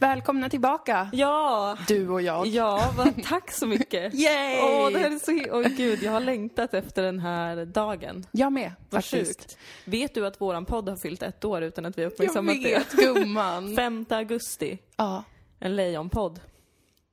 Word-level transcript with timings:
Välkomna 0.00 0.48
tillbaka, 0.48 1.08
Ja! 1.12 1.76
du 1.88 2.08
och 2.08 2.22
jag. 2.22 2.46
Ja, 2.46 2.92
vad, 2.96 3.22
tack 3.24 3.52
så 3.52 3.66
mycket! 3.66 4.14
Yay! 4.20 4.58
Åh, 4.62 4.90
det 4.92 4.98
här 4.98 5.10
är 5.10 5.18
så 5.18 5.32
Åh 5.56 5.68
gud, 5.76 6.02
jag 6.02 6.12
har 6.12 6.20
längtat 6.20 6.74
efter 6.74 7.02
den 7.02 7.18
här 7.18 7.64
dagen. 7.64 8.26
Jag 8.30 8.52
med, 8.52 8.72
Vad 8.90 9.04
faktiskt. 9.04 9.40
sjukt. 9.40 9.58
Vet 9.84 10.14
du 10.14 10.26
att 10.26 10.40
våran 10.40 10.64
podd 10.64 10.88
har 10.88 10.96
fyllt 10.96 11.22
ett 11.22 11.44
år 11.44 11.62
utan 11.62 11.86
att 11.86 11.98
vi 11.98 12.02
har 12.02 12.06
Jag 12.10 12.12
uppmärksammat 12.12 12.54
det? 12.62 12.74
vet, 12.78 12.92
gumman. 12.92 13.76
5 13.76 14.04
augusti, 14.10 14.78
ja, 14.96 15.24
en 15.58 15.76
lejonpodd. 15.76 16.40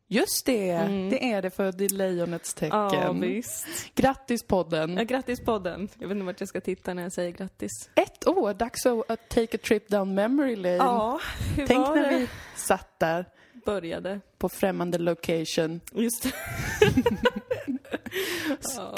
Just 0.08 0.46
det. 0.46 0.74
Det 1.12 1.32
är 1.32 1.42
det 1.42 1.50
för 1.50 1.72
det 1.72 1.86
är 1.86 1.90
lejonets 1.90 2.54
tecken. 2.54 2.80
Mm. 2.80 2.94
Ja, 3.02 3.12
visst. 3.12 3.66
Grattis 3.96 4.44
podden. 4.44 4.98
Ja, 4.98 5.04
grattis 5.04 5.40
podden. 5.40 5.90
Jag 6.00 6.08
vet 6.08 6.16
inte 6.16 6.26
vart 6.26 6.40
jag 6.40 6.50
ska 6.50 6.62
titta 6.62 6.94
när 6.94 7.04
jag 7.04 7.12
säger 7.12 7.32
grattis. 7.32 7.90
Ett 7.96 8.28
år, 8.28 8.54
dags 8.54 8.86
att 8.86 9.30
take 9.30 9.58
a 9.58 9.60
trip 9.64 9.88
down 9.90 10.16
memory 10.16 10.56
lane. 10.56 10.76
Ja, 10.76 11.20
hur 11.56 11.68
Tänk 11.68 11.88
var 11.88 11.96
när 11.96 12.12
det? 12.12 12.18
vi 12.18 12.28
satt 12.56 13.00
där 13.00 13.26
Började. 13.66 14.20
på 14.38 14.50
främmande 14.50 14.98
location, 14.98 15.82
Just 15.92 16.24
det. 16.24 16.32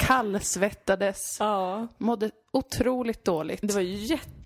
kallsvettades, 0.00 1.36
Ja, 1.40 1.86
mådde 1.98 2.30
otroligt 2.50 3.24
dåligt. 3.24 3.60
det 3.62 3.74
var 3.74 3.80
ju 3.80 3.96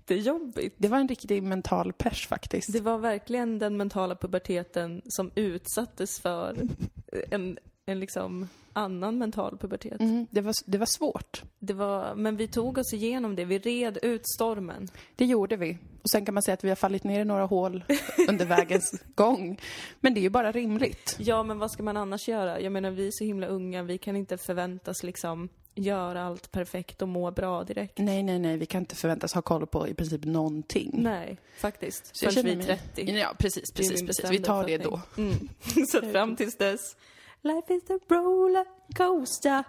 jättejobbigt. 0.09 0.75
Det 0.77 0.87
var 0.87 0.97
en 0.97 1.07
riktig 1.07 1.43
mental 1.43 1.93
pers 1.93 2.27
faktiskt. 2.27 2.73
Det 2.73 2.81
var 2.81 2.97
verkligen 2.97 3.59
den 3.59 3.77
mentala 3.77 4.15
puberteten 4.15 5.01
som 5.05 5.31
utsattes 5.35 6.19
för 6.19 6.55
en, 7.31 7.57
en 7.85 7.99
liksom 7.99 8.47
annan 8.73 9.17
mental 9.17 9.57
pubertet. 9.57 9.99
Mm, 9.99 10.27
det, 10.31 10.41
var, 10.41 10.53
det 10.65 10.77
var 10.77 10.85
svårt. 10.85 11.43
Det 11.59 11.73
var, 11.73 12.15
men 12.15 12.37
vi 12.37 12.47
tog 12.47 12.77
oss 12.77 12.93
igenom 12.93 13.35
det, 13.35 13.45
vi 13.45 13.59
red 13.59 13.97
ut 14.01 14.21
stormen. 14.35 14.87
Det 15.15 15.25
gjorde 15.25 15.55
vi. 15.55 15.77
Och 16.01 16.09
sen 16.09 16.25
kan 16.25 16.33
man 16.33 16.43
säga 16.43 16.53
att 16.53 16.63
vi 16.63 16.69
har 16.69 16.75
fallit 16.75 17.03
ner 17.03 17.19
i 17.19 17.25
några 17.25 17.45
hål 17.45 17.83
under 18.29 18.45
vägens 18.45 19.03
gång. 19.15 19.59
Men 19.99 20.13
det 20.13 20.19
är 20.19 20.21
ju 20.21 20.29
bara 20.29 20.51
rimligt. 20.51 21.15
Ja, 21.19 21.43
men 21.43 21.59
vad 21.59 21.71
ska 21.71 21.83
man 21.83 21.97
annars 21.97 22.27
göra? 22.27 22.61
Jag 22.61 22.71
menar, 22.71 22.91
vi 22.91 23.07
är 23.07 23.11
så 23.11 23.23
himla 23.23 23.47
unga, 23.47 23.83
vi 23.83 23.97
kan 23.97 24.15
inte 24.15 24.37
förväntas 24.37 25.03
liksom 25.03 25.49
göra 25.75 26.23
allt 26.23 26.51
perfekt 26.51 27.01
och 27.01 27.07
må 27.07 27.31
bra 27.31 27.63
direkt. 27.63 27.97
Nej, 27.97 28.23
nej, 28.23 28.39
nej, 28.39 28.57
vi 28.57 28.65
kan 28.65 28.81
inte 28.81 28.95
förväntas 28.95 29.33
ha 29.33 29.41
koll 29.41 29.67
på 29.67 29.87
i 29.87 29.93
princip 29.93 30.25
någonting. 30.25 30.91
Nej, 30.93 31.37
faktiskt. 31.57 32.15
Så 32.15 32.29
Förrän 32.31 32.45
vi 32.45 32.51
är 32.51 32.55
mig- 32.55 32.65
30. 32.65 33.17
Ja, 33.17 33.33
precis, 33.37 33.71
precis, 33.73 34.05
precis. 34.05 34.31
Vi 34.31 34.39
tar 34.39 34.67
det 34.67 34.77
då. 34.77 35.01
Mm. 35.17 35.49
Så 35.87 36.01
fram 36.01 36.35
tills 36.35 36.57
dess. 36.57 36.95
Life 37.41 37.73
is 37.73 37.89
a 37.89 37.99
roller 38.09 38.65
coaster 38.95 39.63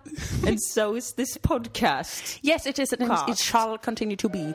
and 0.49 0.62
so 0.62 0.97
is 0.97 1.15
this 1.15 1.39
podcast. 1.39 2.39
Yes, 2.43 2.67
it 2.67 2.79
is 2.79 2.93
and 2.93 3.31
it 3.31 3.39
shall 3.39 3.79
continue 3.79 4.17
to 4.17 4.29
be. 4.29 4.53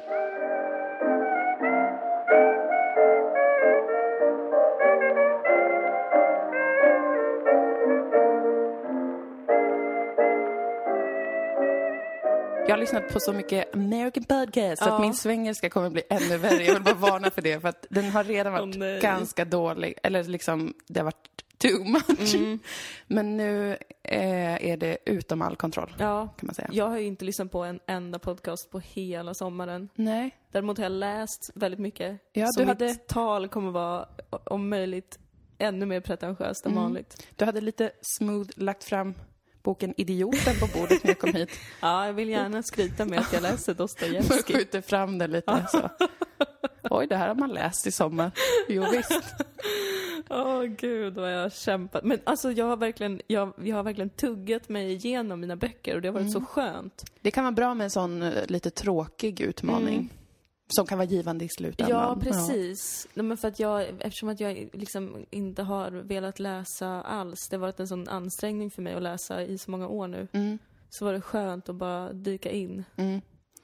Jag 12.71 12.75
har 12.77 12.81
lyssnat 12.81 13.13
på 13.13 13.19
så 13.19 13.33
mycket 13.33 13.75
American 13.75 14.23
podcast 14.23 14.81
Ja. 14.85 14.93
att 14.95 15.01
min 15.01 15.13
svengelska 15.13 15.69
kommer 15.69 15.89
bli 15.89 16.03
ännu 16.09 16.37
värre. 16.37 16.63
Jag 16.63 16.73
vill 16.73 16.83
bara 16.83 16.95
varna 16.95 17.29
för 17.31 17.41
det, 17.41 17.59
för 17.59 17.69
att 17.69 17.85
den 17.89 18.09
har 18.09 18.23
redan 18.23 18.53
varit 18.53 18.77
nej. 18.77 18.99
ganska 19.01 19.45
dålig. 19.45 19.93
Eller 20.03 20.23
liksom, 20.23 20.73
det 20.87 20.99
har 20.99 21.05
varit 21.05 21.43
too 21.57 21.83
much. 21.83 22.35
Mm. 22.35 22.59
Men 23.07 23.37
nu 23.37 23.77
eh, 24.03 24.65
är 24.71 24.77
det 24.77 24.97
utom 25.05 25.41
all 25.41 25.55
kontroll, 25.55 25.93
Ja, 25.99 26.27
kan 26.37 26.47
man 26.47 26.55
säga. 26.55 26.69
jag 26.71 26.87
har 26.89 26.97
ju 26.97 27.05
inte 27.05 27.25
lyssnat 27.25 27.51
på 27.51 27.63
en 27.63 27.79
enda 27.87 28.19
podcast 28.19 28.71
på 28.71 28.79
hela 28.79 29.33
sommaren. 29.33 29.89
Nej. 29.95 30.37
Däremot 30.51 30.77
har 30.77 30.85
jag 30.85 30.91
läst 30.91 31.51
väldigt 31.55 31.79
mycket. 31.79 32.19
Ja, 32.33 32.47
så 32.47 32.59
du 32.59 32.65
mitt 32.65 32.81
hade- 32.81 32.95
tal 32.95 33.47
kommer 33.47 33.71
vara, 33.71 34.05
om 34.43 34.69
möjligt, 34.69 35.19
ännu 35.57 35.85
mer 35.85 35.99
pretentiöst 35.99 36.65
än 36.65 36.71
Mm. 36.71 36.83
vanligt. 36.83 37.27
Du 37.35 37.45
hade 37.45 37.61
lite 37.61 37.91
smooth 38.01 38.49
lagt 38.55 38.83
fram 38.83 39.13
boken 39.63 39.93
Idioten 39.97 40.55
på 40.59 40.79
bordet 40.79 41.03
när 41.03 41.11
jag 41.11 41.19
kom 41.19 41.33
hit. 41.33 41.49
Ja, 41.81 42.05
jag 42.05 42.13
vill 42.13 42.29
gärna 42.29 42.63
skryta 42.63 43.05
med 43.05 43.19
att 43.19 43.33
jag 43.33 43.41
läser 43.43 43.73
Dostojevskij. 43.73 44.55
skjuter 44.55 44.81
fram 44.81 45.17
den 45.17 45.31
lite 45.31 45.65
så. 45.71 45.89
Oj, 46.89 47.07
det 47.07 47.15
här 47.15 47.27
har 47.27 47.35
man 47.35 47.49
läst 47.49 47.87
i 47.87 47.91
sommar. 47.91 48.31
Jo, 48.69 48.85
visst. 48.91 49.21
Åh 50.29 50.63
gud 50.63 51.13
vad 51.15 51.33
jag 51.33 51.41
har 51.41 51.49
kämpat. 51.49 52.03
Men 52.03 52.19
alltså 52.23 52.51
jag 52.51 52.65
har 52.65 52.77
verkligen, 52.77 53.21
jag, 53.27 53.53
jag 53.63 53.75
har 53.75 53.83
verkligen 53.83 54.09
tuggat 54.09 54.69
mig 54.69 54.91
igenom 54.91 55.39
mina 55.39 55.55
böcker 55.55 55.95
och 55.95 56.01
det 56.01 56.07
har 56.07 56.13
varit 56.13 56.21
Mm. 56.21 56.33
så 56.33 56.41
skönt. 56.45 57.03
Det 57.21 57.31
kan 57.31 57.43
vara 57.43 57.51
bra 57.51 57.73
med 57.73 57.83
en 57.85 57.91
sån 57.91 58.21
eh, 58.21 58.31
lite 58.47 58.69
tråkig 58.69 59.41
utmaning. 59.41 60.09
Som 60.71 60.85
kan 60.85 60.97
vara 60.97 61.07
givande 61.07 61.45
i 61.45 61.49
slutändan. 61.49 61.99
Ja, 61.99 62.17
precis. 62.21 63.07
Nej, 63.13 63.23
men 63.25 63.37
för 63.37 63.47
att 63.47 63.59
jag, 63.59 63.85
eftersom 63.99 64.29
att 64.29 64.39
jag 64.39 64.69
liksom 64.73 65.25
inte 65.29 65.63
har 65.63 65.91
velat 65.91 66.39
läsa 66.39 67.01
alls, 67.01 67.47
det 67.49 67.55
har 67.55 67.61
varit 67.61 67.79
en 67.79 67.87
sån 67.87 68.07
ansträngning 68.07 68.71
för 68.71 68.81
mig 68.81 68.93
att 68.93 69.01
läsa 69.03 69.41
i 69.43 69.57
så 69.57 69.71
många 69.71 69.87
år 69.87 70.07
nu, 70.07 70.27
Ja. 70.31 70.39
Mm, 70.39 70.59
så 70.89 71.05
var 71.05 71.13
det 71.13 71.21
skönt 71.21 71.69
att 71.69 71.75
bara 71.75 72.13
dyka 72.13 72.51
in 72.51 72.83
mm. 72.95 73.21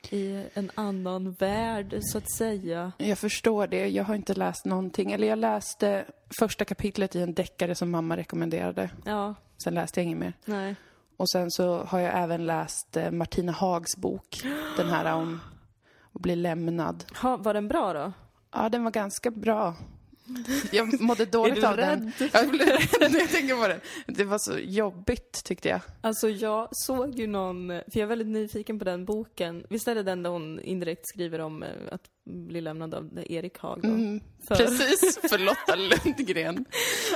i 0.10 0.44
en 0.54 0.72
annan 0.76 1.32
värld, 1.32 1.98
så 2.02 2.18
att 2.18 2.32
säga. 2.32 2.92
Jag 2.98 3.18
förstår 3.18 3.68
det. 3.68 3.88
Jag 3.88 4.04
har 4.04 4.16
inte 4.16 4.34
läst 4.34 4.66
någonting. 4.66 5.12
Eller 5.12 5.28
jag 5.28 5.40
läste 5.40 6.06
första 6.40 6.66
kapitlet 6.66 7.16
i 7.16 7.22
en 7.22 7.34
deckare 7.34 7.76
som 7.76 7.92
mamma 7.92 8.18
rekommenderade. 8.18 8.90
Ja, 9.06 9.36
Sen 9.64 9.74
läste 9.74 10.00
jag 10.00 10.06
inget 10.06 10.20
mer. 10.20 10.34
nej. 10.46 10.76
Och 11.18 11.30
sen 11.30 11.52
så 11.52 11.84
har 11.84 12.00
jag 12.00 12.24
även 12.24 12.46
läst 12.46 12.98
eh, 12.98 13.12
Martina 13.12 13.52
Hags 13.52 13.98
bok. 13.98 14.42
Den 14.78 14.88
här 14.90 15.14
om 15.14 15.40
att 16.18 16.22
bli 16.22 16.36
lämnad. 16.36 17.04
Ha, 17.22 17.38
var 17.38 17.54
den 17.54 17.68
bra 17.68 17.94
då? 17.94 18.14
Ja, 18.54 18.70
den 18.70 18.84
var 18.84 18.92
ganska 18.92 19.32
bra. 19.32 19.76
Jag 20.72 21.02
mådde 21.02 21.26
dåligt 21.32 21.64
av 21.64 21.78
den. 21.78 22.12
Jag 22.34 22.50
blev 22.50 22.68
rädd 22.68 23.12
när 23.12 23.20
jag 23.20 23.30
tänker 23.30 23.56
på 23.62 23.68
den. 23.68 23.80
Det 24.08 24.24
var 24.24 24.38
så 24.38 24.58
jobbigt, 24.60 25.42
tyckte 25.46 25.70
jag. 25.70 25.80
Alltså 26.02 26.30
jag 26.30 26.68
såg 26.72 27.16
ju 27.20 27.28
någon, 27.28 27.68
för 27.68 28.00
jag 28.00 28.02
är 28.02 28.06
väldigt 28.06 28.28
nyfiken 28.28 28.80
på 28.80 28.86
den 28.86 29.06
boken. 29.06 29.64
Visst 29.70 29.88
är 29.88 29.96
det 29.96 30.04
den 30.04 30.24
där 30.24 30.30
hon 30.30 30.60
indirekt 30.60 31.08
skriver 31.08 31.40
om 31.40 31.64
eh, 31.64 31.70
att 31.92 32.02
bli 32.30 32.62
lämnad 32.62 32.94
av 32.94 33.20
Erik 33.30 33.58
Haag 33.60 33.80
då? 33.82 33.88
Mm, 33.90 34.20
För- 34.48 34.56
Precis, 34.56 35.18
för 35.30 35.38
Lotta 35.38 35.76
Lundgren. 35.76 36.66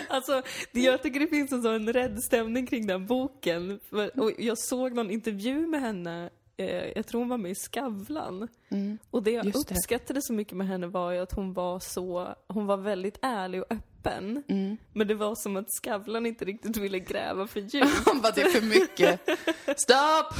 Alltså, 0.10 0.42
det, 0.72 0.80
jag 0.80 1.04
tycker 1.04 1.20
det 1.20 1.28
finns 1.28 1.52
en 1.52 1.64
sån 1.64 1.94
rädd 1.94 2.24
stämning 2.24 2.68
kring 2.68 2.88
den 2.88 3.06
boken. 3.06 3.80
Och 4.18 4.32
jag 4.38 4.58
såg 4.58 4.94
någon 4.94 5.12
intervju 5.12 5.68
med 5.68 5.82
henne, 5.82 6.30
eh, 6.62 6.92
jag 6.96 7.08
tror 7.08 7.20
hon 7.22 7.30
var 7.30 7.38
med 7.38 7.52
i 7.52 7.56
Skavlan. 7.56 8.48
Mm. 8.70 8.98
Och 9.12 9.24
det 9.24 9.32
jag 9.32 9.46
Just 9.46 9.68
det. 9.68 9.76
uppskattade 9.76 10.22
så 10.22 10.34
mycket 10.34 10.58
med 10.58 10.68
henne 10.68 10.88
var 10.88 11.12
ju 11.12 11.20
att 11.20 11.32
hon 11.34 11.54
var 11.54 11.80
så, 11.80 12.36
hon 12.48 12.66
var 12.66 12.78
väldigt 12.78 13.18
ärlig 13.22 13.62
och 13.62 13.68
öppen. 13.72 13.88
Mm. 14.06 14.78
Men 14.94 15.08
det 15.08 15.14
var 15.16 15.36
som 15.36 15.58
att 15.58 15.72
Skavlan 15.74 16.26
inte 16.26 16.46
riktigt 16.46 16.78
ville 16.78 17.00
gräva 17.00 17.48
för 17.48 17.60
djupt. 17.60 17.88
Han 18.06 18.22
bara, 18.22 18.32
det 18.32 18.42
är 18.42 18.50
för 18.50 18.62
mycket. 18.62 19.20
Stopp! 19.80 20.34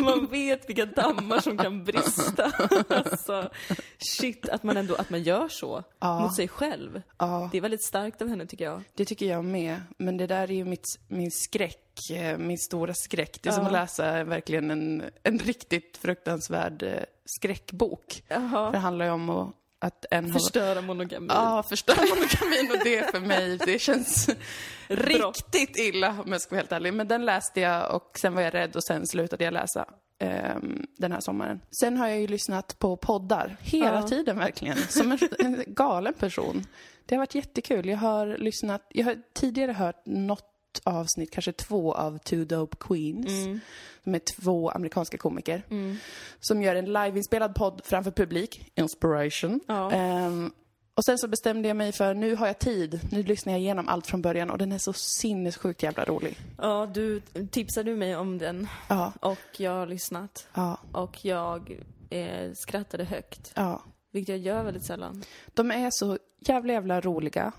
Man 0.04 0.26
vet 0.26 0.68
vilka 0.68 0.86
dammar 0.86 1.40
som 1.40 1.58
kan 1.58 1.84
brista. 1.84 2.52
Alltså, 2.88 3.50
shit, 3.98 4.48
att 4.48 4.62
man 4.62 4.76
ändå, 4.76 4.94
att 4.94 5.10
man 5.10 5.22
gör 5.22 5.48
så 5.48 5.82
Ja. 6.00 6.20
mot 6.20 6.36
sig 6.36 6.48
själv. 6.48 7.02
Ja, 7.18 7.48
Det 7.52 7.58
är 7.58 7.62
väldigt 7.62 7.84
starkt 7.84 8.22
av 8.22 8.28
henne 8.28 8.46
tycker 8.46 8.64
jag. 8.64 8.82
det 8.94 9.04
tycker 9.04 9.26
jag 9.26 9.44
med. 9.44 9.80
Men 9.98 10.16
det 10.16 10.26
där 10.26 10.42
är 10.50 10.54
ju 10.54 10.64
mitt, 10.64 10.84
min 11.08 11.30
skräck, 11.30 12.10
eh, 12.12 12.38
min 12.38 12.58
stora 12.58 12.94
skräck. 12.94 13.38
Det 13.42 13.48
är 13.48 13.52
som 13.52 13.62
Ja. 13.62 13.66
att 13.66 13.72
läsa 13.72 14.24
verkligen 14.24 14.70
en, 14.70 15.02
en 15.22 15.38
riktigt 15.38 15.96
fruktansvärd 15.96 16.82
eh, 16.82 16.92
skräckbok. 17.24 18.22
Det 18.28 18.34
Jaha. 18.34 18.76
handlar 18.78 19.04
ju 19.04 19.10
om 19.10 19.30
att, 19.30 19.48
att 19.82 20.04
en 20.10 20.24
har... 20.24 20.32
Förstöra 20.32 20.80
monogamin. 20.80 21.30
Ja, 21.32 21.62
förstöra 21.68 22.00
monogamin 22.00 22.70
och 22.70 22.84
det 22.84 23.10
för 23.10 23.20
mig, 23.20 23.58
det 23.66 23.78
känns 23.78 24.28
riktigt 24.88 25.78
illa 25.78 26.16
om 26.24 26.32
jag 26.32 26.40
ska 26.40 26.50
vara 26.50 26.60
helt 26.60 26.72
ärlig. 26.72 26.94
Men 26.94 27.08
den 27.08 27.24
läste 27.24 27.60
jag 27.60 27.94
och 27.96 28.18
sen 28.20 28.34
var 28.34 28.42
jag 28.42 28.54
rädd 28.54 28.76
och 28.76 28.84
sen 28.84 29.06
slutade 29.06 29.44
jag 29.44 29.52
läsa 29.52 29.84
ehm, 30.18 30.86
den 30.98 31.12
här 31.12 31.20
sommaren. 31.20 31.60
Sen 31.80 31.96
har 31.96 32.08
jag 32.08 32.20
ju 32.20 32.26
lyssnat 32.26 32.78
på 32.78 32.96
poddar 32.96 33.56
hela 33.60 33.94
Ja. 34.00 34.08
tiden 34.08 34.38
verkligen, 34.38 34.76
som 34.76 35.12
en, 35.12 35.18
en 35.38 35.64
galen 35.66 36.14
person. 36.14 36.66
Det 37.06 37.14
har 37.14 37.20
varit 37.20 37.34
jättekul. 37.34 37.88
Jag 37.88 37.98
har 37.98 38.26
lyssnat, 38.38 38.86
jag 38.88 39.04
har 39.04 39.16
tidigare 39.34 39.72
hört 39.72 40.02
något 40.06 40.51
avsnitt, 40.84 41.30
kanske 41.30 41.52
två 41.52 41.94
av 41.94 42.18
Two 42.18 42.44
Dope 42.44 42.76
Queens. 42.80 43.26
Mm. 43.46 43.60
De 44.04 44.14
är 44.14 44.18
två 44.40 44.70
amerikanska 44.70 45.18
komiker 45.18 45.62
Mm. 45.70 45.96
som 46.40 46.62
gör 46.62 46.74
en 46.74 46.84
liveinspelad 46.92 47.54
podd 47.54 47.80
framför 47.84 48.10
publik, 48.10 48.70
Inspiration. 48.74 49.60
Ja. 49.68 49.90
Ehm, 49.92 50.52
och 50.94 51.04
sen 51.04 51.18
så 51.18 51.28
bestämde 51.28 51.68
jag 51.68 51.76
mig 51.76 51.92
för, 51.92 52.14
nu 52.14 52.34
har 52.36 52.46
jag 52.46 52.58
tid, 52.58 53.00
nu 53.12 53.22
lyssnar 53.22 53.52
jag 53.52 53.60
igenom 53.60 53.88
allt 53.88 54.06
från 54.06 54.22
början 54.22 54.50
och 54.50 54.58
den 54.58 54.72
är 54.72 54.78
så 54.78 54.92
sinnessjukt 54.92 55.82
jävla 55.82 56.04
rolig. 56.04 56.36
Ja, 56.58 56.90
du 56.94 57.20
tipsade 57.50 57.90
du 57.90 57.96
mig 57.96 58.16
om 58.16 58.38
den 58.38 58.68
Ja, 58.88 59.12
och 59.20 59.38
jag 59.60 59.70
har 59.70 59.86
lyssnat 59.86 60.46
ja, 60.54 60.78
och 60.92 61.24
jag 61.24 61.78
eh, 62.10 62.52
skrattade 62.54 63.04
högt. 63.04 63.52
ja. 63.54 63.82
Vilket 64.14 64.28
jag 64.28 64.38
gör 64.38 64.62
väldigt 64.62 64.86
sällan. 64.86 65.22
De 65.54 65.70
är 65.70 65.88
så 65.90 66.18
jävla 66.40 66.72
jävla 66.72 67.00
roliga. 67.00 67.52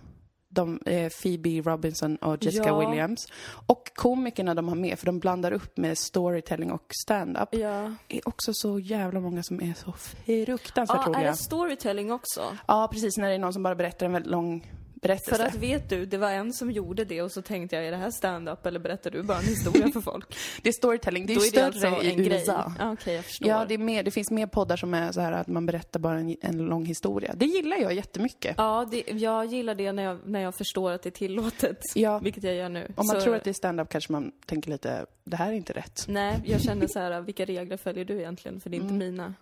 De, 0.54 0.80
eh, 0.86 1.10
Phoebe 1.22 1.50
Robinson 1.62 2.16
och 2.16 2.44
Jessica 2.46 2.68
Ja. 2.68 2.80
Williams. 2.80 3.28
Och 3.68 3.92
komikerna 3.96 4.56
de 4.56 4.68
har 4.68 4.76
med, 4.76 5.00
för 5.00 5.06
de 5.06 5.20
blandar 5.20 5.52
upp 5.52 5.78
med 5.78 5.98
storytelling 5.98 6.72
och 6.72 6.86
stand-up. 7.06 7.50
Ja. 7.52 7.94
är 8.08 8.28
också 8.28 8.54
så 8.54 8.80
jävla 8.80 9.20
många 9.20 9.44
som 9.44 9.62
är 9.62 9.74
så 9.74 9.92
fruktansvärt 9.92 10.98
Ja, 11.06 11.12
är 11.12 11.14
roliga. 11.18 11.32
det 11.32 11.38
storytelling 11.38 12.12
också? 12.12 12.58
Ja, 12.68 12.90
precis. 12.92 13.18
När 13.18 13.28
det 13.30 13.36
är 13.36 13.40
någon 13.40 13.54
som 13.54 13.64
bara 13.64 13.76
berättar 13.76 14.06
en 14.06 14.12
väldigt 14.12 14.32
lång 14.32 14.72
berättelse. 15.04 15.36
För 15.36 15.46
att 15.46 15.56
vet 15.56 15.90
du, 15.90 16.06
det 16.06 16.18
var 16.18 16.32
en 16.32 16.54
som 16.54 16.72
gjorde 16.72 17.06
det 17.06 17.22
och 17.22 17.32
så 17.32 17.42
tänkte 17.42 17.76
jag, 17.76 17.86
är 17.86 17.92
det 17.92 17.98
här 17.98 18.12
stand-up 18.12 18.66
eller 18.66 18.80
berättar 18.80 19.12
du 19.12 19.24
bara 19.24 19.38
en 19.38 19.44
historia 19.46 19.90
för 19.94 20.02
folk? 20.02 20.36
Det 20.62 20.70
är 20.70 20.74
storytelling, 20.74 21.26
det 21.26 21.34
är 21.34 21.36
Då 21.36 21.42
är 21.42 21.46
större 21.46 21.66
alltså 21.66 22.04
i 22.04 22.12
en 22.12 22.24
grej. 22.24 22.40
USA. 22.40 22.74
Ja, 22.80 22.92
Okej, 22.92 23.16
jag 23.16 23.26
förstår. 23.26 23.48
Ja, 23.50 23.66
det, 23.66 23.74
är 23.74 23.78
mer, 23.78 24.04
det 24.04 24.12
finns 24.12 24.32
mer 24.32 24.48
poddar 24.48 24.78
som 24.78 24.94
är 24.94 25.12
så 25.12 25.22
här 25.22 25.32
att 25.32 25.48
man 25.48 25.66
berättar 25.66 26.00
bara 26.00 26.20
en, 26.20 26.36
en 26.42 26.58
lång 26.58 26.86
historia. 26.86 27.34
Det 27.38 27.46
gillar 27.46 27.78
jag 27.78 27.94
jättemycket. 27.94 28.56
Ja, 28.58 28.88
det, 28.92 29.04
jag 29.12 29.46
gillar 29.46 29.76
det 29.76 29.92
när 29.92 30.04
jag, 30.04 30.20
när 30.26 30.40
jag 30.40 30.56
förstår 30.56 30.92
att 30.92 31.02
det 31.04 31.10
är 31.10 31.12
tillåtet. 31.12 31.80
Ja. 31.96 32.20
Vilket 32.20 32.44
jag 32.44 32.56
gör 32.56 32.70
nu. 32.70 32.86
Om 32.98 33.08
man 33.08 33.16
Så- 33.16 33.22
tror 33.22 33.36
att 33.36 33.44
det 33.44 33.50
är 33.50 33.54
stand-up 33.54 33.90
kanske 33.90 34.12
man 34.12 34.32
tänker 34.46 34.70
lite, 34.72 35.06
det 35.24 35.36
här 35.38 35.48
är 35.48 35.54
inte 35.54 35.74
rätt. 35.74 36.06
Nej, 36.08 36.42
jag 36.46 36.62
känner 36.62 36.88
så 36.90 37.00
här, 37.00 37.22
vilka 37.22 37.46
regler 37.46 37.78
följer 37.78 38.06
du 38.06 38.20
egentligen? 38.20 38.62
För 38.62 38.70
det 38.70 38.76
är 38.78 38.82
inte 38.82 38.94
Mm. 38.94 39.08
mina. 39.08 39.34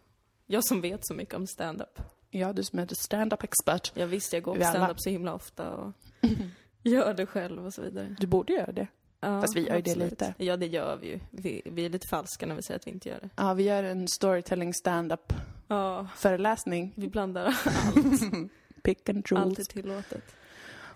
Jag 0.47 0.65
som 0.65 0.81
vet 0.81 0.99
så 1.07 1.13
mycket 1.13 1.33
om 1.35 1.47
stand-up. 1.47 1.99
Ja, 2.31 2.53
du 2.53 2.63
som 2.63 2.79
är 2.79 2.87
stand-up 2.95 3.43
expert. 3.43 3.91
Jag 3.95 4.07
visste, 4.07 4.35
jag 4.35 4.43
går 4.43 4.55
på 4.55 4.63
stand-up 4.63 4.99
så 4.99 5.09
himla 5.09 5.33
ofta 5.33 5.71
och 5.71 5.91
gör 6.83 7.13
det 7.13 7.25
själv 7.25 7.65
och 7.65 7.73
så 7.73 7.81
vidare. 7.81 8.15
Du 8.19 8.27
borde 8.27 8.53
göra 8.53 8.71
det. 8.71 8.87
Ja, 9.19 9.41
Fast 9.41 9.55
vi 9.55 9.67
gör 9.67 9.75
ju 9.75 9.81
det 9.81 9.95
lite. 9.95 10.33
Ja, 10.37 10.57
det 10.57 10.67
gör 10.67 10.97
vi 10.97 11.07
ju. 11.07 11.19
Vi, 11.31 11.61
vi 11.65 11.85
är 11.85 11.89
lite 11.89 12.07
falska 12.07 12.45
när 12.45 12.55
vi 12.55 12.61
säger 12.61 12.75
att 12.79 12.87
vi 12.87 12.91
inte 12.91 13.09
gör 13.09 13.19
det. 13.21 13.29
Ja, 13.35 13.53
vi 13.53 13.63
gör 13.63 13.83
en 13.83 14.07
storytelling 14.07 14.73
stand-up 14.73 15.33
Ja, 15.67 16.07
föreläsning. 16.15 16.93
vi 16.95 17.07
blandar 17.07 17.45
allt. 17.45 17.55
Pick 18.83 19.09
and 19.09 19.27
choose. 19.27 19.41
Allt 19.41 19.59
är 19.59 19.63
tillåtet. 19.63 20.23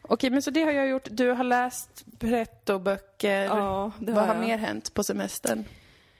Okej, 0.02 0.30
men 0.30 0.42
så 0.42 0.52
det 0.52 0.62
har 0.64 0.72
jag 0.72 0.88
gjort. 0.88 1.08
Du 1.12 1.30
har 1.32 1.44
läst 1.44 2.06
pretto-böcker. 2.20 3.44
Ja, 3.44 3.92
det 4.00 4.12
Vad 4.12 4.22
har 4.22 4.28
har 4.28 4.36
jag. 4.36 4.48
mer 4.48 4.58
hänt 4.58 4.94
på 4.94 5.04
semestern? 5.04 5.64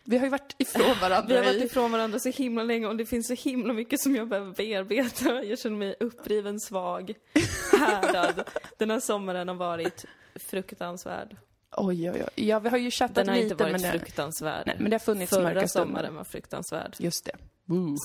Vi 0.06 0.18
har 0.18 0.26
ju 0.26 0.30
varit 0.30 0.56
ifrån 0.58 1.00
varandra 1.02 1.28
Vi 1.28 1.36
har 1.36 1.44
varit 1.44 1.64
ifrån 1.64 1.92
varandra 1.92 2.20
så 2.20 2.30
himla 2.30 2.64
länge 2.64 2.88
och 2.88 2.96
det 2.96 3.06
finns 3.06 3.28
så 3.28 3.34
himla 3.34 3.74
mycket 3.74 4.00
som 4.00 4.16
jag 4.16 4.28
behöver 4.28 4.54
bearbeta. 4.54 5.44
Jag 5.44 5.60
känner 5.60 5.78
mig 5.78 5.96
uppriven, 6.00 6.60
svag, 6.60 7.14
härdad. 7.80 8.44
Den 8.78 8.92
här 8.92 9.00
sommaren 9.00 9.48
har 9.48 9.56
varit 9.56 10.06
fruktansvärd. 10.36 11.38
Oj, 11.78 12.12
oj, 12.12 12.24
oj. 12.24 12.48
Ja, 12.48 12.60
vi 12.60 12.70
har 12.70 12.78
ju 12.78 12.92
chattat 12.92 13.16
Den 13.16 13.28
har 13.28 13.36
lite, 13.36 13.46
inte 13.46 13.64
varit 13.64 13.72
men 13.72 13.82
det... 13.82 13.92
fruktansvärd. 14.00 14.64
Nej, 14.68 14.76
men 14.80 14.90
det 14.90 14.94
har 14.94 15.00
funnits 15.00 15.30
Förra 15.30 15.44
mörka 15.44 15.68
sommaren 15.68 16.16
var 16.16 16.24
fruktansvärd. 16.24 16.96
Just 17.00 17.26
det. 17.26 17.38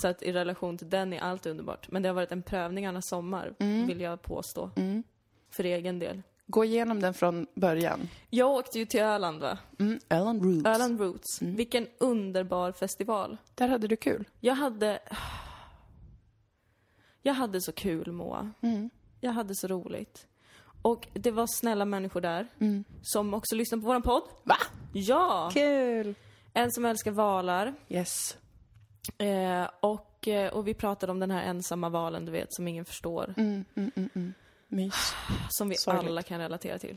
Så 0.03 0.09
att 0.09 0.23
i 0.23 0.33
relation 0.33 0.79
till 0.79 0.91
den 0.91 1.13
är 1.13 1.21
allt 1.21 1.47
underbart. 1.47 1.91
Men 1.91 2.03
det 2.03 2.09
har 2.09 2.15
varit 2.15 2.33
en 2.33 2.43
prövning 2.43 2.87
alla 2.87 3.03
sommar, 3.03 3.55
vill 3.87 4.01
jag 4.01 4.23
påstå. 4.23 4.71
Mm. 4.77 5.03
För 5.51 5.65
egen 5.65 5.99
del. 5.99 6.23
Gå 6.51 6.65
igenom 6.65 7.01
den 7.01 7.15
från 7.15 7.47
början. 7.55 8.09
Jag 8.31 8.51
åkte 8.51 8.79
ju 8.79 8.87
till 8.87 9.01
Öland 9.01 9.41
va? 9.41 9.59
Mm. 9.79 10.01
Ellen 10.09 10.41
Roots. 10.43 10.67
Öland 10.67 11.01
Roots. 11.01 11.43
Vilken 11.43 11.87
underbar 11.99 12.73
festival. 12.73 13.37
Där 13.55 13.69
hade 13.69 13.89
du 13.89 13.97
kul. 13.97 14.29
Jag 14.41 14.55
hade... 14.55 14.99
Jag 17.23 17.35
hade 17.35 17.61
så 17.61 17.73
kul 17.73 18.13
Moa. 18.13 18.51
Mm. 18.61 18.91
Jag 19.21 19.33
hade 19.33 19.55
så 19.55 19.67
roligt. 19.67 20.27
Och 20.83 21.09
det 21.13 21.31
var 21.31 21.47
snälla 21.47 21.85
människor 21.85 22.21
där. 22.21 22.49
Som 23.03 23.35
också 23.35 23.55
lyssnade 23.55 23.83
på 23.83 23.87
våran 23.87 24.03
podd. 24.03 24.23
Va? 24.43 24.57
Ja! 24.93 25.51
Kul! 25.55 26.15
En 26.53 26.73
som 26.73 26.85
älskar 26.85 27.11
valar. 27.11 27.75
Yes. 27.89 28.37
Eh, 29.19 29.69
och, 29.81 30.29
eh, 30.29 30.53
och 30.53 30.69
vi 30.69 30.75
pratade 30.75 31.13
om 31.13 31.21
den 31.21 31.31
här 31.31 31.43
ensamma 31.43 31.89
valen, 31.89 32.25
du 32.25 32.33
vet, 32.33 32.55
som 32.55 32.69
ingen 32.69 32.85
förstår. 32.85 33.35
Mm, 33.37 33.65
mm, 33.75 33.91
mm, 33.97 34.11
mm. 34.15 34.35
Mys. 34.71 35.15
Som 35.51 35.69
vi 35.69 35.75
Sorgligt. 35.79 36.09
alla 36.11 36.23
kan 36.23 36.41
relatera 36.41 36.79
till. 36.79 36.97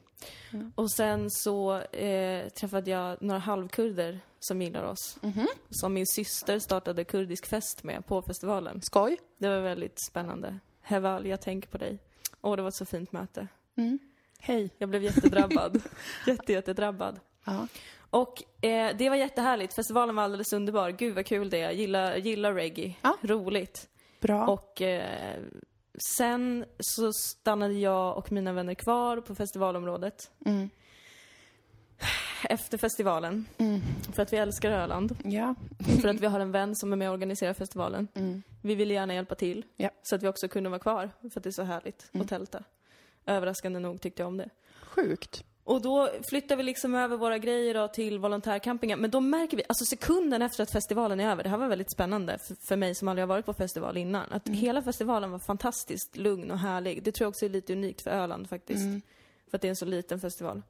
Och 0.75 0.91
sen 0.91 1.31
så 1.31 1.77
eh, 1.79 2.49
träffade 2.49 2.91
jag 2.91 3.21
några 3.21 3.39
halvkurder 3.39 4.19
som 4.39 4.61
gillar 4.61 4.83
oss. 4.83 5.17
Som 5.69 5.93
min 5.93 6.07
syster 6.07 6.59
startade 6.59 7.03
kurdisk 7.03 7.45
fest 7.45 7.83
med 7.83 8.05
på 8.05 8.21
festivalen. 8.21 8.81
Skoj. 8.81 9.17
Det 9.37 9.49
var 9.49 9.59
väldigt 9.59 10.05
spännande. 10.09 10.59
Heval, 10.81 11.27
jag 11.27 11.41
tänker 11.41 11.69
på 11.69 11.77
dig. 11.77 11.99
Åh, 12.41 12.55
det 12.55 12.61
var 12.61 12.69
ett 12.69 12.75
så 12.75 12.85
fint 12.85 13.11
möte. 13.11 13.47
Hej. 14.39 14.69
Jag 14.77 14.89
blev 14.89 15.03
jättedrabbad. 15.03 15.81
Jätte, 16.27 16.53
jättedrabbad. 16.53 17.19
Ja. 17.45 17.67
Och 18.09 18.65
eh, 18.65 18.95
det 18.97 19.09
var 19.09 19.15
jättehärligt. 19.15 19.73
Festivalen 19.73 20.15
var 20.15 20.23
alldeles 20.23 20.53
underbar. 20.53 20.89
Gud 20.89 21.15
vad 21.15 21.25
kul 21.25 21.49
det 21.49 21.61
är. 21.61 21.71
Gillar, 21.71 22.15
gillar 22.15 22.53
reggae. 22.53 22.95
Ja. 23.01 23.17
Roligt. 23.21 23.89
Bra. 24.21 24.47
Och 24.47 24.81
eh, 24.81 25.39
sen 25.99 26.65
så 26.79 27.13
stannade 27.13 27.73
jag 27.73 28.17
och 28.17 28.31
mina 28.31 28.53
vänner 28.53 28.73
kvar 28.73 29.17
på 29.21 29.35
festivalområdet. 29.35 30.31
Mm. 30.45 30.69
Efter 32.49 32.77
festivalen. 32.77 33.45
För 34.13 34.23
att 34.23 34.33
vi 34.33 34.37
älskar 34.37 34.71
Öland. 34.71 35.17
Ja. 35.23 35.55
För 36.01 36.07
att 36.07 36.19
vi 36.19 36.27
har 36.27 36.39
en 36.39 36.51
vän 36.51 36.75
som 36.75 36.93
är 36.93 36.97
med 36.97 37.09
och 37.09 37.13
organiserar 37.13 37.53
festivalen. 37.53 38.07
Vi 38.61 38.75
ville 38.75 38.93
gärna 38.93 39.13
hjälpa 39.13 39.35
till. 39.35 39.57
Mm. 39.57 39.67
Ja. 39.75 39.83
Mm. 39.83 39.95
Så 40.03 40.15
att 40.15 40.23
vi 40.23 40.27
också 40.27 40.47
kunde 40.47 40.69
vara 40.69 40.79
kvar. 40.79 41.09
För 41.21 41.39
att 41.39 41.43
det 41.43 41.49
är 41.49 41.51
så 41.51 41.63
härligt 41.63 42.09
att 42.13 42.27
tälta. 42.27 42.63
Överraskande 43.25 43.79
nog 43.79 44.01
tyckte 44.01 44.21
jag 44.21 44.27
om 44.27 44.37
det. 44.37 44.49
Sjukt. 44.81 45.43
Och 45.65 45.81
då 45.81 46.09
flyttar 46.29 46.55
vi 46.55 46.63
liksom 46.63 46.95
över 46.95 47.17
våra 47.17 47.37
grejer 47.37 47.73
då 47.73 47.87
till 47.87 48.19
volontärcampingen. 48.19 48.99
Men 48.99 49.11
då 49.11 49.19
märker 49.19 49.57
vi, 49.57 49.63
alltså 49.67 49.85
sekunden 49.85 50.41
efter 50.41 50.63
att 50.63 50.71
festivalen 50.71 51.19
är 51.19 51.31
över, 51.31 51.43
det 51.43 51.49
här 51.49 51.57
var 51.57 51.67
väldigt 51.67 51.91
spännande 51.91 52.37
för, 52.47 52.55
för 52.67 52.75
mig 52.75 52.95
som 52.95 53.07
aldrig 53.07 53.21
har 53.21 53.27
varit 53.27 53.45
på 53.45 53.53
festival 53.53 53.97
innan, 53.97 54.31
att 54.31 54.47
hela 54.47 54.81
festivalen 54.81 55.31
var 55.31 55.39
fantastiskt 55.39 56.17
lugn 56.17 56.51
och 56.51 56.59
härlig. 56.59 57.03
Det 57.03 57.11
tror 57.11 57.25
jag 57.25 57.29
också 57.29 57.45
är 57.45 57.49
lite 57.49 57.73
unikt 57.73 58.01
för 58.01 58.11
Öland 58.11 58.49
faktiskt. 58.49 58.83
För 59.49 59.57
att 59.57 59.61
det 59.61 59.67
är 59.67 59.69
en 59.69 59.75
så 59.75 59.85
liten 59.85 60.19
festival. 60.19 60.61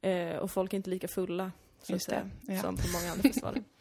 Eh, 0.00 0.36
och 0.36 0.50
folk 0.50 0.72
är 0.72 0.76
inte 0.76 0.90
lika 0.90 1.08
fulla, 1.08 1.52
så 1.82 1.94
att 1.94 2.02
säga, 2.02 2.30
ja. 2.40 2.60
som 2.60 2.76
på 2.76 2.88
många 2.92 3.10
andra 3.12 3.22
festivaler. 3.22 3.62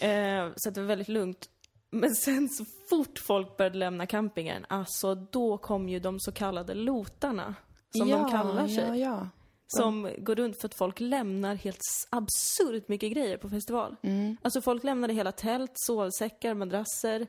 Eh, 0.00 0.48
så 0.56 0.70
det 0.70 0.80
var 0.80 0.86
väldigt 0.86 1.08
lugnt. 1.08 1.48
Men 1.90 2.14
sen 2.14 2.48
så 2.48 2.64
fort 2.90 3.18
folk 3.18 3.56
började 3.56 3.78
lämna 3.78 4.06
campingen, 4.06 4.66
alltså 4.68 5.14
då 5.14 5.58
kom 5.58 5.88
ju 5.88 6.00
de 6.00 6.20
så 6.20 6.32
kallade 6.32 6.74
lotarna. 6.74 7.54
Som 7.90 8.08
ja, 8.08 8.16
de 8.16 8.30
kallar 8.30 8.68
sig. 8.68 9.00
Ja, 9.00 9.28
Som 9.76 10.10
går 10.18 10.34
runt 10.34 10.60
för 10.60 10.68
att 10.68 10.74
folk 10.74 11.00
lämnar 11.00 11.54
helt 11.54 11.80
absurt 12.10 12.88
mycket 12.88 13.12
grejer 13.12 13.36
på 13.36 13.50
festival. 13.50 13.96
Mm. 14.02 14.36
Alltså 14.42 14.60
folk 14.60 14.84
lämnade 14.84 15.12
hela 15.12 15.32
tält, 15.32 15.72
sovsäckar, 15.74 16.54
madrasser, 16.54 17.26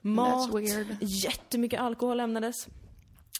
mat, 0.00 0.50
jättemycket 1.00 1.80
alkohol 1.80 2.16
lämnades. 2.16 2.68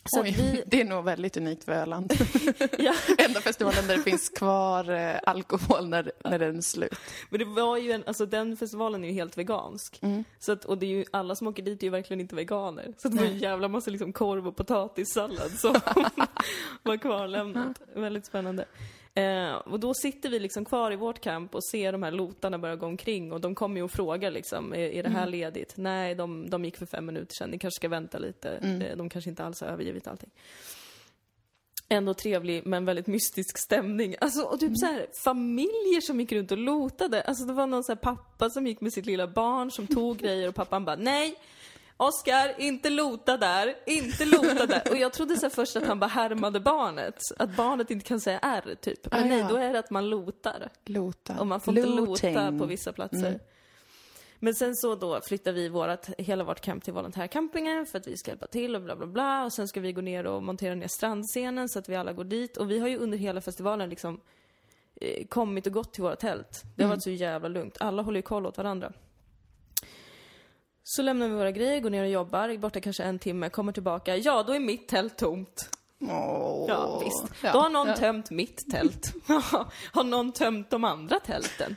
Så 0.04 0.22
Oj, 0.22 0.34
vi, 0.38 0.62
det 0.66 0.80
är 0.80 0.84
nog 0.84 1.04
väldigt 1.04 1.36
unikt 1.36 1.64
för 1.64 1.72
Öland. 1.72 2.12
ja, 2.78 2.94
Enda 3.18 3.40
festivalen 3.40 3.86
där 3.86 3.96
det 3.96 4.02
finns 4.02 4.28
kvar 4.28 4.90
eh, 4.90 5.16
alkohol 5.22 5.88
när, 5.88 6.12
när 6.24 6.38
den 6.38 6.56
är 6.56 6.60
slut. 6.60 6.98
men 7.30 7.38
det 7.38 7.44
var 7.44 7.76
ju 7.76 7.92
en, 7.92 8.04
alltså 8.06 8.26
den 8.26 8.56
festivalen 8.56 9.04
är 9.04 9.08
ju 9.08 9.14
helt 9.14 9.38
vegansk. 9.38 9.98
Mm. 10.02 10.24
Så 10.38 10.52
att, 10.52 10.64
och 10.64 10.78
det 10.78 10.86
är 10.86 10.90
ju, 10.90 11.04
alla 11.10 11.34
som 11.34 11.46
åker 11.46 11.62
dit 11.62 11.82
är 11.82 11.84
ju 11.86 11.90
verkligen 11.90 12.20
inte 12.20 12.34
veganer. 12.34 12.94
Så 12.98 13.08
det 13.08 13.16
var 13.16 13.24
ju 13.24 13.30
en 13.30 13.38
jävla 13.38 13.68
massa 13.68 13.90
liksom 13.90 14.12
korv 14.12 14.48
och 14.48 14.56
potatissallad 14.56 15.50
som 15.50 15.74
var 16.82 16.96
kvarlämnat. 16.96 17.80
Väldigt 17.94 18.26
spännande. 18.26 18.64
Eh, 19.15 19.55
och 19.55 19.81
då 19.81 19.94
sitter 19.94 20.31
vi 20.31 20.38
liksom 20.38 20.65
kvar 20.65 20.93
i 20.93 20.96
vårt 20.96 21.20
camp 21.20 21.55
och 21.55 21.65
ser 21.65 21.93
de 21.93 22.03
här 22.03 22.10
lotarna 22.10 22.58
börja 22.58 22.77
gå 22.77 22.86
omkring 22.86 23.32
och 23.32 23.41
de 23.41 23.55
kommer 23.55 23.77
ju 23.77 23.82
och 23.82 23.91
frågar 23.91 24.31
liksom, 24.31 24.72
är, 24.72 24.79
är 24.79 25.03
det 25.03 25.08
här 25.08 25.27
ledigt? 25.27 25.74
Nej, 25.77 26.15
de, 26.15 26.50
de 26.50 26.65
gick 26.65 26.77
för 26.77 26.86
fem 26.86 27.06
minuter 27.06 27.34
sedan, 27.34 27.50
ni 27.50 27.58
kanske 27.58 27.77
ska 27.77 27.88
vänta 27.88 28.19
lite. 28.19 28.50
Eh, 28.50 28.96
de 28.96 29.08
kanske 29.08 29.31
inte 29.31 29.44
alls 29.44 29.60
har 29.60 29.69
övergivit 29.69 30.06
allting. 30.06 30.31
Ändå 31.91 32.15
trevlig 32.15 32.67
men 32.67 32.84
väldigt 32.84 33.06
mystisk 33.06 33.58
stämning. 33.58 34.17
Alltså, 34.20 34.43
och 34.43 34.60
typ 34.60 34.72
så 34.79 34.86
här, 34.86 35.06
familjer 35.24 36.00
som 36.00 36.20
gick 36.20 36.32
runt 36.32 36.53
och 36.53 36.58
lotade. 36.58 37.22
Alltså 37.22 37.44
det 37.44 37.53
var 37.53 37.67
någon 37.67 37.84
så 37.84 37.96
pappa 37.96 38.50
som 38.50 38.67
gick 38.67 38.81
med 38.81 38.93
sitt 38.93 39.06
lilla 39.06 39.27
barn 39.27 39.70
som 39.70 39.86
tog 39.86 40.17
grejer 40.19 40.48
och 40.48 40.55
pappan 40.55 40.84
bara 40.84 40.96
nej, 40.96 41.34
Oskar, 42.00 42.55
inte 42.58 42.90
lota 42.90 43.36
där, 43.36 43.74
inte 43.86 44.24
lota 44.24 44.67
där. 44.67 44.82
Och 44.90 44.96
jag 44.96 45.12
trodde 45.12 45.36
så 45.36 45.50
först 45.50 45.76
att 45.76 45.86
han 45.86 45.98
bara 46.00 46.06
härmade 46.06 46.60
barnet. 46.60 47.22
Att 47.38 47.56
barnet 47.56 47.90
inte 47.90 48.05
kan 48.05 48.20
säga 48.20 48.38
R 48.38 48.76
typ. 48.81 49.10
Men 49.12 49.22
Ah, 49.22 49.24
nej, 49.26 49.38
ja. 49.38 49.48
då 49.48 49.56
är 49.56 49.72
det 49.72 49.78
att 49.78 49.90
man 49.90 50.10
lotar. 50.10 50.69
Lota. 50.84 51.40
Och 51.40 51.46
man 51.46 51.60
får 51.60 51.78
inte 51.78 51.88
Looting. 51.90 52.34
lota 52.34 52.58
på 52.58 52.67
vissa 52.67 52.93
platser. 52.93 53.40
Men 54.40 54.55
sen 54.55 54.76
så 54.76 54.94
då 54.94 55.20
flyttar 55.20 55.52
vi 55.52 55.69
vårat, 55.69 56.10
hela 56.19 56.44
vårt 56.44 56.60
camp 56.60 56.84
till 56.84 56.93
volontärcampingen 56.93 57.86
för 57.86 57.98
att 57.98 58.06
vi 58.06 58.17
ska 58.17 58.31
hjälpa 58.31 58.46
till 58.46 58.74
och 58.76 58.82
bla 58.82 58.96
bla 58.96 59.06
bla. 59.06 59.44
Och 59.44 59.52
sen 59.52 59.69
ska 59.69 59.81
vi 59.81 59.93
gå 59.93 60.00
ner 60.00 60.26
och 60.26 60.43
montera 60.43 60.74
ner 60.74 60.88
strandscenen 60.88 61.69
så 61.69 61.78
att 61.78 61.88
vi 61.88 61.96
alla 61.96 62.12
går 62.12 62.24
dit. 62.24 62.56
Och 62.56 62.70
vi 62.70 62.78
har 62.78 62.88
ju 62.88 62.98
under 62.98 63.19
hela 63.19 63.40
festivalen 63.40 63.90
liksom 63.90 64.20
eh, 65.00 65.26
kommit 65.26 65.67
och 65.67 65.72
gått 65.72 65.93
till 65.93 66.02
våra 66.02 66.17
tält. 66.17 66.62
Det 66.76 66.82
har 66.82 66.90
varit 66.90 67.02
så 67.02 67.10
jävla 67.10 67.48
lugnt. 67.48 67.76
Alla 67.81 68.02
håller 68.02 68.19
ju 68.19 68.22
koll 68.22 68.46
åt 68.46 68.56
varandra. 68.56 68.93
Så 70.90 71.02
lämnar 71.02 71.28
vi 71.28 71.34
våra 71.34 71.50
grejer, 71.50 71.80
går 71.80 71.90
ner 71.90 72.02
och 72.02 72.08
jobbar, 72.10 72.48
är 72.48 72.58
borta 72.58 72.80
kanske 72.80 73.02
en 73.02 73.18
timme, 73.18 73.48
kommer 73.50 73.72
tillbaka. 73.72 74.16
Ja, 74.16 74.42
då 74.42 74.52
är 74.52 74.60
mitt 74.60 74.88
tält 74.88 75.16
tomt. 75.18 75.70
Åh. 76.00 76.64
Ja, 76.68 76.98
visst. 77.04 77.24
Ja. 77.44 77.52
Då 77.52 77.58
har 77.58 77.70
någon 77.70 77.88
Ja. 77.88 77.96
tömt 77.96 78.30
mitt 78.30 78.70
tält. 78.70 79.14
har 79.92 80.04
någon 80.04 80.32
tömt 80.32 80.70
de 80.70 80.84
andra 80.84 81.20
tälten? 81.20 81.76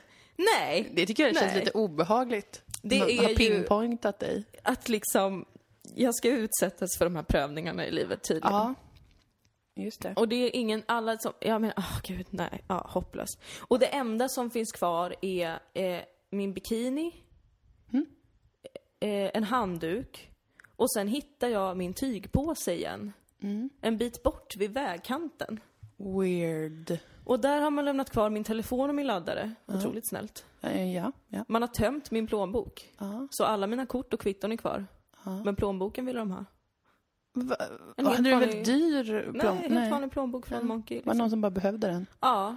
Nej. 0.58 0.92
Det 0.96 1.06
tycker 1.06 1.24
jag 1.24 1.36
känns 1.36 1.52
Nej. 1.54 1.60
lite 1.60 1.72
obehagligt. 1.78 2.62
Det 2.82 3.00
Någon 3.00 3.10
är 3.10 3.22
har 3.24 3.30
ju- 3.30 3.36
pinpointat 3.36 4.20
dig. 4.20 4.44
Att 4.64 4.90
liksom, 4.90 5.46
jag 5.96 6.16
ska 6.16 6.30
utsättas 6.30 6.98
för 6.98 7.06
de 7.06 7.16
här 7.16 7.24
prövningarna 7.24 7.86
i 7.86 7.92
livet 7.92 8.24
tydligen. 8.24 8.54
Ja. 8.54 8.74
Just 9.76 10.02
det. 10.02 10.14
Och 10.16 10.28
det 10.28 10.36
är 10.36 10.56
ingen, 10.56 10.84
alla 10.86 11.18
som, 11.18 11.34
jag 11.40 11.62
menar, 11.62 11.76
åh 11.78 12.00
gud, 12.04 12.28
nej, 12.30 12.64
ja, 12.68 12.88
hopplöst. 12.90 13.42
Och 13.60 13.80
det 13.80 13.86
enda 13.86 14.30
som 14.30 14.50
finns 14.52 14.72
kvar 14.72 15.16
är 15.22 15.60
eh, 15.74 16.02
min 16.32 16.54
bikini, 16.54 17.12
eh, 19.02 19.32
en 19.34 19.44
handduk 19.44 20.32
och 20.76 20.92
sen 20.92 21.08
hittar 21.08 21.48
jag 21.48 21.78
min 21.78 21.94
tygpåse 21.94 22.74
igen. 22.74 23.14
En 23.82 23.98
bit 23.98 24.24
bort 24.24 24.56
vid 24.58 24.74
vägkanten. 24.74 25.60
Weird. 25.98 26.98
Och 27.26 27.40
där 27.40 27.62
har 27.62 27.72
man 27.72 27.86
lämnat 27.86 28.10
kvar 28.10 28.30
min 28.30 28.44
telefon 28.44 28.90
och 28.90 28.96
min 28.96 29.08
laddare. 29.08 29.52
Otroligt 29.66 30.08
snällt. 30.08 30.46
Eh, 30.62 30.96
ja, 30.96 31.12
ja. 31.28 31.46
Man 31.48 31.62
har 31.62 31.70
tömt 31.70 32.12
min 32.12 32.28
plånbok. 32.28 32.94
ja. 32.98 33.28
Så 33.32 33.44
alla 33.44 33.68
mina 33.68 33.86
kort 33.86 34.14
och 34.14 34.20
kvitton 34.20 34.52
är 34.52 34.58
kvar. 34.58 34.86
Men 35.46 35.56
plånboken 35.56 36.06
vill 36.06 36.16
de 36.16 36.32
ha. 36.32 36.46
Va, 37.34 37.56
En 37.98 38.06
hade 38.06 38.16
helt 38.18 38.24
du 38.24 38.32
en 38.32 38.40
vanlig- 38.40 38.48
väldigt 38.48 38.66
dyr 38.66 39.22
plån? 39.32 39.56
Nej, 39.56 39.70
helt 39.80 39.92
vanlig 39.92 40.12
plånbok 40.12 40.46
från 40.48 40.68
Monkey. 40.68 40.98
Var 40.98 41.02
det 41.04 41.06
Liksom. 41.06 41.18
någon 41.18 41.30
som 41.30 41.42
bara 41.42 41.50
behövde 41.52 41.88
den? 41.88 42.06
Ja. 42.20 42.56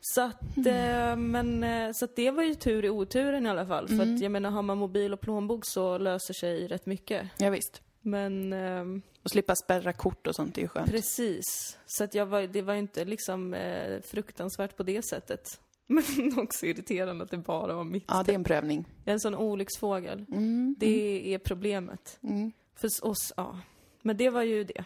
Så 0.00 0.20
att, 0.20 0.56
eh, 0.66 1.16
men, 1.16 1.64
eh, 1.64 1.92
så 1.92 2.04
att 2.04 2.16
det 2.16 2.30
var 2.30 2.42
ju 2.42 2.54
tur 2.54 2.84
i 2.84 2.90
oturen 2.90 3.46
i 3.46 3.48
alla 3.48 3.66
fall. 3.66 3.88
För 3.88 4.02
att 4.02 4.20
jag 4.20 4.32
menar, 4.32 4.50
har 4.50 4.62
man 4.62 4.78
mobil 4.78 5.12
och 5.12 5.20
plånbok 5.20 5.62
så 5.66 5.98
löser 5.98 6.34
sig 6.34 6.68
rätt 6.68 6.86
mycket. 6.86 7.28
Ja, 7.38 7.50
visst. 7.50 7.82
Men 8.00 8.52
ehm, 8.52 9.02
Och 9.22 9.30
slippa 9.30 9.54
spärra 9.56 9.92
kort 9.92 10.26
och 10.26 10.34
sånt 10.34 10.58
är 10.58 10.62
ju 10.62 10.68
skönt. 10.68 10.90
precis. 10.90 11.78
Så 11.86 12.04
att 12.04 12.14
jag 12.14 12.26
var, 12.26 12.42
det 12.42 12.62
var 12.62 12.72
ju 12.74 12.78
inte 12.78 13.04
liksom 13.04 13.54
eh, 13.54 14.00
fruktansvärt 14.00 14.76
på 14.76 14.82
det 14.82 15.02
sättet. 15.04 15.60
Men 15.86 16.38
också 16.38 16.66
irriterande 16.66 17.24
att 17.24 17.30
det 17.30 17.36
bara 17.38 17.74
var 17.74 17.84
mitt. 17.84 18.04
Ja, 18.08 18.22
det 18.26 18.32
är 18.32 18.34
en 18.34 18.44
prövning. 18.44 18.84
Jag 19.04 19.10
är 19.10 19.14
en 19.14 19.20
sån 19.20 19.34
olycksfågel. 19.34 20.24
Mm. 20.28 20.76
Det 20.78 21.34
är 21.34 21.38
problemet. 21.38 22.18
Mm. 22.22 22.52
För 22.74 22.88
oss, 23.06 23.32
ja. 23.36 23.60
Men 24.02 24.16
det 24.16 24.30
var 24.30 24.42
ju 24.42 24.64
det. 24.64 24.84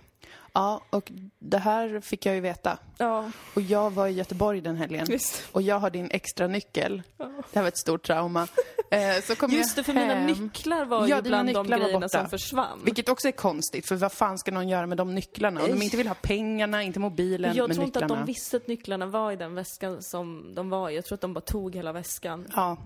Ja, 0.55 0.81
och 0.91 1.13
det 1.39 1.59
här 1.59 2.01
fick 2.01 2.27
jag 2.27 2.35
ju 2.35 2.41
veta. 2.41 2.79
Ja, 2.99 3.31
Och 3.55 3.63
jag 3.63 3.91
var 3.91 4.07
i 4.07 4.11
Göteborg 4.13 4.61
den 4.61 4.77
helgen. 4.77 5.07
visst. 5.09 5.43
Och 5.53 5.63
jag 5.63 5.79
har 5.79 5.91
din 5.91 6.11
extra 6.11 6.47
nyckel. 6.47 7.03
Ja. 7.17 7.25
Det 7.25 7.59
här 7.59 7.63
var 7.63 7.69
ett 7.69 7.79
stort 7.79 8.03
trauma. 8.03 8.47
Eh, 8.93 9.23
så 9.23 9.35
kom 9.37 9.51
Just 9.51 9.77
det, 9.77 9.83
för 9.85 9.93
hem. 9.93 10.25
mina 10.27 10.41
nycklar 10.43 10.85
var 10.85 11.07
Ja, 11.09 11.17
ju 11.17 11.23
bland 11.23 11.55
de 11.55 11.67
grejerna 11.67 12.09
som 12.09 12.29
försvann. 12.29 12.81
Vilket 12.85 13.09
också 13.09 13.29
är 13.29 13.33
konstigt, 13.33 13.89
för 13.89 13.97
vad 13.97 14.13
fan 14.13 14.39
ska 14.39 14.51
någon 14.53 14.69
göra 14.69 14.87
med 14.87 14.97
de 14.99 15.15
nycklarna? 15.15 15.63
Om 15.63 15.69
de 15.71 15.83
inte 15.83 15.97
vill 15.97 16.09
ha 16.09 16.15
pengarna, 16.15 16.83
inte 16.83 17.01
mobilen, 17.01 17.57
Jag 17.57 17.73
tror 17.75 17.85
inte 17.85 18.01
nycklarna. 18.01 18.15
att 18.21 18.27
de 18.27 18.33
visste 18.33 18.57
att 18.57 18.67
nycklarna 18.69 19.07
var 19.07 19.33
i 19.33 19.37
den 19.37 19.55
väskan 19.55 20.03
som 20.03 20.55
de 20.55 20.71
var 20.71 20.91
i. 20.91 20.95
Jag 20.95 21.05
tror 21.05 21.15
att 21.17 21.21
de 21.21 21.35
bara 21.35 21.41
tog 21.41 21.75
hela 21.75 21.93
väskan. 21.93 22.47
Ja, 22.57 22.77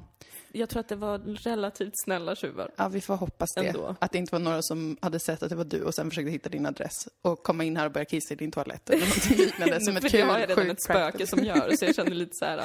Jag 0.53 0.69
tror 0.69 0.81
att 0.81 0.89
det 0.89 0.97
var 0.97 1.19
relativt 1.19 1.93
snälla 2.05 2.35
tjuvar. 2.37 2.71
ja, 2.77 2.89
vi 2.89 3.01
får 3.01 3.17
hoppas 3.17 3.49
det. 3.55 3.67
Ändå. 3.67 3.97
Att 3.99 4.13
det 4.13 4.19
inte 4.19 4.35
var 4.35 4.41
några 4.41 4.63
som 4.63 4.97
hade 5.03 5.19
sett 5.21 5.43
att 5.43 5.51
det 5.51 5.57
var 5.57 5.65
du 5.65 5.83
och 5.83 5.95
sen 5.95 6.11
försökte 6.11 6.31
hitta 6.31 6.49
din 6.49 6.67
adress 6.67 7.09
och 7.27 7.43
komma 7.43 7.65
in 7.65 7.77
här 7.77 7.87
och 7.87 7.93
börja 7.93 8.05
kissa 8.05 8.35
i 8.35 8.37
din 8.37 8.51
toalett 8.53 8.91
eller 8.91 9.07
någonting 9.07 9.37
liknande. 9.37 9.81
Som 9.81 9.97
ett 9.97 10.11
kul, 10.11 10.21
det 10.21 10.27
har 10.27 10.39
jag 10.39 10.51
redan 10.51 10.57
sjukt 10.65 10.73
ett 10.73 10.83
spöke 10.83 11.01
practical. 11.01 11.27
som 11.27 11.45
gör, 11.45 11.77
så 11.77 11.85
jag 11.85 11.95
känner 11.95 12.11
lite 12.15 12.35
så 12.35 12.45
här. 12.45 12.63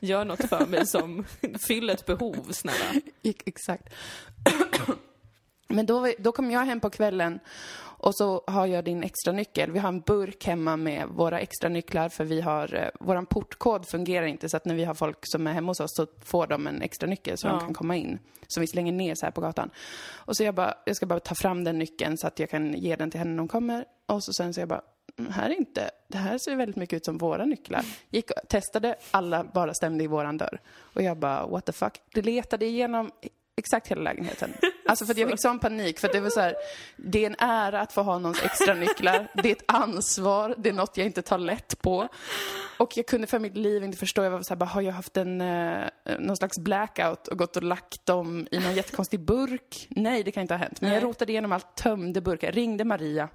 Gör 0.00 0.24
något 0.24 0.48
för 0.48 0.66
mig 0.66 0.86
som 0.86 1.24
fyller 1.68 1.94
ett 1.94 2.06
behov, 2.06 2.46
snälla. 2.52 3.00
Ex- 3.22 3.42
Exakt. 3.46 3.94
Men 5.68 5.86
då, 5.86 6.12
då 6.18 6.32
kom 6.32 6.50
jag 6.50 6.60
hem 6.64 6.80
på 6.80 6.90
kvällen 6.90 7.38
och 7.98 8.16
så 8.16 8.44
har 8.46 8.66
jag 8.66 8.84
din 8.84 9.02
extra 9.02 9.32
nyckel. 9.32 9.70
Vi 9.70 9.78
har 9.78 9.88
en 9.88 10.00
burk 10.00 10.44
hemma 10.46 10.76
med 10.76 11.08
våra 11.08 11.40
extra 11.40 11.68
nycklar 11.68 12.08
för 12.08 12.24
vi 12.24 12.40
har, 12.40 12.74
eh, 12.74 12.88
våran 13.00 13.26
portkod 13.26 13.88
fungerar 13.88 14.26
inte 14.26 14.48
så 14.48 14.56
att 14.56 14.64
när 14.64 14.74
vi 14.74 14.84
har 14.84 14.94
folk 14.94 15.18
som 15.22 15.46
är 15.46 15.52
hemma 15.52 15.70
hos 15.70 15.80
oss 15.80 15.94
så 15.96 16.06
får 16.24 16.46
de 16.46 16.66
en 16.66 16.82
extra 16.82 17.06
nyckel 17.08 17.38
så 17.38 17.46
Ja. 17.46 17.50
de 17.50 17.60
kan 17.60 17.74
komma 17.74 17.96
in. 17.96 18.18
Som 18.48 18.60
vi 18.60 18.66
slänger 18.66 18.92
ner 18.92 19.14
så 19.14 19.26
här 19.26 19.30
på 19.32 19.40
gatan. 19.40 19.70
Och 20.14 20.36
så 20.36 20.44
jag 20.44 20.54
bara, 20.54 20.74
jag 20.86 20.96
ska 20.96 21.06
bara 21.06 21.20
ta 21.20 21.34
fram 21.34 21.64
den 21.64 21.78
nyckeln 21.78 22.18
så 22.18 22.26
att 22.26 22.38
jag 22.38 22.50
kan 22.50 22.74
ge 22.74 22.96
den 22.96 23.10
till 23.10 23.18
henne 23.20 23.30
när 23.30 23.38
hon 23.38 23.48
kommer. 23.48 23.84
Och 24.06 24.24
så 24.24 24.32
sen 24.32 24.54
så 24.54 24.60
jag 24.60 24.68
bara, 24.68 24.82
"Mm, 25.18 25.32
här 25.32 25.50
är 25.50 25.54
inte, 25.54 25.90
det 26.08 26.18
här 26.18 26.38
ser 26.38 26.56
väldigt 26.56 26.76
mycket 26.76 26.96
ut 26.96 27.04
som 27.04 27.18
våra 27.18 27.44
nycklar. 27.44 27.84
Gick 28.10 28.30
och 28.30 28.48
testade, 28.48 28.96
alla 29.10 29.44
bara 29.44 29.74
stämde 29.74 30.04
i 30.04 30.06
våran 30.06 30.36
dörr. 30.38 30.60
Och 30.78 31.02
jag 31.02 31.16
bara, 31.18 31.46
what 31.46 31.64
the 31.64 31.72
fuck. 31.72 32.00
Det 32.14 32.22
letade 32.22 32.66
igenom 32.66 33.10
exakt 33.56 33.88
hela 33.88 34.02
lägenheten. 34.02 34.52
Alltså 34.88 35.06
för 35.06 35.12
att 35.12 35.18
jag 35.18 35.30
fick 35.30 35.40
sån 35.40 35.58
panik, 35.58 35.98
för 35.98 36.12
det 36.12 36.20
var 36.20 36.30
så 36.30 36.40
här, 36.40 36.54
det 36.96 37.22
är 37.22 37.26
en 37.26 37.36
ära 37.38 37.80
att 37.80 37.92
få 37.92 38.02
ha 38.02 38.18
någons 38.18 38.42
extra 38.42 38.74
nycklar. 38.74 39.28
Det 39.42 39.48
är 39.48 39.52
ett 39.52 39.64
ansvar, 39.66 40.54
det 40.58 40.68
är 40.68 40.72
något 40.72 40.96
jag 40.96 41.06
inte 41.06 41.22
tar 41.22 41.38
lätt 41.38 41.82
på. 41.82 42.08
Och 42.78 42.96
jag 42.96 43.06
kunde 43.06 43.26
för 43.26 43.38
mitt 43.38 43.56
liv 43.56 43.84
inte 43.84 43.98
förstå, 43.98 44.24
jag 44.24 44.30
var 44.30 44.42
så 44.42 44.48
här, 44.48 44.56
bara, 44.56 44.66
har 44.66 44.80
jag 44.80 44.92
haft 44.92 45.16
en, 45.16 45.40
eh, 45.40 45.88
någon 46.18 46.36
slags 46.36 46.58
blackout 46.58 47.28
och 47.28 47.38
gått 47.38 47.56
och 47.56 47.62
lagt 47.62 48.06
dem 48.06 48.46
i 48.50 48.58
någon 48.58 48.74
jättekonstig 48.74 49.20
burk? 49.20 49.86
Nej, 49.90 50.22
det 50.22 50.32
kan 50.32 50.40
inte 50.40 50.54
ha 50.54 50.58
hänt. 50.58 50.80
Men 50.80 50.92
jag 50.92 51.02
rotade 51.02 51.32
igenom 51.32 51.52
allt, 51.52 51.76
tömde 51.76 52.20
burkar, 52.20 52.52
ringde 52.52 52.84
Maria 52.84 53.28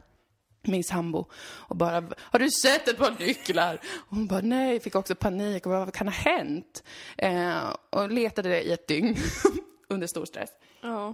min 0.64 0.84
sambo 0.84 1.26
och 1.44 1.76
bara 1.76 2.04
Har 2.18 2.40
du 2.40 2.50
sett 2.50 2.88
ett 2.88 2.98
par 2.98 3.20
nycklar? 3.20 3.80
Och 3.96 4.16
hon 4.16 4.28
bara 4.28 4.42
nej, 4.42 4.80
fick 4.80 4.96
också 4.96 5.16
panik 5.16 5.66
och 5.66 5.72
bara, 5.72 5.86
vad 5.86 5.94
kan 5.94 6.08
ha 6.08 6.14
hänt? 6.14 6.84
Eh, 7.18 7.76
och 7.90 8.12
letade 8.12 8.62
i 8.62 8.72
ett 8.72 8.88
dygn 8.88 9.16
under 9.92 10.08
stor 10.08 10.26
stress. 10.26 10.50
Ja. 10.82 11.14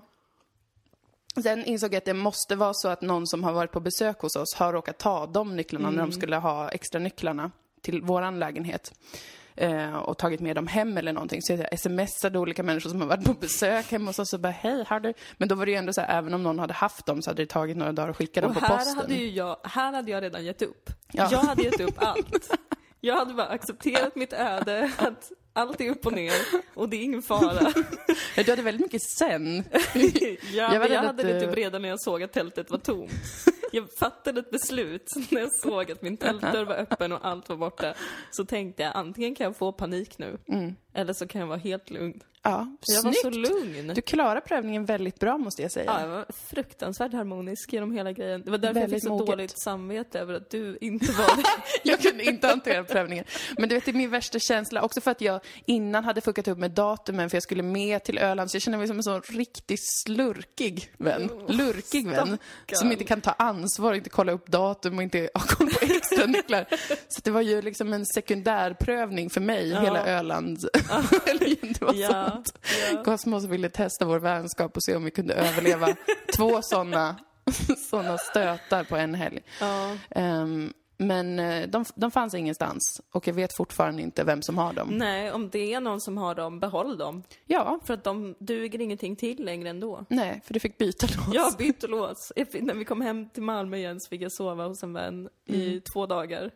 Sen 1.44 1.66
insåg 1.66 1.94
jag 1.94 1.98
att 1.98 2.06
det 2.06 2.14
måste 2.14 2.56
vara 2.56 2.74
så 2.74 2.88
att 2.88 3.02
någon 3.02 3.28
som 3.28 3.44
har 3.44 3.54
varit 3.54 3.72
på 3.72 3.80
besök 3.80 4.20
hos 4.20 4.36
oss 4.36 4.56
har 4.56 4.74
råkat 4.74 4.98
ta 4.98 5.26
de 5.26 5.56
nycklarna 5.56 5.90
när 5.90 5.98
de 6.02 6.12
skulle 6.12 6.36
ha 6.36 6.70
extra 6.70 7.00
nycklarna 7.00 7.52
till 7.82 8.02
våran 8.02 8.40
lägenhet. 8.40 8.94
Eh, 9.56 9.96
och 9.96 10.18
tagit 10.18 10.40
med 10.40 10.56
dem 10.56 10.68
hem 10.68 10.98
eller 10.98 11.14
någonting. 11.14 11.42
Så 11.42 11.54
jag 11.54 11.80
smsade 11.80 12.40
olika 12.40 12.64
människor 12.64 12.90
som 12.90 13.02
har 13.02 13.08
varit 13.08 13.26
på 13.26 13.34
besök 13.34 13.92
hemma 13.92 14.10
hos 14.10 14.20
oss 14.20 14.34
och 14.34 14.40
bara 14.40 14.52
hej, 14.52 14.86
har 14.88 15.00
du? 15.00 15.14
Men 15.38 15.48
då 15.48 15.56
var 15.56 15.66
det 15.66 15.72
ju 15.72 15.78
ändå 15.78 15.94
så 15.94 16.02
här, 16.02 16.18
även 16.18 16.34
om 16.34 16.44
någon 16.44 16.60
hade 16.60 16.74
haft 16.74 17.06
dem 17.06 17.22
så 17.22 17.30
hade 17.30 17.42
det 17.44 17.48
tagit 17.50 17.78
några 17.78 17.92
dagar 17.92 18.10
att 18.10 18.18
skicka 18.18 18.42
dem 18.42 18.52
Och 18.52 18.58
på 18.58 18.66
här 18.66 18.78
posten. 18.78 18.98
hade 18.98 19.14
ju 19.14 19.30
jag, 19.30 19.58
här 19.64 19.94
hade 19.94 20.12
jag 20.12 20.24
redan 20.24 20.46
gett 20.46 20.62
upp. 20.62 20.90
Ja. 21.12 21.28
Jag 21.32 21.40
hade 21.40 21.64
gett 21.64 21.80
upp 21.80 21.96
allt. 21.98 22.50
Jag 23.02 23.16
hade 23.16 23.34
bara 23.34 23.48
accepterat 23.48 24.16
mitt 24.16 24.34
öde, 24.34 24.92
att 24.98 25.32
allt 25.54 25.82
är 25.82 25.90
upp 25.90 26.06
och 26.06 26.14
ner 26.14 26.34
och 26.74 26.90
det 26.90 26.98
är 26.98 27.02
ingen 27.04 27.22
fara. 27.22 27.74
Ja, 28.36 28.44
Du 28.44 28.52
hade 28.52 28.62
väldigt 28.62 28.82
mycket 28.86 29.02
sen. 29.02 29.58
Ja, 30.54 30.74
Jag 30.74 30.90
jag, 30.92 31.02
hade 31.02 31.24
det 31.24 31.40
typ 31.40 31.56
redan 31.56 31.82
när 31.82 31.90
jag 31.90 32.02
såg 32.02 32.24
att 32.24 32.34
tältet 32.34 32.72
var 32.72 32.78
tomt. 32.78 33.12
Jag 33.72 33.94
fattade 34.00 34.40
ett 34.40 34.52
beslut 34.52 35.12
när 35.30 35.42
jag 35.42 35.52
såg 35.52 35.92
att 35.92 36.02
min 36.02 36.18
tältdörr 36.18 36.66
var 36.66 36.76
öppen 36.76 37.12
och 37.12 37.26
allt 37.26 37.50
var 37.50 37.56
borta. 37.56 37.94
Så 38.32 38.46
tänkte 38.46 38.84
jag, 38.84 38.92
antingen 38.96 39.36
kan 39.36 39.44
jag 39.44 39.56
få 39.58 39.72
panik 39.72 40.18
nu, 40.18 40.38
eller 40.94 41.14
så 41.14 41.28
kan 41.28 41.42
jag 41.42 41.48
vara 41.48 41.58
helt 41.58 41.90
lugn. 41.90 42.20
Ja, 42.50 42.68
Jag 42.88 43.04
var 43.04 43.12
så 43.12 43.32
snyggt. 43.32 43.50
lugn. 43.50 43.92
Du 43.96 44.02
klarar 44.02 44.42
prövningen 44.42 44.86
väldigt 44.86 45.20
bra 45.20 45.38
måste 45.38 45.62
jag 45.62 45.72
säga. 45.72 45.86
Ja, 45.86 46.02
jag 46.02 46.08
var 46.08 46.26
fruktansvärt 46.50 47.14
harmonisk 47.14 47.74
genom 47.74 47.92
hela 47.92 48.12
grejen. 48.12 48.42
Det 48.46 48.52
var 48.52 48.58
därför 48.58 48.76
jag 48.80 48.82
Väldigt 48.82 48.96
fick 49.04 49.08
så 49.08 49.10
moget. 49.10 49.28
dåligt 49.28 49.60
samvete 49.60 50.20
över 50.20 50.34
att 50.34 50.50
du 50.50 50.78
inte 50.82 51.12
var 51.12 51.36
det. 51.38 51.44
Jag 51.84 52.00
kunde 52.00 52.24
inte 52.24 52.48
hantera 52.48 52.84
prövningen. 52.84 53.26
Men 53.58 53.70
du 53.70 53.76
vet, 53.76 53.86
det 53.86 53.92
är 53.92 53.94
min 53.94 54.10
värsta 54.10 54.40
känsla. 54.40 54.82
Också 54.82 55.02
för 55.02 55.12
att 55.12 55.22
jag 55.22 55.40
innan 55.66 56.04
hade 56.04 56.22
fuckat 56.22 56.48
upp 56.48 56.58
med 56.58 56.72
datumen 56.72 57.30
för 57.30 57.36
jag 57.36 57.44
skulle 57.44 57.64
med 57.64 58.04
till 58.04 58.18
Öland. 58.18 58.52
Så 58.52 58.56
jag 58.56 58.62
känner 58.62 58.78
mig 58.78 58.88
som 58.88 58.98
en 58.98 59.04
sån 59.04 59.22
riktigt 59.22 59.80
slurkig 60.04 60.92
vän. 60.98 61.30
Lurkig 61.48 62.08
vän. 62.08 62.16
stackarn. 62.28 62.38
Som 62.80 62.92
inte 62.92 63.04
kan 63.04 63.22
ta 63.22 63.32
ansvar, 63.32 63.94
inte 63.94 64.10
kolla 64.10 64.32
upp 64.32 64.48
datum 64.48 64.98
och 64.98 65.04
inte 65.04 65.30
ha 65.34 65.42
koll 65.42 65.70
på 65.70 65.80
extra 65.86 66.26
nycklar. 66.26 66.66
Så 67.08 67.22
det 67.24 67.32
var 67.32 67.42
ju 67.42 67.62
liksom 67.62 67.94
en 67.94 68.06
sekundärprövning 68.06 69.30
för 69.30 69.42
mig, 69.42 69.70
hela 69.70 70.08
Öland. 70.08 70.68
Helgen. 71.26 71.58
Det 71.80 71.82
var 71.82 71.94
Ja, 71.94 72.37
sånt. 72.46 72.60
ja. 72.94 73.04
Cosmos 73.04 73.46
ville 73.46 73.70
testa 73.70 74.06
vår 74.06 74.20
vänskap 74.20 74.76
och 74.76 74.84
se 74.84 74.96
om 74.96 75.04
vi 75.04 75.12
kunde 75.12 75.34
överleva 75.34 75.88
två 76.36 76.62
såna, 76.62 77.16
såna 77.90 78.18
stötar 78.18 78.84
på 78.84 78.96
en 78.96 79.16
helg. 79.16 79.40
Ja. 79.60 79.96
Ehm, 80.10 80.74
men 81.00 81.40
eh, 81.40 81.68
de, 81.68 81.86
de 81.96 82.12
fanns 82.12 82.34
ingenstans 82.34 83.02
och 83.12 83.28
jag 83.28 83.34
vet 83.34 83.54
fortfarande 83.58 84.02
inte 84.02 84.24
vem 84.24 84.42
som 84.42 84.58
har 84.58 84.74
dem. 84.74 84.88
Nej, 84.92 85.32
om 85.32 85.50
det 85.50 85.74
är 85.74 85.80
någon 85.80 86.02
som 86.02 86.18
har 86.18 86.36
dem, 86.36 86.60
behåll 86.60 86.98
dem. 86.98 87.24
Ja, 87.46 87.80
För 87.86 87.94
att 87.94 88.04
de 88.04 88.36
duger 88.40 88.82
ingenting 88.82 89.16
till 89.16 89.46
längre 89.46 89.70
ändå. 89.70 90.06
nej, 90.10 90.42
för 90.46 90.54
du 90.54 90.60
fick 90.60 90.78
byta 90.78 91.08
lås. 91.08 91.36
Jag 91.36 91.54
bytte 91.58 91.88
lås. 91.88 92.32
När 92.54 92.74
vi 92.74 92.86
kom 92.86 93.02
hem 93.02 93.30
till 93.30 93.44
Malmö 93.44 93.78
igen 93.78 94.00
så 94.00 94.10
fick 94.10 94.22
jag 94.22 94.32
sova 94.32 94.68
hos 94.68 94.84
en 94.84 94.94
vän 94.94 95.30
i 95.46 95.80
två 95.94 96.06
dagar. 96.06 96.52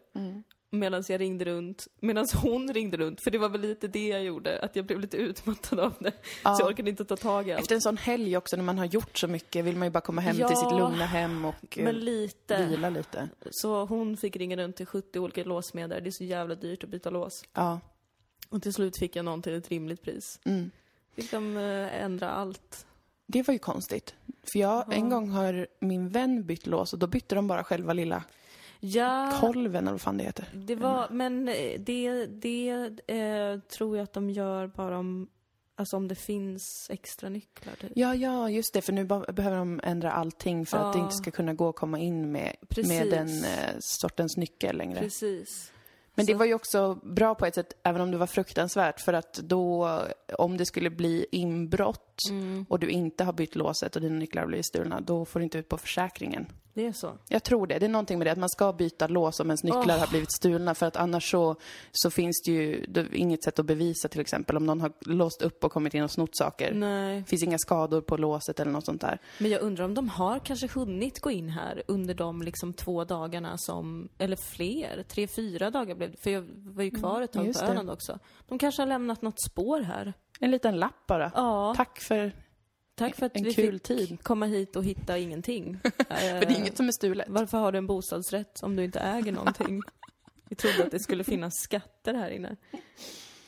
Medan 0.73 1.03
jag 1.09 1.21
ringde 1.21 1.45
runt, 1.45 1.87
medan 1.99 2.27
hon 2.41 2.73
ringde 2.73 2.97
runt, 2.97 3.23
för 3.23 3.31
det 3.31 3.37
var 3.37 3.49
väl 3.49 3.61
lite 3.61 3.87
det 3.87 4.07
jag 4.07 4.23
gjorde, 4.23 4.59
att 4.59 4.75
jag 4.75 4.85
blev 4.85 4.99
lite 4.99 5.17
utmattad 5.17 5.79
av 5.79 5.93
det. 5.99 6.11
Ja. 6.43 6.55
Så 6.55 6.61
jag 6.61 6.67
orkade 6.69 6.89
inte 6.89 7.05
ta 7.05 7.15
tag 7.17 7.47
i 7.47 7.51
allt. 7.51 7.61
Efter 7.61 7.75
en 7.75 7.81
sån 7.81 7.97
helg 7.97 8.37
också, 8.37 8.55
när 8.55 8.63
man 8.63 8.77
har 8.77 8.85
gjort 8.85 9.17
så 9.17 9.27
mycket, 9.27 9.65
vill 9.65 9.75
man 9.77 9.85
ju 9.87 9.91
bara 9.91 10.01
komma 10.01 10.21
hem 10.21 10.35
till 10.35 10.41
Ja, 10.41 10.55
sitt 10.55 10.71
lugna 10.79 11.05
hem 11.05 11.45
och 11.45 11.77
eh, 11.77 11.83
Men 11.83 11.99
lite. 11.99 12.65
vila 12.65 12.89
lite. 12.89 13.29
Så 13.51 13.85
hon 13.85 14.17
fick 14.17 14.35
ringa 14.35 14.57
runt 14.57 14.75
till 14.75 14.85
70 14.85 15.19
olika 15.19 15.43
låsmedar. 15.43 16.01
Det 16.01 16.09
är 16.09 16.11
så 16.11 16.23
jävla 16.23 16.55
dyrt 16.55 16.83
att 16.83 16.89
byta 16.89 17.09
lås. 17.09 17.43
Ja. 17.53 17.79
Och 18.49 18.61
till 18.61 18.73
slut 18.73 18.97
fick 18.99 19.15
jag 19.15 19.25
någon 19.25 19.41
till 19.41 19.53
ett 19.53 19.69
rimligt 19.69 20.01
pris. 20.01 20.39
Mm. 20.45 20.71
Fick 21.15 21.31
de 21.31 21.57
eh, 21.57 22.03
ändra 22.03 22.29
allt. 22.29 22.85
Det 23.27 23.47
var 23.47 23.53
ju 23.53 23.59
konstigt. 23.59 24.15
För 24.51 24.59
jag, 24.59 24.93
en 24.93 25.09
gång 25.09 25.29
har 25.29 25.67
min 25.79 26.09
vän 26.09 26.43
bytt 26.45 26.67
lås 26.67 26.93
och 26.93 26.99
då 26.99 27.07
bytte 27.07 27.35
de 27.35 27.47
bara 27.47 27.63
själva 27.63 27.93
lilla 27.93 28.23
Ja, 28.83 29.38
kolven 29.41 29.83
eller 29.83 29.91
vad 29.91 30.01
fan 30.01 30.17
det 30.17 30.23
heter. 30.23 30.45
det 30.53 30.75
var, 30.75 31.07
men 31.09 31.47
eh, 31.47 31.79
det, 31.79 32.25
det 32.25 32.69
eh, 33.07 33.59
tror 33.59 33.97
jag 33.97 34.03
att 34.03 34.13
de 34.13 34.29
gör 34.29 34.67
bara 34.67 34.97
om, 34.97 35.27
alltså 35.75 35.97
om 35.97 36.07
det 36.07 36.15
finns 36.15 36.88
extra 36.89 37.29
nycklar. 37.29 37.73
Typ. 37.81 37.91
Ja, 37.95 38.15
ja, 38.15 38.50
just 38.50 38.73
det. 38.73 38.81
För 38.81 38.93
nu 38.93 39.05
behöver 39.05 39.57
de 39.57 39.79
ändra 39.83 40.11
allting 40.11 40.65
för 40.65 40.77
att 40.77 40.93
det 40.93 41.00
Ja. 41.00 41.03
inte 41.03 41.15
ska 41.15 41.31
kunna 41.31 41.53
gå 41.53 41.69
att 41.69 41.75
komma 41.75 42.00
in 42.00 42.31
med, 42.31 42.55
Precis. 42.69 42.88
med 42.88 43.09
den 43.09 43.27
eh, 43.43 43.75
sortens 43.79 44.38
nyckel 44.38 44.77
längre. 44.77 45.00
Precis. 45.00 45.71
Men 46.15 46.25
det 46.25 46.33
var 46.33 46.45
ju 46.45 46.53
också 46.53 46.95
bra 47.03 47.35
på 47.35 47.45
ett 47.45 47.55
sätt, 47.55 47.73
även 47.83 48.01
om 48.01 48.11
det 48.11 48.17
var 48.17 48.27
fruktansvärt, 48.27 49.00
för 49.01 49.13
att 49.13 49.33
då, 49.33 50.00
om 50.38 50.57
det 50.57 50.65
skulle 50.65 50.89
bli 50.89 51.25
inbrott 51.31 52.10
och 52.67 52.79
du 52.79 52.89
inte 52.89 53.23
har 53.23 53.33
bytt 53.33 53.55
låset 53.55 53.95
och 53.95 54.01
dina 54.01 54.15
nycklar 54.15 54.41
har 54.41 54.47
blivit 54.47 54.65
stulna, 54.65 55.01
då 55.01 55.25
får 55.25 55.39
du 55.39 55.43
inte 55.43 55.57
ut 55.57 55.69
på 55.69 55.77
försäkringen. 55.77 56.45
Det 56.73 56.87
är 56.87 56.93
så. 56.93 57.17
Jag 57.27 57.43
tror 57.43 57.67
det. 57.67 57.79
Det 57.79 57.85
är 57.85 57.89
någonting 57.89 58.17
med 58.17 58.27
det, 58.27 58.31
att 58.31 58.37
man 58.37 58.49
ska 58.49 58.73
byta 58.73 59.07
lås 59.07 59.39
om 59.39 59.47
ens 59.47 59.63
nycklar 59.63 59.95
Åh. 59.95 59.99
har 59.99 60.07
blivit 60.07 60.31
stulna. 60.31 60.75
För 60.75 60.85
att 60.85 60.95
annars 60.95 61.31
så, 61.31 61.55
så 61.91 62.11
finns 62.11 62.41
det 62.45 62.51
ju 62.51 62.85
det, 62.85 63.07
inget 63.13 63.43
sätt 63.43 63.59
att 63.59 63.65
bevisa 63.65 64.07
till 64.07 64.21
exempel 64.21 64.57
om 64.57 64.65
någon 64.65 64.81
har 64.81 64.91
låst 64.99 65.41
upp 65.41 65.63
och 65.63 65.71
kommit 65.71 65.93
in 65.93 66.03
och 66.03 66.11
snott 66.11 66.35
saker. 66.37 66.73
Nej. 66.73 67.23
Finns 67.23 67.43
inga 67.43 67.57
skador 67.57 68.01
på 68.01 68.17
låset 68.17 68.59
eller 68.59 68.71
något 68.71 68.85
sånt 68.85 69.01
där. 69.01 69.19
Men 69.37 69.51
jag 69.51 69.61
undrar 69.61 69.85
om 69.85 69.93
de 69.93 70.09
har 70.09 70.39
kanske 70.39 70.67
hunnit 70.67 71.19
gå 71.19 71.31
in 71.31 71.49
här 71.49 71.83
under 71.87 72.13
de 72.13 72.41
liksom 72.41 72.73
två 72.73 73.03
dagarna 73.03 73.57
som, 73.57 74.09
eller 74.17 74.35
fler, 74.35 75.03
tre, 75.07 75.27
fyra 75.27 75.71
dagar 75.71 75.95
blev 75.95 76.11
det, 76.11 76.17
för 76.17 76.29
jag 76.29 76.47
var 76.55 76.83
ju 76.83 76.91
kvar 76.91 77.21
ett 77.21 77.31
tag 77.31 77.47
just 77.47 77.59
på. 77.59 77.65
Öland 77.65 77.89
också. 77.89 78.19
De 78.47 78.59
kanske 78.59 78.81
har 78.81 78.87
lämnat 78.87 79.21
något 79.21 79.41
spår 79.41 79.81
här. 79.81 80.13
En 80.43 80.51
liten 80.51 80.79
lapp 80.79 81.07
bara. 81.07 81.31
Ja, 81.36 81.74
Tack 81.77 82.00
för... 82.00 82.31
tack 82.95 83.15
för 83.15 83.25
att 83.25 83.38
en 83.38 83.43
vi 83.43 83.53
kul 83.53 83.74
fick 83.74 83.83
tid. 83.83 84.24
komma 84.24 84.45
hit 84.45 84.75
och 84.75 84.83
hitta 84.83 85.17
ingenting. 85.17 85.79
För 85.83 86.39
det 86.39 86.53
är 86.53 86.57
inget 86.60 86.77
som 86.77 86.88
är 86.88 86.91
stulet. 86.91 87.29
Varför 87.29 87.57
har 87.57 87.71
du 87.71 87.77
en 87.77 87.88
bostadsrätt 87.88 88.63
om 88.63 88.75
du 88.75 88.83
inte 88.83 89.00
äger 89.00 89.31
någonting? 89.31 89.81
Vi 90.50 90.55
trodde 90.55 90.83
att 90.86 90.91
det 90.91 91.00
skulle 91.00 91.24
finnas 91.24 91.60
skatter 91.62 92.13
här 92.13 92.29
inne. 92.29 92.55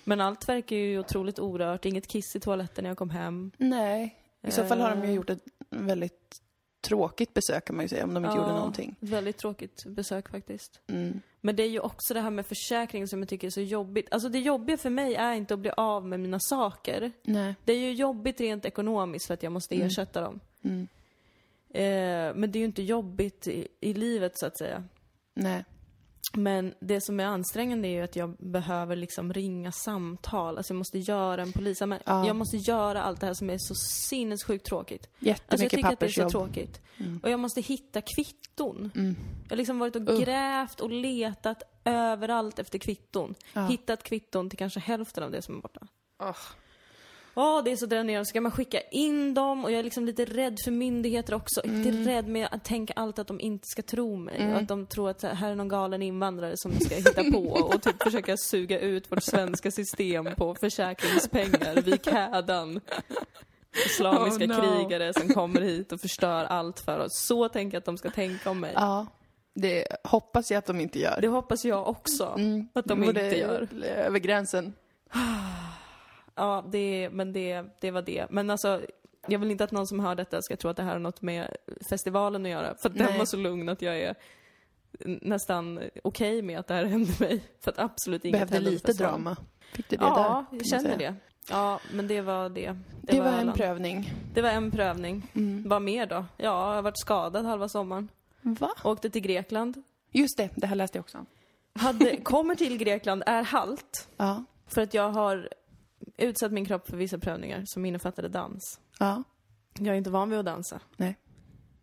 Men 0.03 0.21
allt 0.21 0.49
verkar 0.49 0.75
ju 0.75 0.99
otroligt 0.99 1.39
orört, 1.39 1.85
inget 1.85 2.07
kiss 2.07 2.35
i 2.35 2.39
toaletten 2.39 2.83
när 2.83 2.89
jag 2.89 2.97
kom 2.97 3.09
hem. 3.09 3.51
Nej. 3.57 4.15
I 4.47 4.51
så 4.51 4.63
fall 4.65 4.81
har 4.81 4.89
de 4.89 5.01
ju 5.01 5.07
Eh. 5.09 5.13
gjort 5.15 5.29
ett 5.29 5.43
väldigt 5.69 6.41
tråkigt 6.83 7.33
besök 7.33 7.65
kan 7.65 7.75
man 7.75 7.85
ju 7.85 7.89
säga, 7.89 8.03
om 8.03 8.13
de 8.13 8.25
inte 8.25 8.37
gjorde 8.37 8.51
någonting. 8.53 8.95
Väldigt 8.99 9.37
tråkigt 9.37 9.85
besök 9.85 10.29
faktiskt. 10.29 10.79
Mm. 10.87 11.21
Men 11.41 11.55
det 11.55 11.63
är 11.63 11.69
ju 11.69 11.79
också 11.79 12.13
det 12.13 12.21
här 12.21 12.29
med 12.29 12.45
försäkring 12.45 13.07
som 13.07 13.19
jag 13.19 13.29
tycker 13.29 13.47
är 13.47 13.51
så 13.51 13.61
jobbigt. 13.61 14.07
Alltså 14.11 14.29
det 14.29 14.39
jobbiga 14.39 14.77
för 14.77 14.89
mig 14.89 15.15
är 15.15 15.33
inte 15.33 15.53
att 15.53 15.59
bli 15.59 15.71
av 15.77 16.07
med 16.07 16.19
mina 16.19 16.39
saker. 16.39 17.11
Nej. 17.23 17.55
Det 17.65 17.73
är 17.73 17.77
ju 17.77 17.93
jobbigt 17.93 18.41
rent 18.41 18.65
ekonomiskt 18.65 19.25
för 19.25 19.33
att 19.33 19.43
jag 19.43 19.51
måste 19.51 19.75
ersätta 19.75 20.21
dem. 20.21 20.39
Mm. 20.63 20.87
Eh, 21.69 22.35
men 22.35 22.51
det 22.51 22.57
är 22.57 22.59
ju 22.59 22.65
inte 22.65 22.83
jobbigt 22.83 23.47
i, 23.47 23.67
i 23.79 23.93
livet 23.93 24.37
så 24.37 24.45
att 24.45 24.57
säga. 24.57 24.83
Nej. 25.33 25.65
Men 26.33 26.73
det 26.79 27.01
som 27.01 27.19
är 27.19 27.25
ansträngande 27.25 27.87
är 27.87 27.91
ju 27.91 28.01
att 28.01 28.15
jag 28.15 28.35
behöver 28.37 28.95
liksom 28.95 29.33
ringa 29.33 29.71
samtal. 29.71 30.57
Alltså 30.57 30.73
jag 30.73 30.77
måste 30.77 30.99
göra 30.99 31.41
en 31.41 31.51
polisanmälan. 31.51 32.03
Ja. 32.05 32.27
Jag 32.27 32.35
måste 32.35 32.57
göra 32.57 33.03
allt 33.03 33.19
det 33.19 33.25
här 33.25 33.33
som 33.33 33.49
är 33.49 33.57
så 33.57 33.75
sinnessjukt 33.75 34.65
tråkigt. 34.65 35.01
Alltså 35.03 35.15
jag 35.19 35.27
Jättemycket 35.27 35.71
tycker 35.71 35.93
att 35.93 35.99
det 35.99 36.05
är 36.05 36.09
så 36.09 36.29
tråkigt. 36.29 36.81
Och 37.23 37.29
jag 37.29 37.39
måste 37.39 37.61
hitta 37.61 38.01
kvitton. 38.01 38.91
Mm. 38.95 39.15
Jag 39.43 39.49
har 39.49 39.57
liksom 39.57 39.79
varit 39.79 39.95
och 39.95 40.01
Uh. 40.01 40.19
grävt 40.19 40.79
och 40.79 40.91
letat 40.91 41.63
överallt 41.85 42.59
efter 42.59 42.79
kvitton. 42.79 43.35
Ja. 43.53 43.67
Hittat 43.67 44.03
kvitton 44.03 44.49
till 44.49 44.59
kanske 44.59 44.79
hälften 44.79 45.23
av 45.23 45.31
det 45.31 45.41
som 45.41 45.57
är 45.57 45.61
borta. 45.61 45.87
Åh. 47.35 47.43
Ja, 47.45 47.61
det 47.65 47.71
är 47.71 47.75
så 47.75 47.85
dränerande. 47.85 48.25
Ska 48.25 48.41
man 48.41 48.51
skicka 48.51 48.81
in 48.81 49.33
dem? 49.33 49.63
Och 49.65 49.71
jag 49.71 49.79
är 49.79 49.83
liksom 49.83 50.05
lite 50.05 50.25
rädd 50.25 50.57
för 50.63 50.71
myndigheter 50.71 51.33
också. 51.33 51.61
Lite 51.63 51.89
Mm. 51.89 52.05
rädd 52.07 52.27
med 52.27 52.47
att 52.51 52.63
tänka 52.63 52.93
alltid 52.95 53.19
att 53.21 53.27
de 53.27 53.39
inte 53.39 53.67
ska 53.67 53.81
tro 53.81 54.15
mig. 54.15 54.51
Och 54.53 54.57
att 54.61 54.67
de 54.67 54.85
tror 54.87 55.09
att 55.09 55.21
så 55.21 55.27
här 55.27 55.51
är 55.51 55.55
någon 55.55 55.67
galen 55.67 56.01
invandrare 56.01 56.57
som 56.57 56.79
ska 56.79 56.95
hitta 56.95 57.23
på 57.31 57.39
och 57.75 57.81
typ 57.81 58.03
försöka 58.03 58.37
suga 58.37 58.79
ut 58.79 59.11
vårt 59.11 59.23
svenska 59.23 59.71
system 59.71 60.27
på 60.37 60.55
försäkringspengar. 60.55 61.81
Vik 61.81 62.07
hädan. 62.07 62.79
Islamiska 63.85 64.43
Oh, 64.45 64.47
no. 64.49 64.61
krigare 64.87 65.13
som 65.13 65.29
kommer 65.33 65.61
hit 65.61 65.91
och 65.91 66.01
förstör 66.01 66.45
allt 66.45 66.79
för 66.79 66.99
oss. 66.99 67.25
Så 67.27 67.49
tänker 67.49 67.75
jag 67.75 67.79
att 67.79 67.85
de 67.85 67.97
ska 67.97 68.09
tänka 68.09 68.49
om 68.49 68.59
mig. 68.59 68.71
Ja. 68.75 69.07
Det 69.55 69.87
hoppas 70.03 70.51
jag 70.51 70.57
att 70.57 70.65
de 70.65 70.79
inte 70.81 70.99
gör. 70.99 71.17
Det 71.21 71.27
hoppas 71.27 71.65
jag 71.65 71.87
också 71.87 72.33
Mm. 72.37 72.67
att 72.73 72.85
de 72.85 73.01
Både 73.01 73.25
inte 73.25 73.37
gör. 73.39 73.67
Över 73.83 74.19
gränsen. 74.19 74.73
Ja, 76.35 76.65
det, 76.71 77.09
men 77.11 77.33
det, 77.33 77.65
det 77.79 77.91
var 77.91 78.01
det. 78.01 78.25
Men 78.29 78.49
alltså, 78.49 78.81
jag 79.27 79.39
vill 79.39 79.51
inte 79.51 79.63
att 79.63 79.71
någon 79.71 79.87
som 79.87 79.99
hör 79.99 80.15
detta 80.15 80.41
ska 80.41 80.55
tro 80.55 80.69
att 80.69 80.77
det 80.77 80.83
här 80.83 80.91
har 80.91 80.99
något 80.99 81.21
med 81.21 81.55
festivalen 81.89 82.45
att 82.45 82.51
göra. 82.51 82.75
För 82.81 82.89
att 82.89 82.97
den 82.97 83.17
var 83.17 83.25
så 83.25 83.37
lugn 83.37 83.69
att 83.69 83.81
jag 83.81 83.99
är 83.99 84.15
nästan 85.05 85.79
okej 86.03 86.41
med 86.41 86.59
att 86.59 86.67
det 86.67 86.73
här 86.73 86.85
hände 86.93 87.11
mig. 87.19 87.43
För 87.59 87.71
att 87.71 87.79
absolut 87.79 88.25
inget 88.25 88.33
Behövde 88.33 88.55
hände 88.55 88.71
lite 88.71 88.93
drama. 88.93 89.37
Fick 89.73 89.89
du 89.89 89.95
det 89.95 90.03
där? 90.03 90.09
Ja, 90.09 90.45
jag 90.51 90.65
känner 90.67 90.97
det. 90.97 91.15
Ja, 91.49 91.79
men 91.93 92.07
det 92.07 92.21
var 92.21 92.49
det. 92.49 92.77
Det, 93.01 93.19
var 93.19 93.27
en 93.27 93.33
Öland. 93.33 93.57
prövning. 93.57 94.13
Det 94.33 94.41
var 94.41 94.49
en 94.49 94.71
prövning. 94.71 95.31
Mm. 95.33 95.69
Vad 95.69 95.81
mer 95.81 96.05
då? 96.05 96.15
Ja, 96.15 96.25
jag 96.37 96.75
har 96.75 96.81
varit 96.81 96.99
skadad 96.99 97.45
halva 97.45 97.69
sommaren. 97.69 98.09
Va? 98.41 98.69
Åkte 98.83 99.09
till 99.09 99.21
Grekland. 99.21 99.83
Just 100.11 100.37
det, 100.37 100.49
det 100.55 100.67
här 100.67 100.75
läste 100.75 100.97
jag 100.97 101.03
också. 101.03 101.25
Hade, 101.75 102.17
kommer 102.23 102.55
till 102.55 102.77
Grekland, 102.77 103.23
är 103.25 103.43
halt. 103.43 104.07
Ja. 104.17 104.43
För 104.67 104.81
att 104.81 104.93
jag 104.93 105.09
har 105.09 105.49
utsatt 106.17 106.51
min 106.51 106.65
kropp 106.65 106.87
för 106.87 106.97
vissa 106.97 107.17
prövningar 107.17 107.63
som 107.65 107.85
innefattade 107.85 108.29
dans. 108.29 108.79
Ja. 108.99 109.23
Jag 109.79 109.87
är 109.87 109.93
inte 109.97 110.09
van 110.09 110.29
vid 110.29 110.39
att 110.39 110.45
dansa. 110.45 110.79
Nej. 110.97 111.17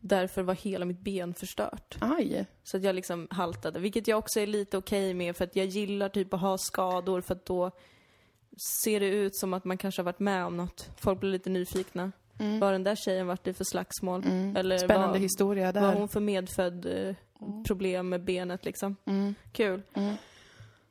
Därför 0.00 0.42
var 0.42 0.54
hela 0.54 0.84
mitt 0.84 1.00
ben 1.00 1.34
förstört. 1.34 1.96
Aj. 2.00 2.46
Så 2.62 2.76
att 2.76 2.82
jag 2.82 2.94
liksom 2.94 3.28
haltade, 3.30 3.80
vilket 3.80 4.08
jag 4.08 4.18
också 4.18 4.40
är 4.40 4.46
lite 4.46 4.78
okej 4.78 5.14
med 5.14 5.36
för 5.36 5.44
att 5.44 5.56
jag 5.56 5.66
gillar 5.66 6.08
typ 6.08 6.34
att 6.34 6.40
ha 6.40 6.58
skador 6.58 7.20
för 7.20 7.34
att 7.34 7.46
då 7.46 7.70
ser 8.84 9.00
det 9.00 9.06
ut 9.06 9.36
som 9.36 9.54
att 9.54 9.64
man 9.64 9.78
kanske 9.78 10.02
har 10.02 10.04
varit 10.04 10.18
med 10.20 10.44
om 10.44 10.56
något. 10.56 10.90
Folk 10.96 11.20
blir 11.20 11.30
lite 11.30 11.50
nyfikna. 11.50 12.12
Vad 12.38 12.62
har 12.62 12.72
den 12.72 12.84
där 12.84 12.96
tjejen 12.96 13.26
varit 13.26 13.46
i 13.46 13.52
för 13.54 13.64
slagsmål? 13.64 14.24
Mm. 14.24 14.56
Eller 14.56 14.78
Spännande 14.78 15.08
vad, 15.08 15.20
historia 15.20 15.64
vad 15.64 15.74
där. 15.74 15.80
har 15.80 15.94
hon 15.94 16.08
för 16.08 16.20
medfödd 16.20 16.86
eh, 16.86 17.14
problem 17.66 18.08
med 18.08 18.24
benet 18.24 18.64
liksom? 18.64 18.96
Mm. 19.04 19.34
Kul. 19.52 19.82
Mm. 19.94 20.14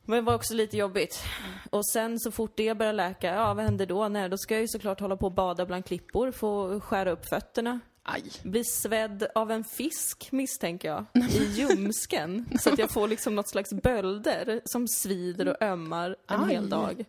Men 0.09 0.15
det 0.15 0.21
var 0.21 0.35
också 0.35 0.53
lite 0.53 0.77
jobbigt. 0.77 1.23
Och 1.69 1.85
sen 1.85 2.19
så 2.19 2.31
fort 2.31 2.51
det 2.55 2.77
började 2.77 2.95
läka, 2.95 3.33
ja 3.33 3.53
vad 3.53 3.65
händer 3.65 3.85
då? 3.85 4.07
Nej, 4.07 4.29
då 4.29 4.37
ska 4.37 4.53
jag 4.53 4.61
ju 4.61 4.67
såklart 4.67 4.99
hålla 4.99 5.17
på 5.17 5.25
och 5.25 5.31
bada 5.31 5.65
bland 5.65 5.85
klippor, 5.85 6.31
få 6.31 6.79
skära 6.79 7.11
upp 7.11 7.25
fötterna. 7.25 7.79
Aj. 8.03 8.23
Bli 8.43 8.63
svedd 8.63 9.27
av 9.35 9.51
en 9.51 9.63
fisk 9.63 10.31
misstänker 10.31 10.87
jag, 10.87 11.05
i 11.29 11.43
ljumsken. 11.43 12.45
så 12.59 12.73
att 12.73 12.79
jag 12.79 12.91
får 12.91 13.07
liksom 13.07 13.35
något 13.35 13.49
slags 13.49 13.73
bölder 13.73 14.61
som 14.65 14.87
svider 14.87 15.47
och 15.47 15.61
ömmar 15.61 16.15
en 16.27 16.43
Aj. 16.43 16.53
hel 16.53 16.69
dag. 16.69 17.05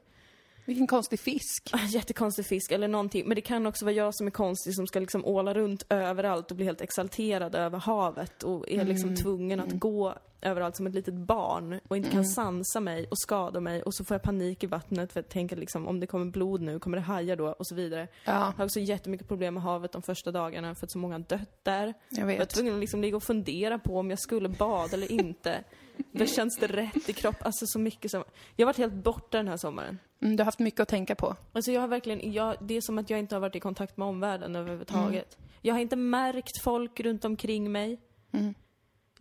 Vilken 0.65 0.87
konstig 0.87 1.21
fisk. 1.21 1.71
Jättekonstig 1.89 2.47
fisk 2.47 2.73
eller 2.73 2.89
någonting. 2.89 3.25
Men 3.29 3.35
det 3.35 3.41
kan 3.41 3.67
också 3.67 3.85
vara 3.85 3.95
jag 3.95 4.15
som 4.15 4.27
är 4.27 4.31
konstig 4.31 4.75
som 4.75 4.87
ska 4.87 5.01
liksom 5.01 5.25
åla 5.25 5.55
runt 5.55 5.87
överallt 5.89 6.51
och 6.51 6.57
bli 6.57 6.65
helt 6.67 6.81
exalterad 6.81 7.55
över 7.55 7.79
havet 7.79 8.43
och 8.43 8.69
är 8.71 8.85
liksom 8.85 9.17
tvungen 9.17 9.61
att 9.61 9.73
gå 9.73 10.15
överallt 10.43 10.77
som 10.77 10.87
ett 10.87 10.95
litet 10.95 11.15
barn 11.15 11.81
och 11.89 11.97
inte 11.97 12.11
kan 12.11 12.25
sansa 12.25 12.81
mig 12.81 13.07
och 13.11 13.19
skada 13.19 13.61
mig 13.61 13.83
och 13.83 13.95
så 13.95 14.05
får 14.05 14.15
jag 14.15 14.23
panik 14.23 14.65
i 14.65 14.67
vattnet 14.67 15.13
för 15.13 15.21
jag 15.21 15.29
tänker 15.29 15.57
liksom 15.57 15.87
om 15.89 16.01
det 16.01 16.07
kommer 16.07 16.25
blod 16.27 16.61
nu, 16.61 16.79
kommer 16.79 16.97
det 16.97 17.03
hajar 17.03 17.37
då 17.37 17.49
och 17.49 17.67
så 17.67 17.75
vidare. 17.75 18.09
Ja, 18.25 18.33
Jag 18.33 18.53
har 18.57 18.65
också 18.65 18.81
jättemycket 18.81 19.29
problem 19.29 19.55
med 19.55 19.63
havet 19.63 19.93
de 19.93 20.03
första 20.03 20.33
dagarna 20.33 20.75
för 20.75 20.87
att 20.87 20.93
så 20.93 20.99
många 20.99 21.19
dött 21.19 21.59
där. 21.63 21.95
jag 22.09 22.19
Jag 22.21 22.27
var 22.27 22.33
vet. 22.33 22.49
tvungen 22.51 22.75
att 22.75 22.81
liksom 22.81 23.01
ligga 23.01 23.17
och 23.17 23.23
fundera 23.23 23.79
på 23.79 23.99
om 23.99 24.11
jag 24.11 24.19
skulle 24.19 24.49
bada 24.49 24.93
eller 24.97 25.13
inte. 25.13 25.65
Men 26.11 26.27
känns 26.27 26.59
det 26.59 26.67
rätt 26.67 27.09
i 27.09 27.13
kroppen? 27.13 27.47
Alltså 27.47 27.67
så 27.67 27.79
mycket 27.79 28.11
som... 28.11 28.25
Jag 28.57 28.67
har 28.67 28.69
varit 28.73 28.79
helt 28.79 28.95
borta 28.95 29.37
den 29.37 29.49
här 29.49 29.57
sommaren. 29.57 29.99
Mm, 30.23 30.37
du 30.37 30.41
har 30.41 30.45
haft 30.45 30.59
mycket 30.59 30.81
att 30.81 30.89
tänka 30.89 31.15
på. 31.15 31.37
Alltså 31.53 31.73
jag 31.73 31.81
har 31.81 31.89
verkligen, 31.89 32.33
jag, 32.33 32.57
det 32.61 32.77
är 32.77 32.81
som 32.81 32.99
att 32.99 33.11
jag 33.11 33.19
inte 33.19 33.35
har 33.35 33.41
varit 33.41 33.57
i 33.57 33.61
kontakt 33.61 33.97
med 33.97 34.09
omvärlden 34.09 34.57
överhuvudtaget. 34.57 35.39
Jag 35.63 35.75
har 35.75 35.81
inte 35.81 35.97
märkt 35.97 36.63
folk 36.65 37.01
runt 37.01 37.25
omkring 37.25 37.73
mig. 37.73 38.01
Mm. 38.33 38.55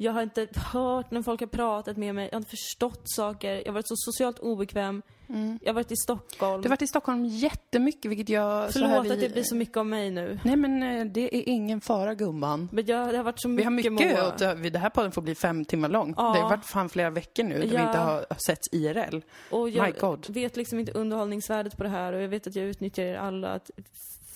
Jag 0.02 0.12
har 0.12 0.22
inte 0.22 0.48
hört 0.56 1.12
när 1.12 1.22
folk 1.22 1.40
har 1.40 1.48
pratat 1.48 1.98
med 1.98 2.16
mig, 2.16 2.26
jag 2.26 2.32
har 2.34 2.38
inte 2.40 2.50
förstått 2.50 3.02
saker, 3.04 3.56
jag 3.56 3.66
har 3.66 3.72
varit 3.74 3.88
så 3.88 3.96
socialt 3.98 4.40
obekväm. 4.40 5.02
Jag 5.62 5.70
har 5.70 5.74
varit 5.74 5.92
i 5.92 5.96
Stockholm. 5.96 6.62
Du 6.62 6.68
har 6.68 6.70
varit 6.70 6.82
i 6.82 6.88
Stockholm 6.88 7.26
jättemycket, 7.26 8.12
vilket 8.12 8.30
jag... 8.30 8.74
Förlåt 8.74 9.06
vi- 9.06 9.12
att 9.12 9.20
det 9.20 9.30
blir 9.34 9.44
så 9.44 9.56
mycket 9.56 9.78
om 9.78 9.90
mig 9.90 10.12
nu. 10.12 10.40
Nej, 10.44 10.56
men 10.56 10.84
eh, 10.84 11.06
det 11.06 11.36
är 11.36 11.44
ingen 11.50 11.82
fara, 11.82 12.16
gumman. 12.16 12.70
Men 12.72 12.86
jag, 12.86 13.10
det 13.10 13.18
har 13.18 13.24
varit 13.24 13.42
så 13.42 13.48
Vi 13.48 13.54
mycket 13.54 13.66
har 13.66 13.92
mycket 13.92 14.20
att... 14.20 14.74
Det 14.74 14.80
här 14.80 14.90
podden 14.90 15.12
får 15.12 15.22
bli 15.22 15.36
fem 15.36 15.66
timmar 15.66 15.90
lång. 15.90 16.14
Ja. 16.18 16.34
Det 16.34 16.40
har 16.40 16.50
varit 16.50 16.66
fan 16.66 16.90
flera 16.90 17.10
veckor 17.10 17.44
nu 17.44 17.54
där 17.60 17.68
vi 17.68 17.76
Ja. 17.76 17.88
inte 17.88 18.00
har 18.00 18.26
setts 18.46 18.68
IRL. 18.72 19.22
Och 19.52 19.66
My 19.66 19.72
jag 19.72 19.96
God. 20.00 20.30
vet 20.30 20.58
liksom 20.58 20.80
inte 20.80 20.92
underhållningsvärdet 20.92 21.78
på 21.78 21.84
det 21.84 21.90
här 21.90 22.14
och 22.14 22.22
jag 22.22 22.28
vet 22.30 22.48
att 22.48 22.56
jag 22.56 22.66
utnyttjar 22.66 23.04
er 23.04 23.16
alla 23.18 23.50
att, 23.50 23.70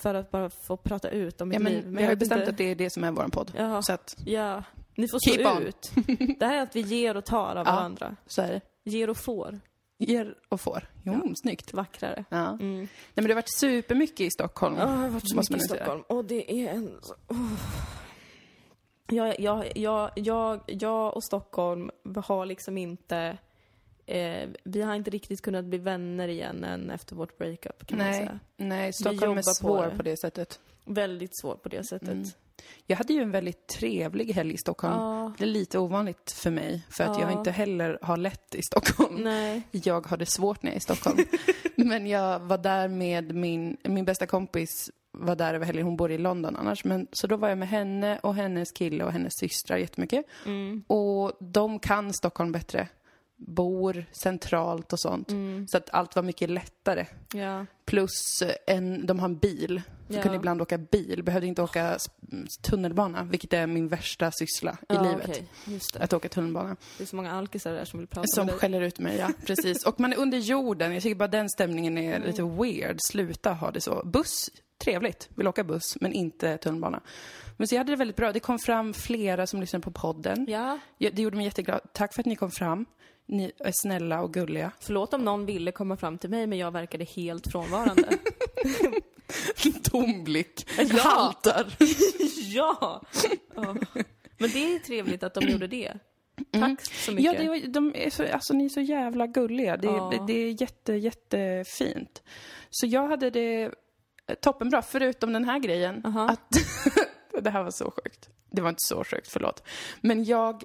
för 0.02 0.13
att 0.15 0.32
bara 0.32 0.49
få 0.49 0.78
prata 0.78 1.10
ut 1.10 1.41
om 1.41 1.49
mitt 1.49 1.60
Ja, 1.62 1.69
liv. 1.69 1.84
men 1.86 1.95
vi 1.95 2.04
har 2.04 2.10
ju 2.10 2.15
bestämt 2.15 2.39
inte- 2.41 2.52
att 2.52 2.58
det 2.58 2.71
är 2.71 2.76
det 2.76 2.89
som 2.89 3.04
är 3.04 3.12
vår 3.12 3.28
podd. 3.28 3.52
Ja. 3.58 3.82
Så 3.82 3.93
att, 3.93 4.15
Ja, 4.26 4.63
ni 4.95 5.08
får 5.08 5.19
stå 5.19 5.32
Keep 5.36 5.56
on. 5.58 5.63
ut. 5.63 5.91
Det 6.39 6.45
här 6.45 6.58
är 6.58 6.62
att 6.62 6.75
vi 6.75 6.82
ger 6.82 7.17
och 7.17 7.25
tar 7.25 7.56
av 7.56 7.67
Ja. 7.67 7.75
varandra. 7.75 8.15
så 8.27 8.41
är 8.41 8.47
det. 8.51 8.62
Ger 8.84 9.10
och 9.10 9.17
får. 9.17 9.60
Ger 9.97 10.36
och 10.49 10.62
får. 10.62 10.89
Jo, 11.03 11.34
snyggt. 11.36 11.73
Vackrare. 11.73 12.25
Ja. 12.29 12.47
Mm. 12.49 12.77
Nej, 12.79 12.88
men 13.15 13.23
det 13.25 13.29
har 13.32 13.36
varit 13.36 13.60
supermycket 13.60 14.19
i 14.19 14.29
Stockholm. 14.32 14.75
Ja, 14.75 14.82
jag 14.82 14.88
har 14.89 15.10
varit 15.10 15.29
så 15.29 15.36
måste 15.36 15.53
mycket 15.53 15.65
i 15.65 15.69
man 15.69 15.77
ju 15.77 15.84
säga. 15.84 15.84
Stockholm. 15.86 16.03
Och 16.19 16.25
det 16.25 16.51
är 16.65 16.69
en... 16.73 16.99
Oh. 17.27 17.53
Jag, 19.08 19.39
jag, 19.39 19.77
jag, 19.77 20.12
jag, 20.15 20.62
jag 20.67 21.15
och 21.15 21.23
Stockholm 21.23 21.91
har 22.25 22.45
liksom 22.45 22.77
inte... 22.77 23.38
Eh, 24.06 24.49
vi 24.63 24.82
har 24.82 24.95
inte 24.95 25.12
riktigt 25.12 25.41
kunnat 25.41 25.65
bli 25.65 25.77
vänner 25.77 26.27
igen 26.27 26.63
än 26.63 26.89
efter 26.89 27.15
vårt 27.15 27.38
breakup 27.38 27.88
kan 27.88 27.97
man 27.97 28.08
Nej, 28.08 28.17
säga. 28.19 28.39
nej, 28.58 28.93
Stockholm 28.93 29.21
jobbar 29.23 29.38
är 29.39 29.43
på 29.43 29.53
svår 29.53 29.84
det. 29.86 29.97
på 29.97 30.03
det 30.03 30.17
sättet. 30.19 30.60
Väldigt 30.86 31.39
svårt 31.41 31.63
på 31.63 31.69
det 31.69 31.84
sättet. 31.88 32.10
Mm. 32.10 32.25
Jag 32.88 32.97
hade 32.97 33.13
ju 33.13 33.21
en 33.21 33.32
väldigt 33.32 33.67
trevlig 33.67 34.34
helg 34.34 34.54
i 34.54 34.58
Stockholm. 34.58 34.93
Ja, 34.93 35.34
Det 35.38 35.43
är 35.43 35.47
lite 35.47 35.80
ovanligt 35.80 36.32
för 36.32 36.52
mig, 36.52 36.86
för 36.89 37.04
att 37.04 37.19
jag 37.19 37.32
Ja. 37.32 37.38
inte 37.38 37.52
heller 37.52 37.99
har 38.02 38.17
lätt 38.17 38.56
i 38.56 38.62
Stockholm. 38.62 39.15
nej. 39.23 39.62
Jag 39.71 40.08
har 40.08 40.17
det 40.17 40.26
svårt 40.26 40.63
när 40.63 40.71
jag 40.71 40.73
är 40.76 40.78
i 40.78 40.82
Stockholm. 40.82 41.17
Men 41.76 42.08
jag 42.08 42.39
var 42.39 42.58
där 42.58 42.88
med 42.88 43.36
min, 43.36 43.78
min 43.84 44.06
bästa 44.06 44.26
kompis 44.26 44.91
vara 45.17 45.36
där 45.36 45.54
över 45.54 45.65
helgen. 45.65 45.86
Hon 45.86 45.97
bor 45.97 46.12
i 46.12 46.17
London 46.17 46.56
annars. 46.56 46.84
Men, 46.86 47.08
så 47.12 47.28
då 47.28 47.38
var 47.38 47.49
jag 47.49 47.58
med 47.58 47.67
henne 47.69 48.19
och 48.23 48.36
hennes 48.36 48.71
kille 48.71 49.04
och 49.04 49.12
hennes 49.12 49.34
systrar 49.38 49.78
jättemycket. 49.78 50.26
Mm. 50.45 50.84
Och 50.88 51.32
de 51.39 51.80
kan 51.80 52.13
Stockholm 52.13 52.52
bättre. 52.52 52.88
Bor 53.47 54.06
centralt 54.12 54.93
och 54.93 54.99
sånt. 54.99 55.32
Mm. 55.32 55.67
Så 55.67 55.77
att 55.77 55.89
allt 55.89 56.15
var 56.15 56.23
mycket 56.23 56.49
lättare. 56.49 57.06
Ja. 57.34 57.65
Plus 57.86 58.41
eh, 58.41 58.75
en, 58.75 59.06
de 59.06 59.19
har 59.19 59.25
en 59.25 59.38
bil. 59.38 59.82
Jag 60.08 60.17
Ja. 60.17 60.21
kunde 60.21 60.36
ibland 60.38 60.62
åka 60.62 60.77
bil. 60.77 61.23
Behövde 61.23 61.47
inte 61.47 61.62
åka 61.62 61.97
tunnelbana, 62.62 63.23
vilket 63.23 63.53
är 63.53 63.67
min 63.67 63.88
värsta 63.88 64.32
syssla 64.32 64.71
i 64.82 64.86
ja, 64.88 65.01
livet. 65.01 65.29
okej. 65.29 65.47
Just 65.65 65.93
det. 65.93 65.99
Att 66.03 66.13
åka 66.13 66.29
tunnelbana. 66.29 66.75
Det 66.97 67.03
är 67.03 67.08
så 67.08 67.15
många 67.15 67.32
alkisar 67.32 67.73
där 67.73 67.86
som 67.86 67.99
vill 67.99 68.08
prata 68.08 68.27
Som 68.27 68.45
med 68.45 68.53
dig. 68.53 68.60
skäller 68.60 68.82
ut 68.82 68.99
mig, 68.99 69.17
ja. 69.17 69.29
Precis. 69.45 69.86
Och 69.86 69.99
man 69.99 70.13
är 70.13 70.17
under 70.17 70.38
jorden. 70.38 70.93
Jag 70.93 71.03
tycker 71.03 71.15
bara 71.15 71.27
den 71.27 71.49
stämningen 71.49 71.97
är 71.97 72.15
Mm. 72.15 72.27
lite 72.27 72.43
weird. 72.43 72.97
Sluta 73.12 73.53
ha 73.53 73.71
det 73.71 73.82
så. 73.82 74.01
Buss, 74.06 74.49
trevligt. 74.84 75.29
Vill 75.36 75.47
åka 75.47 75.63
buss, 75.63 75.97
men 76.01 76.13
inte 76.13 76.58
tunnelbana. 76.58 77.01
Men 77.58 77.67
så 77.67 77.75
jag 77.75 77.79
hade 77.79 77.91
det 77.91 77.95
väldigt 77.95 78.17
bra. 78.17 78.32
Det 78.32 78.39
kom 78.39 78.60
fram 78.60 78.93
flera 78.93 79.47
som 79.47 79.60
lyssnade 79.62 79.84
på 79.84 79.91
podden. 79.91 80.45
Ja, 80.49 80.79
Det 80.97 81.19
gjorde 81.21 81.36
mig 81.38 81.45
jätteglad. 81.45 81.82
Tack 81.93 82.13
för 82.13 82.21
att 82.21 82.25
ni 82.25 82.36
kom 82.36 82.51
fram. 82.51 82.86
Ni 83.25 83.51
är 83.59 83.71
snälla 83.73 84.21
och 84.21 84.33
gulliga. 84.33 84.71
förlåt 84.79 85.13
om 85.13 85.25
någon 85.25 85.45
ville 85.45 85.71
komma 85.71 85.97
fram 85.97 86.17
till 86.17 86.29
mig 86.29 86.47
men 86.47 86.57
jag 86.57 86.71
verkade 86.71 87.03
helt 87.03 87.51
frånvarande. 87.51 88.17
Tom 89.83 90.23
blick. 90.23 90.69
Ja. 90.77 91.01
Haltar. 91.01 91.75
ja! 92.53 93.01
Ja. 93.55 93.75
Men 94.38 94.49
det 94.49 94.75
är 94.75 94.79
trevligt 94.79 95.23
att 95.23 95.33
de 95.33 95.41
gjorde 95.49 95.67
det. 95.67 95.93
Tack 96.51 96.86
så 96.86 97.12
mycket. 97.12 97.25
Ja, 97.25 97.39
det, 97.43 97.49
var- 97.49 97.67
de 97.73 97.93
är 97.95 98.09
så, 98.09 98.27
alltså 98.33 98.53
ni 98.53 98.65
är 98.65 98.69
så 98.69 98.81
jävla 98.81 99.27
gulliga. 99.27 99.77
Det, 99.77 99.88
Ja. 99.88 100.23
det 100.27 100.33
är 100.33 100.62
jätte, 100.62 100.93
jättefint. 100.93 102.23
Så 102.69 102.88
jag 102.88 103.07
hade 103.07 103.29
det 103.29 103.71
toppenbra, 104.41 104.81
förutom 104.81 105.33
den 105.33 105.43
här 105.45 105.59
grejen. 105.59 106.05
Aha. 106.05 106.29
Att 106.29 106.49
det 107.43 107.49
här 107.49 107.63
var 107.63 107.71
så 107.71 107.91
sjukt. 107.91 108.29
Det 108.51 108.62
var 108.62 108.69
inte 108.69 108.83
så 108.88 109.03
sjukt, 109.03 109.27
förlåt. 109.27 109.63
Men 110.01 110.23
jag, 110.23 110.63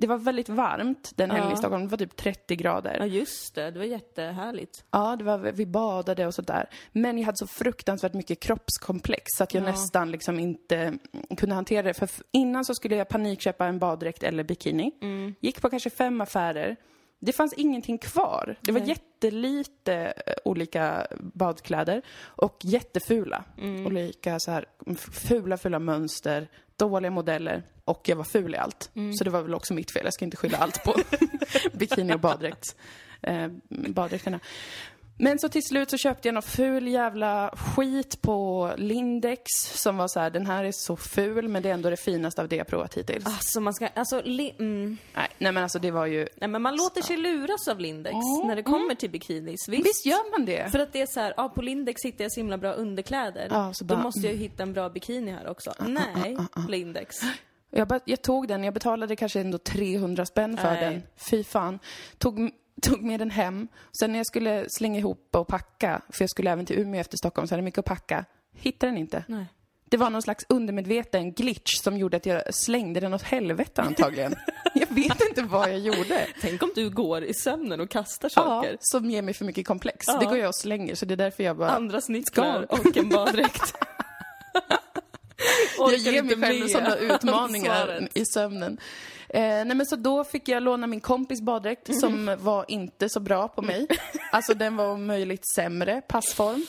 det 0.00 0.06
var 0.06 0.18
väldigt 0.18 0.48
varmt 0.48 1.12
den 1.16 1.30
helgen 1.30 1.48
Ja. 1.48 1.54
i 1.54 1.56
Stockholm. 1.56 1.82
Det 1.84 1.90
var 1.90 1.98
typ 1.98 2.16
30 2.16 2.56
grader. 2.56 2.96
Ja, 2.98 3.06
just 3.06 3.54
det. 3.54 3.70
Det 3.70 3.78
var 3.78 3.86
jättehärligt. 3.86 4.84
Ja, 4.90 5.16
det 5.16 5.24
var, 5.24 5.38
vi 5.38 5.66
badade 5.66 6.26
och 6.26 6.34
sådär. 6.34 6.68
Men 6.92 7.18
jag 7.18 7.26
hade 7.26 7.36
så 7.38 7.46
fruktansvärt 7.46 8.12
mycket 8.14 8.40
kroppskomplex 8.40 9.24
så 9.36 9.44
att 9.44 9.54
jag 9.54 9.62
Ja. 9.64 9.70
nästan 9.70 10.10
liksom 10.10 10.38
inte 10.38 10.92
kunde 11.36 11.54
hantera 11.54 11.82
det. 11.82 11.94
För 11.94 12.08
innan 12.32 12.64
så 12.64 12.74
skulle 12.74 12.96
jag 12.96 13.08
panikköpa 13.08 13.66
en 13.66 13.78
baddräkt 13.78 14.22
eller 14.22 14.44
bikini. 14.44 14.92
Mm. 15.02 15.34
Gick 15.40 15.60
på 15.62 15.70
kanske 15.70 15.90
fem 15.90 16.20
affärer. 16.20 16.76
Det 17.22 17.32
fanns 17.32 17.52
ingenting 17.52 17.98
kvar. 17.98 18.56
Det 18.60 18.72
var 18.72 18.80
Nej. 18.80 18.88
jättelite 18.88 19.94
eh, 20.26 20.34
olika 20.44 21.06
badkläder 21.34 22.02
och 22.22 22.56
jättefula. 22.62 23.44
Mm. 23.58 23.86
Olika 23.86 24.40
så 24.40 24.50
här 24.50 24.64
fula, 25.28 25.56
fula 25.56 25.78
mönster, 25.78 26.48
dåliga 26.76 27.10
modeller 27.10 27.62
och 27.90 28.08
jag 28.08 28.16
var 28.16 28.24
ful 28.24 28.54
i 28.54 28.58
allt. 28.58 28.90
Mm. 28.96 29.12
Så 29.12 29.24
det 29.24 29.30
var 29.30 29.42
väl 29.42 29.54
också 29.54 29.74
mitt 29.74 29.92
fel. 29.92 30.04
Jag 30.04 30.14
ska 30.14 30.24
inte 30.24 30.36
skylla 30.36 30.58
allt 30.58 30.84
på 30.84 30.94
bikini 31.72 32.14
och 32.14 32.20
baddräkt, 32.20 32.76
eh, 33.22 33.48
baddräkterna. 33.68 34.40
Men 35.22 35.38
så 35.38 35.48
till 35.48 35.62
slut 35.62 35.90
så 35.90 35.96
köpte 35.96 36.28
jag 36.28 36.34
någon 36.34 36.42
ful 36.42 36.88
jävla 36.88 37.54
skit 37.56 38.22
på 38.22 38.70
Lindex 38.76 39.42
som 39.74 39.96
var 39.96 40.08
så 40.08 40.20
här, 40.20 40.30
den 40.30 40.46
här 40.46 40.64
är 40.64 40.72
så 40.72 40.96
ful 40.96 41.48
men 41.48 41.62
det 41.62 41.68
är 41.68 41.74
ändå 41.74 41.90
det 41.90 41.96
finaste 41.96 42.42
av 42.42 42.48
det 42.48 42.56
jag 42.56 42.66
provat 42.66 42.94
hittills. 42.94 43.26
Alltså 43.26 43.60
man 43.60 43.74
ska, 43.74 43.86
alltså, 43.86 44.22
li, 44.24 44.54
mm. 44.58 44.98
Nej, 45.14 45.28
nej 45.38 45.52
men 45.52 45.62
alltså 45.62 45.78
det 45.78 45.90
var 45.90 46.06
ju, 46.06 46.28
Nej 46.36 46.48
men 46.48 46.62
man 46.62 46.76
låter 46.76 47.02
sig 47.02 47.16
luras 47.16 47.68
av 47.68 47.80
Lindex 47.80 48.14
Mm, 48.14 48.48
när 48.48 48.56
det 48.56 48.62
kommer 48.62 48.94
till 48.94 49.10
bikinis. 49.10 49.68
Visst? 49.68 49.86
visst 49.86 50.06
gör 50.06 50.30
man 50.30 50.46
det? 50.46 50.72
För 50.72 50.78
att 50.78 50.92
det 50.92 51.00
är 51.00 51.06
så 51.06 51.20
här, 51.20 51.34
ja 51.36 51.48
på 51.48 51.62
Lindex 51.62 52.04
hittar 52.04 52.24
jag 52.24 52.32
så 52.32 52.40
himla 52.40 52.58
bra 52.58 52.72
underkläder. 52.72 53.48
Ja, 53.50 53.74
så 53.74 53.84
Då 53.84 53.94
bara, 53.94 54.02
måste 54.02 54.20
jag 54.20 54.32
ju 54.32 54.38
hitta 54.38 54.62
en 54.62 54.72
bra 54.72 54.88
bikini 54.88 55.30
här 55.30 55.48
också. 55.48 55.72
Nej, 55.78 56.36
Lindex. 56.68 57.16
Jag, 57.70 58.00
jag 58.04 58.22
tog 58.22 58.48
den, 58.48 58.64
jag 58.64 58.74
betalade 58.74 59.16
kanske 59.16 59.40
ändå 59.40 59.58
300 59.58 60.26
spänn 60.26 60.56
för 60.56 60.70
Nej. 60.70 60.80
den. 60.80 61.02
Fy 61.16 61.44
fan. 61.44 61.78
Tog, 62.18 62.50
tog 62.82 63.02
med 63.02 63.20
den 63.20 63.30
hem. 63.30 63.68
Sen 64.00 64.12
när 64.12 64.18
jag 64.18 64.26
skulle 64.26 64.64
slänga 64.68 64.98
ihop 64.98 65.28
och 65.36 65.48
packa, 65.48 66.02
för 66.08 66.22
jag 66.22 66.30
skulle 66.30 66.50
även 66.50 66.66
till 66.66 66.78
Umeå 66.78 67.00
efter 67.00 67.16
Stockholm, 67.16 67.48
så 67.48 67.52
hade 67.54 67.60
jag 67.60 67.64
mycket 67.64 67.78
att 67.78 67.84
packa. 67.84 68.24
Hittade 68.54 68.92
den 68.92 68.98
inte. 68.98 69.24
Nej. 69.28 69.46
Det 69.88 69.96
var 69.96 70.10
någon 70.10 70.22
slags 70.22 70.46
undermedveten 70.48 71.32
glitch 71.32 71.74
som 71.82 71.96
gjorde 71.98 72.16
att 72.16 72.26
jag 72.26 72.54
slängde 72.54 73.00
den 73.00 73.14
åt 73.14 73.22
helvete 73.22 73.82
antagligen. 73.82 74.34
jag 74.74 74.86
vet 74.94 75.20
inte 75.28 75.42
vad 75.42 75.70
jag 75.70 75.78
gjorde. 75.78 76.26
Tänk 76.40 76.62
om 76.62 76.72
du 76.74 76.90
går 76.90 77.24
i 77.24 77.34
sömnen 77.34 77.80
och 77.80 77.90
kastar 77.90 78.30
Ja, 78.36 78.42
saker. 78.42 78.76
som 78.80 79.10
ger 79.10 79.22
mig 79.22 79.34
för 79.34 79.44
mycket 79.44 79.66
komplex. 79.66 80.04
Ja. 80.06 80.18
Det 80.18 80.24
går 80.26 80.38
jag 80.38 80.48
och 80.48 80.54
slänger, 80.54 80.94
så 80.94 81.06
det 81.06 81.14
är 81.14 81.16
därför 81.16 81.42
jag 81.44 81.56
bara... 81.56 81.70
Andra 81.70 82.00
snicklar 82.00 82.66
Skål. 82.66 82.80
och 82.80 82.96
en 82.96 83.08
baddräkt. 83.08 83.74
jag 85.80 85.98
ger 85.98 86.22
mig 86.22 86.36
själv 86.40 86.60
med 86.60 86.70
sådana 86.70 86.96
utmaningar 86.96 88.08
i 88.14 88.24
sömnen. 88.24 88.78
Eh, 89.28 89.40
nej 89.40 89.74
men 89.74 89.86
så 89.86 89.96
då 89.96 90.24
fick 90.24 90.48
jag 90.48 90.62
låna 90.62 90.86
min 90.86 91.00
kompis 91.00 91.40
baddräkt 91.40 91.88
Mm. 91.88 92.00
som 92.00 92.36
var 92.40 92.64
inte 92.68 93.08
så 93.08 93.20
bra 93.20 93.48
på 93.48 93.62
mig. 93.62 93.86
Alltså 94.32 94.54
den 94.54 94.76
var 94.76 94.86
om 94.86 95.06
möjligt 95.06 95.54
sämre 95.54 96.02
passform. 96.08 96.66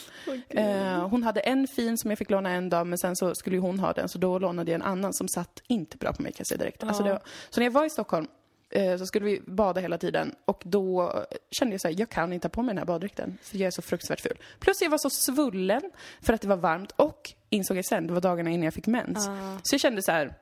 Eh, 0.49 1.07
hon 1.09 1.23
hade 1.23 1.39
en 1.39 1.67
fin 1.67 1.97
som 1.97 2.11
jag 2.11 2.17
fick 2.17 2.29
låna 2.29 2.49
en 2.49 2.69
dag 2.69 2.87
men 2.87 2.97
sen 2.97 3.15
så 3.15 3.35
skulle 3.35 3.55
ju 3.55 3.61
hon 3.61 3.79
ha 3.79 3.93
den 3.93 4.09
så 4.09 4.17
då 4.17 4.39
lånade 4.39 4.71
jag 4.71 4.75
en 4.75 4.87
annan 4.87 5.13
som 5.13 5.27
satt 5.27 5.61
inte 5.67 5.97
bra 5.97 6.13
på 6.13 6.21
mig 6.21 6.31
kan 6.31 6.37
jag 6.39 6.47
säga 6.47 6.57
direkt. 6.57 6.83
Alltså 6.83 7.03
var, 7.03 7.21
så 7.49 7.59
när 7.59 7.65
jag 7.67 7.71
var 7.71 7.85
i 7.85 7.89
Stockholm 7.89 8.27
eh, 8.69 8.97
så 8.97 9.05
skulle 9.05 9.25
vi 9.25 9.41
bada 9.47 9.81
hela 9.81 9.97
tiden 9.97 10.35
och 10.45 10.61
då 10.65 11.13
kände 11.51 11.73
jag 11.73 11.81
så 11.81 11.87
här, 11.87 11.95
jag 11.99 12.09
kan 12.09 12.33
inte 12.33 12.45
ha 12.47 12.49
på 12.49 12.61
mig 12.61 12.69
den 12.73 12.77
här 12.77 12.85
baddräkten 12.85 13.37
för 13.41 13.57
jag 13.57 13.67
är 13.67 13.71
så 13.71 13.81
fruktansvärt 13.81 14.21
ful. 14.21 14.37
Plus 14.59 14.81
jag 14.81 14.89
var 14.89 14.97
så 14.97 15.09
svullen 15.09 15.81
för 16.21 16.33
att 16.33 16.41
det 16.41 16.47
var 16.47 16.55
varmt 16.57 16.91
och 16.95 17.33
insåg 17.51 17.77
jag 17.77 17.85
sen, 17.85 18.07
det 18.07 18.13
var 18.13 18.21
dagarna 18.21 18.49
innan 18.49 18.63
jag 18.63 18.73
fick 18.73 18.87
mens. 18.87 19.27
Ah. 19.27 19.59
Så 19.63 19.73
jag 19.73 19.81
kände 19.81 20.01
så 20.01 20.11
här, 20.11 20.33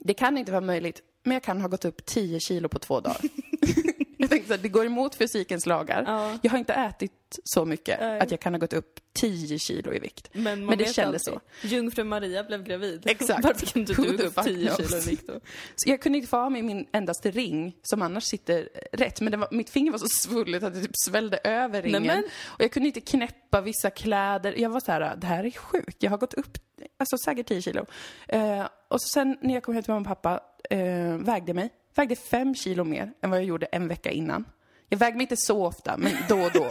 det 0.00 0.14
kan 0.14 0.38
inte 0.38 0.52
vara 0.52 0.60
möjligt, 0.60 1.02
men 1.24 1.32
jag 1.32 1.42
kan 1.42 1.60
ha 1.60 1.68
gått 1.68 1.84
upp 1.84 2.06
10 2.06 2.40
kilo 2.40 2.68
på 2.68 2.78
två 2.78 3.00
dagar. 3.00 3.20
jag 4.16 4.30
tänkte 4.30 4.48
så 4.48 4.54
här, 4.54 4.62
det 4.62 4.68
går 4.68 4.86
emot 4.86 5.14
fysikens 5.14 5.66
lagar. 5.66 6.04
Ja. 6.06 6.38
Jag 6.42 6.50
har 6.50 6.58
inte 6.58 6.72
ätit 6.74 7.12
så 7.44 7.64
mycket 7.64 8.00
Nej. 8.00 8.20
att 8.20 8.30
jag 8.30 8.40
kan 8.40 8.54
ha 8.54 8.58
gått 8.58 8.72
upp 8.72 9.00
10 9.12 9.58
kilo 9.58 9.92
i 9.92 9.98
vikt. 9.98 10.28
Men, 10.32 10.42
man 10.44 10.66
Men 10.66 10.78
det 10.78 10.94
kändes 10.94 11.28
alltid. 11.28 11.40
Jungfru 11.62 12.04
Maria 12.04 12.44
blev 12.44 12.62
gravid. 12.64 13.02
Exakt. 13.06 13.44
Varför 13.44 13.78
Who 13.96 14.02
du 14.04 14.16
gå 14.16 14.22
upp 14.24 14.34
fuck 14.34 14.44
10 14.44 14.66
knows? 14.66 14.76
kilo 14.76 15.02
i 15.02 15.10
vikt 15.10 15.26
då? 15.26 15.40
Så 15.76 15.90
jag 15.90 16.00
kunde 16.02 16.18
inte 16.18 16.28
få 16.28 16.36
av 16.36 16.52
mig 16.52 16.62
min 16.62 16.86
endaste 16.92 17.30
ring, 17.30 17.76
som 17.82 18.02
annars 18.02 18.24
sitter 18.24 18.68
rätt. 18.92 19.20
Men 19.20 19.40
var, 19.40 19.48
mitt 19.50 19.70
finger 19.70 19.92
var 19.92 19.98
så 19.98 20.08
svullet 20.08 20.62
att 20.62 20.74
det 20.74 20.80
typ 20.80 20.96
svällde 21.06 21.38
över 21.44 21.82
ringen. 21.82 22.02
Nämen. 22.02 22.24
Och 22.44 22.64
jag 22.64 22.72
kunde 22.72 22.86
inte 22.86 23.00
knäppa 23.00 23.60
vissa 23.60 23.90
kläder. 23.90 24.54
Jag 24.58 24.70
var 24.70 24.80
så 24.80 24.92
här, 24.92 25.16
det 25.16 25.26
här 25.26 25.44
är 25.44 25.50
sjukt. 25.50 26.02
Jag 26.02 26.10
har 26.10 26.18
gått 26.18 26.34
upp, 26.34 26.58
alltså 26.98 27.18
säkert 27.18 27.46
10 27.46 27.62
kilo. 27.62 27.86
Eh, 28.28 28.66
och 28.88 29.02
så 29.02 29.08
sen 29.08 29.38
när 29.40 29.54
jag 29.54 29.62
kom 29.62 29.74
hem 29.74 29.82
till 29.82 29.92
mamma 29.92 30.10
och 30.10 30.22
pappa, 30.22 30.40
eh, 30.70 31.16
vägde 31.16 31.54
mig. 31.54 31.70
Vägde 31.96 32.16
fem 32.16 32.54
kilo 32.54 32.84
mer 32.84 33.12
än 33.22 33.30
vad 33.30 33.38
jag 33.38 33.46
gjorde 33.46 33.66
en 33.66 33.88
vecka 33.88 34.10
innan. 34.10 34.44
Jag 34.88 34.98
väger 34.98 35.14
mig 35.16 35.22
inte 35.24 35.36
så 35.36 35.66
ofta, 35.66 35.96
men 35.96 36.12
då 36.28 36.40
och 36.42 36.50
då. 36.52 36.68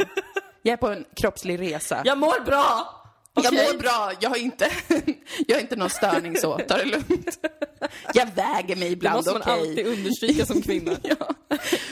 Jag 0.62 0.74
är 0.74 0.78
på 0.78 0.88
en 0.88 1.06
kroppslig 1.16 1.60
resa. 1.62 2.02
Jag 2.06 2.18
mår 2.18 2.46
bra! 2.46 2.92
Jag 3.38 3.46
Okej. 3.46 3.68
mår 3.74 3.80
bra, 3.80 4.12
jag 4.20 4.30
har 4.30 4.38
inte, 4.38 4.70
jag 5.48 5.56
har 5.56 5.62
inte 5.62 5.76
någon 5.76 5.90
störning 5.90 6.38
så, 6.38 6.58
ta 6.58 6.78
det 6.78 6.86
lugnt. 6.86 7.48
Jag 8.14 8.26
väger 8.36 8.76
mig 8.76 8.88
Det 8.88 8.94
ibland, 8.94 9.16
måste 9.16 9.32
okej. 9.32 9.44
man 9.46 9.60
alltid 9.60 9.88
understryka 9.88 10.46
som 10.46 10.62
kvinna. 10.62 10.92
Ja. 11.04 11.16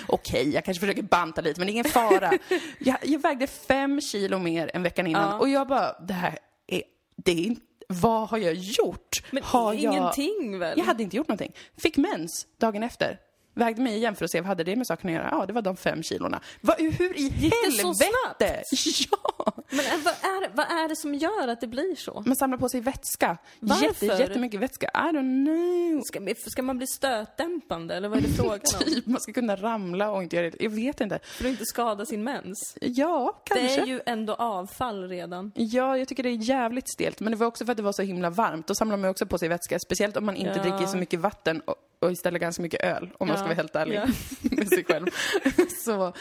Okej, 0.08 0.50
jag 0.54 0.66
kanske 0.66 0.82
försöker 0.82 1.02
banta 1.04 1.42
lite, 1.42 1.60
men 1.60 1.68
det 1.68 1.72
är 1.72 1.74
ingen 1.74 1.86
fara. 1.86 2.32
Jag, 2.80 2.98
jag 3.04 3.20
vägde 3.22 3.48
fem 3.48 4.02
kilo 4.02 4.40
mer 4.40 4.72
än 4.74 4.84
veckan 4.84 5.08
innan 5.08 5.30
Ja. 5.30 5.38
och 5.40 5.50
jag 5.50 5.68
bara, 5.68 6.00
det 6.00 6.14
här 6.14 6.38
är, 6.68 6.84
det 7.24 7.32
är 7.32 7.36
inte, 7.46 7.62
vad 7.94 8.30
har 8.30 8.38
jag 8.38 8.54
gjort? 8.54 9.24
Men 9.32 9.44
har 9.44 9.74
jag, 9.74 9.94
ingenting 9.94 10.60
väl? 10.60 10.78
jag 10.78 10.86
hade 10.86 11.04
inte 11.04 11.18
gjort 11.18 11.28
någonting. 11.28 11.54
Fick 11.78 11.98
mens 11.98 12.48
dagen 12.60 12.84
efter. 12.84 13.20
Vägde 13.54 13.82
mig 13.82 13.96
igen 13.96 14.16
för 14.16 14.26
att 14.26 14.32
se 14.32 14.42
vad 14.42 14.48
hade 14.48 14.64
det 14.64 14.76
med 14.76 14.88
saken 14.88 15.10
att 15.10 15.14
göra. 15.16 15.28
Ja, 15.32 15.46
det 15.46 15.54
var 15.54 15.62
de 15.62 15.76
fem 15.78 16.04
kilorna. 16.04 16.42
Va, 16.62 16.76
hur 16.78 17.18
i 17.18 17.22
Gick 17.22 17.54
det 17.66 17.72
så 17.72 17.88
helvete? 17.88 18.64
Ja! 19.12 19.54
Men 19.70 19.80
äh, 19.86 19.92
vad 20.04 20.14
är, 20.14 20.50
vad 20.56 20.66
är 20.66 20.90
det 20.90 20.96
som 20.96 21.16
gör 21.16 21.48
att 21.48 21.62
det 21.62 21.68
blir 21.68 21.96
så? 21.96 22.24
Man 22.26 22.36
samlar 22.36 22.58
på 22.58 22.70
sig 22.70 22.82
vätska. 22.82 23.38
Varför? 23.60 23.86
Jätte, 23.86 24.06
jättemycket 24.06 24.60
vätska. 24.60 24.86
I 24.94 25.16
don't 25.16 25.46
know. 25.46 26.02
Ska, 26.06 26.50
ska 26.52 26.62
man 26.62 26.78
bli 26.78 26.88
stötdämpande 26.88 27.96
eller 27.96 28.10
vad 28.10 28.18
är 28.18 28.22
det 28.22 28.28
frågan 28.38 28.60
om? 28.80 28.84
Typ, 28.86 29.06
man 29.06 29.22
ska 29.22 29.34
kunna 29.34 29.56
ramla 29.56 30.12
och 30.12 30.24
inte 30.24 30.36
göra 30.36 30.50
det. 30.50 30.64
Jag 30.64 30.70
vet 30.70 31.02
inte. 31.02 31.20
För 31.24 31.46
att 31.46 31.50
inte 31.52 31.66
skada 31.66 32.06
sin 32.06 32.24
mens. 32.24 32.78
Ja, 32.82 33.42
kanske. 33.44 33.68
Det 33.68 33.82
är 33.82 33.86
ju 33.86 34.02
ändå 34.06 34.34
avfall 34.34 35.10
redan. 35.10 35.52
Ja, 35.56 35.98
jag 35.98 36.08
tycker 36.08 36.24
det 36.24 36.30
är 36.30 36.50
jävligt 36.50 36.90
stelt. 36.94 37.20
Men 37.20 37.32
det 37.32 37.38
var 37.38 37.48
också 37.48 37.66
för 37.66 37.72
att 37.72 37.78
det 37.78 37.84
var 37.84 37.94
så 37.94 38.02
himla 38.02 38.30
varmt. 38.30 38.68
Då 38.68 38.76
samlar 38.76 38.98
man 38.98 39.10
också 39.10 39.26
på 39.26 39.38
sig 39.38 39.50
vätska. 39.50 39.80
Speciellt 39.80 40.18
om 40.18 40.26
man 40.26 40.36
inte 40.36 40.54
Ja. 40.56 40.62
dricker 40.64 40.86
så 40.92 40.98
mycket 40.98 41.20
vatten 41.20 41.62
och, 42.04 42.12
istället 42.12 42.42
ganska 42.42 42.62
mycket 42.62 42.84
öl. 42.84 43.10
Om 43.18 43.28
man 43.28 43.38
ska 43.38 43.46
vara 43.46 43.56
helt 43.56 43.76
ärlig 43.76 44.00
med 44.42 44.68
sig 44.68 44.84
själv. 44.84 45.08
så, 45.86 46.14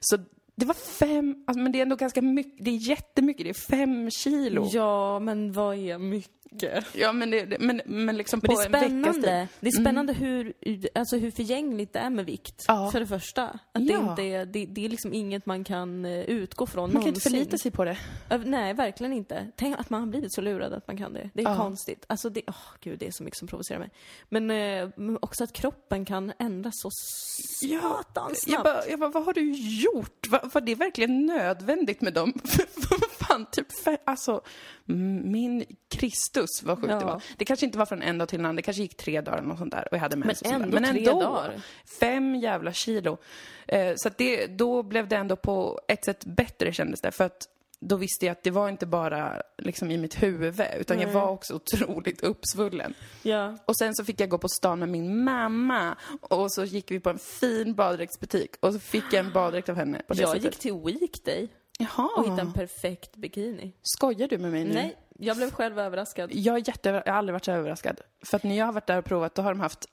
så 0.00 0.18
det 0.54 0.66
var 0.66 0.74
fem, 0.74 1.44
alltså, 1.46 1.62
men 1.62 1.72
det 1.72 1.78
är 1.78 1.82
ändå 1.82 1.96
ganska 1.96 2.22
mycket. 2.22 2.64
Det 2.64 2.70
är 2.70 2.76
jättemycket. 2.76 3.44
Det 3.44 3.50
är 3.50 3.76
fem 3.78 4.10
kilo. 4.10 4.68
Ja, 4.72 5.18
men 5.18 5.52
vad 5.52 5.76
är 5.76 5.98
mycket? 5.98 6.39
Mycket. 6.52 6.84
Ja, 6.94 7.12
men, 7.12 7.30
det, 7.30 7.56
men, 7.60 7.80
men 7.84 8.16
liksom 8.16 8.40
Men 8.42 8.54
på 8.56 8.62
det 8.62 8.78
är 8.78 8.84
en 8.84 9.02
veckas 9.02 9.16
tid. 9.16 9.46
Det 9.60 9.68
är 9.68 9.80
spännande 9.80 10.12
hur, 10.12 10.52
alltså 10.94 11.16
hur 11.16 11.30
förgängligt 11.30 11.92
det 11.92 11.98
är 11.98 12.10
med 12.10 12.26
vikt. 12.26 12.64
Ja. 12.68 12.90
För 12.90 13.00
det 13.00 13.06
första. 13.06 13.44
Att 13.44 13.58
det, 13.72 13.92
Ja. 13.92 14.10
inte 14.10 14.22
är, 14.22 14.46
det, 14.46 14.66
det 14.66 14.84
är 14.84 14.88
liksom 14.88 15.12
inget 15.14 15.46
man 15.46 15.64
kan 15.64 16.04
eh, 16.04 16.20
utgå 16.20 16.66
från 16.66 16.82
Man 16.82 16.90
kan 16.90 16.96
inte 16.98 17.06
någonsin. 17.08 17.32
förlita 17.32 17.58
sig 17.58 17.70
på 17.70 17.84
det. 17.84 17.98
Nej, 18.44 18.74
verkligen 18.74 19.12
inte. 19.12 19.46
Tänk 19.56 19.78
att 19.80 19.90
man 19.90 20.00
har 20.00 20.06
blivit 20.08 20.32
så 20.34 20.40
lurad 20.40 20.72
att 20.72 20.86
man 20.86 20.96
kan 20.96 21.12
det. 21.12 21.30
Det 21.34 21.42
är 21.42 21.48
Ja. 21.48 21.56
konstigt. 21.56 22.04
Alltså 22.06 22.30
det, 22.30 22.42
åh 22.46 22.54
gud, 22.80 22.98
det 22.98 23.06
är 23.06 23.10
så 23.12 23.22
mycket 23.22 23.38
som 23.38 23.48
provocerar 23.48 23.78
mig. 23.78 23.90
Men 24.28 24.50
eh, 24.50 24.88
men 24.96 25.18
också 25.22 25.44
att 25.44 25.52
kroppen 25.52 26.04
kan 26.04 26.32
ändras 26.38 26.72
så 26.76 26.90
satans 26.90 28.28
Jag 28.28 28.36
snabbt. 28.38 28.64
bara, 28.64 28.86
jag 28.88 28.98
bara, 29.00 29.10
vad 29.10 29.24
har 29.24 29.32
du 29.32 29.50
gjort? 29.52 30.28
Var, 30.28 30.50
var 30.54 30.60
det 30.60 30.74
verkligen 30.74 31.26
nödvändigt 31.26 32.00
med 32.00 32.12
dem? 32.14 32.32
Fan, 33.30 33.46
typ, 33.52 33.66
fe- 33.84 33.98
alltså, 34.04 34.40
min 34.84 35.64
Kristus 35.88 36.62
vad 36.62 36.78
sjukt 36.80 36.90
Ja. 36.92 36.98
det 36.98 37.04
var. 37.04 37.22
Det 37.36 37.44
kanske 37.44 37.66
inte 37.66 37.78
var 37.78 37.86
från 37.86 38.02
en 38.02 38.18
dag 38.18 38.28
till 38.28 38.38
en 38.38 38.44
annan, 38.44 38.56
det 38.56 38.62
kanske 38.62 38.82
gick 38.82 38.96
tre 38.96 39.20
dagar 39.20 39.38
eller 39.38 39.48
något 39.48 39.58
sånt 39.58 39.72
där 39.72 39.88
och 39.90 39.96
jag 39.96 40.00
hade 40.00 40.16
mens 40.16 40.42
och 40.42 40.46
sånt 40.48 40.70
där. 40.72 40.76
ändå 40.76 40.88
tre 40.92 41.04
dagar. 41.04 41.60
Fem 42.00 42.34
jävla 42.34 42.72
kilo. 42.72 43.18
Eh, 43.68 43.92
så 43.96 44.08
att 44.08 44.18
det, 44.18 44.46
då 44.46 44.82
blev 44.82 45.08
det 45.08 45.16
ändå 45.16 45.36
på 45.36 45.80
ett 45.88 46.04
sätt 46.04 46.24
bättre 46.24 46.72
kändes 46.72 47.00
det, 47.00 47.10
för 47.10 47.24
att 47.24 47.48
då 47.82 47.96
visste 47.96 48.26
jag 48.26 48.32
att 48.32 48.42
det 48.42 48.50
var 48.50 48.68
inte 48.68 48.86
bara 48.86 49.42
liksom 49.58 49.90
i 49.90 49.98
mitt 49.98 50.22
huvud, 50.22 50.60
utan 50.80 50.98
jag 50.98 51.06
Nej. 51.06 51.14
var 51.14 51.28
också 51.30 51.54
otroligt 51.54 52.20
uppsvullen. 52.22 52.94
Ja. 53.22 53.56
Och 53.64 53.76
sen 53.76 53.94
så 53.94 54.04
fick 54.04 54.20
jag 54.20 54.28
gå 54.28 54.38
på 54.38 54.48
stan 54.48 54.78
med 54.78 54.88
min 54.88 55.24
mamma 55.24 55.96
och 56.20 56.52
så 56.52 56.64
gick 56.64 56.90
vi 56.90 57.00
på 57.00 57.10
en 57.10 57.18
fin 57.18 57.74
baddräktsbutik 57.74 58.50
och 58.60 58.72
så 58.72 58.78
fick 58.78 59.04
jag 59.12 59.24
en 59.26 59.32
baddräkt 59.32 59.68
av 59.68 59.76
henne 59.76 60.02
Jag 60.08 60.16
sättet. 60.16 60.44
gick 60.44 60.58
till 60.58 60.74
Weekday 60.74 61.48
Jaha. 61.80 62.08
och 62.16 62.22
hittade 62.24 62.40
en 62.42 62.52
perfekt 62.52 63.16
bikini. 63.16 63.72
Skojar 63.82 64.28
du 64.28 64.38
med 64.38 64.50
mig 64.50 64.64
nu? 64.64 64.74
Nej, 64.74 64.96
jag 65.18 65.36
blev 65.36 65.50
själv 65.50 65.78
överraskad. 65.78 66.30
Jag 66.32 66.54
är 66.56 66.68
jätte, 66.68 66.88
jag 66.88 66.94
har 67.12 67.18
aldrig 67.18 67.32
varit 67.32 67.44
så 67.44 67.52
överraskad. 67.52 68.00
För 68.24 68.36
att 68.36 68.42
när 68.44 68.56
jag 68.58 68.66
har 68.66 68.72
varit 68.72 68.86
där 68.86 68.98
och 68.98 69.04
provat, 69.04 69.34
då 69.34 69.42
har 69.42 69.50
de 69.54 69.60
haft, 69.60 69.86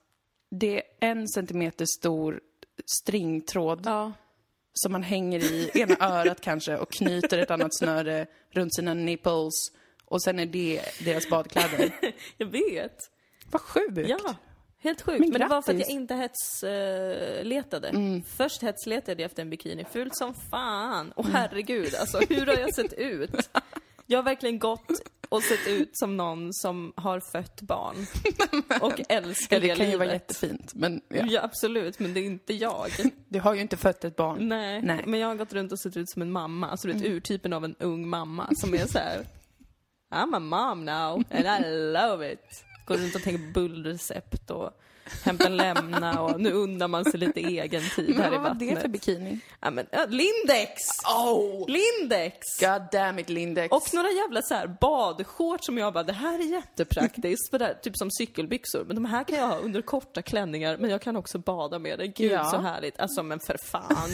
det 0.51 0.77
är 0.77 0.83
en 0.99 1.27
centimeter 1.27 1.85
stor 1.99 2.39
stringtråd 2.85 3.81
Ja. 3.85 4.11
som 4.73 4.91
man 4.91 5.03
hänger 5.03 5.39
i 5.39 5.71
ena 5.73 5.95
örat 5.99 6.41
kanske 6.41 6.77
och 6.77 6.91
knyter 6.91 7.37
ett 7.39 7.51
annat 7.51 7.75
snöre 7.77 8.27
runt 8.51 8.75
sina 8.75 8.93
nipples. 8.93 9.53
Och 10.05 10.21
sen 10.23 10.39
är 10.39 10.45
det 10.45 10.81
deras 11.05 11.29
badkläder. 11.29 11.91
Jag 12.37 12.47
vet. 12.47 12.97
Vad 13.51 13.61
sjukt! 13.61 14.09
Ja. 14.09 14.35
Helt 14.87 15.01
sjukt. 15.01 15.19
Men 15.19 15.29
Men, 15.29 15.41
det 15.41 15.47
var 15.47 15.61
för 15.61 15.73
att 15.73 15.79
jag 15.79 15.89
inte 15.89 16.15
hetsletade. 16.15 17.87
Mm. 17.87 18.23
Först 18.23 18.61
hetsletade 18.61 19.21
jag 19.21 19.25
efter 19.29 19.41
en 19.41 19.49
bikini. 19.49 19.85
Fult 19.91 20.17
som 20.17 20.33
fan. 20.33 21.11
Och 21.11 21.25
herregud, 21.25 21.95
alltså 21.95 22.19
hur 22.29 22.45
har 22.45 22.57
jag 22.57 22.75
sett 22.75 22.93
ut? 22.93 23.49
Jag 24.05 24.17
har 24.17 24.23
verkligen 24.23 24.59
gått 24.59 24.91
och 25.29 25.43
sett 25.43 25.67
ut 25.67 25.89
som 25.93 26.17
någon 26.17 26.53
som 26.53 26.93
har 26.95 27.19
fött 27.31 27.61
barn. 27.61 27.95
Och 28.81 29.01
älskar 29.09 29.55
Ja, 29.55 29.61
det 29.61 29.67
kan 29.67 29.77
ju 29.77 29.83
livet. 29.85 29.99
vara 29.99 30.13
jättefint, 30.13 30.73
men 30.73 31.01
ja. 31.09 31.25
Ja, 31.27 31.41
absolut, 31.43 31.99
men 31.99 32.13
det 32.13 32.19
är 32.19 32.25
inte 32.25 32.53
jag. 32.53 32.87
du 33.29 33.39
har 33.39 33.53
ju 33.53 33.61
inte 33.61 33.77
fött 33.77 34.03
ett 34.03 34.15
barn. 34.15 34.47
Nej, 34.49 34.81
Nej. 34.81 34.97
Mm. 34.99 35.11
men 35.11 35.19
jag 35.19 35.27
har 35.27 35.35
gått 35.35 35.53
runt 35.53 35.71
och 35.71 35.79
sett 35.79 35.97
ut 35.97 36.09
som 36.09 36.21
en 36.21 36.31
mamma. 36.31 36.69
Alltså 36.69 36.87
du 36.87 36.93
vet 36.93 37.03
urtypen 37.03 37.53
av 37.53 37.65
en 37.65 37.75
ung 37.79 38.07
mamma 38.07 38.49
som 38.55 38.73
är 38.73 38.85
så 38.87 38.99
här. 38.99 39.25
I'm 40.13 40.35
a 40.35 40.39
mom 40.39 40.85
now 40.85 41.23
and 41.31 41.45
I 41.65 41.69
love 41.93 42.31
it. 42.33 42.63
Går 42.87 42.97
runt 42.97 43.15
och 43.15 43.21
tänker 43.23 43.45
på 43.45 43.51
bullrecept 43.59 44.51
och 44.51 44.71
hämta 45.23 45.49
lämna 45.49 46.21
och 46.21 46.41
nu 46.41 46.51
undrar 46.51 46.87
man 46.87 47.05
sig 47.05 47.19
lite 47.19 47.39
egen 47.39 47.81
tid 47.95 48.15
här 48.15 48.27
i 48.27 48.31
vad 48.31 48.41
var 48.41 48.49
vattnet. 48.49 48.75
det 48.75 48.81
för 48.81 48.87
bikini? 48.87 49.39
Ja, 49.61 49.71
men, 49.71 49.87
ja, 49.91 50.05
Lindex! 50.09 50.73
Oh! 51.25 51.65
Lindex! 51.69 52.37
God 52.59 52.81
damn 52.91 53.19
it, 53.19 53.29
Lindex. 53.29 53.71
Och 53.71 53.93
några 53.93 54.09
jävla 54.09 54.41
så 54.41 54.53
här 54.53 54.77
badshorts 54.81 55.65
som 55.65 55.77
jag 55.77 55.93
bara, 55.93 56.03
det 56.03 56.13
här 56.13 56.39
är 56.39 56.43
jättepraktiskt. 56.51 57.49
För 57.49 57.59
det 57.59 57.65
här, 57.65 57.73
typ 57.73 57.97
som 57.97 58.11
cykelbyxor. 58.11 58.83
Men 58.85 58.95
de 58.95 59.05
här 59.05 59.23
kan 59.23 59.37
jag 59.37 59.47
ha 59.47 59.57
under 59.57 59.81
korta 59.81 60.21
klänningar, 60.21 60.77
men 60.77 60.89
jag 60.89 61.01
kan 61.01 61.15
också 61.15 61.37
bada 61.37 61.79
med 61.79 61.99
det. 61.99 62.07
Gud 62.07 62.31
Ja. 62.31 62.43
så 62.43 62.57
härligt. 62.57 62.99
Alltså 62.99 63.23
men 63.23 63.39
för 63.39 63.57
fan. 63.57 64.09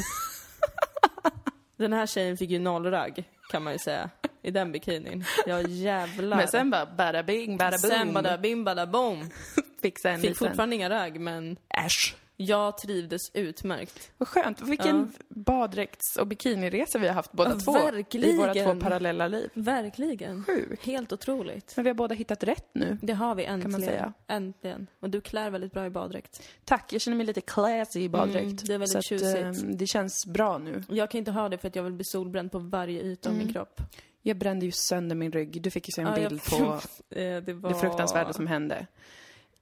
Den 1.77 1.93
här 1.93 2.05
tjejen 2.05 2.37
fick 2.37 2.49
ju 2.49 2.59
noll 2.59 2.85
ragg, 2.85 3.23
kan 3.51 3.63
man 3.63 3.73
ju 3.73 3.79
säga. 3.79 4.09
I 4.43 4.51
den 4.51 4.71
bikinin. 4.71 5.25
Ja 5.45 5.61
jävlar. 5.61 6.37
Men 6.37 6.47
sen 6.47 6.69
bara 6.69 6.85
bada 6.85 7.23
bing, 7.23 7.57
bada 7.57 7.77
boom. 7.81 7.91
Sen 7.91 8.13
bada 8.13 8.37
bim 8.37 8.63
bada 8.63 8.87
bom. 8.87 9.29
Fixa 9.81 10.09
en 10.09 10.19
Fick 10.21 10.29
liten... 10.29 10.47
fortfarande 10.47 10.75
inga 10.75 10.89
ragg, 10.89 11.19
men 11.19 11.57
Äsch. 11.85 12.15
jag 12.37 12.77
trivdes 12.77 13.21
utmärkt. 13.33 14.11
Vad 14.17 14.27
skönt. 14.27 14.61
Vilken 14.61 15.11
baddräkts 15.29 16.15
och 16.17 16.27
bikiniresa 16.27 16.99
vi 16.99 17.07
har 17.07 17.13
haft 17.13 17.31
båda 17.31 17.49
Ja, 17.49 17.59
två. 17.59 17.77
I 17.77 17.81
verkligen. 17.91 18.37
våra 18.37 18.53
två 18.53 18.75
parallella 18.79 19.27
liv. 19.27 19.49
Verkligen. 19.53 20.43
Sjukt. 20.43 20.85
Helt 20.85 21.13
otroligt. 21.13 21.73
Men 21.75 21.83
vi 21.83 21.89
har 21.89 21.95
båda 21.95 22.15
hittat 22.15 22.43
rätt 22.43 22.69
nu. 22.73 22.97
Det 23.01 23.13
har 23.13 23.35
vi 23.35 23.45
äntligen. 23.45 23.71
man 23.71 23.81
säga. 23.81 24.13
Äntligen. 24.27 24.87
Och 24.99 25.09
du 25.09 25.21
klär 25.21 25.49
väldigt 25.49 25.73
bra 25.73 25.85
i 25.85 25.89
baddräkt. 25.89 26.41
Tack, 26.65 26.93
jag 26.93 27.01
känner 27.01 27.17
mig 27.17 27.25
lite 27.25 27.41
classy 27.41 27.99
i 28.01 28.09
baddräkt. 28.09 28.43
Mm, 28.43 28.55
det 28.55 28.73
är 28.73 28.77
väldigt 28.77 28.91
så 28.91 28.97
att, 28.97 29.05
tjusigt. 29.05 29.63
ehm, 29.63 29.77
det 29.77 29.87
känns 29.87 30.25
bra 30.25 30.57
nu. 30.57 30.83
Jag 30.89 31.11
kan 31.11 31.19
inte 31.19 31.31
ha 31.31 31.49
det 31.49 31.57
för 31.57 31.67
att 31.67 31.75
jag 31.75 31.83
vill 31.83 31.93
bli 31.93 32.05
solbränd 32.05 32.51
på 32.51 32.59
varje 32.59 33.01
yta 33.01 33.29
av 33.29 33.35
min 33.35 33.53
kropp. 33.53 33.81
Jag 34.25 34.37
brände 34.37 34.65
ju 34.65 34.71
sönder 34.71 35.15
min 35.15 35.31
rygg. 35.31 35.61
Du 35.61 35.71
fick 35.71 35.87
ju 35.87 35.91
se 35.91 36.01
en 36.01 36.07
Ja, 36.21 36.29
bild 36.29 36.43
på 36.43 36.55
Eh, 37.19 37.41
det, 37.43 37.53
var... 37.53 37.69
det 37.69 37.75
fruktansvärda 37.75 38.33
som 38.33 38.47
hände. 38.47 38.87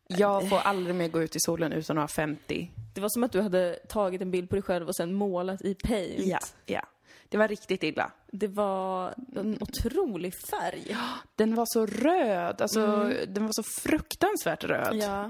Jag 0.08 0.50
får 0.50 0.58
aldrig 0.58 0.96
mer 0.96 1.08
gå 1.08 1.22
ut 1.22 1.36
i 1.36 1.40
solen 1.40 1.72
utan 1.74 1.98
att 1.98 2.02
ha 2.02 2.08
50. 2.08 2.72
Det 2.94 3.02
var 3.02 3.10
som 3.10 3.24
att 3.24 3.32
du 3.32 3.42
hade 3.42 3.74
tagit 3.90 4.22
en 4.22 4.32
bild 4.32 4.50
på 4.50 4.56
dig 4.56 4.62
själv 4.64 4.88
och 4.88 4.96
sen 4.96 5.14
målat 5.14 5.62
i 5.62 5.74
paint. 5.76 6.26
Ja, 6.26 6.40
ja. 6.66 6.82
Det 7.30 7.38
var 7.38 7.48
riktigt 7.48 7.84
illa. 7.84 8.12
Det 8.32 8.48
var 8.48 9.14
en 9.36 9.58
otrolig 9.62 10.34
färg. 10.36 10.98
Den 11.36 11.56
var 11.56 11.66
så 11.68 11.86
röd, 11.86 12.62
alltså 12.62 13.12
den 13.28 13.46
var 13.46 13.52
så 13.54 13.64
fruktansvärt 13.64 14.64
röd. 14.64 14.94
Mm. 14.94 15.00
Ja. 15.00 15.28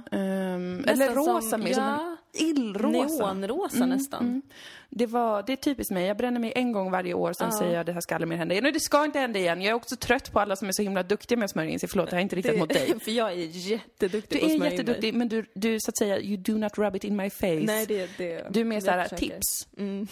Nästan 0.58 0.90
eller 0.90 1.16
rosa 1.16 1.42
som- 1.42 1.62
mer, 1.64 1.74
som 1.74 1.84
ja. 1.84 2.00
en 2.11 2.11
illrosa. 2.34 3.34
Neonrosa 3.34 3.86
nästan. 3.86 4.42
Det, 4.90 5.06
var, 5.06 5.44
det 5.48 5.52
är 5.54 5.58
typiskt 5.58 5.92
mig. 5.92 6.06
Jag 6.06 6.18
bränner 6.18 6.40
mig 6.40 6.54
en 6.56 6.72
gång 6.72 6.92
varje 6.92 7.14
år, 7.14 7.34
sen 7.34 7.48
Ja. 7.52 7.58
säger 7.60 7.74
jag 7.78 7.86
det 7.86 7.94
här 7.94 8.02
ska 8.02 8.16
aldrig 8.16 8.30
mer 8.30 8.36
hända 8.38 8.54
igen. 8.54 8.66
Och 8.66 8.74
det 8.74 8.80
ska 8.80 9.06
inte 9.06 9.20
hända 9.20 9.40
igen. 9.40 9.62
Jag 9.62 9.70
är 9.72 9.74
också 9.76 9.96
trött 9.96 10.32
på 10.32 10.40
alla 10.40 10.56
som 10.56 10.68
är 10.68 10.72
så 10.72 10.82
himla 10.82 11.04
duktiga 11.04 11.38
med 11.38 11.46
att 11.46 11.52
smörja 11.52 11.70
in 11.70 11.80
sig. 11.80 11.90
Förlåt, 11.90 12.10
det 12.10 12.16
här 12.16 12.20
är 12.20 12.24
inte 12.24 12.36
riktat 12.36 12.58
mot 12.58 12.70
dig. 12.70 13.00
för 13.04 13.12
jag 13.12 13.32
är 13.32 13.36
jätteduktig 13.52 14.38
Du 14.38 14.40
på 14.40 14.46
att 14.46 14.52
är 14.52 14.56
smörja 14.56 14.72
in 14.72 14.78
jätteduktig, 14.78 15.14
men 15.14 15.30
du, 15.30 15.46
du 15.54 15.80
så 15.80 15.90
att 15.90 15.98
säga, 15.98 16.20
you 16.22 16.38
do 16.38 16.58
not 16.58 16.78
rub 16.78 16.96
it 16.96 17.04
in 17.04 17.16
my 17.16 17.30
face. 17.30 17.48
mig. 17.48 17.64
Nej, 17.66 17.86
det, 17.86 18.10
det, 18.18 18.48
du 18.50 18.60
är 18.62 18.66
mer 18.66 18.80
såhär, 18.80 19.08
tips. 19.08 19.68
Mm. 19.78 20.08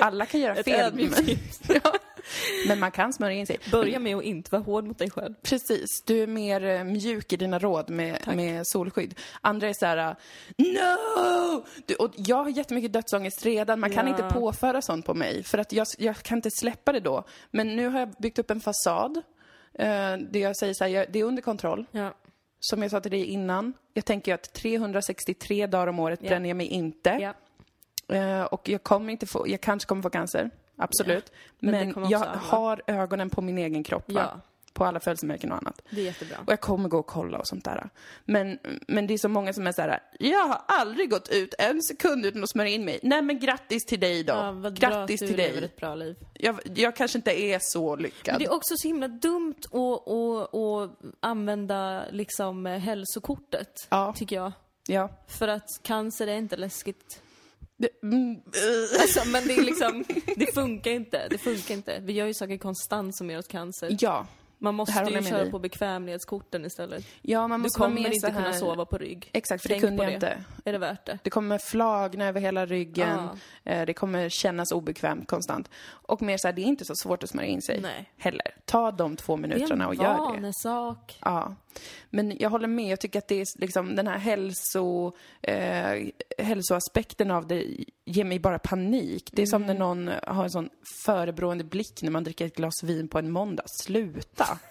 Alla 0.00 0.26
kan 0.26 0.40
göra 0.40 0.54
Ett 0.56 0.64
fel. 0.64 0.80
ödmjukt 0.80 1.20
Men, 1.68 1.80
ja. 1.84 1.92
Men 2.68 2.80
man 2.80 2.90
kan 2.90 3.12
smörja 3.12 3.36
in 3.36 3.46
sig. 3.46 3.58
Börja 3.70 3.98
med 3.98 4.16
att 4.16 4.22
inte 4.22 4.50
vara 4.50 4.62
hård 4.62 4.84
mot 4.84 4.98
dig 4.98 5.10
själv. 5.10 5.34
Precis, 5.42 6.02
du 6.06 6.22
är 6.22 6.26
mer 6.26 6.64
eh, 6.64 6.84
mjuk 6.84 7.32
i 7.32 7.36
dina 7.36 7.58
råd 7.58 7.90
med, 7.90 8.18
med 8.36 8.66
solskydd. 8.66 9.14
Andra 9.40 9.68
är 9.68 9.72
så 9.72 9.86
här: 9.86 10.16
no! 10.56 11.64
Du, 11.86 11.94
och 11.94 12.10
jag 12.16 12.36
har 12.36 12.48
jättemycket 12.50 12.92
dödsångest 12.92 13.44
redan, 13.46 13.80
man 13.80 13.90
kan 13.90 14.06
Ja. 14.06 14.10
inte 14.10 14.34
påföra 14.34 14.82
sånt 14.82 15.06
på 15.06 15.14
mig. 15.14 15.42
För 15.42 15.58
att 15.58 15.72
jag, 15.72 15.86
jag 15.98 16.16
kan 16.16 16.38
inte 16.38 16.50
släppa 16.50 16.92
det 16.92 17.00
då. 17.00 17.24
Men 17.50 17.76
nu 17.76 17.88
har 17.88 18.00
jag 18.00 18.10
byggt 18.18 18.38
upp 18.38 18.50
en 18.50 18.60
fasad. 18.60 19.16
Eh, 19.74 20.12
det 20.30 20.38
jag 20.38 20.56
säger 20.56 20.74
så 20.74 20.84
här, 20.84 21.06
det 21.10 21.18
är 21.18 21.24
under 21.24 21.42
kontroll. 21.42 21.86
Ja. 21.90 22.14
Som 22.60 22.82
jag 22.82 22.90
sa 22.90 23.00
till 23.00 23.10
dig 23.10 23.24
innan, 23.24 23.72
jag 23.94 24.04
tänker 24.04 24.34
att 24.34 24.52
363 24.52 25.66
dagar 25.66 25.86
om 25.86 25.98
året 25.98 26.18
Ja. 26.22 26.28
bränner 26.28 26.48
jag 26.48 26.56
mig 26.56 26.66
inte. 26.66 27.32
Eh, 28.08 28.42
och 28.42 28.68
jag 28.68 28.82
kommer 28.82 29.12
inte 29.12 29.26
få, 29.26 29.48
jag 29.48 29.60
kanske 29.60 29.88
kommer 29.88 30.02
få 30.02 30.10
cancer. 30.10 30.50
Absolut. 30.78 31.32
men 31.58 31.72
det 31.72 31.78
Men, 31.94 32.04
också 32.04 32.12
jag 32.12 32.22
alla. 32.22 32.38
har 32.38 32.82
ögonen 32.86 33.30
på 33.30 33.42
min 33.42 33.58
egen 33.58 33.84
kropp? 33.84 34.04
Ja. 34.06 34.40
På 34.72 34.84
alla 34.84 35.00
födelsemärken 35.00 35.52
och 35.52 35.58
annat. 35.58 35.82
Det 35.90 36.00
är 36.00 36.04
jättebra. 36.04 36.36
Och 36.46 36.52
jag 36.52 36.60
kommer 36.60 36.88
gå 36.88 36.98
och 36.98 37.06
kolla 37.06 37.38
och 37.38 37.48
sånt 37.48 37.64
där. 37.64 37.88
Men, 38.24 38.58
men 38.88 39.06
det 39.06 39.14
är 39.14 39.18
så 39.18 39.28
många 39.28 39.52
som 39.52 39.66
är 39.66 39.72
så 39.72 39.82
här, 39.82 40.00
jag 40.18 40.44
har 40.46 40.60
aldrig 40.66 41.10
gått 41.10 41.28
ut 41.28 41.54
en 41.58 41.82
sekund 41.82 42.26
utan 42.26 42.42
att 42.42 42.50
smörja 42.50 42.70
in 42.70 42.84
mig. 42.84 42.98
Nej 43.02 43.22
men 43.22 43.38
grattis 43.38 43.84
till 43.86 44.00
dig 44.00 44.22
då. 44.24 44.32
Ja, 44.32 44.52
vad 44.52 44.74
bra 44.78 44.88
grattis 44.90 45.22
att 45.22 45.28
till 45.28 45.36
dig. 45.36 45.64
ett 45.64 45.76
bra 45.76 45.94
liv. 45.94 46.16
Jag, 46.34 46.58
jag 46.74 46.96
kanske 46.96 47.18
inte 47.18 47.40
är 47.40 47.58
så 47.62 47.94
Men 47.96 48.02
lyckad. 48.02 48.38
det 48.38 48.44
är 48.44 48.52
också 48.54 48.74
så 48.76 48.88
himla 48.88 49.08
dumt 49.08 49.54
att, 49.64 50.08
att, 50.08 50.54
att 50.54 50.90
använda 51.20 52.04
liksom 52.10 52.66
hälsokortet, 52.66 53.86
Ja. 53.90 54.12
tycker 54.16 54.36
jag. 54.36 54.52
Ja. 54.86 55.08
För 55.28 55.48
att 55.48 55.68
cancer 55.82 56.26
är 56.26 56.36
inte 56.36 56.56
läskigt. 56.56 57.22
Det, 57.78 57.88
mm, 58.02 58.30
eh. 58.34 59.00
Alltså, 59.02 59.28
men 59.28 59.46
det 59.46 59.54
är 59.54 59.62
liksom, 59.64 60.04
det 60.36 60.54
funkar 60.54 60.90
inte. 60.90 61.28
Det 61.30 61.38
funkar 61.38 61.74
inte. 61.74 61.98
Vi 62.02 62.12
gör 62.12 62.26
ju 62.26 62.34
saker 62.34 62.56
konstant 62.56 63.16
som 63.16 63.30
ger 63.30 63.38
oss 63.38 63.48
cancer. 63.48 63.96
ja. 64.00 64.26
Man 64.60 64.74
måste 64.74 65.04
ju 65.10 65.22
köra 65.22 65.38
dig. 65.42 65.50
på 65.50 65.58
bekvämlighetskorten 65.58 66.64
istället. 66.64 67.04
Ja, 67.22 67.48
man 67.48 67.60
Du 67.60 67.62
måste 67.62 67.80
vara 67.80 67.90
kommer 67.90 68.14
inte 68.14 68.30
kunna 68.30 68.52
sova 68.52 68.84
på 68.84 68.98
rygg. 68.98 69.30
Exakt, 69.32 69.62
för 69.62 69.68
Tänk 69.68 69.82
det 69.82 69.88
kunde 69.88 70.02
jag 70.02 70.10
det. 70.12 70.14
inte. 70.14 70.44
Är 70.64 70.72
det 70.72 70.78
värt 70.78 71.06
det? 71.06 71.18
Det 71.22 71.30
kommer 71.30 71.58
flagna 71.58 72.24
över 72.26 72.40
hela 72.40 72.66
ryggen. 72.66 73.18
Eh, 73.64 73.86
Det 73.86 73.94
kommer 73.94 74.28
kännas 74.28 74.72
obekvämt 74.72 75.28
konstant. 75.28 75.70
Och 75.86 76.22
mer 76.22 76.36
så 76.38 76.48
här, 76.48 76.52
det 76.52 76.62
är 76.62 76.64
inte 76.66 76.84
så 76.84 76.94
svårt 76.96 77.22
att 77.22 77.30
smörja 77.30 77.48
in 77.48 77.62
sig 77.62 77.80
Nej. 77.80 78.10
heller. 78.16 78.54
Ta 78.64 78.90
de 78.90 79.16
två 79.16 79.36
Det 79.36 79.40
är 79.40 79.48
minuterna 79.48 79.86
och 79.86 79.94
en 79.94 80.00
gör 80.00 80.12
det. 80.12 80.18
vanesak. 80.18 81.18
Ja. 81.24 81.54
Men 82.10 82.36
jag 82.38 82.50
håller 82.50 82.68
med. 82.68 82.86
Jag 82.92 83.00
tycker 83.00 83.18
att 83.18 83.28
det 83.28 83.40
är 83.40 83.46
liksom 83.60 83.94
den 83.96 84.06
här 84.06 84.18
hälso, 84.18 85.12
eh, 85.42 86.06
hälsoaspekten 86.38 87.30
av 87.30 87.46
det 87.46 87.66
ger 88.04 88.24
mig 88.24 88.38
bara 88.38 88.58
panik. 88.58 89.28
Det 89.32 89.42
är 89.42 89.46
som 89.46 89.62
när 89.62 89.74
Mm. 89.74 89.78
någon 90.06 90.10
har 90.26 90.44
en 90.44 90.50
sån 90.50 90.68
förebrående 91.04 91.64
blick 91.64 92.02
när 92.02 92.10
man 92.10 92.24
dricker 92.24 92.46
ett 92.46 92.56
glas 92.56 92.82
vin 92.82 93.08
på 93.08 93.18
en 93.18 93.30
måndag. 93.30 93.64
Sluta! 93.82 94.58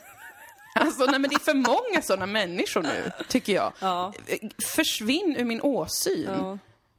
Alltså, 0.80 1.06
nej 1.06 1.20
men 1.20 1.30
det 1.30 1.36
är 1.36 1.39
för 1.39 1.54
många 1.54 2.02
sådana 2.02 2.26
människor 2.26 2.82
nu, 2.82 3.12
tycker 3.30 3.54
jag. 3.54 3.74
Ja. 3.82 4.13
Försvinn 4.76 5.36
ur 5.39 5.46
min 5.46 5.62
åsyn. 5.62 6.26
Ja. 6.28 6.58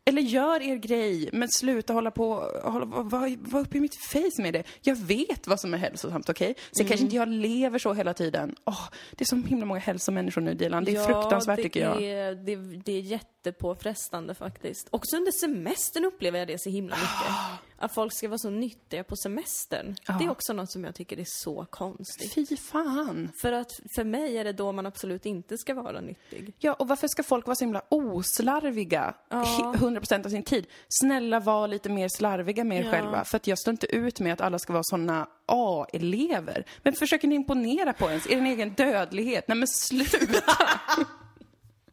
Eller 0.09 0.23
gör 0.23 0.63
er 0.63 0.77
grej, 0.77 1.31
men 1.33 1.49
sluta 1.49 1.93
hålla 1.93 2.11
på, 2.11 2.35
hålla, 2.65 2.85
var, 2.87 3.37
uppe 3.61 3.77
i 3.79 3.81
mitt 3.81 3.97
face 3.97 4.43
med 4.43 4.55
det. 4.55 4.63
Jag 4.81 4.97
vet 4.97 5.47
vad 5.47 5.61
som 5.61 5.75
är 5.75 5.79
hälsosamt, 5.79 6.29
okej? 6.29 6.55
Sen 6.57 6.81
Mm. 6.81 6.89
kanske 6.89 7.05
inte 7.05 7.17
jag 7.17 7.29
lever 7.29 7.79
så 7.79 7.93
hela 7.93 8.15
tiden. 8.15 8.55
Åh, 8.65 8.89
det 9.13 9.25
är 9.25 9.27
så 9.27 9.37
himla 9.37 9.67
många 9.67 9.81
hälsomänniskor 9.81 10.41
nu, 10.41 10.55
Dilan. 10.55 10.85
Det 10.85 10.97
är 10.97 11.07
fruktansvärt, 11.07 11.57
det 11.57 11.63
tycker 11.63 11.81
jag. 11.81 12.03
Är, 12.03 12.35
det, 12.35 12.57
det 12.85 12.93
är 12.93 13.01
jättepåfrestande 13.01 14.35
faktiskt. 14.35 14.89
Också 14.91 15.17
under 15.17 15.33
semestern 15.33 16.05
upplever 16.05 16.39
jag 16.39 16.49
det 16.49 16.61
så 16.63 16.71
himla 16.71 16.97
mycket. 16.97 17.35
Att 17.81 17.95
folk 17.95 18.13
ska 18.13 18.29
vara 18.29 18.39
så 18.39 18.51
nyttiga 18.51 19.05
på 19.05 19.17
semestern. 19.17 19.97
Det 20.19 20.25
är 20.25 20.31
också 20.31 20.53
något 20.53 20.71
som 20.71 20.85
jag 20.85 20.95
tycker 20.95 21.19
är 21.21 21.25
så 21.27 21.67
konstigt. 21.71 22.35
Fy 22.35 22.57
fan. 22.57 23.31
För 23.41 23.53
att 23.53 23.81
för 23.95 24.05
mig 24.05 24.39
är 24.39 24.45
det 24.45 24.53
då 24.53 24.73
man 24.73 24.87
absolut 24.87 25.27
inte 25.27 25.59
ska 25.59 25.75
vara 25.75 26.01
nyttig. 26.01 26.53
Ja, 26.59 26.73
och 26.73 26.89
varför 26.89 27.09
ska 27.09 27.23
folk 27.23 27.47
vara 27.47 27.55
så 27.57 27.65
himla 27.65 27.83
oslarviga 27.89 29.15
Ja. 29.29 29.43
he- 29.43 29.75
100% 29.77 30.27
av 30.27 30.31
sin 30.31 30.43
tid? 30.43 30.67
Snälla, 30.89 31.41
var 31.41 31.69
lite 31.69 31.89
mer 31.89 32.09
slarviga 32.09 32.65
med 32.65 32.81
er 32.81 32.85
Ja. 32.85 32.91
själva. 32.91 33.25
För 33.25 33.37
att 33.37 33.47
jag 33.47 33.59
står 33.59 33.71
inte 33.73 33.87
ut 33.97 34.21
med 34.21 34.33
att 34.33 34.41
alla 34.41 34.59
ska 34.59 34.73
vara 34.73 34.83
såna 34.85 35.29
A-elever. 35.47 36.65
Men 36.83 36.93
försöker 36.93 37.29
ni 37.29 37.35
imponera 37.35 37.93
på 37.93 38.09
ens, 38.11 38.27
er 38.31 38.43
egen 38.45 38.71
dödlighet? 38.75 39.49
Nej 39.49 39.57
men 39.59 39.69
sluta! 39.69 40.53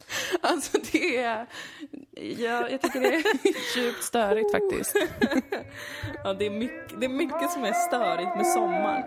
alltså 0.41 0.77
det 0.91 1.17
är... 1.17 1.45
Ja, 2.37 2.69
jag 2.69 2.81
tycker 2.81 2.99
det 2.99 3.15
är 3.15 3.23
djupt 3.77 4.03
störigt 4.03 4.51
faktiskt. 4.51 4.95
Ja, 6.23 6.33
det 6.33 6.45
är 6.45 6.49
mycket, 6.49 6.99
det 6.99 7.05
är 7.05 7.09
mycket 7.09 7.51
som 7.51 7.63
är 7.63 7.73
störigt 7.73 8.35
med 8.35 8.47
sommaren. 8.47 9.03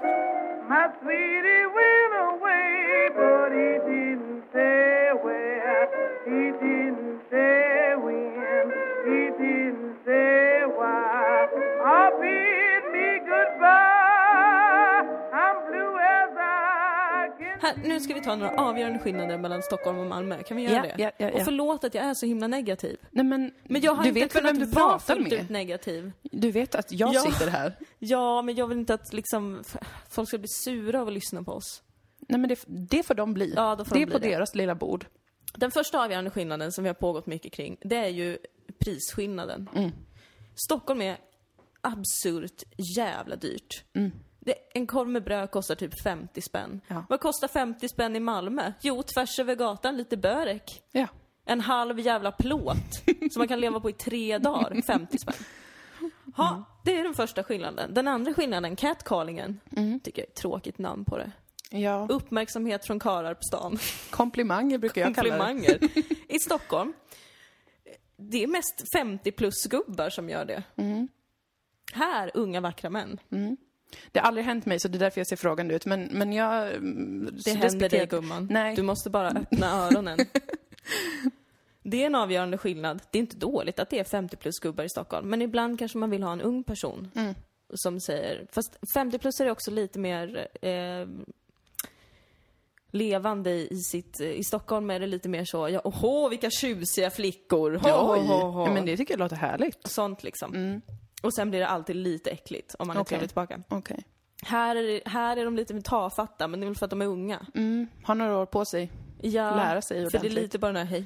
Nu 17.85 18.01
ska 18.01 18.15
vi 18.15 18.21
ta 18.23 18.37
några 18.37 18.53
avgörande 18.53 18.99
skillnader 18.99 19.39
mellan 19.39 19.63
Stockholm 19.63 19.99
och 19.99 20.07
Malmö. 20.07 20.43
Kan 20.43 20.57
vi 20.57 20.63
göra 20.63 20.83
det? 20.83 20.95
ja, 20.99 21.11
ja, 21.19 21.29
ja. 21.31 21.35
Och 21.35 21.43
förlåt 21.45 21.85
att 21.85 21.95
jag 21.95 22.05
är 22.05 22.15
så 22.15 22.27
himla 22.27 22.47
negativ. 22.47 22.97
Nej 23.11 23.25
men, 23.25 23.53
Men 23.65 23.81
jag 23.83 23.95
har 23.95 24.03
du 24.03 24.09
inte 24.09 24.21
vet 24.21 24.33
kunnat 24.33 24.53
vem 24.53 24.59
du 24.59 24.67
vara 24.67 24.99
fullt 24.99 25.33
ut 25.33 25.49
negativ. 25.51 26.13
Du 26.23 26.51
vet 26.51 26.75
att 26.75 26.93
jag 26.93 27.15
Ja. 27.15 27.21
sitter 27.23 27.51
här. 27.51 27.77
Ja, 27.99 28.43
men 28.43 28.55
jag 28.55 28.67
vill 28.67 28.79
inte 28.79 28.95
att 28.95 29.13
liksom 29.13 29.63
folk 30.11 30.29
ska 30.29 30.39
bli 30.39 30.49
sura 30.49 31.01
av 31.01 31.07
att 31.09 31.13
lyssna 31.15 31.43
på 31.43 31.53
oss. 31.53 31.83
Nej 32.29 32.41
men 32.41 32.49
det, 32.49 32.59
det 32.67 33.03
får 33.03 33.15
de 33.15 33.35
bli. 33.35 33.53
Ja, 33.57 33.77
får 33.77 33.85
det 33.85 33.91
de 33.95 34.03
är 34.03 34.07
bli 34.07 34.13
på 34.13 34.19
det. 34.19 34.29
deras 34.29 34.55
lilla 34.55 34.75
bord. 34.75 35.07
Den 35.55 35.71
första 35.71 36.05
avgörande 36.05 36.31
skillnaden 36.31 36.73
som 36.73 36.85
vi 36.85 36.89
har 36.89 36.95
pågått 36.95 37.27
mycket 37.27 37.53
kring, 37.53 37.77
det 37.81 37.97
är 37.97 38.09
ju 38.09 38.39
prisskillnaden. 38.79 39.69
Mm. 39.75 39.91
Stockholm 40.55 41.03
är 41.03 41.19
absurt 41.81 42.63
jävla 42.97 43.37
dyrt. 43.37 43.85
Det, 44.49 44.55
en 44.75 44.87
korv 44.87 45.09
med 45.09 45.25
bröd 45.25 45.51
kostar 45.51 45.75
typ 45.75 46.03
50 46.03 46.41
spänn. 46.41 46.81
Ja. 46.89 47.05
Vad 47.09 47.21
kostar 47.21 47.49
50 47.49 47.89
spänn 47.89 48.17
i 48.17 48.21
Malmö? 48.21 48.73
Jo, 48.81 49.03
tvärs 49.03 49.39
över 49.39 49.55
gatan 49.55 49.97
lite 49.97 50.17
börek. 50.17 50.83
Ja. 50.93 51.07
En 51.45 51.61
halv 51.61 52.01
jävla 52.01 52.33
plåt 52.33 52.77
som 53.33 53.41
man 53.41 53.49
kan 53.49 53.61
leva 53.61 53.81
på 53.81 53.91
i 53.91 53.93
tre 53.93 54.39
dagar, 54.39 54.83
50 54.87 55.19
spänn. 55.19 55.35
Ha, 56.37 56.65
det 56.85 56.99
är 56.99 57.05
den 57.05 57.15
första 57.15 57.45
skillnaden. 57.45 57.95
Den 57.95 58.09
andra 58.09 58.35
skillnaden, 58.35 58.77
catcallingen, 58.77 59.61
tycker 60.05 60.23
jag 60.23 60.27
är 60.27 60.31
ett 60.31 60.35
tråkigt 60.35 60.79
namn 60.79 61.05
på 61.05 61.19
det. 61.19 61.31
ja. 61.71 62.07
Uppmärksamhet 62.11 62.87
från 62.87 62.99
karar 63.01 63.35
på 63.35 63.43
stan. 63.43 63.79
Komplimanger 64.11 64.79
brukar 64.79 65.01
jag 65.01 65.15
kalla 65.15 65.31
det. 65.33 65.39
Komplimanger. 65.39 65.79
I 66.35 66.39
Stockholm, 66.39 66.93
det 68.17 68.43
är 68.43 68.47
mest 68.47 68.85
50 68.93 69.33
plus 69.33 69.65
gubbar 69.65 70.11
som 70.11 70.29
gör 70.31 70.45
det. 70.45 70.63
Mm. 70.77 71.09
Här, 71.93 72.31
unga 72.35 72.61
vackra 72.61 72.91
män. 72.91 73.19
Det 74.13 74.19
har 74.21 74.27
aldrig 74.27 74.47
hänt 74.47 74.67
mig, 74.67 74.81
så 74.81 74.89
det 74.89 74.97
är 74.99 75.01
därför 75.01 75.21
jag 75.21 75.27
ser 75.27 75.37
frågande 75.37 75.75
ut. 75.75 75.87
Men, 75.87 76.09
men 76.13 76.33
jag... 76.33 76.75
mm, 76.75 77.31
Det 77.45 77.51
händer 77.51 77.89
dig 77.89 78.07
gumman. 78.07 78.49
Nej. 78.51 78.77
Du 78.77 78.83
måste 78.83 79.11
bara 79.11 79.29
öppna 79.31 79.71
öronen. 79.87 80.19
Det 81.83 82.03
är 82.03 82.07
en 82.07 82.15
avgörande 82.15 82.59
skillnad. 82.59 83.03
Det 83.11 83.19
är 83.19 83.21
inte 83.21 83.37
dåligt 83.37 83.79
att 83.79 83.91
det 83.91 83.99
är 83.99 84.05
50 84.05 84.37
plus 84.37 84.59
gubbar 84.59 84.85
i 84.85 84.89
Stockholm, 84.89 85.29
men 85.29 85.43
ibland 85.43 85.79
kanske 85.79 85.99
man 85.99 86.11
vill 86.11 86.23
ha 86.23 86.33
en 86.33 86.41
ung 86.41 86.65
person 86.65 87.11
Mm. 87.15 87.35
som 87.75 88.01
säger, 88.01 88.47
fast 88.53 88.77
50 88.95 89.19
plus 89.19 89.41
är 89.41 89.51
också 89.51 89.71
lite 89.71 89.99
mer 89.99 90.49
eh, 90.63 91.07
levande 92.91 93.51
i 93.51 93.77
sitt, 93.77 94.21
i 94.21 94.45
Stockholm 94.45 94.91
är 94.91 95.01
det 95.01 95.07
lite 95.07 95.29
mer 95.29 95.45
så, 95.45 95.69
ja, 95.69 95.81
åhå 95.85 96.29
vilka 96.29 96.51
tjusiga 96.51 97.11
flickor, 97.11 97.71
ho, 97.73 97.89
ho, 97.89 98.15
ho, 98.21 98.51
ho. 98.51 98.67
Ja, 98.67 98.73
men 98.75 98.87
det 98.87 98.97
tycker 98.97 99.15
jag 99.15 99.19
låter 99.19 99.37
härligt. 99.37 99.79
Sånt 99.89 100.23
liksom. 100.23 100.81
Och 101.23 101.35
sen 101.35 101.51
blir 101.51 101.61
det 101.61 101.67
alltid 101.69 101.97
lite 101.97 102.31
äckligt 102.31 102.75
om 102.79 102.87
man 102.89 102.97
är 102.97 103.01
Okej. 103.01 103.09
trevlig 103.09 103.29
tillbaka. 103.31 103.63
Okej. 103.69 104.05
Här 104.43 104.77
är, 104.77 105.01
här 105.09 105.37
är 105.37 105.45
de 105.45 105.57
lite 105.57 105.81
tafatta, 105.83 106.49
men 106.49 106.61
det 106.61 106.65
är 106.65 106.69
väl 106.69 106.77
för 106.77 106.85
att 106.87 106.91
de 106.91 107.03
är 107.03 107.07
unga. 107.07 107.47
Mm. 107.55 107.89
Har 108.03 108.15
några 108.15 108.37
år 108.39 108.47
på 108.47 108.65
sig. 108.65 108.93
Ja, 109.23 109.57
Lära 109.57 109.83
sig 109.83 109.97
För 109.97 110.11
det 110.11 110.17
är 110.17 110.21
ordentligt. 110.21 110.43
lite 110.43 110.59
bara 110.59 110.73
den 110.73 110.87
här, 110.87 110.93
hej. 110.95 111.05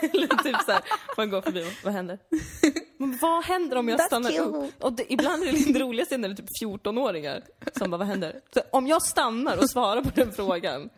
Eller 0.12 0.42
typ 0.42 0.62
såhär, 0.62 0.82
man 1.16 1.30
går 1.30 1.40
förbi 1.42 1.62
och 1.62 1.84
vad 1.84 1.92
händer? 1.92 2.18
Men 3.00 3.18
vad 3.20 3.44
händer 3.44 3.76
om 3.76 3.88
jag 3.88 4.00
stannar 4.00 4.38
upp? 4.38 4.72
Och 4.84 4.92
det, 4.92 5.12
ibland 5.12 5.42
är 5.42 5.46
det 5.46 5.52
lite 5.52 5.78
roligaste 5.78 6.16
när 6.18 6.28
det 6.28 6.34
är 6.34 6.36
typ 6.36 6.62
14-åringar 6.62 7.42
som 7.78 7.90
bara, 7.90 7.96
vad 7.96 8.06
händer? 8.06 8.40
Så 8.54 8.60
om 8.70 8.86
jag 8.86 9.02
stannar 9.02 9.56
och 9.56 9.70
svarar 9.70 10.02
på 10.02 10.10
den 10.14 10.32
frågan. 10.32 10.90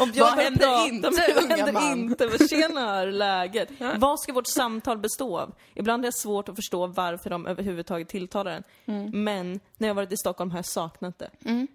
Om 0.00 0.12
jag 0.14 0.24
Vad 0.24 0.38
händer 0.38 0.66
prata, 0.66 0.88
inte, 0.88 1.10
men 1.10 1.34
vad 1.34 1.58
händer 1.58 1.72
man? 1.72 1.98
inte? 1.98 2.26
Vad 2.26 2.50
Tjena, 2.50 3.00
hur 3.00 3.12
läget? 3.12 3.68
Vad 3.96 4.20
ska 4.20 4.32
vårt 4.32 4.46
samtal 4.46 4.98
bestå 4.98 5.38
av? 5.38 5.54
Ibland 5.74 6.04
är 6.04 6.08
det 6.08 6.16
svårt 6.16 6.48
att 6.48 6.56
förstå 6.56 6.86
varför 6.86 7.30
de 7.30 7.46
överhuvudtaget 7.46 8.08
tilltalar 8.08 8.50
en. 8.50 8.62
Mm. 8.86 9.24
Men 9.24 9.60
när 9.78 9.88
jag 9.88 9.94
varit 9.94 10.12
i 10.12 10.16
Stockholm 10.16 10.50
har 10.50 10.58
jag 10.58 10.66
saknat 10.66 11.18
det. 11.18 11.30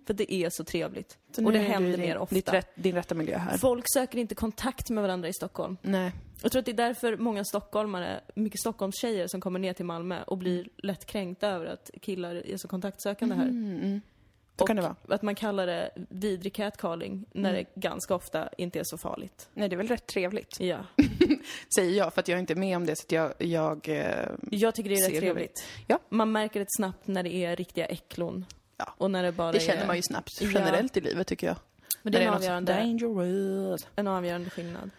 För 0.07 0.13
det 0.13 0.33
är 0.33 0.49
så 0.49 0.63
trevligt. 0.63 1.17
Så 1.35 1.45
och 1.45 1.51
det 1.51 1.59
händer 1.59 1.97
mer 1.97 2.17
ofta. 2.17 2.53
Rätt, 2.53 2.71
din 2.75 2.95
rätta 2.95 3.15
miljö 3.15 3.37
här. 3.37 3.57
Folk 3.57 3.85
söker 3.93 4.17
inte 4.17 4.35
kontakt 4.35 4.89
med 4.89 5.03
varandra 5.03 5.29
i 5.29 5.33
Stockholm. 5.33 5.77
Nej. 5.81 6.11
Jag 6.41 6.51
tror 6.51 6.59
att 6.59 6.65
det 6.65 6.71
är 6.71 6.73
därför 6.73 7.17
många 7.17 7.43
stockholmare, 7.45 8.21
mycket 8.35 8.59
Stockholmstjejer 8.59 9.27
som 9.27 9.41
kommer 9.41 9.59
ner 9.59 9.73
till 9.73 9.85
Malmö 9.85 10.23
och 10.23 10.37
blir 10.37 10.67
lätt 10.77 11.05
kränkta 11.05 11.47
över 11.47 11.65
att 11.65 11.91
killar 12.01 12.35
är 12.35 12.57
så 12.57 12.67
kontaktsökande 12.67 13.35
här. 13.35 13.45
Mm, 13.47 14.01
Så 14.57 14.61
och 14.63 14.67
kan 14.67 14.75
det 14.75 14.81
vara. 14.81 14.95
att 15.07 15.21
man 15.21 15.35
kallar 15.35 15.67
det 15.67 15.89
vidrig 16.09 16.53
catcalling 16.53 17.25
när 17.33 17.53
det 17.53 17.65
ganska 17.75 18.15
ofta 18.15 18.49
inte 18.57 18.79
är 18.79 18.83
så 18.85 18.97
farligt. 18.97 19.49
Nej, 19.53 19.69
det 19.69 19.75
är 19.75 19.77
väl 19.77 19.87
rätt 19.87 20.07
trevligt. 20.07 20.59
Ja. 20.59 20.77
Säger 21.75 21.97
jag, 21.97 22.13
för 22.13 22.19
att 22.21 22.27
jag 22.27 22.39
inte 22.39 22.53
är 22.53 22.55
med 22.55 22.77
om 22.77 22.85
det, 22.85 22.95
så 22.95 23.03
att 23.05 23.11
jag... 23.11 23.33
jag 23.37 23.87
eh, 23.89 24.29
Jag 24.51 24.75
tycker 24.75 24.89
det 24.89 24.95
är 24.95 25.09
rätt 25.09 25.19
trevligt. 25.19 25.63
Ja. 25.87 25.99
Man 26.09 26.31
märker 26.31 26.59
det 26.59 26.65
snabbt 26.69 27.07
när 27.07 27.23
det 27.23 27.33
är 27.33 27.55
riktiga 27.55 27.85
äcklon. 27.85 28.45
Ja. 28.77 28.93
Och 28.97 29.11
när 29.11 29.23
det 29.23 29.31
bara 29.31 29.51
det 29.51 29.57
är 29.57 29.59
känner 29.59 29.87
man 29.87 29.95
ju 29.95 30.01
snabbt 30.01 30.41
Ja. 30.41 30.47
generellt 30.53 30.97
i 30.97 31.01
livet, 31.01 31.27
tycker 31.27 31.47
jag. 31.47 31.55
Men 32.01 32.13
det 32.13 32.19
är 32.19 32.27
en 32.27 32.33
avgörande, 32.33 32.73
Dangerous. 32.73 33.87
en 33.95 34.07
avgörande 34.07 34.49
skillnad. 34.49 34.89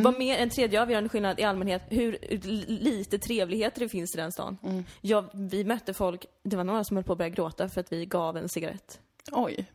Mm. 0.00 0.12
Vad 0.12 0.18
mer, 0.18 0.38
en 0.38 0.50
tredje 0.50 0.82
avgörande 0.82 1.08
skillnad 1.08 1.40
i 1.40 1.42
allmänhet, 1.42 1.82
hur 1.88 2.18
lite 2.66 3.18
trevligheter 3.18 3.80
det 3.80 3.88
finns 3.88 4.14
i 4.14 4.18
den 4.18 4.32
stan. 4.32 4.58
Mm. 4.62 4.84
Ja, 5.00 5.24
vi 5.34 5.64
mötte 5.64 5.94
folk, 5.94 6.26
det 6.42 6.56
var 6.56 6.64
några 6.64 6.84
som 6.84 6.96
höll 6.96 7.04
på 7.04 7.12
att 7.12 7.18
börja 7.18 7.28
gråta 7.28 7.68
för 7.68 7.80
att 7.80 7.92
vi 7.92 8.06
gav 8.06 8.36
en 8.36 8.48
cigarett. 8.48 9.00
Oj. 9.32 9.66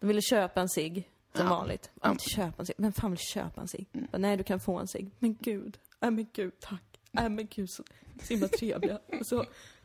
De 0.00 0.06
ville 0.06 0.22
köpa 0.22 0.60
en 0.60 0.68
cigg, 0.68 1.10
som 1.34 1.46
Ja. 1.46 1.50
vanligt. 1.50 1.90
Ja. 2.02 2.10
Inte 2.10 2.24
köpa 2.24 2.54
en 2.62 2.66
cigg. 2.66 2.74
Vem 2.78 2.92
fan 2.92 3.10
vill 3.10 3.18
köpa 3.18 3.60
en 3.60 3.68
cigg? 3.68 3.86
Mm. 3.92 4.08
Nej, 4.12 4.36
du 4.36 4.44
kan 4.44 4.60
få 4.60 4.78
en 4.78 4.88
cigg. 4.88 5.10
Men 5.18 5.34
gud. 5.40 5.78
Nej 6.00 6.10
men 6.10 6.26
gud, 6.32 6.52
tack. 6.60 7.00
Nej 7.10 7.28
men 7.28 7.46
gud, 7.46 7.70
så, 7.70 7.82
så 8.22 8.32
himla 8.32 8.48
trevliga. 8.48 8.98
Och 9.20 9.26
så, 9.26 9.38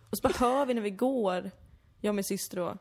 och 0.09 0.17
så 0.17 0.21
bara 0.23 0.33
hör 0.37 0.65
vi 0.65 0.73
när 0.73 0.81
vi 0.81 0.89
går, 0.89 1.51
jag 2.01 2.11
och 2.11 2.15
min 2.15 2.23
syster 2.23 2.57
då, 2.57 2.77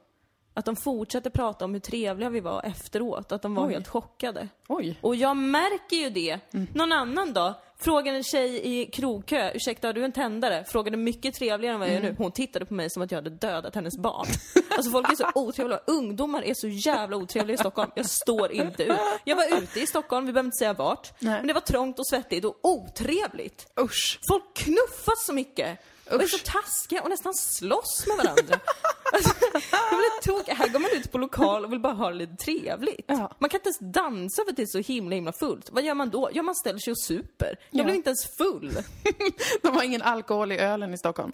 att 0.55 0.65
de 0.65 0.77
fortsätter 0.77 1.31
prata 1.31 1.65
om 1.65 1.73
hur 1.73 1.81
trevliga 1.81 2.29
vi 2.29 2.41
var 2.41 2.63
efteråt. 2.67 3.33
Att 3.33 3.43
de 3.43 3.55
var 3.55 3.67
Oj. 3.67 3.73
helt 3.73 3.89
chockade. 3.89 4.49
Oj. 4.69 4.99
Och 5.01 5.17
jag 5.17 5.37
märker 5.37 5.97
ju 5.97 6.11
det. 6.11 6.39
Mm. 6.55 6.67
Någon 6.75 6.93
annan 6.93 7.33
då? 7.33 7.55
Frågade 7.79 8.17
en 8.17 8.23
tjej 8.23 8.61
i 8.81 8.87
krogkö, 8.87 9.51
ursäkta 9.55 9.89
har 9.89 9.93
du 9.93 10.05
en 10.05 10.13
tändare? 10.13 10.65
Frågade 10.65 10.97
mycket 10.97 11.35
trevligare 11.35 11.75
än 11.75 11.81
vad 11.81 11.89
jag 11.89 11.95
Mm. 11.97 12.05
gör 12.05 12.11
nu. 12.13 12.17
Hon 12.19 12.33
tittade 12.33 12.65
på 12.67 12.75
mig 12.75 12.91
som 12.91 13.03
att 13.03 13.11
jag 13.11 13.19
hade 13.19 13.31
dödat 13.31 13.75
hennes 13.75 13.99
barn. 13.99 14.27
Alltså 14.77 14.91
folk 14.91 15.13
är 15.13 15.17
så 15.17 15.27
otrevliga. 15.35 15.81
Ungdomar 15.87 16.43
är 16.43 16.55
så 16.55 16.69
jävla 16.69 17.17
otrevliga 17.17 17.55
i 17.55 17.59
Stockholm. 17.59 17.91
Jag 17.95 18.07
står 18.07 18.53
inte 18.53 18.83
ut. 18.85 18.97
Jag 19.25 19.37
var 19.37 19.63
ute 19.63 19.81
i 19.81 19.87
Stockholm, 19.87 20.27
vi 20.27 20.33
behöver 20.33 20.47
inte 20.47 20.57
säga 20.57 20.73
vart. 20.73 21.13
Nej. 21.19 21.39
Men 21.39 21.47
det 21.47 21.53
var 21.53 21.61
trångt 21.61 21.99
och 21.99 22.07
svettigt 22.07 22.45
och 22.45 22.59
otrevligt. 22.63 23.73
Usch. 23.81 24.19
Folk 24.29 24.45
knuffas 24.55 25.27
så 25.27 25.33
mycket. 25.33 25.79
Och 26.17 26.23
är 26.23 26.27
så 26.27 26.39
taskiga 26.39 27.03
och 27.03 27.11
nästan 27.11 27.35
slåss 27.35 28.05
med 28.07 28.17
varandra. 28.17 28.61
alltså, 29.13 29.31
jag 29.73 29.99
blir 29.99 30.23
tok. 30.23 30.49
Här 30.49 30.69
går 30.69 30.79
man 30.79 30.91
ut 30.95 31.13
på 31.13 31.19
lokal 31.19 31.65
och 31.65 31.73
vill 31.73 31.81
bara 31.81 31.93
ha 31.93 32.09
det 32.09 32.15
lite 32.17 32.37
trevligt. 32.37 33.05
Ja. 33.07 33.33
Man 33.39 33.51
kan 33.51 33.59
inte 33.61 33.69
ens 33.69 33.95
dansa 33.95 34.43
för 34.45 34.51
att 34.51 34.57
det 34.57 34.63
är 34.63 34.67
så 34.67 34.79
himla 34.93 35.15
himla 35.15 35.33
fullt. 35.33 35.69
Vad 35.73 35.85
gör 35.85 35.95
man 35.95 36.11
då? 36.11 36.31
Ja, 36.33 36.43
man 36.43 36.55
ställer 36.55 36.79
sig 36.79 36.91
och 36.91 36.99
super. 37.01 37.57
Jag 37.71 37.81
Ja. 37.81 37.85
blev 37.85 37.97
inte 37.97 38.09
ens 38.11 38.37
full. 38.37 38.79
De 39.63 39.77
har 39.77 39.83
ingen 39.83 40.03
alkohol 40.03 40.53
i 40.53 40.59
ölen 40.59 40.95
i 40.95 40.99
Stockholm. 40.99 41.33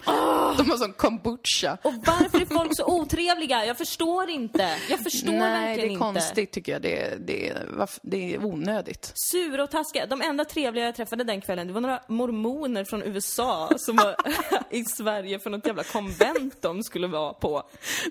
De 0.56 0.70
har 0.70 0.76
sån 0.76 0.92
kombucha. 0.92 1.78
Och 1.82 1.94
varför 2.06 2.40
är 2.40 2.46
folk 2.46 2.70
så 2.76 2.84
otrevliga? 2.86 3.66
Jag 3.66 3.78
förstår 3.78 4.30
inte. 4.30 4.76
Jag 4.90 5.00
förstår 5.00 5.32
Nej, 5.32 5.40
det 5.40 5.66
verkligen 5.66 5.88
är 5.88 5.92
inte. 5.92 6.00
konstigt 6.00 6.52
tycker 6.52 6.72
jag. 6.72 6.82
Det, 6.82 7.02
är- 7.02 7.16
det, 7.18 7.48
är- 7.48 7.88
det 8.02 8.34
är 8.34 8.44
onödigt. 8.44 9.12
Sura 9.14 9.62
och 9.64 9.70
taskiga. 9.70 10.06
De 10.06 10.22
enda 10.22 10.44
trevliga 10.44 10.84
jag 10.84 10.94
träffade 10.96 11.24
den 11.24 11.40
kvällen, 11.40 11.66
det 11.66 11.72
var 11.72 11.80
några 11.80 12.00
mormoner 12.08 12.84
från 12.84 13.02
USA 13.02 13.70
som 13.78 13.96
var 13.96 14.16
i 14.70 14.84
Sverige 14.84 15.38
för 15.38 15.50
något 15.50 15.66
jävla 15.66 15.82
konvent 15.82 16.62
de 16.62 16.82
skulle 16.82 17.06
vara 17.06 17.32
på. 17.32 17.62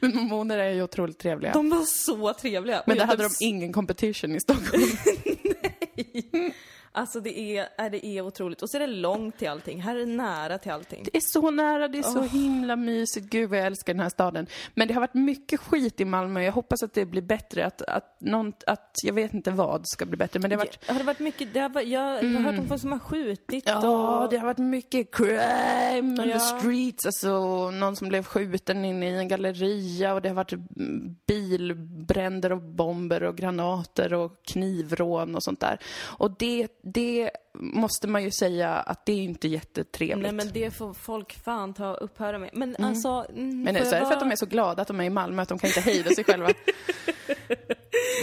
Men 0.01 0.16
mormoner 0.16 0.58
är 0.58 0.70
ju 0.70 0.84
otroligt 0.84 1.20
trevliga. 1.20 1.53
De 1.53 1.70
var 1.70 1.82
så 1.82 2.34
trevliga. 2.34 2.84
Men 2.86 2.97
jag 2.97 3.06
hade 3.06 3.24
de 3.24 3.28
blev 3.28 3.49
ingen 3.49 3.74
competition 3.74 4.36
i 4.36 4.39
Stockholm. 4.39 4.84
Alltså 6.95 7.19
det 7.19 7.39
är, 7.39 7.67
är, 7.77 7.89
det 7.89 8.05
är 8.05 8.21
otroligt. 8.21 8.61
Och 8.61 8.69
så 8.69 8.77
är 8.77 8.79
det 8.81 8.87
långt 8.87 9.37
till 9.37 9.49
allting. 9.49 9.81
Här 9.81 9.95
är 9.95 9.99
det 9.99 10.05
nära 10.05 10.57
till 10.57 10.71
allting. 10.71 11.03
Det 11.03 11.17
är 11.17 11.21
så 11.21 11.51
nära, 11.51 11.87
det 11.87 11.97
är 11.97 12.03
så 12.03 12.21
himla 12.21 12.75
mysigt. 12.75 13.29
Gud 13.29 13.49
vad 13.49 13.59
jag 13.59 13.65
älskar 13.65 13.93
den 13.93 13.99
här 13.99 14.09
staden. 14.09 14.47
Men 14.73 14.87
det 14.87 14.93
har 14.93 15.01
varit 15.01 15.13
mycket 15.13 15.59
skit 15.59 16.01
i 16.01 16.05
Malmö. 16.05 16.41
Jag 16.43 16.51
hoppas 16.51 16.83
att 16.83 16.93
det 16.93 17.05
blir 17.05 17.21
bättre. 17.21 17.65
Att, 17.65 17.81
att, 17.81 18.17
någon, 18.21 18.53
att 18.67 18.91
jag 19.03 19.13
vet 19.13 19.33
inte 19.33 19.51
vad 19.51 19.81
ska 19.87 20.05
bli 20.05 20.17
bättre. 20.17 20.39
Men 20.39 20.49
det 20.49 20.55
har 20.55 20.59
varit 20.65 20.89
Har 20.89 20.97
det 20.97 21.03
varit 21.03 21.19
mycket, 21.19 21.53
det 21.53 21.59
har, 21.59 21.69
varit- 21.69 21.87
jag 21.87 22.01
har 22.01 22.23
hört 22.23 22.59
om 22.59 22.67
folk 22.67 22.81
som 22.81 22.91
har 22.91 22.99
skjutit 22.99 23.63
Ja, 23.67 24.23
och... 24.23 24.29
det 24.29 24.37
har 24.37 24.45
varit 24.45 24.57
mycket 24.57 25.15
crime 25.15 26.21
on 26.21 26.29
Ja. 26.29 26.33
the 26.33 26.59
streets. 26.59 27.05
Alltså, 27.05 27.71
någon 27.71 27.95
som 27.95 28.07
blev 28.09 28.23
skjuten 28.23 28.85
inne 28.85 29.09
i 29.09 29.17
en 29.17 29.27
galleria 29.27 30.13
och 30.13 30.21
det 30.21 30.29
har 30.29 30.35
varit 30.35 30.53
mm, 30.53 31.15
bilbränder 31.27 32.51
och 32.51 32.61
bomber 32.61 33.23
och 33.23 33.37
granater 33.37 34.13
och 34.13 34.31
knivrån 34.45 35.35
och 35.35 35.43
sånt 35.43 35.59
där. 35.59 35.79
Och 36.17 36.35
det, 36.39 36.67
det 36.88 37.31
måste 37.53 38.07
man 38.07 38.23
ju 38.23 38.31
säga 38.31 38.69
att 38.73 39.05
det 39.05 39.11
är 39.13 39.23
inte 39.23 39.47
jättetrevligt. 39.47 40.21
Nej 40.21 40.31
men 40.31 40.49
det 40.53 40.71
får 40.71 40.93
folk 40.93 41.43
fan 41.43 41.73
ta 41.73 41.89
och 41.89 42.03
upphöra 42.03 42.39
med. 42.39 42.49
Men 42.53 42.75
alltså... 42.79 43.25
Mm, 43.29 43.63
Men 43.63 43.75
så 43.75 43.95
är 43.95 43.99
det 43.99 44.05
för 44.05 44.13
att 44.13 44.19
de 44.19 44.31
är 44.31 44.36
så 44.36 44.45
glada 44.45 44.81
att 44.81 44.88
de 44.88 44.99
är 44.99 45.03
i 45.03 45.09
Malmö 45.09 45.41
att 45.41 45.49
de 45.49 45.59
kan 45.59 45.67
inte 45.67 45.81
hejda 45.81 46.09
sig 46.09 46.23
själva. 46.23 46.47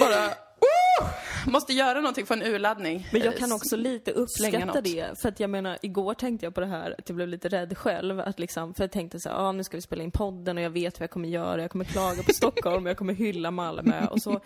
Bara, 0.01 0.27
oh! 0.61 1.09
Måste 1.47 1.73
göra 1.73 2.01
någonting 2.01 2.27
för 2.27 2.35
en 2.35 2.43
urladdning. 2.43 3.09
Men 3.13 3.23
jag 3.23 3.37
kan 3.37 3.53
också 3.53 3.77
lite 3.77 4.11
uppskatta 4.11 4.81
det. 4.81 5.21
För 5.23 5.29
att 5.29 5.41
jag 5.41 5.51
menar, 5.51 5.79
igår 5.83 6.15
tänkte 6.15 6.47
jag 6.47 6.55
på 6.55 6.61
det 6.61 6.67
här 6.67 6.95
att 6.99 7.09
jag 7.09 7.17
blev 7.17 7.29
lite 7.29 7.49
rädd 7.49 7.79
själv. 7.79 8.21
Att 8.21 8.39
liksom, 8.39 8.75
för 8.75 8.85
jag 8.85 8.93
tänkte 8.93 9.21
så 9.21 9.29
här, 9.29 9.37
ah, 9.37 9.53
nu 9.53 9.65
ska 9.65 9.77
vi 9.77 9.83
spela 9.83 10.03
in 10.03 10.11
podden 10.11 10.57
och 10.57 10.63
jag 10.63 10.71
vet 10.71 11.01
vad 11.01 11.05
jag 11.05 11.11
kommer 11.11 11.29
göra. 11.29 11.63
Jag 11.63 11.71
kommer 11.71 11.85
klaga 11.85 12.23
på 12.23 12.33
Stockholm, 12.35 12.87
jag 12.87 12.97
kommer 12.97 13.15
hylla 13.15 13.51
Malmö. 13.51 14.07
Och 14.07 14.23
så 14.23 14.41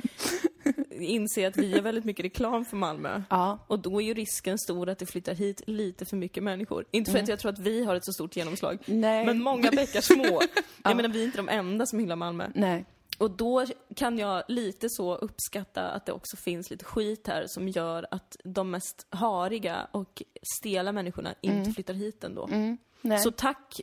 inser 1.01 1.43
jag 1.43 1.51
att 1.51 1.57
vi 1.57 1.67
gör 1.67 1.83
väldigt 1.83 2.05
mycket 2.05 2.25
reklam 2.25 2.65
för 2.65 2.77
Malmö. 2.77 3.23
Ja. 3.31 3.59
Och 3.67 3.79
då 3.79 4.01
är 4.01 4.07
ju 4.07 4.15
risken 4.15 4.59
stor 4.59 4.89
att 4.89 4.99
det 4.99 5.07
flyttar 5.07 5.35
hit 5.35 5.63
lite 5.67 6.05
för 6.05 6.17
mycket 6.17 6.43
människor. 6.43 6.85
Inte 6.91 7.11
för 7.11 7.19
att 7.19 7.29
jag 7.29 7.39
tror 7.39 7.53
att 7.53 7.59
vi 7.59 7.85
har 7.85 7.95
ett 7.95 8.05
så 8.05 8.13
stort 8.13 8.37
genomslag. 8.37 8.79
Nej. 8.87 9.27
Men 9.27 9.43
många 9.43 9.71
bäckar 9.73 10.01
små. 10.01 10.41
Jag 10.85 10.97
menar, 10.97 11.09
vi 11.09 11.21
är 11.21 11.25
inte 11.25 11.39
de 11.39 11.49
enda 11.49 11.87
som 11.87 11.99
hyllar 11.99 12.17
Malmö. 12.17 12.51
Nej. 12.55 12.85
Och 13.19 13.31
då 13.31 13.67
kan 13.97 14.19
jag 14.19 14.43
lite 14.49 14.91
så 14.91 15.15
uppskatta 15.15 15.83
att 15.83 16.07
det 16.07 16.13
också 16.13 16.37
finns 16.37 16.71
lite 16.71 16.85
skit 16.85 17.27
här 17.27 17.45
som 17.47 17.69
gör 17.69 18.07
att 18.11 18.37
de 18.45 18.71
mest 18.71 19.07
hariga 19.11 19.89
och 19.91 20.23
stela 20.59 20.93
människorna 20.93 21.35
inte 21.41 21.71
flyttar 21.71 21.95
hit 21.95 22.25
ändå. 22.25 22.47
Mm. 22.47 22.79
Nej. 23.01 23.19
Så 23.19 23.31
tack 23.31 23.81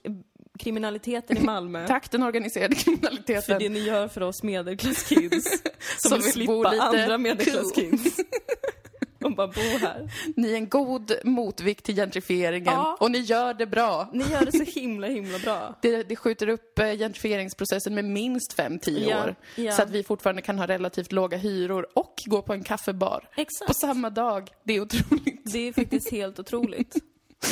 kriminaliteten 0.60 1.38
i 1.38 1.39
Malmö 1.43 1.88
Tack 1.88 2.12
den 2.12 2.24
organiserade 2.24 2.76
för 2.76 2.84
kriminaliteten. 2.84 3.60
det 3.60 3.70
ni 3.70 3.80
gör 3.80 4.08
för 4.08 4.22
oss 4.22 4.43
medelklasskids 4.43 5.45
som, 5.97 6.10
Som 6.10 6.20
vill 6.22 6.32
slippa 6.32 6.70
andra 6.80 7.18
medelklasskids. 7.18 8.18
och 9.24 9.32
bara 9.36 9.47
bo 9.47 9.62
här. 9.62 10.12
Ni 10.36 10.51
är 10.51 10.56
en 10.56 10.70
god 10.70 11.12
motvikt 11.24 11.86
till 11.86 11.95
gentrifieringen 11.95 12.74
Ja. 12.74 12.97
och 12.99 13.12
ni 13.12 13.18
gör 13.18 13.54
det 13.54 13.66
bra. 13.66 14.10
Ni 14.14 14.24
gör 14.32 14.45
det 14.45 14.51
så 14.51 14.80
himla, 14.80 15.08
himla 15.08 15.39
bra. 15.39 15.76
Det, 15.82 16.04
det 16.04 16.16
skjuter 16.16 16.47
upp 16.49 16.80
eh, 16.80 16.91
gentrifieringsprocessen 16.97 17.95
med 17.95 18.06
minst 18.06 18.58
5-10 18.58 19.10
Ja, 19.10 19.24
år. 19.24 19.36
ja. 19.56 19.72
Så 19.72 19.82
att 19.82 19.89
vi 19.89 20.04
fortfarande 20.04 20.41
kan 20.41 20.60
ha 20.60 20.68
relativt 20.68 21.12
låga 21.12 21.38
hyror 21.38 21.88
och 21.95 22.14
gå 22.26 22.41
på 22.41 22.54
en 22.54 22.64
kaffebar. 22.64 23.30
Exakt. 23.38 23.68
På 23.68 23.74
samma 23.74 24.10
dag. 24.10 24.49
Det 24.64 24.74
är 24.74 24.82
otroligt. 24.82 25.54
Det 25.54 25.68
är 25.68 25.74
faktiskt 25.74 26.12
helt 26.12 26.39
otroligt. 26.39 26.95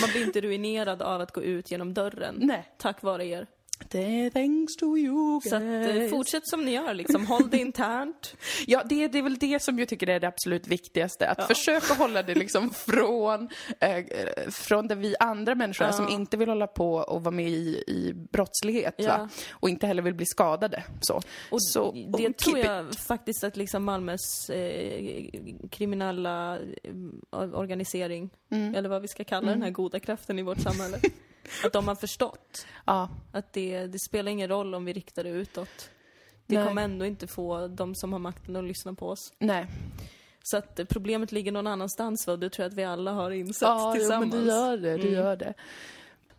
Man 0.01 0.09
blir 0.09 0.23
inte 0.23 0.41
ruinerad 0.41 1.01
av 1.01 1.21
att 1.21 1.31
gå 1.31 1.41
ut 1.41 1.71
genom 1.71 1.93
dörren. 1.93 2.35
Nej. 2.41 2.73
Tack 2.77 3.01
vare 3.01 3.25
er. 3.25 3.47
Det 3.89 4.25
är 4.25 4.29
thanks 4.29 4.75
to 4.75 4.97
you 4.97 5.41
Så 5.41 5.55
att, 5.55 5.61
eh, 5.61 5.67
guys. 5.69 6.11
fortsätt 6.11 6.47
som 6.47 6.65
ni 6.65 6.71
gör 6.71 6.93
liksom. 6.93 7.25
Håll 7.27 7.49
det 7.49 7.57
internt. 7.57 8.35
Ja, 8.67 8.83
det, 8.85 9.07
det 9.07 9.17
är 9.17 9.23
väl 9.23 9.37
det 9.37 9.61
som 9.63 9.79
jag 9.79 9.87
tycker 9.87 10.09
är 10.09 10.19
det 10.19 10.27
absolut 10.27 10.67
viktigaste. 10.67 11.27
Att 11.29 11.47
försöka 11.47 11.93
hålla 11.93 12.23
det 12.23 12.35
liksom 12.35 12.69
från, 12.73 13.49
eh, 13.79 14.03
från 14.51 14.87
där 14.87 14.95
vi 14.95 15.15
andra 15.19 15.55
människor 15.55 15.85
är 15.85 15.91
som 15.91 16.09
inte 16.09 16.37
vill 16.37 16.49
hålla 16.49 16.67
på 16.67 16.93
och 16.93 17.23
vara 17.23 17.35
med 17.35 17.49
i, 17.49 17.83
i 17.87 18.13
brottslighet. 18.31 18.95
Ja. 18.97 19.29
Och 19.51 19.69
inte 19.69 19.87
heller 19.87 20.01
vill 20.01 20.13
bli 20.15 20.25
skadade. 20.25 20.83
Så. 21.01 21.21
Och 21.51 21.63
så, 21.63 21.91
det 21.91 22.27
och 22.27 22.37
tror 22.37 22.53
keep 22.55 22.59
it- 22.59 22.65
jag 22.65 22.95
faktiskt 22.95 23.43
att 23.43 23.57
liksom 23.57 23.83
Malmös 23.83 24.49
eh, 24.49 25.25
kriminella 25.71 26.59
eh, 26.83 27.53
organisering, 27.53 28.29
Mm. 28.51 28.75
eller 28.75 28.89
vad 28.89 29.01
vi 29.01 29.07
ska 29.07 29.23
kalla 29.23 29.51
den 29.51 29.61
här 29.61 29.69
goda 29.69 29.99
kraften 29.99 30.39
i 30.39 30.41
vårt 30.41 30.59
samhälle, 30.61 30.99
att 31.63 31.73
de 31.73 31.87
har 31.87 31.95
förstått 31.95 32.65
Ja, 32.85 33.09
att 33.31 33.53
det, 33.53 33.87
det 33.87 33.99
spelar 33.99 34.31
ingen 34.31 34.49
roll 34.49 34.75
om 34.75 34.85
vi 34.85 34.93
riktar 34.93 35.23
det 35.23 35.29
utåt. 35.29 35.89
Det 36.47 36.57
Nej. 36.57 36.67
kommer 36.67 36.81
ändå 36.83 37.05
inte 37.05 37.27
få 37.27 37.67
de 37.67 37.95
som 37.95 38.11
har 38.13 38.19
makten 38.19 38.55
att 38.55 38.63
lyssna 38.63 38.93
på 38.93 39.07
oss. 39.09 39.33
nej. 39.39 39.67
Så 40.43 40.57
att 40.57 40.79
eh, 40.79 40.85
problemet 40.85 41.31
ligger 41.31 41.51
någon 41.51 41.67
annanstans 41.67 42.27
va? 42.27 42.37
Det 42.37 42.49
tror 42.49 42.63
jag 42.63 42.69
att 42.71 42.77
vi 42.77 42.83
alla 42.83 43.11
har 43.11 43.31
insett 43.31 43.61
Ja, 43.61 43.77
jo, 43.79 43.85
men 43.85 43.99
tillsammans. 43.99 44.33
det 44.33 44.51
gör 44.51 44.77
det. 44.77 44.89
Mm. 44.93 45.01
det, 45.05 45.11
gör 45.11 45.35
det. 45.35 45.53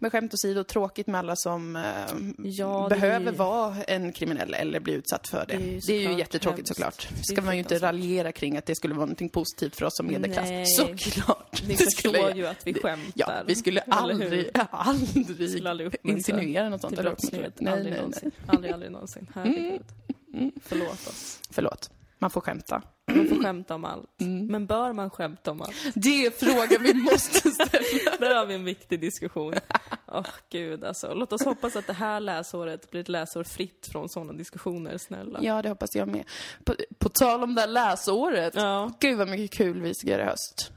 Men 0.02 0.10
skämt 0.10 0.34
åsido, 0.34 0.64
tråkigt 0.64 1.06
med 1.06 1.18
alla 1.18 1.36
som 1.36 1.76
eh, 1.76 1.82
Ja, 2.44 2.84
är 2.86 2.90
behöver 2.90 3.30
ju- 3.32 3.36
vara 3.38 3.76
en 3.88 4.12
kriminell 4.12 4.54
eller 4.54 4.80
bli 4.80 4.92
utsatt 4.92 5.28
för 5.28 5.44
det. 5.48 5.56
Det 5.56 5.62
är 5.62 5.66
ju 5.66 5.80
Det 5.80 5.92
är 5.92 5.96
ju 5.96 6.02
såklart 6.04 6.18
jättetråkigt 6.18 6.58
hemskt. 6.68 6.68
såklart. 7.00 7.08
Är 7.20 7.22
ska 7.22 7.42
man 7.42 7.54
ju 7.54 7.58
inte 7.58 7.78
raljera 7.78 8.32
kring 8.32 8.56
att 8.56 8.66
det 8.66 8.74
skulle 8.74 8.94
vara 8.94 9.04
någonting 9.06 9.28
positivt 9.28 9.76
för 9.76 9.86
oss 9.86 9.96
som 9.96 10.06
medelklass. 10.06 10.48
Nej. 10.50 10.66
Såklart. 10.66 11.62
Ni 11.68 11.76
förstår 11.76 12.30
ju 12.36 12.46
att 12.46 12.66
vi 12.66 12.74
skämtar. 12.74 13.12
Ja, 13.14 13.42
vi 13.46 13.54
skulle 13.54 13.80
aldrig, 13.80 14.50
aldrig, 14.70 15.50
Skulle 15.50 15.70
aldrig 15.70 15.96
insinuera 16.02 16.68
något 16.68 16.80
sånt. 16.80 16.94
till 16.94 17.04
brottslighet. 17.04 17.60
Nej, 17.60 17.72
aldrig 17.72 17.90
nej, 17.92 18.00
någonsin. 18.00 18.30
nej. 18.36 18.54
Aldrig, 18.56 18.72
aldrig 18.72 18.92
någonsin. 18.92 19.26
Herregud. 19.34 19.82
Förlåt 20.64 20.92
oss. 21.08 21.40
Förlåt. 21.50 21.90
Man 22.22 22.30
får 22.30 22.40
skämta. 22.40 22.82
Man 23.10 23.28
får 23.28 23.42
skämta 23.42 23.74
om 23.74 23.84
allt. 23.84 24.20
Mm. 24.20 24.46
Men 24.46 24.66
bör 24.66 24.92
man 24.92 25.10
skämta 25.10 25.50
om 25.50 25.62
allt? 25.62 25.74
Det 25.94 26.26
är 26.26 26.30
frågan 26.30 26.82
vi 26.82 26.94
måste 26.94 27.50
ställa. 27.50 28.16
Där 28.20 28.34
har 28.34 28.46
vi 28.46 28.54
en 28.54 28.64
viktig 28.64 29.00
diskussion. 29.00 29.54
Åh 30.08 30.26
gud 30.50 30.84
alltså. 30.84 31.14
Låt 31.14 31.32
oss 31.32 31.44
hoppas 31.44 31.76
att 31.76 31.86
det 31.86 31.92
här 31.92 32.20
läsåret 32.20 32.90
blir 32.90 33.00
ett 33.00 33.08
läsår 33.08 33.44
fritt 33.44 33.88
från 33.92 34.08
sådana 34.08 34.32
diskussioner, 34.32 34.98
snälla. 34.98 35.38
Ja, 35.42 35.62
det 35.62 35.68
hoppas 35.68 35.94
jag 35.94 36.08
med. 36.08 36.24
På, 36.64 36.74
på 36.98 37.08
tal 37.08 37.42
om 37.42 37.54
det 37.54 37.60
här 37.60 37.68
läsåret. 37.68 38.54
Ja. 38.56 38.90
Gud 39.00 39.18
vad 39.18 39.28
mycket 39.28 39.58
kul 39.58 39.80
vi 39.80 39.94
ska 39.94 40.08
göra 40.08 40.22
i 40.22 40.26
höst. 40.26 40.72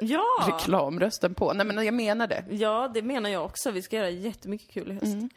Ja! 0.00 0.24
Reklamrösten 0.46 1.34
på. 1.34 1.52
Nej 1.52 1.66
men 1.66 1.84
jag 1.84 1.94
menar 1.94 2.26
det. 2.26 2.44
Ja, 2.50 2.90
det 2.94 3.02
menar 3.02 3.30
jag 3.30 3.44
också. 3.44 3.70
Vi 3.70 3.82
ska 3.82 3.96
göra 3.96 4.10
jättemycket 4.10 4.70
kul 4.70 4.90
i 4.90 4.94
höst. 4.94 5.04
Mm. 5.04 5.30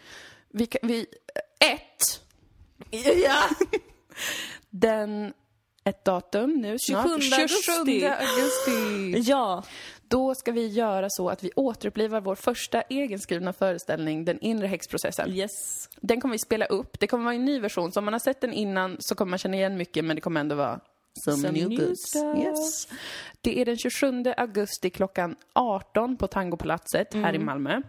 Vi, 0.50 0.68
vi, 0.82 1.06
ett, 1.60 2.24
Ja! 2.92 3.50
den, 4.70 5.34
ett 5.84 6.06
datum 6.06 6.50
nu 6.54 6.78
27 6.80 7.22
snart. 7.22 7.40
augusti. 7.40 8.06
augusti. 8.06 9.30
Ja! 9.32 9.64
Då 10.08 10.36
ska 10.36 10.52
vi 10.52 10.68
göra 10.68 11.08
så 11.10 11.30
att 11.30 11.44
vi 11.44 11.52
återupplivar 11.56 12.22
vår 12.22 12.36
första 12.36 12.82
egenskrivna 12.90 13.54
föreställning, 13.54 14.26
Den 14.26 14.40
inre 14.40 14.68
häxprocessen. 14.68 15.30
Yes. 15.32 15.52
Den 16.02 16.22
kommer 16.22 16.32
vi 16.34 16.40
spela 16.40 16.66
upp. 16.66 17.00
Det 17.00 17.08
kommer 17.08 17.24
vara 17.24 17.36
en 17.36 17.46
ny 17.46 17.60
version, 17.60 17.92
så 17.92 18.00
om 18.00 18.06
man 18.06 18.14
har 18.14 18.20
sett 18.20 18.42
den 18.42 18.54
innan 18.54 18.98
så 19.00 19.16
kommer 19.16 19.30
man 19.30 19.40
känna 19.40 19.56
igen 19.56 19.78
mycket, 19.78 20.06
men 20.06 20.16
det 20.16 20.22
kommer 20.22 20.40
ändå 20.40 20.56
vara 20.56 20.80
some, 21.26 21.38
Some 21.38 21.52
new, 21.52 21.70
new. 21.70 21.82
Yes. 22.38 22.88
Det 23.42 23.62
är 23.62 23.66
den 23.66 23.78
27 23.78 24.24
augusti 24.38 24.90
klockan 24.90 25.36
18 25.54 26.18
på 26.18 26.28
Tangopalatset 26.28 27.14
här 27.14 27.34
i 27.34 27.36
Mm. 27.36 27.46
Malmö. 27.46 27.82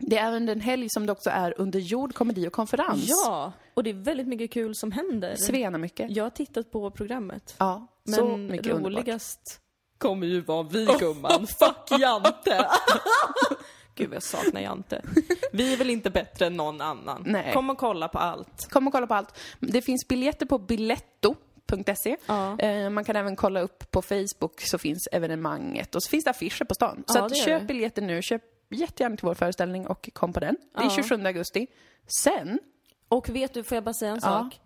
Det 0.00 0.18
är 0.18 0.28
även 0.28 0.46
den 0.46 0.60
helg 0.60 0.86
som 0.90 1.06
det 1.06 1.12
också 1.12 1.30
är 1.30 1.54
under 1.60 1.78
jord, 1.80 2.14
komedi 2.14 2.48
och 2.48 2.52
konferens. 2.52 3.04
Ja! 3.08 3.52
Och 3.74 3.84
det 3.84 3.90
är 3.90 3.94
väldigt 3.94 4.28
mycket 4.28 4.50
kul 4.52 4.74
som 4.74 4.92
händer. 4.92 5.36
Svena 5.36 5.78
mycket. 5.78 6.10
Jag 6.16 6.24
har 6.24 6.30
tittat 6.30 6.70
på 6.70 6.90
programmet. 6.90 7.54
Ja, 7.58 7.86
Men 8.04 8.14
så 8.14 8.36
mycket 8.36 8.66
underbart. 8.72 8.92
roligast 9.04 9.60
kommer 9.98 10.26
ju 10.26 10.40
vara 10.40 10.62
vi 10.62 10.88
gumman. 11.00 11.46
Fuck 11.46 12.00
Jante! 12.00 12.66
Gud 13.94 14.08
vad 14.08 14.16
jag 14.16 14.22
saknar 14.22 14.60
Jante. 14.60 15.02
Vi 15.52 15.72
är 15.72 15.76
väl 15.76 15.90
inte 15.90 16.10
bättre 16.10 16.46
än 16.46 16.56
någon 16.56 16.80
annan. 16.80 17.22
Nej. 17.26 17.52
Kom 17.54 17.70
och 17.70 17.78
kolla 17.78 18.08
på 18.08 18.18
allt. 18.18 18.66
Kom 18.70 18.86
och 18.86 18.92
kolla 18.92 19.06
på 19.06 19.14
allt. 19.14 19.38
Det 19.60 19.82
finns 19.82 20.08
biljetter 20.08 20.46
på 20.46 20.58
biletto.se. 20.58 22.16
Ja. 22.26 22.58
Eh, 22.58 22.90
Man 22.90 23.04
kan 23.04 23.16
även 23.16 23.36
kolla 23.36 23.60
upp 23.60 23.90
på 23.90 24.02
Facebook 24.02 24.60
så 24.60 24.78
finns 24.78 25.08
evenemanget 25.12 25.94
och 25.94 26.02
så 26.02 26.10
finns 26.10 26.24
det 26.24 26.30
affischer 26.30 26.64
på 26.64 26.74
stan. 26.74 27.04
Så 27.06 27.18
Ja, 27.18 27.28
köp 27.28 27.66
biljetter 27.66 28.02
nu, 28.02 28.22
köp 28.22 28.42
jättegärna 28.70 29.16
till 29.16 29.26
vår 29.26 29.34
föreställning 29.34 29.86
och 29.86 30.10
kom 30.12 30.32
på 30.32 30.40
den. 30.40 30.56
Det 30.74 30.80
är 30.80 30.84
Ja. 30.84 30.90
27 30.90 31.14
augusti. 31.26 31.66
Sen, 32.24 32.58
Och 33.08 33.28
vet 33.28 33.54
du, 33.54 33.62
får 33.62 33.74
jag 33.76 33.84
bara 33.84 33.94
säga 33.94 34.12
en 34.12 34.18
Ja. 34.22 34.28
sak? 34.28 34.60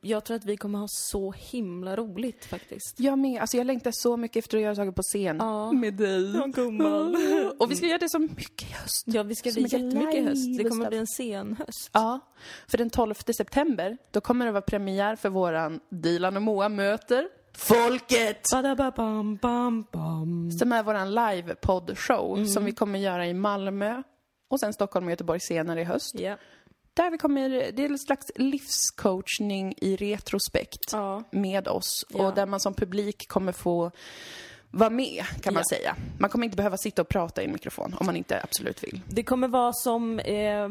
Jag 0.00 0.24
tror 0.24 0.36
att 0.36 0.44
vi 0.44 0.56
kommer 0.56 0.78
ha 0.78 0.86
så 0.88 1.32
himla 1.32 1.96
roligt 1.96 2.44
faktiskt. 2.44 3.00
jag 3.00 3.18
med, 3.18 3.40
alltså 3.40 3.56
jag 3.56 3.66
längtar 3.66 3.90
så 3.90 4.16
mycket 4.16 4.36
efter 4.44 4.56
att 4.58 4.62
göra 4.62 4.74
saker 4.74 4.90
på 4.92 5.02
scen. 5.02 5.36
Ja. 5.40 5.72
Med 5.72 5.94
dig. 5.94 6.34
Ja, 6.36 6.46
gumman. 6.46 7.16
Och 7.58 7.70
vi 7.70 7.76
ska 7.76 7.86
göra 7.86 7.98
det 7.98 8.08
så 8.08 8.18
mycket 8.18 8.62
i 8.70 8.72
höst. 8.72 9.02
Ja, 9.06 9.22
vi 9.22 9.34
ska 9.34 9.50
Så 9.50 9.54
bli 9.54 9.62
mycket 9.62 9.80
jättemycket 9.80 10.14
i 10.20 10.24
höst. 10.24 10.58
Det 10.58 10.64
kommer 10.68 10.88
bli 10.88 10.98
en 10.98 11.06
sen 11.06 11.56
höst. 11.66 11.90
Ja, 11.92 12.20
för 12.68 12.78
den 12.78 12.90
12 12.90 13.14
september, 13.36 13.98
då 14.10 14.20
kommer 14.20 14.46
det 14.46 14.52
vara 14.52 14.62
premiär 14.62 15.16
för 15.16 15.28
våran 15.28 15.80
Dilan 15.90 16.36
och 16.36 16.42
Moa 16.42 16.68
möter 16.68 17.28
Folket! 17.56 18.42
Badababam, 18.52 19.36
bam, 19.36 19.86
bam. 19.92 20.50
Som 20.50 20.72
är 20.72 20.82
våran 20.82 21.14
live-poddshow 21.18 22.34
Mm. 22.36 22.46
som 22.48 22.64
vi 22.64 22.72
kommer 22.72 22.98
göra 22.98 23.26
i 23.26 23.34
Malmö 23.34 24.02
och 24.50 24.60
sen 24.60 24.72
Stockholm 24.72 25.06
och 25.06 25.10
Göteborg 25.10 25.40
senare 25.40 25.80
i 25.80 25.84
höst. 25.84 26.14
Ja. 26.18 26.36
Där 26.94 27.10
vi 27.10 27.18
kommer, 27.18 27.48
det 27.48 27.84
är 27.84 27.88
en 27.90 27.98
slags 27.98 28.26
livscoachning 28.36 29.74
i 29.76 29.96
retrospekt 29.96 30.92
Ja. 30.92 31.22
med 31.32 31.68
oss 31.68 32.04
Ja. 32.08 32.26
och 32.28 32.34
där 32.34 32.46
man 32.46 32.60
som 32.60 32.74
publik 32.74 33.28
kommer 33.28 33.52
få 33.52 33.90
vara 34.78 34.90
med, 34.90 35.24
kan 35.42 35.54
man 35.54 35.62
Ja. 35.70 35.76
säga. 35.76 35.96
Man 36.18 36.30
kommer 36.30 36.44
inte 36.44 36.56
behöva 36.56 36.76
sitta 36.76 37.02
och 37.02 37.08
prata 37.08 37.42
i 37.42 37.44
en 37.44 37.52
mikrofon 37.52 37.94
om 38.00 38.06
man 38.06 38.16
inte 38.16 38.40
absolut 38.42 38.84
vill. 38.84 39.00
Det 39.08 39.22
kommer 39.22 39.48
vara 39.48 39.72
som 39.72 40.18
eh, 40.18 40.68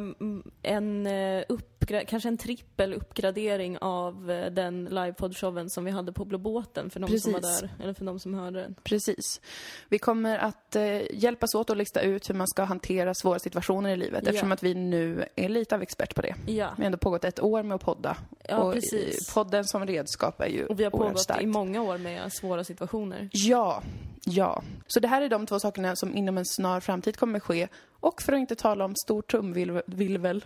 en 0.62 1.08
eh, 1.08 1.44
uppgra- 1.50 2.06
kanske 2.06 2.30
en 2.30 2.38
trippel 2.38 2.94
uppgradering 2.94 3.78
av 3.78 4.32
eh, 4.32 4.52
den 4.52 4.86
livepoddshowen 4.86 5.70
som 5.70 5.86
vi 5.86 5.92
hade 5.92 6.12
på 6.14 6.26
Blå 6.26 6.38
båten 6.38 6.90
för 6.90 7.00
de 7.00 7.20
som 7.20 7.34
var 7.34 7.40
Precis. 7.40 7.60
där, 7.62 7.70
eller 7.84 7.94
för 7.94 8.06
de 8.06 8.20
som 8.20 8.34
hörde 8.34 8.62
den. 8.62 8.76
Precis. 8.84 9.42
Vi 9.90 10.00
kommer 10.00 10.38
att 10.38 10.76
eh, 10.76 11.02
hjälpas 11.16 11.56
åt 11.56 11.70
att 11.70 11.78
lista 11.78 12.02
ut 12.02 12.30
hur 12.30 12.36
man 12.36 12.48
ska 12.48 12.64
hantera 12.64 13.14
svåra 13.14 13.40
situationer 13.40 13.90
i 13.90 13.96
livet 13.98 14.20
Ja. 14.24 14.30
eftersom 14.30 14.52
att 14.52 14.64
vi 14.64 14.74
nu 14.74 15.26
är 15.36 15.50
lite 15.50 15.76
av 15.76 15.82
expert 15.82 16.16
på 16.16 16.22
det. 16.22 16.36
Ja, 16.46 16.70
Vi 16.78 16.82
har 16.84 16.86
ändå 16.86 16.98
pågått 16.98 17.24
ett 17.26 17.40
år 17.44 17.64
med 17.64 17.76
att 17.76 17.82
podda. 17.82 18.18
Ja, 18.50 18.58
och 18.58 18.74
precis. 18.74 19.34
podden 19.34 19.66
som 19.66 19.86
redskap 19.88 20.42
är 20.42 20.48
ju 20.48 20.66
och 20.66 20.80
vi 20.80 20.84
har 20.84 20.92
pågått 20.92 21.20
starkt. 21.22 21.44
i 21.44 21.46
många 21.46 21.82
år 21.82 21.98
med 21.98 22.34
svåra 22.34 22.64
situationer. 22.64 23.30
Ja, 23.32 23.82
ja. 24.26 24.64
Så 24.88 25.00
det 25.00 25.08
här 25.08 25.22
är 25.22 25.30
de 25.30 25.46
två 25.46 25.60
sakerna 25.60 25.96
som 25.96 26.16
inom 26.16 26.38
en 26.38 26.46
snar 26.46 26.80
framtid 26.80 27.18
kommer 27.18 27.40
ske. 27.40 27.68
Och 28.00 28.22
för 28.22 28.34
att 28.34 28.40
inte 28.40 28.56
tala 28.56 28.86
om 28.86 28.96
stor 28.96 29.22
trumvirvel. 29.22 30.46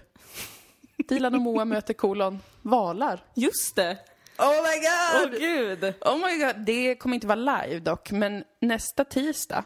Dilan 1.08 1.36
och 1.36 1.42
Moa 1.42 1.66
möter 1.66 1.94
kolon 1.94 2.40
valar. 2.62 3.24
Just 3.36 3.76
det! 3.76 3.98
Oh 4.38 4.46
my 4.50 4.88
Åh 5.16 5.30
god! 5.30 5.40
gud! 5.40 5.84
Oh 6.02 6.18
my 6.28 6.38
god, 6.46 6.66
det 6.66 6.96
kommer 6.96 7.16
inte 7.16 7.28
vara 7.28 7.36
live 7.66 7.80
dock, 7.80 8.12
men 8.12 8.44
nästa 8.62 9.04
tisdag 9.04 9.64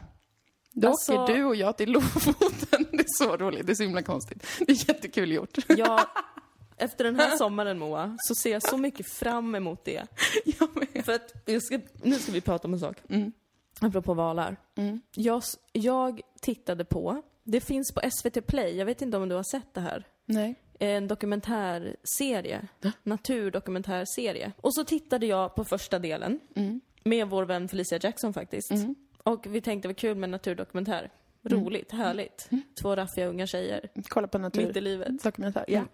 då 0.72 0.88
Alltså- 0.88 1.12
åker 1.14 1.34
du 1.34 1.44
och 1.44 1.56
jag 1.56 1.76
till 1.76 1.90
Lofoten. 1.92 2.86
Det 2.92 2.98
är 3.00 3.24
så 3.24 3.36
roligt, 3.36 3.66
det 3.66 3.72
är 3.72 3.74
så 3.74 3.82
himla 3.82 4.02
konstigt. 4.02 4.46
Det 4.58 4.72
är 4.72 4.88
jättekul 4.88 5.32
gjort. 5.32 5.58
Ja, 5.68 6.10
efter 6.76 7.04
den 7.04 7.16
här 7.20 7.36
sommaren 7.36 7.78
Moa, 7.78 8.16
så 8.20 8.34
ser 8.34 8.52
jag 8.52 8.62
så 8.62 8.76
mycket 8.76 9.12
fram 9.12 9.54
emot 9.54 9.84
det. 9.84 10.06
Jag 10.44 10.68
med. 10.76 11.04
För 11.04 11.12
att, 11.12 11.32
jag 11.44 11.62
ska, 11.62 11.78
nu 12.02 12.18
ska 12.18 12.32
vi 12.32 12.40
prata 12.40 12.68
om 12.68 12.74
en 12.74 12.80
sak. 12.80 12.96
Mm. 13.08 13.32
Apropå 13.80 14.14
valar. 14.14 14.56
Mm. 14.74 15.00
Jag, 15.14 15.42
jag 15.72 16.20
tittade 16.40 16.84
på, 16.84 17.22
det 17.42 17.60
finns 17.60 17.92
på 17.92 18.00
SVT 18.10 18.46
Play, 18.46 18.76
jag 18.76 18.86
vet 18.86 19.02
inte 19.02 19.16
om 19.16 19.28
du 19.28 19.34
har 19.34 19.42
sett 19.42 19.74
det 19.74 19.80
här. 19.80 20.04
Nej. 20.26 20.54
En 20.78 21.08
dokumentärserie. 21.08 22.68
Naturdokumentärserie. 23.02 24.52
Och 24.60 24.74
så 24.74 24.84
tittade 24.84 25.26
jag 25.26 25.54
på 25.54 25.64
första 25.64 25.98
delen. 25.98 26.40
Mm. 26.54 26.80
Med 27.04 27.28
vår 27.28 27.44
vän 27.44 27.68
Felicia 27.68 27.98
Jackson 28.02 28.34
faktiskt. 28.34 28.70
Mm. 28.70 28.94
Och 29.22 29.46
vi 29.46 29.60
tänkte 29.60 29.88
var 29.88 29.94
kul 29.94 30.16
med 30.16 30.24
en 30.24 30.30
naturdokumentär. 30.30 31.10
Roligt, 31.42 31.92
härligt. 31.92 32.50
Två 32.82 32.96
raffiga 32.96 33.26
unga 33.26 33.46
tjejer. 33.46 33.88
Kolla 34.08 34.28
på 34.28 34.38
Mitt 34.38 34.56
i 34.56 34.64
natur. 34.64 34.80
livet. 34.80 35.22
Dokumentär. 35.22 35.64
Ja. 35.68 35.78
Mm. 35.78 35.88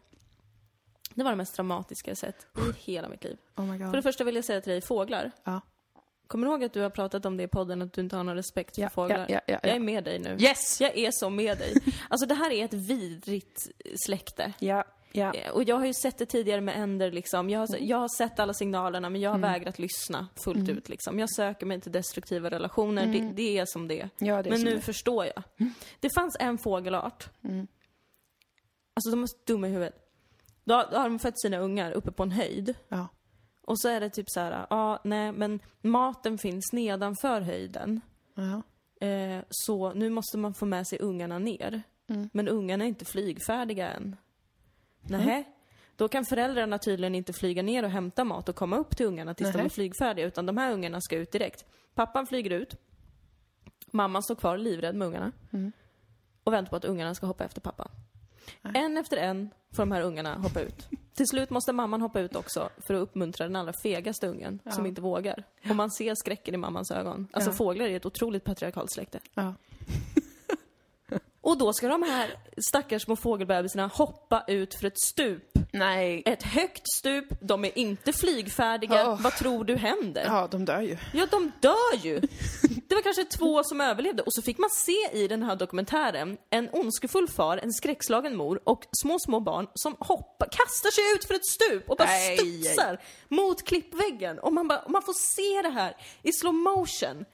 Det 1.15 1.25
var 1.25 1.31
det 1.31 1.37
mest 1.37 1.57
dramatiska 1.57 2.11
jag 2.11 2.19
sett 2.19 2.47
i 2.57 2.91
hela 2.93 3.09
mitt 3.09 3.25
liv. 3.25 3.37
Oh 3.57 3.79
För 3.79 3.97
det 3.97 4.03
första 4.03 4.25
vill 4.25 4.35
jag 4.35 4.45
säga 4.45 4.61
till 4.61 4.71
dig, 4.71 4.81
fåglar. 4.81 5.31
Ja. 5.45 5.61
Kommer 6.31 6.47
du 6.47 6.53
ihåg 6.53 6.65
att 6.65 6.73
du 6.73 6.81
har 6.81 6.91
pratat 6.91 7.27
om 7.27 7.37
det 7.37 7.43
i 7.43 7.49
podden, 7.49 7.83
att 7.83 7.93
du 7.93 8.01
inte 8.01 8.17
har 8.17 8.25
någon 8.25 8.37
respekt 8.37 8.75
för 8.75 8.83
Ja, 8.83 8.89
fåglar? 8.91 9.19
ja, 9.19 9.27
ja, 9.29 9.41
ja, 9.47 9.59
Jag 9.63 9.71
ja. 9.71 9.75
är 9.77 9.81
med 9.81 10.05
dig 10.05 10.19
nu. 10.19 10.37
Yes! 10.41 10.81
Jag 10.81 10.99
är 10.99 11.11
så 11.13 11.31
med 11.31 11.59
dig. 11.59 11.75
Alltså 12.09 12.27
det 12.27 12.35
här 12.35 12.51
är 12.51 12.65
ett 12.65 12.75
vidrigt 12.75 13.69
släkte. 14.07 14.53
Ja, 14.59 14.85
ja. 15.13 15.35
Eh, 15.35 15.51
Och 15.51 15.63
jag 15.65 15.77
har 15.77 15.87
ju 15.87 15.95
sett 15.95 16.19
det 16.19 16.27
tidigare 16.27 16.61
med 16.61 16.77
änder 16.83 17.13
liksom. 17.13 17.51
Jag 17.51 17.61
har, 17.61 17.69
jag 17.81 17.97
har 17.97 18.09
sett 18.19 18.39
alla 18.39 18.55
signalerna 18.55 19.11
men 19.11 19.21
jag 19.21 19.31
har 19.31 19.39
Mm. 19.39 19.53
vägrat 19.53 19.79
lyssna 19.79 20.29
fullt 20.45 20.69
ut 20.69 20.89
liksom. 20.89 21.19
Jag 21.19 21.31
söker 21.35 21.67
mig 21.67 21.81
till 21.81 21.93
destruktiva 21.93 22.51
relationer, 22.51 23.07
det, 23.07 23.33
det 23.37 23.59
är 23.59 23.65
som 23.67 23.89
det. 23.89 24.09
Ja, 24.19 24.43
det 24.43 24.49
är 24.49 24.51
Men 24.51 24.61
nu 24.61 24.65
det. 24.65 24.71
Mm. 24.71 24.83
förstår 24.83 25.25
jag. 25.27 25.43
Det 26.01 26.11
fanns 26.15 26.37
en 26.41 26.59
fågelart. 26.59 27.29
Alltså 28.95 29.11
de 29.11 29.23
är 29.23 29.27
så 29.27 29.37
dumma 29.47 29.69
i 29.69 29.71
huvudet. 29.71 29.95
Då 30.65 30.75
har, 30.75 30.89
då 30.91 30.97
har 30.97 31.09
de 31.09 31.19
fött 31.19 31.41
sina 31.41 31.59
ungar 31.59 31.93
uppe 31.93 32.13
på 32.13 32.23
en 32.23 32.31
höjd. 32.31 32.75
Ja. 32.89 33.09
Och 33.71 33.81
så 33.81 33.89
är 33.89 34.01
det 34.01 34.11
typ 34.11 34.31
så 34.31 34.41
här, 34.41 34.67
ja, 34.71 35.01
nej, 35.05 35.33
men 35.33 35.61
maten 35.83 36.39
finns 36.39 36.73
nedanför 36.73 37.41
höjden. 37.41 38.01
Ja. 38.35 38.63
Eh, 39.07 39.45
så 39.51 39.93
nu 39.93 40.11
måste 40.11 40.39
man 40.39 40.55
få 40.55 40.67
med 40.67 40.87
sig 40.87 40.99
ungarna 40.99 41.39
ner. 41.39 41.83
Mm. 42.09 42.31
Men 42.33 42.49
ungarna 42.49 42.85
är 42.85 42.89
inte 42.89 43.05
flygfärdiga 43.05 43.91
än. 43.91 44.17
Nej. 45.01 45.49
Då 45.97 46.09
kan 46.09 46.25
föräldrarna 46.25 46.79
tydligen 46.79 47.15
inte 47.15 47.33
flyga 47.33 47.63
ner 47.63 47.83
och 47.83 47.91
hämta 47.91 48.25
mat 48.25 48.49
och 48.49 48.57
komma 48.57 48.77
upp 48.77 48.97
till 48.97 49.07
ungarna 49.07 49.35
tills 49.35 49.53
de 49.53 49.57
Nähä. 49.57 49.67
är 49.67 49.71
flygfärdiga, 49.71 50.27
utan 50.27 50.47
de 50.47 50.57
här 50.57 50.73
ungarna 50.73 51.01
ska 51.01 51.17
ut 51.17 51.33
direkt. 51.33 51.65
Pappan 51.95 52.27
flyger 52.27 52.51
ut. 52.51 52.77
Mamman 53.91 54.23
står 54.23 54.35
kvar 54.35 54.59
livrädd 54.59 54.95
med 54.95 55.09
ungarna. 55.09 55.33
Mm. 55.53 55.73
Och 56.45 56.53
väntar 56.53 56.71
på 56.71 56.77
att 56.77 56.85
ungarna 56.85 57.15
ska 57.15 57.27
hoppa 57.27 57.45
efter 57.45 57.61
pappan. 57.61 57.89
En 58.63 58.97
efter 58.97 59.17
en 59.17 59.51
får 59.77 59.83
de 59.83 59.93
här 59.93 60.03
ungarna 60.03 60.35
hoppa 60.35 60.61
ut. 60.61 60.89
Till 61.15 61.27
slut 61.27 61.51
måste 61.51 61.73
mamman 61.73 62.01
hoppa 62.01 62.21
ut 62.21 62.37
också 62.37 62.69
för 62.87 62.95
att 62.95 63.01
uppmuntra 63.01 63.47
den 63.47 63.57
allra 63.57 63.73
fegaste 63.83 64.27
ungen 64.29 64.59
som 64.71 64.85
Ja. 64.85 64.89
inte 64.89 65.01
vågar. 65.03 65.45
Och 65.71 65.77
man 65.77 65.91
ser 65.91 66.15
skräcken 66.15 66.55
i 66.55 66.57
mammans 66.59 66.91
ögon. 66.91 67.29
Alltså 67.33 67.51
Ja. 67.51 67.55
fåglar 67.55 67.85
är 67.87 67.97
ett 67.97 68.07
otroligt 68.07 68.45
patriarkalt 68.45 68.91
släkte. 68.93 69.21
Ja. 69.35 69.55
Och 71.43 71.59
då 71.59 71.73
ska 71.73 71.89
de 71.89 72.03
här 72.03 72.35
stackars 72.69 73.03
små 73.03 73.17
fågelbebisarna 73.17 73.87
hoppa 73.87 74.45
ut 74.47 74.75
för 74.75 74.87
ett 74.87 75.01
stup. 75.01 75.45
Nej. 75.73 76.23
Ett 76.27 76.43
högt 76.43 76.83
stup, 76.93 77.27
de 77.41 77.65
är 77.65 77.79
inte 77.79 78.13
flygfärdiga. 78.13 79.11
Åh. 79.11 79.21
Vad 79.21 79.33
tror 79.33 79.65
du 79.65 79.77
händer? 79.77 80.25
Ja, 80.27 80.49
de 80.51 80.65
dör 80.65 80.81
ju. 80.81 80.97
Ja, 81.15 81.27
de 81.31 81.53
dör 81.61 81.97
ju! 82.03 82.21
Det 82.89 82.95
var 82.95 83.03
kanske 83.03 83.25
två 83.25 83.65
som 83.65 83.81
överlevde 83.81 84.23
och 84.23 84.35
så 84.35 84.43
fick 84.43 84.59
man 84.59 84.71
se 84.71 85.09
i 85.13 85.29
den 85.29 85.43
här 85.43 85.57
dokumentären 85.57 86.37
en 86.51 86.69
ondskefull 86.73 87.29
far, 87.29 87.57
en 87.57 87.73
skräckslagen 87.73 88.37
mor 88.37 88.61
och 88.65 88.85
små, 89.03 89.19
små 89.19 89.41
barn 89.41 89.67
som 89.75 89.97
hoppar, 89.99 90.47
kastar 90.47 90.91
sig 90.91 91.05
ut 91.15 91.25
för 91.25 91.35
ett 91.35 91.47
stup 91.47 91.91
och 91.91 91.97
bara 91.97 92.09
Nej. 92.09 92.37
studsar 92.39 93.01
mot 93.29 93.65
klippväggen. 93.65 94.39
Och 94.39 94.53
man, 94.53 94.69
bara, 94.69 94.79
och 94.79 94.91
man 94.91 95.03
får 95.03 95.13
se 95.13 95.69
det 95.69 95.75
här 95.75 95.97
i 96.23 96.33
slow 96.33 96.55
motion. 96.55 97.25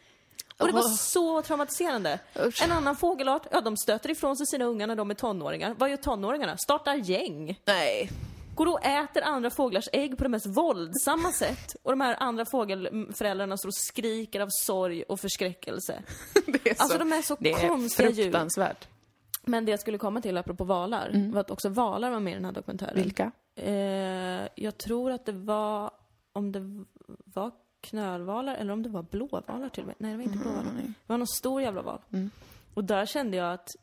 Och 0.59 0.67
det 0.67 0.73
var 0.73 0.83
så 0.83 1.43
traumatiserande. 1.43 2.19
Usch. 2.47 2.63
En 2.63 2.73
annan 2.73 2.97
fågelart, 2.97 3.47
ja 3.51 3.61
de 3.61 3.77
stöter 3.77 4.11
ifrån 4.11 4.37
sig 4.37 4.47
sina 4.47 4.65
ungar 4.65 4.87
när 4.87 4.97
de 4.97 5.11
är 5.11 5.15
tonåringar. 5.15 5.75
Vad 5.79 5.91
gör 5.91 5.97
tonåringarna? 5.97 6.57
Startar 6.57 6.95
gäng. 6.95 7.61
Nej. 7.65 8.11
Går 8.55 8.67
och 8.69 8.85
äter 8.85 9.23
andra 9.23 9.51
fåglars 9.51 9.89
ägg 9.93 10.19
på 10.19 10.25
det 10.25 10.31
mest 10.31 10.47
våldsamma 10.47 11.33
sätt. 11.33 11.77
Och 11.83 11.93
de 11.93 12.01
här 12.01 12.17
andra 12.19 12.45
fågelföräldrarna 12.45 13.57
står 13.57 13.69
och 13.69 13.75
skriker 13.75 14.41
av 14.41 14.49
sorg 14.51 15.03
och 15.03 15.21
förskräckelse. 15.21 16.03
Det 16.47 16.71
är 16.71 16.75
så, 16.75 16.83
Alltså 16.83 16.99
de 16.99 17.13
är 17.13 17.23
så 17.23 17.37
det 17.41 17.53
är 17.53 17.69
konstiga 17.69 18.11
djur. 18.11 18.23
fruktansvärt. 18.23 18.89
Men 19.45 19.65
det 19.65 19.71
jag 19.71 19.81
skulle 19.81 19.99
komma 19.99 20.21
till 20.21 20.37
apropå 20.39 20.65
valar, 20.65 21.31
var 21.33 21.41
att 21.41 21.51
också 21.51 21.69
valar 21.69 22.11
var 22.11 22.21
med 22.21 22.31
i 22.31 22.35
den 22.35 22.45
här 22.45 22.53
dokumentären. 22.53 22.95
Vilka? 22.95 23.31
Eh, 23.57 24.49
jag 24.55 24.79
tror 24.79 25.11
att 25.11 25.27
det 25.27 25.33
var, 25.33 25.91
om 26.33 26.53
det 26.53 26.85
var 27.25 27.51
knölvalar 27.87 28.55
eller 28.55 28.73
om 28.73 28.83
det 28.83 28.89
var 28.89 29.03
blåvalar 29.03 29.69
till 29.69 29.83
och 29.83 29.87
med. 29.87 29.97
Nej, 29.99 30.11
det 30.11 30.17
var 30.17 30.25
inte 30.25 30.39
blåvalar. 30.39 30.73
Det 30.75 30.93
var 31.07 31.19
någon 31.19 31.27
stor 31.27 31.63
jävla 31.63 31.83
val. 31.83 32.01
Och 32.75 32.85
där 32.85 33.07
kände 33.07 33.37
jag 33.37 33.53
att 33.53 33.77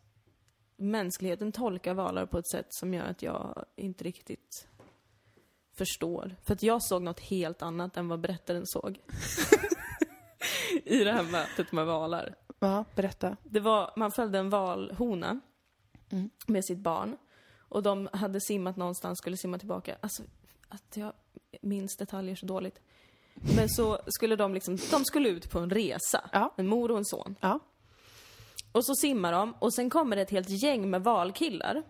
mänskligheten 0.78 1.52
tolkar 1.52 1.94
valar 1.94 2.26
på 2.26 2.38
ett 2.38 2.48
sätt 2.48 2.68
som 2.70 2.94
gör 2.94 3.06
att 3.06 3.22
jag 3.22 3.66
inte 3.76 4.04
riktigt 4.04 4.68
förstår. 5.78 6.36
För 6.44 6.54
att 6.54 6.64
jag 6.64 6.84
såg 6.84 7.02
något 7.02 7.20
helt 7.20 7.62
annat 7.62 7.98
än 7.98 8.08
vad 8.08 8.20
berättaren 8.20 8.64
såg. 8.66 9.00
I 10.84 11.04
det 11.04 11.12
här 11.12 11.24
mötet 11.24 11.72
med 11.72 11.86
valar. 11.86 12.36
Ja, 12.60 12.86
berätta. 12.96 13.38
Det 13.44 13.60
var, 13.60 13.94
man 13.96 14.12
följde 14.12 14.40
en 14.40 14.50
valhona 14.50 15.40
med 16.48 16.66
sitt 16.66 16.80
barn. 16.80 17.18
Och 17.58 17.84
de 17.84 18.10
hade 18.14 18.42
simmat 18.42 18.78
någonstans, 18.78 19.18
skulle 19.18 19.38
simma 19.38 19.60
tillbaka. 19.60 19.98
Alltså, 20.02 20.24
att 20.70 20.98
jag 20.98 21.14
minns 21.62 21.98
detaljer 21.98 22.36
så 22.36 22.46
dåligt. 22.46 22.82
Men 23.56 23.70
så 23.70 24.00
skulle 24.08 24.36
de 24.36 24.54
liksom, 24.54 24.78
de 24.92 25.06
skulle 25.06 25.30
ut 25.30 25.50
på 25.50 25.60
en 25.60 25.70
resa. 25.70 26.30
Ja. 26.32 26.54
En 26.58 26.68
mor 26.68 26.92
och 26.92 26.98
en 26.98 27.06
son. 27.06 27.36
Ja. 27.40 27.60
Och 28.72 28.86
så 28.86 28.96
simmar 28.96 29.32
de 29.32 29.54
och 29.60 29.74
sen 29.74 29.90
kommer 29.90 30.16
det 30.16 30.22
ett 30.22 30.32
helt 30.32 30.64
gäng 30.64 30.90
med 30.90 31.04
valkillar. 31.04 31.84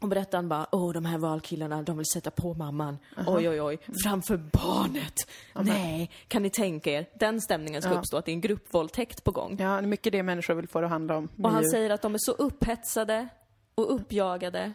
Och 0.00 0.08
berättaren 0.08 0.48
bara, 0.48 0.66
åh 0.72 0.92
de 0.92 1.04
här 1.04 1.18
valkillarna, 1.18 1.82
de 1.82 1.96
vill 1.96 2.06
sätta 2.06 2.30
på 2.30 2.54
mamman. 2.54 2.98
Oj, 3.26 3.48
oj, 3.48 3.62
oj. 3.62 3.78
Framför 4.04 4.36
barnet. 4.36 5.14
Nej, 5.54 6.10
kan 6.28 6.42
ni 6.42 6.50
tänka 6.50 6.90
er? 6.90 7.06
Den 7.18 7.40
stämningen 7.40 7.82
ska 7.82 7.92
Ja. 7.92 7.98
uppstå, 7.98 8.16
att 8.16 8.24
det 8.24 8.30
är 8.30 8.34
en 8.34 8.40
gruppvåldtäkt 8.40 9.24
på 9.24 9.30
gång. 9.30 9.50
Ja, 9.50 9.56
det 9.56 9.64
är 9.66 9.82
mycket 9.82 10.12
det 10.12 10.22
människor 10.22 10.54
vill 10.54 10.68
få 10.68 10.80
det 10.80 10.86
att 10.86 10.90
handla 10.92 11.16
om. 11.16 11.28
Och 11.42 11.50
han 11.50 11.64
säger 11.70 11.90
att 11.90 12.02
de 12.02 12.14
är 12.14 12.18
så 12.20 12.32
upphetsade 12.32 13.28
och 13.74 13.94
uppjagade. 13.94 14.74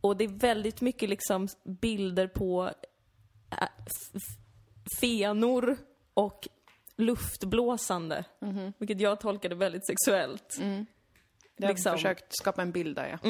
Och 0.00 0.16
det 0.16 0.24
är 0.24 0.28
väldigt 0.28 0.80
mycket 0.80 1.08
liksom 1.08 1.48
bilder 1.64 2.26
på 2.26 2.70
äh, 3.50 3.68
fenor 5.00 5.76
och 6.14 6.48
luftblåsande. 6.96 8.24
Vilket 8.78 9.00
jag 9.00 9.20
tolkade 9.20 9.54
väldigt 9.54 9.86
sexuellt. 9.86 10.56
Jag 11.56 11.66
har 11.66 11.72
liksom- 11.72 11.92
försökt 11.92 12.24
skapa 12.36 12.62
en 12.62 12.72
bild 12.72 12.96
där, 12.96 13.18
ja. 13.22 13.28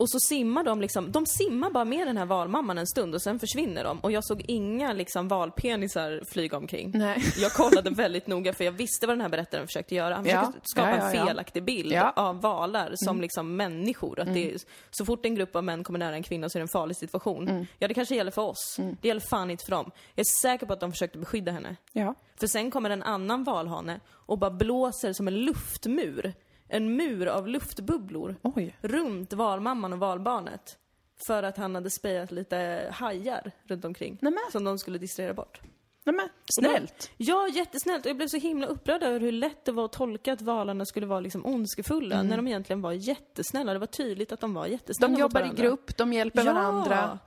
Och 0.00 0.10
så 0.10 0.18
simmar 0.20 0.64
de 0.64 0.80
liksom, 0.80 1.12
de 1.12 1.26
simmar 1.26 1.70
bara 1.70 1.84
med 1.84 2.06
den 2.06 2.16
här 2.16 2.26
valmamman 2.26 2.78
en 2.78 2.86
stund 2.86 3.14
och 3.14 3.22
sen 3.22 3.38
försvinner 3.38 3.84
de. 3.84 3.98
Och 4.00 4.12
jag 4.12 4.24
såg 4.24 4.44
inga 4.48 4.92
liksom 4.92 5.28
valpenisar 5.28 6.22
flyga 6.32 6.56
omkring. 6.56 6.90
Nej. 6.94 7.24
Jag 7.38 7.52
kollade 7.52 7.90
väldigt 7.90 8.26
noga 8.26 8.52
för 8.52 8.64
jag 8.64 8.72
visste 8.72 9.06
vad 9.06 9.16
den 9.16 9.20
här 9.20 9.28
berättaren 9.28 9.66
försökte 9.66 9.94
göra. 9.94 10.14
Han 10.14 10.26
Ja. 10.26 10.40
försökte 10.40 10.60
skapa 10.64 10.88
Ja, 10.90 10.96
ja, 10.96 11.14
ja. 11.14 11.20
en 11.20 11.26
felaktig 11.26 11.64
bild 11.64 11.92
Ja. 11.92 12.00
Mm. 12.00 12.12
av 12.16 12.40
valar 12.40 12.92
som 12.94 13.20
liksom 13.20 13.56
människor. 13.56 14.20
Att 14.20 14.34
det 14.34 14.52
är, 14.54 14.58
så 14.90 15.04
fort 15.04 15.26
en 15.26 15.34
grupp 15.34 15.56
av 15.56 15.64
män 15.64 15.84
kommer 15.84 15.98
nära 15.98 16.14
en 16.14 16.22
kvinna 16.22 16.48
så 16.48 16.58
är 16.58 16.60
det 16.60 16.64
en 16.64 16.68
farlig 16.68 16.96
situation. 16.96 17.48
Mm. 17.48 17.66
Ja, 17.78 17.88
det 17.88 17.94
kanske 17.94 18.14
gäller 18.16 18.30
för 18.30 18.42
oss. 18.42 18.76
Det 19.00 19.08
gäller 19.08 19.20
fan 19.30 19.50
inte 19.50 19.64
för 19.64 19.70
dem. 19.70 19.90
Jag 20.14 20.20
är 20.26 20.40
säker 20.42 20.66
på 20.66 20.72
att 20.72 20.80
de 20.80 20.92
försökte 20.92 21.18
beskydda 21.18 21.52
henne. 21.52 21.76
Ja. 21.92 22.14
För 22.40 22.46
sen 22.46 22.70
kommer 22.70 22.90
en 22.90 23.02
annan 23.02 23.44
valhane 23.44 24.00
och 24.10 24.38
bara 24.38 24.50
blåser 24.50 25.12
som 25.12 25.28
en 25.28 25.34
luftmur. 25.44 26.34
En 26.68 26.96
mur 26.96 27.26
av 27.26 27.48
luftbubblor 27.48 28.36
Oj. 28.42 28.76
runt 28.80 29.32
valmamman 29.32 29.92
och 29.92 29.98
valbarnet. 29.98 30.78
För 31.26 31.42
att 31.42 31.56
han 31.56 31.74
hade 31.74 31.90
sprayat 31.90 32.30
lite 32.32 32.88
hajar 32.92 33.52
runt 33.64 33.84
omkring. 33.84 34.18
Nämen. 34.20 34.38
Som 34.52 34.64
de 34.64 34.78
skulle 34.78 34.98
distrahera 34.98 35.34
bort. 35.34 35.60
Nej 36.04 36.14
men, 36.14 36.28
snällt. 36.52 37.10
Ja, 37.16 37.48
jättesnällt. 37.48 38.04
Och 38.06 38.10
jag 38.10 38.16
blev 38.16 38.28
så 38.28 38.36
himla 38.36 38.66
upprörd 38.66 39.02
över 39.02 39.20
hur 39.20 39.32
lätt 39.32 39.64
det 39.64 39.72
var 39.72 39.84
att 39.84 39.92
tolka 39.92 40.32
att 40.32 40.42
valarna 40.42 40.84
skulle 40.86 41.06
vara 41.06 41.20
liksom 41.20 41.46
ondskefulla. 41.46 42.22
När 42.22 42.36
de 42.36 42.46
egentligen 42.48 42.80
var 42.82 42.92
jättesnälla. 42.92 43.72
Det 43.72 43.78
var 43.78 43.86
tydligt 43.86 44.32
att 44.32 44.40
de 44.40 44.54
var 44.54 44.66
jättesnälla 44.66 45.14
De 45.14 45.20
jobbar 45.20 45.52
i 45.52 45.56
grupp, 45.62 45.96
de 45.96 46.12
hjälper 46.12 46.44
Ja. 46.44 46.52
varandra. 46.52 47.18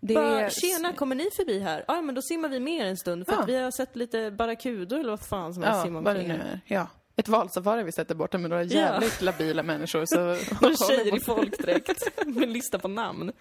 Det 0.00 0.14
Bara, 0.14 0.40
är... 0.40 0.50
tjena, 0.50 0.92
kommer 0.92 1.14
ni 1.14 1.28
förbi 1.36 1.60
här? 1.60 1.84
Ja, 1.88 2.00
men 2.00 2.14
då 2.14 2.22
simmar 2.22 2.48
vi 2.48 2.60
med 2.60 2.80
er 2.80 2.86
en 2.86 2.96
stund 2.96 3.26
för 3.26 3.32
att 3.32 3.38
Ja. 3.40 3.44
vi 3.46 3.56
har 3.62 3.70
sett 3.70 3.96
lite 3.96 4.30
barracuder 4.30 4.98
eller 5.00 5.10
vad 5.10 5.20
fan 5.20 5.54
som 5.54 5.62
helst 5.62 5.76
Ja, 5.78 5.82
simma 5.84 6.00
vad 6.00 6.14
det 6.16 6.20
omkring 6.20 6.38
nu 6.38 6.44
är. 6.44 6.60
Ja. 6.66 6.86
Ett 7.16 7.28
valsafari 7.28 7.82
vi 7.82 7.92
sätter 7.92 8.14
borta 8.14 8.38
med 8.38 8.50
några 8.50 8.62
jävligt 8.62 9.20
labila 9.20 9.62
människor 9.62 10.04
så... 10.06 10.30
Och 10.66 10.88
tjejer 10.88 11.16
i 11.16 11.20
folkdräkt 11.20 12.02
med 12.26 12.48
lista 12.48 12.78
på 12.78 12.88
namn. 12.88 13.32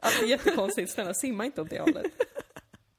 Allt 0.00 0.22
är 0.22 0.26
jättekonstigt. 0.26 0.92
Snälla, 0.92 1.14
simma 1.14 1.44
inte 1.44 1.62
åt 1.62 1.70
det 1.70 1.80
hållet. 1.80 2.06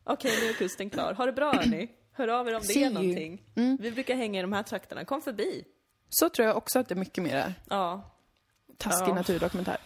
Okej, 0.03 0.31
nu 0.41 0.49
är 0.49 0.53
kusten 0.53 0.89
klar. 0.89 1.13
Ha 1.13 1.25
det 1.25 1.31
bra 1.33 1.53
hörni. 1.53 1.89
Hör 2.11 2.27
av 2.27 2.47
er 2.47 2.53
om 2.55 2.61
det 2.61 2.67
See 2.67 2.79
är 2.83 2.85
you. 2.85 2.93
någonting. 2.93 3.41
Vi 3.79 3.91
brukar 3.91 4.15
hänga 4.15 4.39
i 4.39 4.41
de 4.41 4.53
här 4.53 4.63
trakterna. 4.63 5.05
Kom 5.05 5.21
förbi. 5.21 5.63
Så 6.09 6.29
tror 6.29 6.47
jag 6.47 6.57
också 6.57 6.79
att 6.79 6.87
det 6.89 6.93
är 6.93 6.99
mycket 6.99 7.23
mer 7.23 7.35
är. 7.35 7.53
Ja. 7.69 8.15
Taskig 8.77 9.09
Ja. 9.09 9.15
naturdokumentär. 9.15 9.77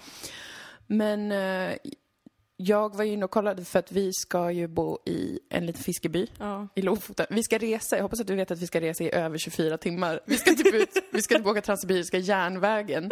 Men 0.87 1.31
eh, 1.31 1.77
jag 2.57 2.95
var 2.95 3.03
inne 3.03 3.25
och 3.25 3.31
kollade 3.31 3.65
för 3.65 3.79
att 3.79 3.91
vi 3.91 4.13
ska 4.13 4.51
ju 4.51 4.67
bo 4.67 4.97
i 5.05 5.39
en 5.49 5.65
liten 5.65 5.83
fiskeby 5.83 6.27
Ja. 6.39 6.67
i 6.75 6.81
Lofoten. 6.81 7.25
Vi 7.29 7.43
ska 7.43 7.57
resa, 7.57 7.95
jag 7.95 8.03
hoppas 8.03 8.19
att 8.19 8.27
du 8.27 8.35
vet 8.35 8.51
att 8.51 8.59
vi 8.59 8.67
ska 8.67 8.81
resa 8.81 9.03
i 9.03 9.11
över 9.11 9.37
24 9.37 9.77
timmar. 9.77 10.19
Vi 10.25 10.37
ska 10.37 10.51
typ 10.55 10.73
ut, 10.73 10.89
vi 11.11 11.21
ska 11.21 11.35
typ 11.37 11.45
åka 11.45 11.61
Transsibiriska 11.61 12.17
järnvägen. 12.17 13.09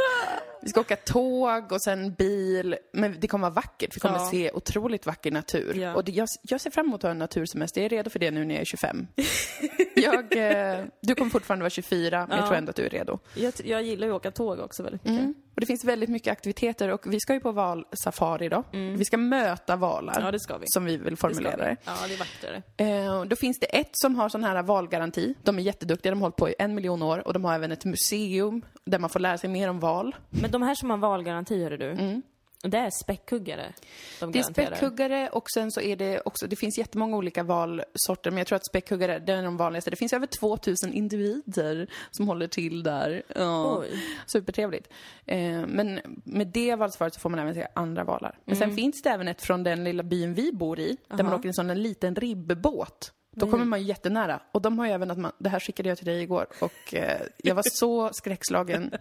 Vi 0.61 0.69
ska 0.69 0.81
åka 0.81 0.95
tåg 0.95 1.71
och 1.71 1.81
sen 1.83 2.13
bil. 2.13 2.75
Men 2.93 3.15
det 3.19 3.27
kommer 3.27 3.41
vara 3.41 3.53
vackert, 3.53 3.95
vi 3.95 3.99
kommer 3.99 4.15
Ja. 4.17 4.29
se 4.31 4.51
otroligt 4.51 5.05
vacker 5.05 5.31
natur. 5.31 5.75
Ja. 5.77 5.95
Och 5.95 6.03
det, 6.03 6.11
jag, 6.11 6.27
jag 6.41 6.61
ser 6.61 6.71
fram 6.71 6.85
emot 6.85 6.99
att 6.99 7.03
ha 7.03 7.11
en 7.11 7.19
natursemester, 7.19 7.81
jag 7.81 7.85
är 7.85 7.89
redo 7.97 8.09
för 8.09 8.19
det 8.19 8.31
nu 8.31 8.45
när 8.45 8.55
jag 8.55 8.61
är 8.61 8.65
25. 8.65 9.07
jag, 9.95 10.37
eh, 10.37 10.85
du 11.01 11.15
kommer 11.15 11.31
fortfarande 11.31 11.63
vara 11.63 11.69
24, 11.69 12.19
men 12.27 12.37
jag 12.37 12.43
Ja. 12.43 12.47
tror 12.47 12.57
ändå 12.57 12.69
att 12.69 12.75
du 12.75 12.85
är 12.85 12.89
redo. 12.89 13.19
Jag, 13.35 13.53
jag 13.63 13.83
gillar 13.83 14.07
ju 14.07 14.13
att 14.13 14.17
åka 14.17 14.31
tåg 14.31 14.59
också 14.59 14.83
väldigt 14.83 15.03
mycket. 15.03 15.19
Mm. 15.19 15.33
Och 15.61 15.63
det 15.63 15.67
finns 15.67 15.85
väldigt 15.85 16.09
mycket 16.09 16.31
aktiviteter 16.31 16.89
och 16.89 17.13
vi 17.13 17.19
ska 17.19 17.33
ju 17.33 17.39
på 17.39 17.51
valsafari 17.51 18.49
då. 18.49 18.63
Vi 18.71 19.05
ska 19.05 19.17
möta 19.17 19.75
valar. 19.75 20.13
Mm. 20.13 20.25
Ja, 20.25 20.31
det 20.31 20.39
ska 20.39 20.57
vi. 20.57 20.65
Som 20.67 20.85
vi 20.85 20.97
vill 20.97 21.17
formulera 21.17 21.57
det. 21.57 21.69
vi. 21.69 21.75
Ja, 21.85 21.93
det 22.07 22.13
är 22.13 22.17
vackrare. 22.17 22.63
Eh, 22.77 23.25
då 23.25 23.35
finns 23.35 23.59
det 23.59 23.65
ett 23.65 23.89
som 23.91 24.15
har 24.15 24.29
sån 24.29 24.43
här 24.43 24.63
valgaranti. 24.63 25.35
De 25.43 25.57
är 25.59 25.63
jätteduktiga, 25.63 26.11
de 26.11 26.15
har 26.21 26.25
hållit 26.25 26.35
på 26.35 26.49
i 26.49 26.55
en 26.59 26.75
miljon 26.75 27.01
år 27.01 27.27
och 27.27 27.33
de 27.33 27.45
har 27.45 27.55
även 27.55 27.71
ett 27.71 27.85
museum 27.85 28.61
där 28.85 28.99
man 28.99 29.09
får 29.09 29.19
lära 29.19 29.37
sig 29.37 29.49
mer 29.49 29.69
om 29.69 29.79
val. 29.79 30.15
Men 30.29 30.51
de 30.51 30.61
här 30.61 30.75
som 30.75 30.89
har 30.89 30.97
valgaranti, 30.97 31.63
hör 31.63 31.77
du. 31.77 32.21
Det 32.63 32.77
är 32.77 32.89
späckhuggare. 33.03 33.73
De 34.19 34.23
Mm. 34.25 34.31
Det 34.31 34.39
är 34.39 34.43
späckhuggare 34.43 35.29
och 35.29 35.49
sen 35.53 35.71
så 35.71 35.81
är 35.81 35.95
det 35.95 36.21
också, 36.25 36.47
det 36.47 36.55
finns 36.55 36.77
jättemånga 36.77 37.17
olika 37.17 37.43
valsorter 37.43 38.31
men 38.31 38.37
jag 38.37 38.47
tror 38.47 38.55
att 38.55 38.65
späckhuggare, 38.65 39.19
det 39.19 39.33
är 39.33 39.43
de 39.43 39.57
vanligaste. 39.57 39.89
Det 39.89 39.95
finns 39.95 40.13
över 40.13 40.27
2000 40.27 40.93
individer 40.93 41.87
som 42.11 42.27
håller 42.27 42.47
till 42.47 42.83
där. 42.83 43.23
Ja. 43.35 43.77
Oj. 43.79 43.87
Supertrevligt. 44.27 44.89
Eh, 45.25 45.65
men 45.67 45.99
med 46.23 46.47
det 46.47 46.75
valsvaret 46.75 47.13
så 47.13 47.19
får 47.19 47.29
man 47.29 47.39
även 47.39 47.53
se 47.53 47.67
andra 47.73 48.03
valar. 48.03 48.39
Men 48.45 48.55
sen 48.55 48.75
finns 48.75 49.01
det 49.01 49.09
även 49.09 49.27
ett 49.27 49.41
från 49.41 49.63
den 49.63 49.83
lilla 49.83 50.03
byn 50.03 50.33
vi 50.33 50.51
bor 50.51 50.79
i, 50.79 50.97
där 51.07 51.23
man 51.23 51.33
åker 51.33 51.45
i 51.45 51.47
en 51.47 51.53
sån 51.53 51.69
en 51.69 51.81
liten 51.81 52.15
ribbåt. 52.15 53.13
Då 53.35 53.51
kommer 53.51 53.65
man 53.65 53.81
ju 53.81 53.85
jättenära. 53.85 54.41
Och 54.51 54.61
de 54.61 54.79
har 54.79 54.85
ju 54.85 54.91
även 54.91 55.11
att 55.11 55.17
man, 55.17 55.31
det 55.37 55.49
här 55.49 55.59
skickade 55.59 55.89
jag 55.89 55.97
till 55.97 56.07
dig 56.07 56.21
igår 56.21 56.47
och 56.59 56.93
eh, 56.93 57.21
jag 57.37 57.55
var 57.55 57.63
så 57.65 58.09
skräckslagen 58.13 58.93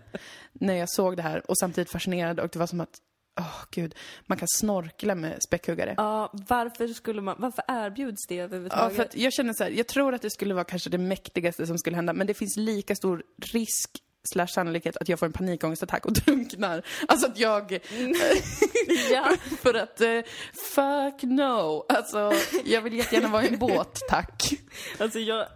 när 0.52 0.74
jag 0.74 0.90
såg 0.90 1.16
det 1.16 1.22
här 1.22 1.50
och 1.50 1.58
samtidigt 1.58 1.90
fascinerad 1.90 2.40
och 2.40 2.48
det 2.52 2.58
var 2.58 2.66
som 2.66 2.80
att, 2.80 2.98
åh 3.40 3.62
gud, 3.70 3.94
man 4.26 4.38
kan 4.38 4.48
snorkla 4.48 5.14
med 5.14 5.42
späckhuggare. 5.42 5.94
Ja, 5.96 6.32
varför 6.48 6.88
skulle 6.88 7.20
man, 7.22 7.36
varför 7.38 7.64
erbjuds 7.68 8.26
det 8.28 8.34
Ja, 8.34 8.42
överhuvudtaget? 8.44 8.96
för 8.96 9.02
att 9.02 9.16
jag 9.16 9.32
känner 9.32 9.52
så 9.52 9.64
här, 9.64 9.70
jag 9.70 9.86
tror 9.86 10.14
att 10.14 10.22
det 10.22 10.30
skulle 10.30 10.54
vara 10.54 10.64
kanske 10.64 10.90
det 10.90 10.98
mäktigaste 10.98 11.66
som 11.66 11.78
skulle 11.78 11.96
hända, 11.96 12.12
men 12.12 12.26
det 12.26 12.34
finns 12.34 12.56
lika 12.56 12.96
stor 12.96 13.22
risk 13.52 13.90
slash 14.32 14.46
sannolikhet 14.46 14.96
att 14.96 15.08
jag 15.08 15.18
får 15.18 15.26
en 15.26 15.32
panikångestattack 15.32 16.06
och 16.06 16.12
drunknar. 16.26 16.82
Alltså 17.08 17.26
att 17.26 17.38
jag... 17.38 17.78
Ja. 19.12 19.36
för 19.62 19.74
att, 19.74 20.00
eh, 20.00 20.20
fuck 20.74 21.22
no. 21.22 21.84
Alltså, 21.88 22.32
jag 22.64 22.82
vill 22.82 22.92
jättegärna 22.94 23.28
vara 23.28 23.44
i 23.44 23.48
en 23.48 23.58
båt, 23.58 24.00
tack. 24.08 24.52
Alltså 24.98 25.18
jag, 25.18 25.46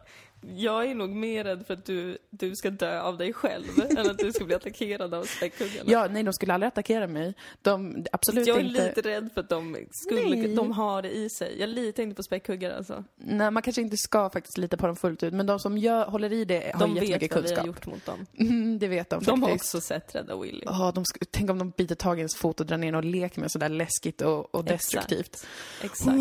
jag 0.57 0.84
är 0.90 0.95
nog 0.95 1.11
mer 1.11 1.45
rädd 1.45 1.66
för 1.66 1.74
att 1.74 1.84
du, 1.84 2.18
du 2.30 2.57
ska 2.57 2.70
dö 2.70 3.01
av 3.01 3.18
dig 3.18 3.32
själv 3.32 3.66
än 3.99 4.11
att 4.11 4.18
du 4.18 4.32
ska 4.32 4.45
bli 4.45 4.55
attackerad 4.55 5.14
av 5.14 5.24
späckhuggarna. 5.24 5.90
Ja, 5.92 6.09
nej, 6.11 6.22
de 6.22 6.32
skulle 6.32 6.55
aldrig 6.55 6.68
attackera 6.68 7.07
mig. 7.07 7.34
De, 7.62 8.05
absolut 8.12 8.47
jag 8.47 8.57
är 8.57 8.61
inte. 8.64 8.88
lite 8.88 9.09
rädd 9.09 9.28
för 9.34 9.40
att 9.40 9.49
de 9.49 9.76
skulle, 9.90 10.22
Nej. 10.22 10.55
de 10.55 10.72
har 10.72 11.03
det 11.03 11.11
i 11.16 11.30
sig. 11.30 11.57
Jag 11.61 11.68
litar 11.68 12.03
inte 12.03 12.16
på 12.16 12.22
späckhuggare 12.22 12.76
alltså. 12.76 13.05
Nej, 13.16 13.51
man 13.51 13.62
kanske 13.62 13.82
inte 13.82 13.97
ska 13.97 14.30
faktiskt 14.30 14.59
lita 14.59 14.76
på 14.76 14.86
dem 14.86 14.97
fullt 14.97 15.22
ut, 15.22 15.34
men 15.34 15.47
de 15.47 15.59
som 15.61 15.78
gör, 15.78 16.07
håller 16.07 16.32
i 16.32 16.45
det 16.45 16.72
har 16.74 16.80
De 16.80 16.95
jättemycket 16.95 17.22
vet 17.22 17.34
vad 17.34 17.42
vi 17.42 17.49
kunskap. 17.49 17.59
har 17.59 17.66
gjort 17.66 17.86
mot 17.86 18.07
dem. 18.07 18.26
Mm, 18.38 18.78
det 18.78 18.88
vet 18.88 19.11
de, 19.11 19.24
De 19.24 19.42
har 19.42 19.49
faktiskt. 19.51 19.74
också 19.74 19.80
sett 19.86 20.14
Rädda 20.14 20.36
Willy. 20.36 20.62
Ja, 20.66 20.92
de 20.95 21.05
sk- 21.05 21.26
tänk 21.30 21.51
om 21.51 21.59
de 21.59 21.70
biter 21.70 21.95
tag 21.95 22.18
i 22.18 22.20
ens 22.20 22.36
fot 22.36 22.61
och 22.61 22.66
drar 22.66 22.76
ner 22.78 22.95
och 22.95 23.05
leker 23.05 23.40
med 23.40 23.51
sådär 23.53 23.68
läskigt 23.68 24.20
och, 24.22 24.55
och 24.55 24.64
destruktivt. 24.64 25.47
Exakt. 25.82 26.16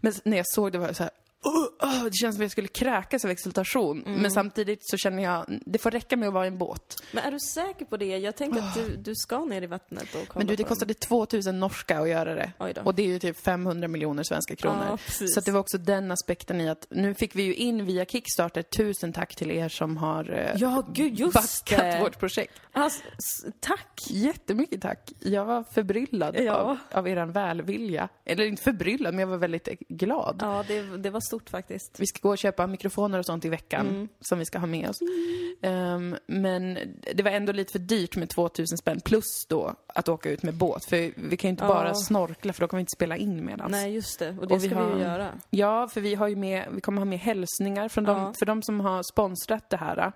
Men 0.00 0.12
s- 0.12 0.20
när 0.24 0.36
jag 0.36 0.46
såg 0.48 0.72
det 0.72 0.78
var 0.78 0.86
jag 0.86 0.96
så 0.96 1.02
här, 1.02 1.12
"Åh, 1.44 1.66
åh, 1.82 2.04
det 2.04 2.14
känns 2.16 2.36
som 2.36 2.40
att 2.40 2.44
jag 2.44 2.50
skulle 2.50 2.68
kräkas 2.68 3.24
av 3.24 3.30
exultation. 3.30 4.02
Mm. 4.06 4.20
Men 4.20 4.30
samtidigt 4.30 4.78
så 4.82 4.96
känner 4.96 5.22
jag, 5.22 5.60
det 5.66 5.78
får 5.78 5.90
räcka 5.90 6.16
med 6.16 6.28
att 6.28 6.34
vara 6.34 6.44
i 6.44 6.48
en 6.48 6.58
båt. 6.58 7.02
Men 7.12 7.24
är 7.24 7.30
du 7.30 7.38
säker 7.40 7.84
på 7.84 7.96
det? 7.96 8.18
Jag 8.18 8.36
tänker 8.36 8.60
att 8.60 8.74
du, 8.74 8.96
du 8.96 9.14
ska 9.14 9.44
ner 9.44 9.62
i 9.62 9.66
vattnet 9.66 10.02
och 10.02 10.28
kolla 10.28 10.40
Men 10.40 10.46
du, 10.46 10.56
det 10.56 10.62
på 10.62 10.68
kostade 10.68 10.94
2000 10.94 11.60
norska 11.60 11.98
att 12.00 12.08
göra 12.08 12.34
det. 12.34 12.52
Oj 12.58 12.72
då. 12.74 12.80
Och 12.82 12.94
det 12.94 13.02
är 13.02 13.06
ju 13.06 13.18
typ 13.18 13.38
500 13.40 13.88
miljoner 13.88 14.22
svenska 14.22 14.56
kronor. 14.56 14.84
Ja, 14.90 14.96
precis. 14.96 15.34
så 15.34 15.38
att 15.40 15.44
det 15.46 15.52
var 15.52 15.60
också 15.60 15.78
den 15.78 16.10
aspekten 16.10 16.60
i 16.60 16.68
att, 16.68 16.86
nu 16.90 17.14
fick 17.14 17.34
vi 17.36 17.42
ju 17.42 17.54
in 17.54 17.86
via 17.86 18.04
Kickstarter, 18.04 18.62
tusen 18.62 19.12
tack 19.12 19.36
till 19.36 19.50
er 19.50 19.68
som 19.68 19.96
har 19.96 20.30
eh, 20.32 20.60
Ja, 20.60 20.86
gud, 20.92 21.18
just 21.20 21.34
backat 21.34 21.78
det. 21.84 22.00
vårt 22.02 22.18
projekt. 22.18 22.54
Alltså, 22.72 23.02
tack! 23.60 24.00
Jättemycket 24.10 24.82
tack. 24.82 25.12
Jag 25.20 25.44
var 25.44 25.64
förbryllad 25.74 26.36
Ja. 26.40 26.52
av, 26.54 26.78
av 26.92 27.08
er 27.08 27.26
välvilja. 27.26 28.08
Eller 28.24 28.44
inte 28.44 28.62
förbryllad, 28.62 29.14
men 29.14 29.20
jag 29.20 29.26
var 29.26 29.36
väldigt 29.36 29.68
glad. 29.88 30.36
Ja, 30.40 30.64
det, 30.68 30.82
det 30.96 31.10
var 31.10 31.20
stort 31.30 31.50
faktiskt. 31.50 32.00
Vi 32.00 32.06
ska 32.06 32.18
gå 32.22 32.28
och 32.30 32.38
köpa 32.38 32.66
mikrofoner 32.66 33.18
och 33.18 33.26
sånt 33.26 33.44
i 33.44 33.48
veckan 33.48 33.88
Mm. 33.88 34.08
som 34.20 34.38
vi 34.38 34.44
ska 34.44 34.58
ha 34.58 34.66
med 34.66 34.88
oss. 34.88 34.98
Ehm, 35.62 36.16
men 36.26 36.78
det 37.14 37.22
var 37.22 37.30
ändå 37.30 37.52
lite 37.52 37.72
för 37.72 37.78
dyrt 37.78 38.16
med 38.16 38.28
2000 38.28 38.78
spänn 38.78 39.00
plus 39.00 39.46
då 39.48 39.74
att 39.86 40.08
åka 40.08 40.30
ut 40.30 40.42
med 40.42 40.54
båt. 40.54 40.84
För 40.84 40.96
vi 41.28 41.36
kan 41.36 41.48
ju 41.48 41.50
inte 41.50 41.64
Ja. 41.64 41.68
bara 41.68 41.94
snorkla 41.94 42.52
för 42.52 42.60
då 42.60 42.68
kommer 42.68 42.78
vi 42.78 42.82
inte 42.82 42.96
spela 42.96 43.16
in 43.16 43.44
medans. 43.44 43.70
Nej, 43.70 43.94
just 43.94 44.18
det. 44.18 44.28
Och 44.40 44.48
det 44.48 44.54
Och 44.54 44.64
vi 44.64 44.68
ska 44.68 44.78
vi 44.78 44.90
har- 44.90 44.96
ju 44.96 45.02
göra. 45.02 45.28
Ja, 45.50 45.88
för 45.88 46.00
vi 46.00 46.14
har 46.14 46.28
ju 46.28 46.36
med, 46.36 46.68
vi 46.72 46.80
kommer 46.80 46.98
ha 46.98 47.04
med 47.04 47.18
hälsningar 47.18 47.88
från 47.88 48.04
Ja. 48.04 48.32
för 48.38 48.46
de 48.46 48.62
som 48.62 48.80
har 48.80 49.02
sponsrat 49.12 49.70
det 49.70 49.76
här. 49.76 50.12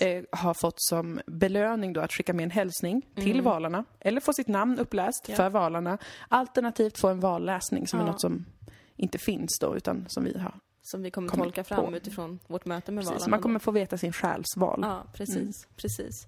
Eh, 0.00 0.24
har 0.32 0.54
fått 0.54 0.74
som 0.82 1.20
belöning 1.26 1.92
då 1.92 2.00
att 2.00 2.12
skicka 2.12 2.32
med 2.32 2.44
en 2.44 2.50
hälsning 2.50 3.02
till 3.14 3.30
Mm. 3.32 3.44
valarna. 3.44 3.84
Eller 4.00 4.20
få 4.20 4.32
sitt 4.32 4.48
namn 4.48 4.78
uppläst 4.78 5.24
Ja. 5.28 5.36
för 5.36 5.50
valarna. 5.50 5.98
Alternativt 6.28 6.98
få 6.98 7.08
en 7.08 7.20
valläsning 7.20 7.86
som 7.86 8.00
är 8.00 8.04
något 8.04 8.20
som 8.20 8.44
inte 8.98 9.18
finns 9.18 9.58
då 9.60 9.76
utan 9.76 10.04
som 10.08 10.24
vi 10.24 10.38
har. 10.38 10.54
Som 10.82 11.02
vi 11.02 11.10
kommer 11.10 11.28
tolka 11.28 11.64
fram 11.64 11.86
på. 11.90 11.96
utifrån 11.96 12.38
vårt 12.46 12.64
möte 12.64 12.92
med 12.92 13.02
Precis, 13.04 13.14
valarna. 13.20 13.30
man 13.30 13.40
kommer 13.42 13.58
få 13.58 13.70
veta 13.70 13.98
sin 13.98 14.12
själsval. 14.12 14.78
Ja, 14.82 15.04
precis. 15.14 15.66
Precis. 15.76 16.26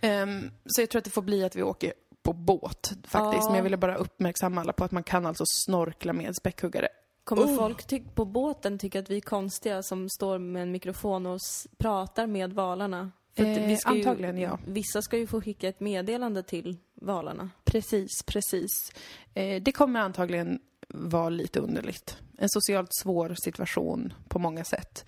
Ehm, 0.00 0.50
så 0.66 0.80
jag 0.82 0.90
tror 0.90 0.98
att 0.98 1.04
det 1.04 1.10
får 1.10 1.22
bli 1.22 1.44
att 1.44 1.56
vi 1.56 1.62
åker 1.62 1.92
på 2.22 2.32
båt 2.32 2.92
faktiskt. 3.04 3.42
Ja. 3.42 3.46
Men 3.48 3.54
jag 3.56 3.62
ville 3.62 3.76
bara 3.76 3.96
uppmärksamma 3.96 4.60
alla 4.60 4.72
på 4.72 4.84
att 4.84 4.92
man 4.92 5.02
kan 5.02 5.26
alltså 5.26 5.44
snorkla 5.46 6.12
med 6.12 6.36
späckhuggare. 6.36 6.88
Kommer 7.24 7.42
Oh. 7.42 7.56
folk 7.56 7.86
ty- 7.86 8.02
på 8.14 8.24
båten 8.24 8.78
tycka 8.78 8.98
att 9.00 9.10
vi 9.10 9.16
är 9.16 9.20
konstiga 9.20 9.82
som 9.82 10.08
står 10.08 10.38
med 10.38 10.62
en 10.62 10.72
mikrofon 10.72 11.26
och 11.26 11.36
s- 11.36 11.66
pratar 11.78 12.26
med 12.26 12.52
valarna? 12.52 13.10
Eh, 13.36 13.66
vi 13.66 13.76
ska 13.76 13.90
antagligen, 13.90 14.36
ju, 14.38 14.42
ja. 14.44 14.58
Vissa 14.66 15.02
ska 15.02 15.18
ju 15.18 15.26
få 15.26 15.40
skicka 15.40 15.68
ett 15.68 15.80
meddelande 15.80 16.42
till 16.42 16.76
valarna. 16.94 17.50
Precis, 17.64 18.22
precis. 18.26 18.92
Eh, 19.34 19.62
det 19.62 19.72
kommer 19.72 20.00
antagligen 20.00 20.58
vara 20.88 21.28
lite 21.28 21.60
underligt. 21.60 22.16
En 22.38 22.48
socialt 22.48 22.94
svår 22.94 23.34
situation 23.44 24.12
på 24.28 24.38
många 24.38 24.64
sätt. 24.64 25.04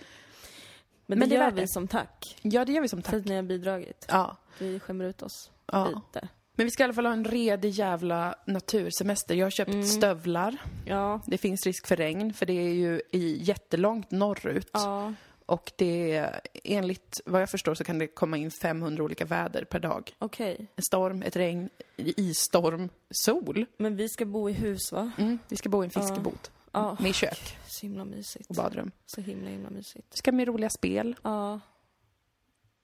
Men, 1.07 1.19
Men 1.19 1.29
det, 1.29 1.35
det 1.35 1.41
är 1.41 1.45
gör 1.45 1.51
vi 1.55 1.61
det. 1.61 1.69
som 1.69 1.89
tack. 1.89 2.39
Ja, 2.43 2.65
det 2.65 2.73
gör 2.73 2.83
vi 2.83 2.89
som 2.89 3.03
För 3.03 3.11
tack. 3.11 3.21
att 3.21 3.27
ni 3.27 3.35
har 3.37 3.43
bidragit. 3.43 4.07
Ja. 4.09 4.37
Vi 4.59 4.81
skämmer 4.81 5.05
ut 5.05 5.23
oss 5.23 5.51
ja. 5.73 5.87
lite. 5.89 6.29
Men 6.59 6.67
vi 6.67 6.71
ska 6.71 6.83
i 6.83 6.85
alla 6.85 6.95
fall 6.95 7.07
ha 7.07 7.13
en 7.13 7.25
redig 7.25 7.71
jävla 7.71 8.35
natursemester. 8.47 9.35
Jag 9.35 9.47
har 9.47 9.51
köpt 9.51 9.71
Mm. 9.71 9.85
stövlar. 9.87 10.57
Ja. 10.87 11.21
Det 11.27 11.39
finns 11.39 11.67
risk 11.67 11.87
för 11.87 11.97
regn, 11.97 12.33
för 12.35 12.47
det 12.47 12.53
är 12.53 12.73
ju 12.75 13.01
i 13.13 13.39
jättelångt 13.43 14.11
norrut. 14.11 14.71
Ja. 14.73 15.15
Och 15.47 15.73
det, 15.77 16.31
enligt 16.65 17.21
vad 17.25 17.43
jag 17.43 17.51
förstår 17.51 17.75
så 17.75 17.85
kan 17.85 17.99
det 17.99 18.07
komma 18.07 18.37
in 18.37 18.51
500 18.51 19.05
olika 19.05 19.25
väder 19.25 19.65
per 19.65 19.79
dag. 19.81 20.15
Okej. 20.19 20.67
En 20.77 20.83
storm, 20.83 21.23
ett 21.23 21.37
regn, 21.37 21.69
isstorm, 21.97 22.89
sol. 23.11 23.67
Men 23.77 23.97
vi 23.97 24.09
ska 24.09 24.25
bo 24.25 24.51
i 24.51 24.53
hus 24.53 24.93
va? 24.93 25.11
Mm. 25.19 25.39
Vi 25.49 25.57
ska 25.57 25.69
bo 25.69 25.83
i 25.83 25.85
en 25.85 25.91
fiskebod. 25.91 26.49
Ja. 26.73 26.97
Med 27.01 27.15
kök 27.15 27.57
Så 27.69 27.87
himla 27.87 28.05
mysigt. 28.05 28.51
och 28.51 28.55
badrum. 28.57 28.91
Så 29.07 29.21
himla 29.21 29.51
himla 29.51 29.71
mysigt. 29.71 30.11
Det 30.11 30.17
ska 30.17 30.33
med 30.33 30.49
roliga 30.49 30.71
spel, 30.71 31.17
Ja. 31.23 31.61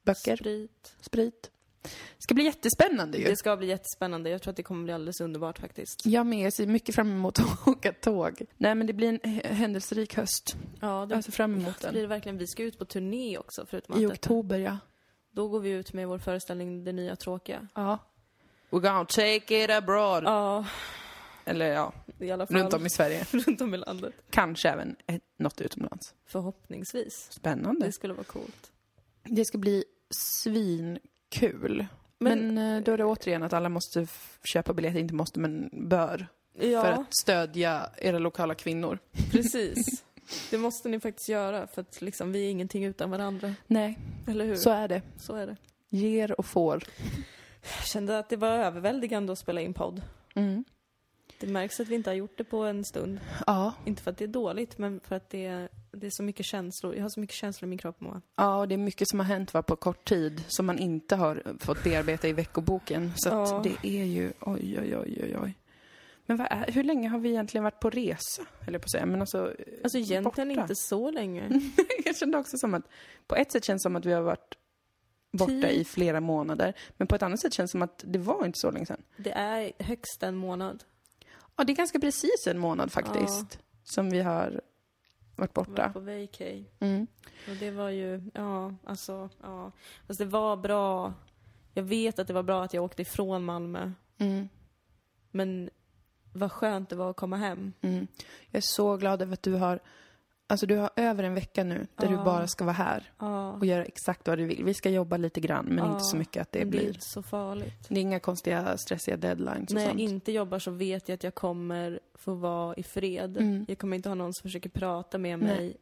böcker, 0.04 0.36
Sprit. 0.36 0.94
sprit. 1.00 1.50
Det 1.82 1.88
ska 2.18 2.34
bli 2.34 2.44
jättespännande 2.44 3.18
ju. 3.18 3.24
Det 3.24 3.36
ska 3.36 3.56
bli 3.56 3.66
jättespännande. 3.66 4.30
Jag 4.30 4.42
tror 4.42 4.50
att 4.50 4.56
det 4.56 4.62
kommer 4.62 4.84
bli 4.84 4.92
alldeles 4.92 5.20
underbart 5.20 5.58
faktiskt. 5.58 6.06
Jag 6.06 6.26
med, 6.26 6.46
jag 6.46 6.52
ser 6.52 6.66
mycket 6.66 6.94
fram 6.94 7.10
emot 7.12 7.38
att 7.38 7.66
åka 7.68 7.92
tåg. 7.92 8.42
Nej 8.56 8.74
men 8.74 8.86
det 8.86 8.92
blir 8.92 9.18
en 9.22 9.40
händelserik 9.56 10.16
höst. 10.16 10.56
Ja, 10.80 11.06
det 11.08 11.14
Jag 11.14 11.24
ser 11.24 11.32
fram 11.32 11.54
emot 11.54 11.80
den. 11.80 11.92
blir 11.92 12.02
det 12.02 12.08
verkligen. 12.08 12.38
Vi 12.38 12.46
ska 12.46 12.62
ut 12.62 12.78
på 12.78 12.84
turné 12.84 13.38
också 13.38 13.66
förutom 13.70 13.96
I 13.96 14.00
detta. 14.00 14.12
oktober 14.12 14.58
ja. 14.58 14.78
Då 15.30 15.48
går 15.48 15.60
vi 15.60 15.70
ut 15.70 15.92
med 15.92 16.08
vår 16.08 16.18
föreställning 16.18 16.84
Det 16.84 16.92
nya 16.92 17.16
tråkiga. 17.16 17.68
Ja. 17.74 17.98
We're 18.70 18.80
gonna 18.80 19.04
take 19.04 19.64
it 19.64 19.70
abroad. 19.70 20.24
Ja, 20.24 20.64
Eller 21.44 21.66
ja, 21.66 21.92
i 22.18 22.30
alla 22.30 22.46
fall. 22.46 22.56
runt 22.56 22.72
om 22.74 22.86
i 22.86 22.90
Sverige. 22.90 23.26
runt 23.32 23.60
om 23.60 23.74
i 23.74 23.78
landet. 23.78 24.14
Kanske 24.30 24.68
även 24.70 24.96
ett- 25.06 25.22
något 25.36 25.60
utomlands. 25.60 26.14
Förhoppningsvis. 26.26 27.26
Spännande. 27.30 27.86
Det 27.86 27.92
skulle 27.92 28.14
vara 28.14 28.24
coolt. 28.24 28.72
Det 29.24 29.44
ska 29.44 29.58
bli 29.58 29.84
svinkul. 31.32 31.86
Men, 32.18 32.54
Men- 32.54 32.76
eh, 32.76 32.82
då 32.84 32.92
är 32.92 32.98
det 32.98 33.04
återigen 33.04 33.42
att 33.42 33.52
alla 33.52 33.68
måste 33.68 34.06
köpa 34.44 34.72
biljetter, 34.72 34.98
inte 35.00 35.14
måste 35.14 35.40
men 35.40 35.70
bör. 35.72 36.26
Ja, 36.60 36.82
För 36.82 36.92
att 36.92 37.16
stödja 37.16 37.86
era 37.98 38.18
lokala 38.18 38.54
kvinnor. 38.54 38.98
precis. 39.30 40.04
Det 40.50 40.58
måste 40.58 40.88
ni 40.88 41.00
faktiskt 41.00 41.28
göra 41.28 41.66
för 41.66 41.80
att 41.82 42.00
liksom, 42.02 42.32
vi 42.32 42.46
är 42.46 42.50
ingenting 42.50 42.84
utan 42.84 43.10
varandra. 43.10 43.54
Nej, 43.66 43.98
Eller 44.28 44.44
hur? 44.44 44.56
så 44.56 44.70
är 44.70 44.88
det. 44.88 45.02
Så 45.18 45.34
är 45.34 45.46
det. 45.46 45.56
Ger 45.90 46.38
och 46.38 46.46
får. 46.46 46.82
Jag 47.78 47.86
kände 47.86 48.18
att 48.18 48.28
det 48.28 48.36
var 48.36 48.48
överväldigande 48.48 49.32
att 49.32 49.38
spela 49.38 49.60
in 49.60 49.74
podd. 49.74 50.02
Mm. 50.34 50.64
Det 51.42 51.48
märks 51.52 51.80
att 51.80 51.88
vi 51.88 51.94
inte 51.94 52.10
har 52.10 52.14
gjort 52.14 52.38
det 52.38 52.44
på 52.44 52.58
en 52.64 52.84
stund. 52.84 53.20
Ja. 53.46 53.74
Inte 53.84 54.02
för 54.02 54.10
att 54.10 54.16
det 54.18 54.24
är 54.24 54.28
dåligt, 54.28 54.78
men 54.78 55.00
för 55.00 55.16
att 55.16 55.30
det 55.30 55.46
är, 55.46 55.68
det 55.92 56.06
är 56.06 56.10
så 56.10 56.22
mycket 56.22 56.46
känslor. 56.46 56.94
Jag 56.94 57.02
har 57.02 57.08
så 57.08 57.20
mycket 57.20 57.36
känslor 57.36 57.66
i 57.66 57.70
min 57.70 57.78
kropp, 57.78 58.00
Moa. 58.00 58.22
ja, 58.36 58.58
och 58.60 58.68
det 58.68 58.74
är 58.74 58.78
mycket 58.78 59.08
som 59.08 59.18
har 59.20 59.26
hänt 59.26 59.54
va, 59.54 59.62
på 59.62 59.76
kort 59.76 60.04
tid 60.08 60.44
som 60.48 60.66
man 60.66 60.78
inte 60.78 61.16
har 61.16 61.42
fått 61.60 61.84
bearbeta 61.84 62.28
i 62.28 62.32
veckoboken. 62.32 63.12
Så 63.16 63.28
Ja. 63.28 63.56
att 63.56 63.64
det 63.64 63.76
är 63.86 64.04
ju, 64.04 64.32
oj, 64.40 64.78
oj, 64.80 64.96
oj, 64.96 65.18
oj, 65.22 65.36
oj. 65.42 65.54
Men 66.26 66.40
är, 66.40 66.72
hur 66.72 66.84
länge 66.84 67.08
har 67.08 67.18
vi 67.18 67.28
egentligen 67.28 67.64
varit 67.64 67.80
på 67.80 67.90
resa? 67.90 68.42
Eller 68.66 68.78
på 68.78 68.84
att 68.84 68.90
säga, 68.90 69.06
men 69.06 69.20
alltså... 69.20 69.54
Alltså 69.82 69.98
egentligen 69.98 70.24
borta. 70.24 70.42
inte 70.62 70.74
så 70.76 71.10
länge. 71.10 71.60
Jag 72.04 72.16
kände 72.16 72.38
också 72.38 72.56
som 72.58 72.74
att, 72.74 72.88
på 73.26 73.36
ett 73.36 73.52
sätt 73.52 73.64
känns 73.64 73.82
det 73.82 73.86
som 73.86 73.96
att 73.96 74.04
vi 74.06 74.12
har 74.12 74.22
varit 74.22 74.54
borta 75.32 75.46
Tio. 75.52 75.70
i 75.70 75.84
flera 75.84 76.20
månader. 76.20 76.74
Men 76.96 77.06
på 77.06 77.14
ett 77.14 77.22
annat 77.22 77.40
sätt 77.40 77.52
känns 77.54 77.70
det 77.70 77.72
som 77.72 77.82
att 77.82 78.04
det 78.06 78.18
var 78.18 78.46
inte 78.46 78.58
så 78.58 78.70
länge 78.70 78.86
sedan. 78.86 79.02
Det 79.16 79.30
är 79.32 79.72
högst 79.78 80.22
en 80.22 80.36
månad. 80.36 80.84
Ja, 81.62 81.66
det 81.66 81.72
är 81.72 81.76
ganska 81.76 82.00
precis 82.00 82.46
en 82.46 82.58
månad 82.58 82.92
faktiskt. 82.92 83.58
Som 83.84 84.10
vi 84.10 84.20
har 84.20 84.60
varit 85.36 85.50
Jag 85.56 85.64
var 85.64 85.64
borta. 85.64 85.90
på 85.92 86.00
vacay. 86.00 86.64
Mm. 86.78 87.06
Och 87.48 87.56
det 87.56 87.70
var 87.70 87.88
ju, 87.88 88.30
ja, 88.34 88.74
alltså, 88.84 89.30
ja. 89.42 89.72
Fast 90.06 90.18
det 90.18 90.24
var 90.24 90.56
bra. 90.56 91.14
Jag 91.74 91.82
vet 91.82 92.18
att 92.18 92.26
det 92.26 92.32
var 92.32 92.42
bra 92.42 92.64
att 92.64 92.74
jag 92.74 92.84
åkte 92.84 93.02
ifrån 93.02 93.44
Malmö. 93.44 93.92
Mm. 94.18 94.48
Men 95.30 95.70
vad 96.32 96.52
skönt 96.52 96.88
det 96.88 96.96
var 96.96 97.10
att 97.10 97.16
komma 97.16 97.36
hem. 97.36 97.72
Mm. 97.80 98.06
Jag 98.50 98.58
är 98.58 98.66
så 98.66 98.96
glad 98.96 99.22
över 99.22 99.32
att 99.32 99.42
du 99.42 99.54
har, 99.54 99.80
alltså 100.52 100.66
du 100.66 100.76
har 100.76 100.90
över 100.96 101.24
en 101.24 101.34
vecka 101.34 101.64
nu 101.64 101.86
där 101.96 102.08
du 102.08 102.16
bara 102.16 102.46
ska 102.46 102.64
vara 102.64 102.72
här 102.74 103.10
och 103.58 103.66
göra 103.66 103.84
exakt 103.84 104.28
vad 104.28 104.38
du 104.38 104.46
vill. 104.46 104.64
Vi 104.64 104.74
ska 104.74 104.90
jobba 104.90 105.16
lite 105.16 105.40
grann, 105.40 105.66
men 105.66 105.86
inte 105.90 106.00
så 106.04 106.16
mycket 106.16 106.42
att 106.42 106.52
det 106.52 106.58
det 106.58 106.64
är 106.64 106.70
blir. 106.70 106.86
inte 106.88 107.00
så 107.00 107.22
farligt. 107.22 107.86
Det 107.88 107.94
är 107.94 108.02
inga 108.02 108.20
konstiga 108.20 108.76
stressiga 108.76 109.16
deadlines 109.16 109.68
och 109.68 109.74
När 109.74 109.82
jag 109.82 109.90
sånt. 109.90 110.00
inte 110.00 110.32
jobbar 110.32 110.58
så 110.58 110.70
vet 110.70 111.08
jag 111.08 111.14
att 111.14 111.24
jag 111.24 111.34
kommer 111.34 112.00
få 112.14 112.34
vara 112.34 112.74
i 112.74 112.82
fred. 112.82 113.36
Mm. 113.36 113.64
Jag 113.68 113.78
kommer 113.78 113.96
inte 113.96 114.08
ha 114.08 114.14
någon 114.14 114.34
som 114.34 114.42
försöker 114.42 114.70
prata 114.70 115.18
med 115.18 115.38
Nej. 115.38 115.56
mig 115.56 115.76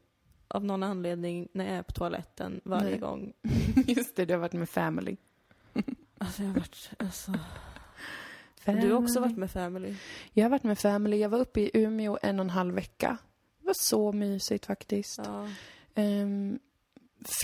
av 0.48 0.64
någon 0.64 0.82
anledning 0.82 1.48
när 1.52 1.64
jag 1.64 1.74
är 1.74 1.82
på 1.82 1.92
toaletten 1.92 2.60
varje 2.64 2.90
Nej. 2.90 2.98
gång. 2.98 3.32
Just 3.86 4.16
det, 4.16 4.24
du 4.24 4.34
har 4.34 4.40
varit 4.40 4.52
med 4.52 4.68
family. 4.68 5.16
Alltså 6.22 6.42
jag 6.42 6.48
har 6.48 6.54
varit, 6.54 6.90
alltså. 6.98 7.32
Du 8.64 8.92
har 8.92 9.02
också 9.02 9.20
varit 9.20 9.36
med 9.36 9.50
family. 9.50 9.94
Jag 10.32 10.44
har 10.44 10.50
varit 10.50 10.62
med 10.62 10.78
family. 10.78 11.16
Jag 11.16 11.28
var 11.28 11.38
uppe 11.38 11.60
i 11.60 11.70
Umeå 11.74 12.18
en 12.22 12.38
och 12.40 12.44
en 12.44 12.50
halv 12.50 12.74
vecka. 12.74 13.16
Var 13.70 13.74
så 13.74 14.12
mysigt 14.12 14.66
faktiskt. 14.66 15.18
Ja. 15.24 15.48
Ehm, 15.94 16.58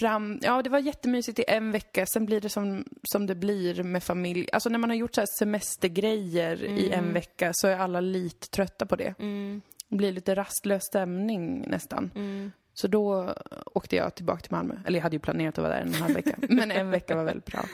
fram, 0.01 0.39
ja, 0.43 0.62
det 0.62 0.70
var 0.70 0.79
jättemysigt 0.79 1.39
i 1.39 1.45
en 1.49 1.72
vecka. 1.72 2.07
Sen 2.07 2.27
blir 2.27 2.41
det 2.41 2.49
som, 2.49 2.85
som 3.03 3.27
det 3.27 3.35
blir 3.35 3.83
med 3.83 4.03
familj. 4.03 4.49
Alltså 4.53 4.68
när 4.68 4.79
man 4.79 4.91
har 4.91 4.97
gjort 4.97 5.14
så 5.14 5.20
här 5.20 5.29
semestergrejer 5.39 6.64
i 6.64 6.91
en 6.91 6.99
Mm. 7.01 7.12
vecka 7.14 7.51
så 7.55 7.66
är 7.68 7.77
alla 7.79 8.01
lite 8.01 8.49
trötta 8.51 8.87
på 8.87 8.97
det. 8.97 9.14
Mm, 9.18 9.62
Det 9.89 9.97
blir 9.97 10.12
lite 10.12 10.35
rastlös 10.35 10.83
stämning 10.85 11.68
nästan. 11.68 12.11
mm. 12.14 12.53
Så 12.74 12.89
då 12.89 13.35
åkte 13.74 13.97
jag 13.97 14.14
tillbaka 14.14 14.41
till 14.43 14.53
Malmö. 14.53 14.74
Eller 14.87 14.99
jag 14.99 15.03
hade 15.03 15.16
ju 15.16 15.20
planerat 15.20 15.59
att 15.59 15.62
vara 15.62 15.74
där 15.74 15.81
en 15.81 15.95
halv 15.95 16.14
vecka. 16.14 16.37
Men 16.49 16.70
en 16.70 16.91
vecka 16.91 17.16
var 17.16 17.24
väldigt 17.24 17.45
bra. 17.47 17.64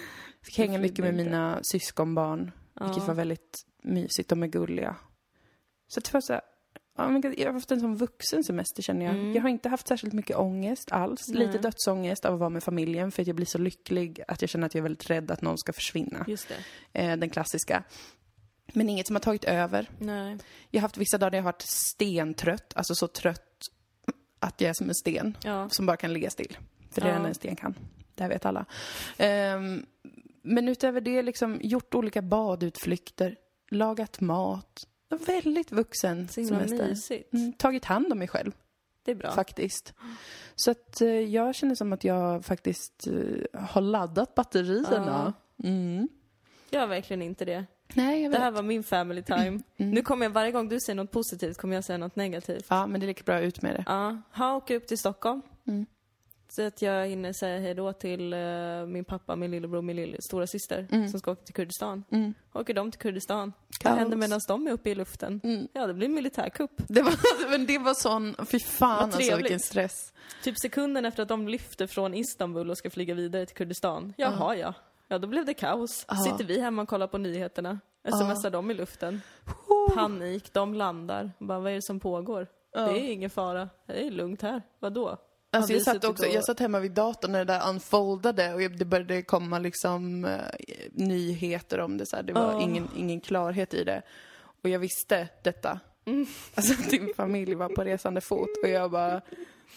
Fick 0.42 0.58
hänga 0.58 0.78
mycket 0.78 0.98
med 0.98 1.14
mina 1.14 1.60
syskonbarn. 1.72 2.50
Vilket 2.80 2.96
Ja. 2.98 3.04
var 3.06 3.14
väldigt 3.14 3.58
mysigt. 3.82 4.28
De 4.28 4.42
är 4.42 4.46
gulliga. 4.46 4.96
Så 5.88 6.00
det 6.00 6.12
var 6.12 6.20
så 6.20 6.32
här, 6.32 6.42
ja, 6.96 7.08
men 7.08 7.34
jag 7.38 7.46
har 7.46 7.52
haft 7.52 7.70
en 7.70 7.80
sån 7.80 7.96
vuxen 7.96 8.44
semester 8.44 8.82
känner 8.82 9.06
jag. 9.06 9.14
Mm. 9.14 9.32
Jag 9.34 9.42
har 9.42 9.48
inte 9.48 9.68
haft 9.68 9.88
särskilt 9.88 10.12
mycket 10.14 10.36
ångest 10.36 10.92
alls. 10.92 11.28
Nej. 11.28 11.46
Lite 11.46 11.58
dödsångest 11.58 12.24
av 12.24 12.34
att 12.34 12.40
vara 12.40 12.50
med 12.50 12.62
familjen 12.62 13.12
för 13.12 13.22
att 13.22 13.26
jag 13.26 13.36
blir 13.36 13.46
så 13.46 13.58
lycklig 13.58 14.22
att 14.28 14.40
jag 14.42 14.50
känner 14.50 14.66
att 14.66 14.74
jag 14.74 14.78
är 14.80 14.82
väldigt 14.82 15.10
rädd 15.10 15.30
att 15.30 15.42
någon 15.42 15.58
ska 15.58 15.72
försvinna. 15.72 16.24
Just. 16.28 16.50
Eh, 16.92 17.16
den 17.16 17.30
klassiska. 17.30 17.84
Men 18.74 18.88
inget 18.88 19.06
som 19.06 19.16
har 19.16 19.20
tagit 19.20 19.44
över. 19.44 19.90
Nej. 19.98 20.38
Jag 20.70 20.80
har 20.80 20.82
haft 20.82 20.96
vissa 20.96 21.18
dagar 21.18 21.30
där 21.30 21.38
jag 21.38 21.42
har 21.42 21.52
varit 21.52 21.62
stentrött, 21.66 22.72
alltså 22.76 22.94
så 22.94 23.08
trött 23.08 23.58
att 24.38 24.60
jag 24.60 24.68
är 24.70 24.74
som 24.74 24.88
en 24.88 24.94
sten 24.94 25.36
Ja. 25.44 25.68
som 25.70 25.86
bara 25.86 25.96
kan 25.96 26.12
ligga 26.12 26.30
still. 26.30 26.56
För 26.90 27.00
det 27.00 27.08
är 27.08 27.20
Ja. 27.20 27.26
en 27.26 27.34
sten 27.34 27.56
kan. 27.56 27.74
Det 28.14 28.22
här 28.22 28.30
vet 28.30 28.44
alla. 28.46 28.64
Ehm, 29.18 29.86
men 30.42 30.68
utöver 30.68 31.00
det 31.00 31.22
liksom 31.22 31.58
gjort 31.62 31.94
olika 31.94 32.22
badutflykter, 32.22 33.36
lagat 33.70 34.20
mat. 34.20 34.86
Väldigt 35.16 35.72
vuxen 35.72 36.28
Så 36.28 36.40
himla 36.40 36.58
semester. 36.58 36.88
mysigt. 36.88 37.32
Mm, 37.32 37.52
tagit 37.52 37.84
hand 37.84 38.12
om 38.12 38.18
mig 38.18 38.28
själv 38.28 38.52
Det 39.04 39.10
är 39.10 39.14
bra. 39.14 39.30
faktiskt. 39.32 39.94
Så 40.54 40.70
att 40.70 41.00
eh, 41.00 41.08
jag 41.08 41.54
känner 41.54 41.74
som 41.74 41.92
att 41.92 42.04
jag 42.04 42.44
faktiskt 42.44 43.06
eh, 43.06 43.60
har 43.60 43.80
laddat 43.80 44.34
batterierna. 44.34 45.32
Mm. 45.64 46.08
Jag 46.70 46.80
har 46.80 46.86
verkligen 46.86 47.22
inte 47.22 47.44
det. 47.44 47.64
Nej, 47.94 48.22
jag 48.22 48.32
Det 48.32 48.36
vet. 48.36 48.42
här 48.42 48.50
var 48.50 48.62
min 48.62 48.82
family 48.84 49.22
time. 49.26 49.46
Mm. 49.46 49.62
Nu 49.76 50.02
kommer 50.02 50.26
jag, 50.26 50.30
varje 50.30 50.52
gång 50.52 50.68
du 50.68 50.78
säger 50.80 50.94
något 50.94 51.10
positivt 51.10 51.56
kommer 51.58 51.74
jag 51.74 51.84
säga 51.84 51.98
något 51.98 52.16
negativt. 52.16 52.66
Ja, 52.68 52.86
men 52.86 53.00
det 53.00 53.04
är 53.04 53.08
lika 53.08 53.22
bra 53.24 53.40
ut 53.40 53.62
med 53.62 53.74
det. 53.74 53.84
Ja, 53.86 54.22
ha 54.32 54.56
åker 54.56 54.76
upp 54.76 54.86
till 54.86 54.98
Stockholm. 54.98 55.42
Mm. 56.58 56.70
Så 56.70 56.74
att 56.76 56.82
jag 56.82 57.06
hinner 57.08 57.32
säga 57.32 57.58
hej 57.60 57.74
då 57.74 57.92
till 57.92 58.32
eh, 58.32 58.86
min 58.86 59.04
pappa, 59.04 59.36
min 59.36 59.50
lillebror, 59.50 59.82
min 59.82 59.96
lill- 59.96 60.16
stora 60.20 60.46
syster 60.46 60.88
Mm. 60.90 61.08
som 61.08 61.20
ska 61.20 61.30
åka 61.32 61.42
till 61.44 61.54
Kurdistan. 61.54 62.04
Mm. 62.10 62.34
Åker 62.52 62.74
de 62.74 62.90
till 62.90 63.00
Kurdistan? 63.00 63.52
Vad 63.84 63.92
händer 63.94 64.16
medan 64.16 64.40
de 64.48 64.66
är 64.66 64.72
uppe 64.72 64.90
i 64.90 64.94
luften? 64.94 65.40
Mm. 65.44 65.68
Ja, 65.72 65.86
det 65.86 65.94
blir 65.94 66.06
en 66.08 66.14
militärkupp. 66.14 66.70
Det 66.88 67.02
var, 67.02 67.14
men 67.50 67.66
det 67.66 67.78
var 67.78 67.94
sån, 67.94 68.34
fy 68.46 68.58
fan 68.60 68.96
Vad 68.96 69.14
alltså 69.14 69.36
vilken 69.36 69.60
stress. 69.60 70.12
Typ 70.42 70.58
sekunden 70.58 71.04
efter 71.04 71.22
att 71.22 71.28
de 71.28 71.48
lyfter 71.48 71.86
från 71.86 72.14
Istanbul 72.14 72.70
och 72.70 72.78
ska 72.78 72.90
flyga 72.90 73.14
vidare 73.14 73.46
till 73.46 73.56
Kurdistan. 73.56 74.14
Jaha, 74.16 74.56
ja. 74.56 74.74
Ja, 75.08 75.18
då 75.18 75.26
blev 75.28 75.44
det 75.46 75.54
kaos. 75.54 76.04
Ja. 76.08 76.14
Sitter 76.16 76.44
vi 76.44 76.60
hemma 76.60 76.82
och 76.82 76.88
kollar 76.88 77.06
på 77.06 77.18
nyheterna. 77.18 77.80
Smsar 78.08 78.50
dem 78.50 78.70
i 78.70 78.74
luften. 78.74 79.20
Panik, 79.94 80.52
de 80.52 80.74
landar. 80.74 81.30
Bara, 81.38 81.58
vad 81.60 81.70
är 81.72 81.76
det 81.76 81.82
som 81.82 82.00
pågår? 82.00 82.46
Det 82.72 82.80
är 82.80 83.12
ingen 83.12 83.30
fara. 83.30 83.68
Det 83.86 84.06
är 84.06 84.10
lugnt 84.10 84.42
här. 84.42 84.62
Vadå? 84.78 85.16
Alltså 85.54 85.72
jag, 85.72 85.82
satt 85.82 86.04
också, 86.04 86.26
jag 86.26 86.44
satt 86.44 86.60
hemma 86.60 86.80
vid 86.80 86.92
datorn 86.92 87.32
när 87.32 87.38
det 87.38 87.52
där 87.52 87.68
unfoldade 87.68 88.54
och 88.54 88.60
det 88.60 88.84
började 88.84 89.22
komma 89.22 89.58
liksom 89.58 90.24
eh, 90.24 90.38
nyheter 90.92 91.80
om 91.80 91.98
det. 91.98 92.06
Så 92.06 92.16
här. 92.16 92.22
Det 92.22 92.32
var 92.32 92.52
Ja. 92.52 92.60
ingen, 92.62 92.88
ingen 92.96 93.20
klarhet 93.20 93.74
i 93.74 93.84
det. 93.84 94.02
Och 94.62 94.68
jag 94.70 94.78
visste 94.78 95.28
detta. 95.42 95.80
Alltså 96.54 96.72
att 96.72 96.90
din 96.90 97.12
familj 97.16 97.54
var 97.54 97.68
på 97.68 97.84
resande 97.84 98.20
fot 98.20 98.48
och 98.62 98.68
jag 98.68 98.90
bara 98.90 99.20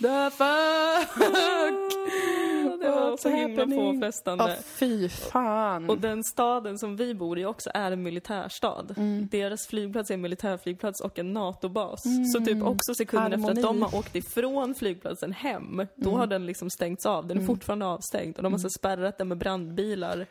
The 0.02 0.30
fuck! 0.32 1.26
Det 2.86 2.92
var 2.96 3.18
så 3.18 3.30
himla 3.30 3.66
påfrestande. 3.68 4.44
Ja, 4.50 4.56
fy 4.66 5.10
fan. 5.10 5.90
Och 5.90 5.98
den 5.98 6.24
staden 6.24 6.78
som 6.80 6.96
vi 6.96 7.14
bor 7.14 7.40
i 7.40 7.46
också 7.46 7.70
är 7.74 7.92
en 7.92 8.04
militärstad. 8.04 8.86
Mm. 8.98 9.28
Deras 9.32 9.68
flygplats 9.68 10.10
är 10.10 10.14
en 10.14 10.22
militärflygplats 10.22 11.02
och 11.02 11.20
en 11.20 11.34
NATO-bas. 11.34 12.04
Så 12.34 12.46
typ 12.46 12.64
också 12.64 12.96
sekunden 12.96 13.34
efter 13.34 13.52
att 13.52 13.58
Mm. 13.58 13.64
Harmoni. 13.66 13.80
de 13.80 13.92
har 13.92 14.00
åkt 14.00 14.16
ifrån 14.16 14.76
flygplatsen 14.76 15.32
hem, 15.32 15.88
då 15.96 16.10
Mm. 16.10 16.20
har 16.20 16.28
den 16.28 16.46
liksom 16.46 16.70
stängts 16.70 17.06
av. 17.06 17.28
Den 17.28 17.38
är 17.38 17.46
fortfarande 17.46 17.86
avstängd 17.86 18.38
och 18.38 18.44
de 18.44 18.54
har 18.54 18.60
så 18.60 18.70
spärrat 18.70 19.18
den 19.18 19.28
med 19.28 19.38
brandbilar. 19.38 20.26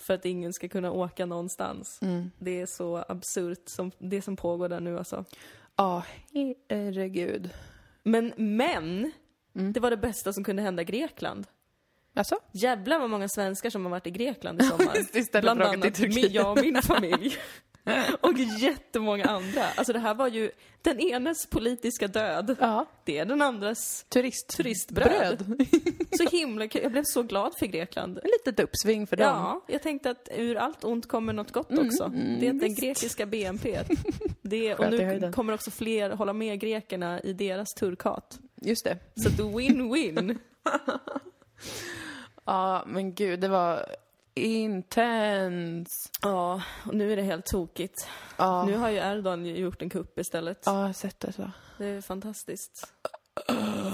För 0.00 0.14
att 0.14 0.24
ingen 0.24 0.52
ska 0.52 0.68
kunna 0.68 0.92
åka 0.92 1.26
någonstans. 1.26 1.98
Mm. 2.02 2.30
Det 2.38 2.60
är 2.60 2.66
så 2.66 3.04
absurt, 3.08 3.62
som, 3.68 3.90
det 3.98 4.22
som 4.22 4.36
pågår 4.36 4.68
där 4.68 4.80
nu 4.80 4.98
alltså. 4.98 5.24
Ja, 5.76 6.02
herregud. 6.68 7.50
Men, 8.02 8.32
men! 8.36 9.12
Mm. 9.60 9.72
Det 9.72 9.80
var 9.80 9.90
det 9.90 9.96
bästa 9.96 10.32
som 10.32 10.44
kunde 10.44 10.62
hända 10.62 10.82
Grekland. 10.82 11.46
Alltså? 12.14 12.38
Jävlar 12.52 12.98
vad 12.98 13.10
många 13.10 13.28
svenskar 13.28 13.70
som 13.70 13.84
har 13.84 13.90
varit 13.90 14.06
i 14.06 14.10
Grekland 14.10 14.62
i 14.62 14.64
sommar. 14.68 14.96
Just 14.96 15.12
det, 15.12 15.18
istället 15.18 15.42
Bland 15.42 15.62
annat 15.62 15.98
jag 16.32 16.50
och 16.50 16.64
min 16.64 16.82
familj. 16.82 17.36
och 18.20 18.38
jättemånga 18.38 19.24
andra. 19.24 19.64
Alltså 19.76 19.92
det 19.92 19.98
här 19.98 20.14
var 20.14 20.28
ju 20.28 20.50
den 20.82 21.00
enes 21.00 21.46
politiska 21.46 22.08
död. 22.08 22.56
Ja. 22.60 22.86
Det 23.04 23.18
är 23.18 23.24
den 23.24 23.42
andras 23.42 24.04
Turist. 24.08 24.48
turistbröd. 24.56 25.46
Bröd. 25.46 25.66
Så 26.10 26.36
himla 26.36 26.68
kul. 26.68 26.82
Jag 26.82 26.92
blev 26.92 27.04
så 27.06 27.22
glad 27.22 27.52
för 27.58 27.66
Grekland. 27.66 28.18
Ett 28.18 28.24
litet 28.24 28.60
uppsving 28.60 29.06
för 29.06 29.16
dem. 29.16 29.26
Ja, 29.26 29.64
jag 29.68 29.82
tänkte 29.82 30.10
att 30.10 30.28
ur 30.36 30.56
allt 30.56 30.84
ont 30.84 31.08
kommer 31.08 31.32
något 31.32 31.52
gott 31.52 31.78
också. 31.78 32.08
det 32.40 32.46
är 32.46 32.52
den 32.52 32.74
grekiska 32.74 33.26
BNP. 33.26 33.78
Det, 34.42 34.74
och 34.74 34.90
nu 34.90 35.32
kommer 35.32 35.54
också 35.54 35.70
fler 35.70 36.10
hålla 36.10 36.32
med 36.32 36.60
grekerna 36.60 37.20
i 37.20 37.32
deras 37.32 37.68
turkat. 37.68 38.38
Just 38.62 38.84
det. 38.84 38.98
Så 39.16 39.28
win-win. 39.28 40.38
Ja, 42.44 42.84
men 42.86 43.14
gud, 43.14 43.40
det 43.40 43.48
var 43.48 43.86
intens. 44.34 46.10
Ja, 46.22 46.62
och 46.86 46.94
nu 46.94 47.12
är 47.12 47.16
det 47.16 47.22
helt 47.22 47.46
tokigt. 47.46 48.08
Ja, 48.36 48.64
Nu 48.64 48.76
har 48.76 48.90
ju 48.90 48.96
Erdogan 48.96 49.46
gjort 49.46 49.82
en 49.82 49.90
kupp 49.90 50.18
istället. 50.18 50.62
ja 50.66 50.80
jag 50.80 50.86
har 50.86 50.92
sett 50.92 51.20
det. 51.20 51.32
Så. 51.32 51.50
Det 51.78 51.86
är 51.86 52.00
fantastiskt. 52.00 52.92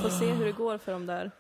Får 0.03 0.11
se 0.19 0.27
hur 0.33 0.45
det 0.45 0.53
går 0.53 0.79
för 0.79 0.93
de 0.93 1.07
där 1.07 1.31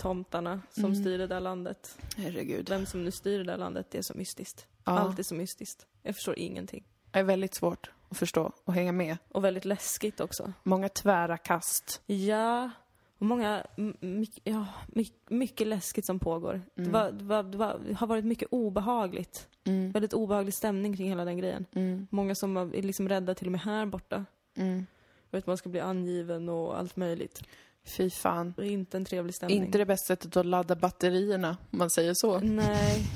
tomtarna 0.00 0.60
som 0.70 0.84
Mm. 0.84 0.96
styr 1.00 1.18
det 1.18 1.26
där 1.26 1.40
landet. 1.40 1.98
Herregud. 2.16 2.68
Vem 2.68 2.86
som 2.86 3.04
nu 3.04 3.10
styr 3.10 3.38
det 3.38 3.44
där 3.44 3.56
landet, 3.56 3.86
det 3.90 3.98
är 3.98 4.02
så 4.02 4.14
mystiskt. 4.14 4.66
Ja. 4.84 4.98
Allt 4.98 5.18
är 5.18 5.22
så 5.22 5.34
mystiskt. 5.34 5.86
Jag 6.02 6.14
förstår 6.14 6.38
ingenting. 6.38 6.84
Det 7.10 7.18
är 7.18 7.22
väldigt 7.22 7.54
svårt 7.54 7.90
att 8.10 8.16
förstå 8.18 8.52
och 8.64 8.74
hänga 8.74 8.92
med. 8.92 9.16
Och 9.28 9.44
väldigt 9.44 9.64
läskigt 9.64 10.20
också. 10.20 10.52
Många 10.62 10.88
tvära 10.88 11.38
kast. 11.38 12.00
Ja, 12.06 12.70
och 13.18 13.26
många, 13.26 13.66
mycket, 14.00 14.40
ja, 14.44 14.66
mycket, 14.86 15.30
mycket 15.30 15.66
läskigt 15.66 16.06
som 16.06 16.18
pågår. 16.18 16.62
Det, 16.74 16.90
var, 16.90 17.12
det, 17.12 17.24
var, 17.24 17.42
det, 17.42 17.58
var, 17.58 17.80
det 17.88 17.94
har 17.94 18.06
varit 18.06 18.24
mycket 18.24 18.48
obehagligt. 18.50 19.48
Mm. 19.64 19.90
Väldigt 19.90 20.12
obehaglig 20.12 20.54
stämning 20.54 20.96
kring 20.96 21.08
hela 21.08 21.24
den 21.24 21.38
grejen. 21.38 21.66
Mm. 21.72 22.06
Många 22.10 22.34
som 22.34 22.56
är 22.56 22.82
liksom 22.82 23.08
rädda 23.08 23.34
till 23.34 23.46
och 23.46 23.52
med 23.52 23.60
här 23.60 23.86
borta. 23.86 24.24
Mm. 24.56 24.86
För 25.30 25.38
att 25.38 25.46
man 25.46 25.56
ska 25.56 25.68
bli 25.68 25.80
angiven 25.80 26.48
och 26.48 26.78
allt 26.78 26.96
möjligt. 26.96 27.42
Fy 27.84 28.10
fan. 28.10 28.54
Det 28.56 28.62
är 28.62 28.70
inte 28.70 28.96
en 28.96 29.04
trevlig 29.04 29.34
stämning. 29.34 29.64
Inte 29.64 29.78
det 29.78 29.86
bästa 29.86 30.06
sättet 30.06 30.36
att 30.36 30.46
ladda 30.46 30.76
batterierna, 30.76 31.56
om 31.70 31.78
man 31.78 31.90
säger 31.90 32.12
så. 32.14 32.38
Nej. 32.38 33.06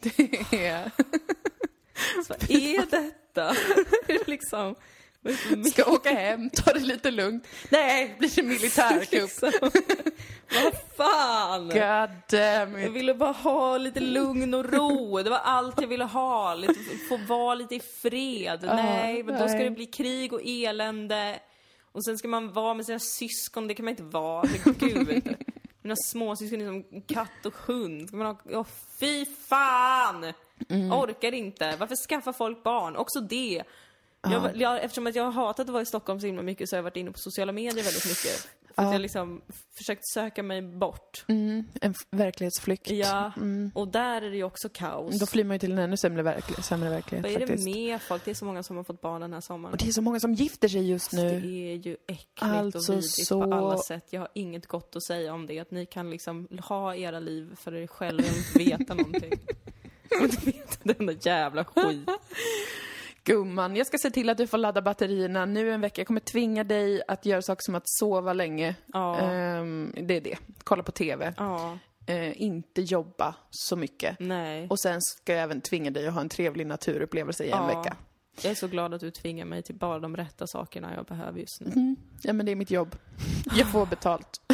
Det 0.00 0.66
är... 0.66 0.90
Så 2.26 2.34
vad 2.34 2.50
är 2.50 2.90
detta? 2.90 3.54
Liksom... 4.30 4.74
Ska 5.72 5.92
åka 5.92 6.10
hem, 6.14 6.50
ta 6.50 6.72
det 6.72 6.80
lite 6.80 7.10
lugnt. 7.10 7.46
Nej, 7.68 8.14
blir 8.18 8.36
det 8.36 8.42
militärkupp. 8.42 9.52
Vad 10.64 10.74
fan! 10.96 11.68
God 11.68 12.10
damn 12.40 12.72
Jag 12.78 12.86
it. 12.86 12.92
ville 12.92 13.14
bara 13.14 13.32
ha 13.32 13.78
lite 13.78 14.00
lugn 14.00 14.54
och 14.54 14.72
ro. 14.72 15.22
Det 15.22 15.30
var 15.30 15.38
allt 15.38 15.80
jag 15.80 15.88
ville 15.88 16.04
ha. 16.04 16.54
Lite, 16.54 16.74
få 17.08 17.16
vara 17.16 17.54
lite 17.54 17.74
i 17.74 17.80
fred. 17.80 18.60
nej, 18.62 19.22
men 19.22 19.40
då 19.40 19.48
ska 19.48 19.58
det 19.58 19.70
bli 19.70 19.86
krig 19.86 20.32
och 20.32 20.40
elände. 20.44 21.38
Och 21.92 22.04
sen 22.04 22.18
ska 22.18 22.28
man 22.28 22.52
vara 22.52 22.74
med 22.74 22.86
sina 22.86 22.98
syskon. 22.98 23.68
Det 23.68 23.74
kan 23.74 23.84
man 23.84 23.90
inte 23.90 24.02
vara. 24.02 24.48
Gud. 24.64 25.36
Mina 25.82 25.96
småsyskon 25.96 26.60
är 26.60 26.66
som 26.66 27.02
katt 27.02 27.46
och 27.46 27.54
hund. 27.66 28.08
Ska 28.08 28.16
man 28.16 28.26
ha... 28.26 28.36
Åh, 28.50 28.66
fy 29.00 29.26
fan! 29.48 30.32
Orkar 30.90 31.34
inte. 31.34 31.76
Varför 31.78 31.96
skaffar 31.96 32.32
folk 32.32 32.62
barn? 32.62 32.96
Också 32.96 33.20
det. 33.20 33.62
Jag, 34.30 34.56
jag, 34.56 34.84
eftersom 34.84 35.06
att 35.06 35.14
jag 35.14 35.24
har 35.24 35.32
hatat 35.32 35.60
att 35.66 35.72
vara 35.72 35.82
i 35.82 35.86
Stockholm 35.86 36.20
så 36.20 36.26
himla 36.26 36.42
mycket 36.42 36.68
så 36.68 36.76
har 36.76 36.78
jag 36.78 36.82
varit 36.82 36.96
inne 36.96 37.10
på 37.10 37.18
sociala 37.18 37.52
medier 37.52 37.84
väldigt 37.84 38.06
mycket. 38.08 38.48
För 38.74 38.82
att 38.82 38.92
jag 38.92 39.00
liksom 39.00 39.42
försökt 39.78 40.08
söka 40.14 40.42
mig 40.42 40.62
bort. 40.62 41.24
Mm, 41.28 41.64
en 41.80 41.94
verklighetsflykt. 42.10 42.90
Ja, 42.90 43.32
och 43.74 43.88
där 43.88 44.22
är 44.22 44.30
det 44.30 44.36
ju 44.36 44.44
också 44.44 44.68
kaos. 44.68 45.18
Då 45.20 45.26
flyr 45.26 45.44
man 45.44 45.54
ju 45.54 45.58
till 45.58 45.72
en 45.72 45.78
ännu 45.78 45.96
sämre, 45.96 46.22
verkl- 46.22 46.60
sämre 46.60 46.90
verklighet 46.90 47.24
Vad 47.24 47.32
är 47.32 47.38
det 47.40 47.46
faktiskt. 47.46 47.68
med 47.76 48.02
folk? 48.02 48.24
Det 48.24 48.30
är 48.30 48.34
så 48.34 48.44
många 48.44 48.62
som 48.62 48.76
har 48.76 48.84
fått 48.84 49.00
barn 49.00 49.20
den 49.20 49.32
här 49.32 49.40
sommaren. 49.40 49.72
Och 49.72 49.78
det 49.78 49.88
är 49.88 49.92
så 49.92 50.02
många 50.02 50.20
som 50.20 50.34
gifter 50.34 50.68
sig 50.68 50.90
just 50.90 51.10
Det 51.10 51.16
nu. 51.16 51.28
är 51.72 51.76
ju 51.76 51.96
äckligt 52.06 52.42
Alltså 52.42 52.92
och 52.92 52.96
vidrigt 52.98 53.26
så- 53.26 53.42
på 53.44 53.54
alla 53.54 53.78
sätt. 53.78 54.06
Jag 54.10 54.20
har 54.20 54.28
inget 54.34 54.66
gott 54.66 54.96
att 54.96 55.02
säga 55.04 55.32
om 55.34 55.46
det. 55.46 55.58
Att 55.58 55.70
ni 55.70 55.86
kan 55.86 56.10
liksom 56.10 56.48
ha 56.68 56.94
era 56.94 57.20
liv 57.20 57.56
för 57.56 57.74
er 57.74 57.86
själva 57.86 58.22
och 58.30 58.36
inte 58.36 58.58
veta 58.70 58.94
någonting. 58.94 59.32
Och 60.18 60.24
inte 60.24 60.46
veta 60.46 60.78
den 60.82 61.06
där 61.06 61.16
jävla 61.20 61.64
skit. 61.64 62.08
Gumman, 63.24 63.76
jag 63.76 63.86
ska 63.86 63.98
se 63.98 64.10
till 64.10 64.30
att 64.30 64.38
du 64.38 64.46
får 64.46 64.58
ladda 64.58 64.82
batterierna 64.82 65.44
nu 65.46 65.72
en 65.72 65.80
vecka. 65.80 66.00
Jag 66.00 66.06
kommer 66.06 66.20
tvinga 66.20 66.64
dig 66.64 67.02
att 67.08 67.26
göra 67.26 67.42
saker 67.42 67.62
som 67.62 67.74
att 67.74 67.82
sova 67.88 68.32
länge. 68.32 68.74
Ja. 68.86 69.20
Ehm, 69.20 69.94
det 70.02 70.16
är 70.16 70.20
det. 70.20 70.38
Kolla 70.64 70.82
på 70.82 70.92
TV. 70.92 71.32
Ja, 71.36 71.78
Eh, 72.06 72.42
inte 72.42 72.82
jobba 72.82 73.34
så 73.50 73.76
mycket. 73.76 74.16
nej. 74.20 74.66
Och 74.70 74.80
sen 74.80 74.98
ska 75.02 75.32
jag 75.32 75.42
även 75.42 75.60
tvinga 75.60 75.90
dig 75.90 76.06
att 76.06 76.14
ha 76.14 76.20
en 76.20 76.28
trevlig 76.28 76.66
naturupplevelse 76.66 77.44
i 77.44 77.50
en 77.50 77.58
Ja. 77.58 77.66
vecka. 77.66 77.96
Jag 78.42 78.50
är 78.50 78.54
så 78.54 78.68
glad 78.68 78.94
att 78.94 79.00
du 79.00 79.10
tvingar 79.10 79.44
mig 79.44 79.62
till 79.62 79.74
bara 79.74 79.98
de 79.98 80.16
rätta 80.16 80.46
sakerna 80.46 80.94
jag 80.96 81.04
behöver 81.06 81.38
just 81.40 81.60
nu. 81.60 81.66
Mm. 81.66 81.96
Ja, 82.22 82.32
men 82.32 82.46
det 82.46 82.52
är 82.52 82.56
mitt 82.56 82.70
jobb. 82.70 82.96
Jag 83.56 83.72
får 83.72 83.86
betalt. 83.86 84.40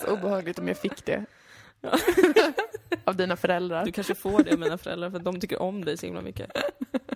så 0.00 0.12
obehagligt 0.12 0.58
om 0.58 0.68
jag 0.68 0.78
fick 0.78 1.04
det. 1.06 1.24
Av 3.04 3.16
dina 3.16 3.36
föräldrar. 3.36 3.84
Du 3.84 3.92
kanske 3.92 4.14
får 4.14 4.42
det 4.42 4.52
av 4.52 4.58
mina 4.58 4.78
föräldrar 4.78 5.10
för 5.10 5.16
att 5.18 5.24
de 5.24 5.40
tycker 5.40 5.62
om 5.62 5.84
dig 5.84 5.96
så 5.96 6.06
himla 6.06 6.20
mycket. 6.22 6.50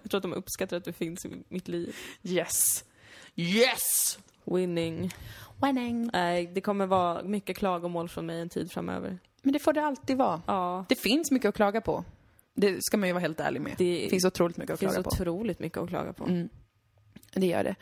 Jag 0.02 0.11
tror 0.11 0.18
att 0.18 0.22
de 0.22 0.32
uppskattar 0.32 0.76
att 0.76 0.84
du 0.84 0.92
finns 0.92 1.24
i 1.24 1.42
mitt 1.48 1.68
liv. 1.68 1.96
Yes! 2.22 2.84
Yes! 3.36 4.18
Winning. 4.44 5.11
Winning. 5.62 6.11
Nej, 6.12 6.46
det 6.46 6.61
kommer 6.61 6.86
vara 6.86 7.22
mycket 7.22 7.56
klagomål 7.56 8.08
från 8.08 8.26
mig 8.26 8.40
en 8.40 8.48
tid 8.48 8.72
framöver. 8.72 9.18
Men 9.42 9.52
det 9.52 9.58
får 9.58 9.72
det 9.72 9.82
alltid 9.84 10.16
vara. 10.16 10.42
Ja, 10.46 10.84
Det 10.88 10.94
finns 10.94 11.30
mycket 11.30 11.48
att 11.48 11.54
klaga 11.54 11.80
på. 11.80 12.04
Det 12.54 12.76
ska 12.82 12.96
man 12.96 13.08
ju 13.08 13.12
vara 13.12 13.20
helt 13.20 13.40
ärlig 13.40 13.61
med. 13.61 13.74
Det- 13.78 14.00
Det 14.04 14.11
finns 14.11 14.24
otroligt 14.24 14.56
mycket 14.56 14.68
det 14.68 14.74
att 14.74 14.80
finns 14.80 14.92
klaga 14.92 15.02
på. 15.04 15.11
otroligt 15.11 15.58
mycket 15.58 15.78
att 15.78 15.88
klaga 15.88 16.12
på. 16.12 16.24
Mm. 16.24 16.48
Det 17.34 17.46
gör 17.46 17.64
det. 17.64 17.74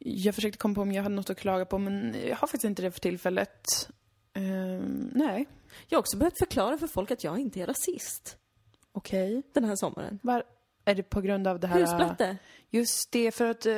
Jag 0.00 0.34
försökte 0.34 0.58
komma 0.58 0.74
på 0.74 0.80
om 0.80 0.92
jag 0.92 1.02
hade 1.02 1.14
något 1.14 1.30
att 1.30 1.38
klaga 1.38 1.64
på, 1.64 1.78
men 1.78 2.16
jag 2.28 2.36
har 2.36 2.46
faktiskt 2.46 2.64
inte 2.64 2.82
det 2.82 2.90
för 2.90 3.00
tillfället. 3.00 3.88
Ehm, 4.34 5.10
nej. 5.14 5.46
Jag 5.88 5.96
har 5.96 6.00
också 6.00 6.16
behövt 6.16 6.38
förklara 6.38 6.78
för 6.78 6.86
folk 6.86 7.10
att 7.10 7.24
jag 7.24 7.38
inte 7.38 7.60
är 7.60 7.66
rasist 7.66 8.36
Okej. 8.92 9.42
den 9.52 9.64
här 9.64 9.76
sommaren. 9.76 10.18
Var 10.22 10.42
Är 10.84 10.94
det 10.94 11.02
på 11.02 11.20
grund 11.20 11.46
av 11.46 11.60
det 11.60 11.66
här... 11.66 11.80
Husplatte. 11.80 12.36
Just 12.70 13.12
det, 13.12 13.32
för 13.32 13.46
att 13.46 13.66
eh, 13.66 13.74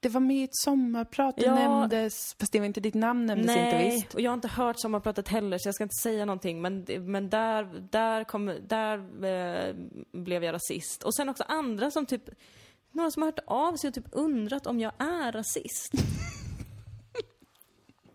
det 0.00 0.08
var 0.08 0.20
med 0.20 0.36
i 0.36 0.44
ett 0.44 0.56
sommarprat, 0.56 1.36
det 1.36 1.44
Ja. 1.44 1.54
nämndes, 1.54 2.34
fast 2.40 2.52
det 2.52 2.58
var 2.58 2.66
inte 2.66 2.80
ditt 2.80 2.94
namn 2.94 3.26
nämndes 3.26 3.50
inte 3.56 3.62
Nej, 3.76 3.90
visst. 3.94 4.14
och 4.14 4.20
jag 4.20 4.30
har 4.30 4.34
inte 4.34 4.48
hört 4.48 4.80
sommarpratet 4.80 5.28
heller 5.28 5.58
så 5.58 5.68
jag 5.68 5.74
ska 5.74 5.84
inte 5.84 6.02
säga 6.02 6.24
någonting. 6.24 6.62
Men, 6.62 6.86
men 7.00 7.30
där, 7.30 7.86
där, 7.90 8.24
kom, 8.24 8.54
där 8.68 8.98
eh, 9.24 9.74
blev 10.12 10.44
jag 10.44 10.52
rasist. 10.52 11.02
Och 11.02 11.14
sen 11.14 11.28
också 11.28 11.44
andra 11.48 11.90
som 11.90 12.06
typ, 12.06 12.30
några 12.92 13.10
som 13.10 13.22
har 13.22 13.28
hört 13.28 13.40
av 13.46 13.76
sig 13.76 13.88
och 13.88 13.94
typ 13.94 14.08
undrat 14.12 14.66
om 14.66 14.80
jag 14.80 14.92
är 14.98 15.32
rasist. 15.32 15.92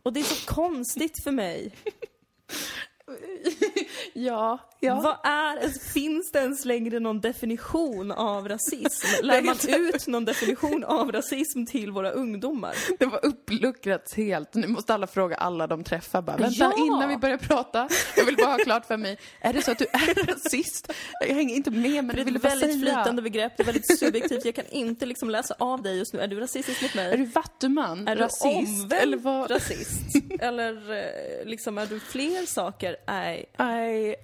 och 0.10 0.14
det 0.14 0.20
är 0.20 0.24
så 0.24 0.54
konstigt 0.54 1.24
för 1.24 1.32
mig. 1.32 1.72
Ja, 4.14 4.60
ja. 4.80 4.96
Vad 5.02 5.18
är, 5.32 5.90
finns 5.94 6.32
det 6.32 6.40
ens 6.40 6.66
längre 6.66 7.00
någon 7.00 7.22
definition 7.22 8.12
av 8.12 8.48
rasism? 8.50 9.08
Lär 9.22 9.42
man 9.42 9.56
ut 9.68 10.08
någon 10.08 10.26
definition 10.26 10.84
av 10.84 11.12
rasism 11.12 11.66
till 11.66 11.92
våra 11.92 12.12
ungdomar? 12.12 12.76
Det 13.00 13.06
var 13.06 13.26
uppluckrat 13.26 14.14
helt. 14.14 14.54
Nu 14.54 14.68
måste 14.68 14.94
alla 14.94 15.08
fråga 15.08 15.36
alla 15.36 15.68
de 15.68 15.84
träffar 15.84 16.22
bara, 16.22 16.38
vänta 16.38 16.56
Ja. 16.78 16.86
innan 16.86 17.10
vi 17.10 17.18
börjar 17.18 17.38
prata. 17.38 17.90
Jag 18.18 18.26
vill 18.26 18.36
bara 18.36 18.48
ha 18.52 18.58
klart 18.58 18.86
för 18.86 18.98
mig, 18.98 19.18
är 19.42 19.54
det 19.54 19.62
så 19.62 19.72
att 19.72 19.80
du 19.80 19.86
är 19.86 20.26
rasist? 20.28 20.94
Jag 21.28 21.36
hänger 21.36 21.56
inte 21.56 21.72
med 21.72 22.04
men 22.04 22.08
Det 22.08 22.14
det 22.14 22.22
är 22.22 22.26
vill 22.26 22.36
ett 22.36 22.42
bara 22.42 22.50
väldigt 22.50 22.72
säga. 22.80 22.96
flytande 22.96 23.22
begrepp, 23.22 23.54
det 23.58 23.64
är 23.64 23.66
väldigt 23.66 24.00
subjektivt. 24.00 24.46
Jag 24.46 24.56
kan 24.56 24.66
inte 24.66 25.06
liksom 25.06 25.30
läsa 25.30 25.56
av 25.60 25.82
dig 25.82 25.98
just 25.98 26.14
nu. 26.14 26.20
Är 26.20 26.28
du 26.28 26.40
rasistisk 26.40 26.82
mot 26.82 26.96
mig? 26.96 27.14
Är 27.14 27.18
du 27.18 27.26
vattuman? 27.26 28.08
Är 28.08 28.16
du 28.16 28.22
rasist? 28.22 28.94
Eller 28.94 29.18
vad? 29.18 29.52
rasist? 29.52 30.02
Eller 30.40 30.92
eh, 30.98 31.46
liksom, 31.46 31.78
är 31.78 31.86
du 31.86 32.00
fler 32.00 32.46
saker? 32.46 32.96
Nej. 33.08 33.46
Nej, 33.58 34.16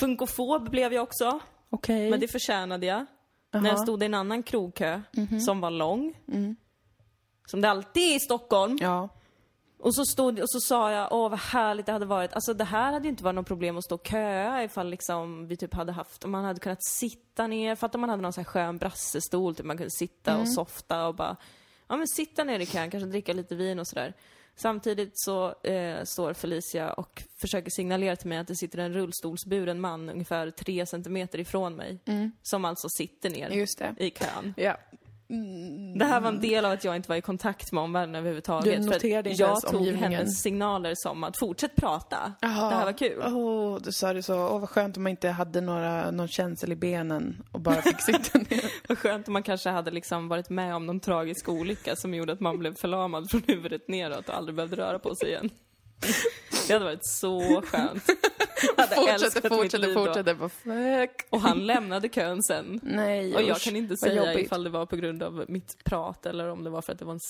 Funkofob 0.00 0.70
blev 0.70 0.92
jag 0.92 1.02
också, 1.02 1.40
okej. 1.70 2.10
men 2.10 2.20
det 2.20 2.28
förtjänade 2.28 2.86
jag. 2.86 3.06
När 3.52 3.70
jag 3.70 3.80
stod 3.80 4.02
i 4.02 4.06
en 4.06 4.14
annan 4.14 4.42
krogkö 4.42 5.00
som 5.46 5.60
var 5.60 5.70
lång. 5.70 6.14
Som 7.46 7.60
det 7.60 7.70
alltid 7.70 8.02
är 8.02 8.16
i 8.16 8.20
Stockholm. 8.20 8.78
Ja. 8.80 9.08
Och 9.78 9.94
så, 9.94 10.04
stod, 10.04 10.40
och 10.40 10.50
så 10.50 10.60
sa 10.60 10.92
jag, 10.92 11.08
åh 11.12 11.30
vad 11.30 11.38
härligt 11.38 11.86
det 11.86 11.92
hade 11.92 12.06
varit. 12.06 12.32
Alltså 12.32 12.54
det 12.54 12.64
här 12.64 12.92
hade 12.92 13.04
ju 13.04 13.10
inte 13.10 13.24
varit 13.24 13.34
något 13.34 13.46
problem 13.46 13.76
att 13.78 13.84
stå 13.84 13.94
och 13.94 14.06
köa 14.06 14.64
ifall 14.64 14.90
liksom 14.90 15.46
vi 15.46 15.56
typ 15.56 15.74
hade 15.74 15.92
haft, 15.92 16.24
om 16.24 16.30
man 16.30 16.44
hade 16.44 16.60
kunnat 16.60 16.84
sitta 16.84 17.46
ner, 17.46 17.74
för 17.74 17.86
att 17.86 17.94
om 17.94 18.00
man 18.00 18.10
hade 18.10 18.22
någon 18.22 18.32
sån 18.32 18.44
här 18.44 18.50
skön 18.50 18.78
brassestol, 18.78 19.54
typ 19.54 19.66
man 19.66 19.76
kunde 19.76 19.90
sitta 19.90 20.38
och 20.38 20.48
softa 20.48 21.06
och 21.06 21.14
bara, 21.14 21.36
ja 21.88 21.96
men 21.96 22.08
sitta 22.08 22.44
ner 22.44 22.60
i 22.60 22.66
kön, 22.66 22.90
kanske 22.90 23.08
dricka 23.08 23.32
lite 23.32 23.54
vin 23.54 23.78
och 23.78 23.88
sådär. 23.88 24.14
Samtidigt 24.56 25.12
så 25.14 25.54
eh, 25.62 26.04
står 26.04 26.32
Felicia 26.34 26.92
och 26.92 27.22
försöker 27.36 27.70
signalera 27.70 28.16
till 28.16 28.28
mig 28.28 28.38
att 28.38 28.48
det 28.48 28.56
sitter 28.56 28.78
en 28.78 28.92
rullstolsburen 28.92 29.80
man 29.80 30.10
ungefär 30.10 30.50
tre 30.50 30.86
centimeter 30.86 31.40
ifrån 31.40 31.76
mig. 31.76 31.98
Som 32.42 32.64
alltså 32.64 32.88
sitter 32.88 33.30
ner 33.30 33.50
i 33.50 34.10
kön. 34.10 34.54
Ja. 34.56 34.76
Det 35.98 36.04
här 36.04 36.20
var 36.20 36.28
en 36.28 36.40
del 36.40 36.64
av 36.64 36.72
att 36.72 36.84
jag 36.84 36.96
inte 36.96 37.08
var 37.08 37.16
i 37.16 37.20
kontakt 37.20 37.72
med 37.72 37.84
omvärlden 37.84 38.14
överhuvudtaget. 38.14 38.82
Du 38.82 38.86
noterade 38.88 39.30
inte 39.30 39.42
jag 39.42 39.60
tog 39.62 39.74
omgivningen. 39.80 40.12
hennes 40.12 40.42
signaler 40.42 40.94
som 40.96 41.24
att 41.24 41.38
fortsätt 41.38 41.76
prata. 41.76 42.32
Det 42.40 42.46
här 42.46 42.84
var 42.84 42.92
kul. 42.92 43.22
Åh, 43.26 43.78
du 43.82 43.92
sa 43.92 44.12
det 44.12 44.22
så. 44.22 44.34
Åh, 44.34 44.60
vad 44.60 44.68
skönt 44.70 44.96
om 44.96 45.02
man 45.02 45.10
inte 45.10 45.28
hade 45.28 45.60
några, 45.60 46.10
någon 46.10 46.28
känsel 46.28 46.72
i 46.72 46.76
benen 46.76 47.42
och 47.52 47.60
bara 47.60 47.82
fick 47.82 48.00
sitta 48.02 48.38
ner. 48.38 48.88
Vad 48.88 48.98
skönt 48.98 49.26
om 49.28 49.32
man 49.32 49.42
kanske 49.42 49.70
hade 49.70 49.90
liksom 49.90 50.28
varit 50.28 50.50
med 50.50 50.74
om 50.74 50.86
någon 50.86 51.00
tragisk 51.00 51.48
olycka 51.48 51.96
som 51.96 52.14
gjorde 52.14 52.32
att 52.32 52.40
man 52.40 52.58
blev 52.58 52.74
förlamad 52.74 53.30
från 53.30 53.42
huvudet 53.46 53.88
neråt 53.88 54.28
och 54.28 54.36
aldrig 54.36 54.56
behövde 54.56 54.76
röra 54.76 54.98
på 54.98 55.14
sig 55.14 55.28
igen. 55.28 55.50
Det 56.66 56.72
hade 56.72 56.84
varit 56.84 57.06
så 57.06 57.62
skönt. 57.66 58.02
Fortsätter, 58.94 59.48
fortsätter, 59.48 59.94
fortsätter. 59.94 60.34
Bara, 60.34 60.48
fuck. 60.48 61.26
Och 61.30 61.40
han 61.40 61.66
lämnade 61.66 62.08
kön 62.08 62.42
sen. 62.42 62.80
Nej, 62.82 63.34
Och 63.34 63.42
jag 63.42 63.56
usch, 63.56 63.64
kan 63.64 63.76
inte 63.76 63.96
säga 63.96 64.26
jobbigt. 64.26 64.46
ifall 64.46 64.64
det 64.64 64.70
var 64.70 64.86
på 64.86 64.96
grund 64.96 65.22
av 65.22 65.44
mitt 65.48 65.84
prat 65.84 66.26
eller 66.26 66.48
om 66.48 66.64
det 66.64 66.70
var 66.70 66.82
för 66.82 66.92
att 66.92 66.98
det 66.98 67.04
var 67.04 67.12
en... 67.12 67.20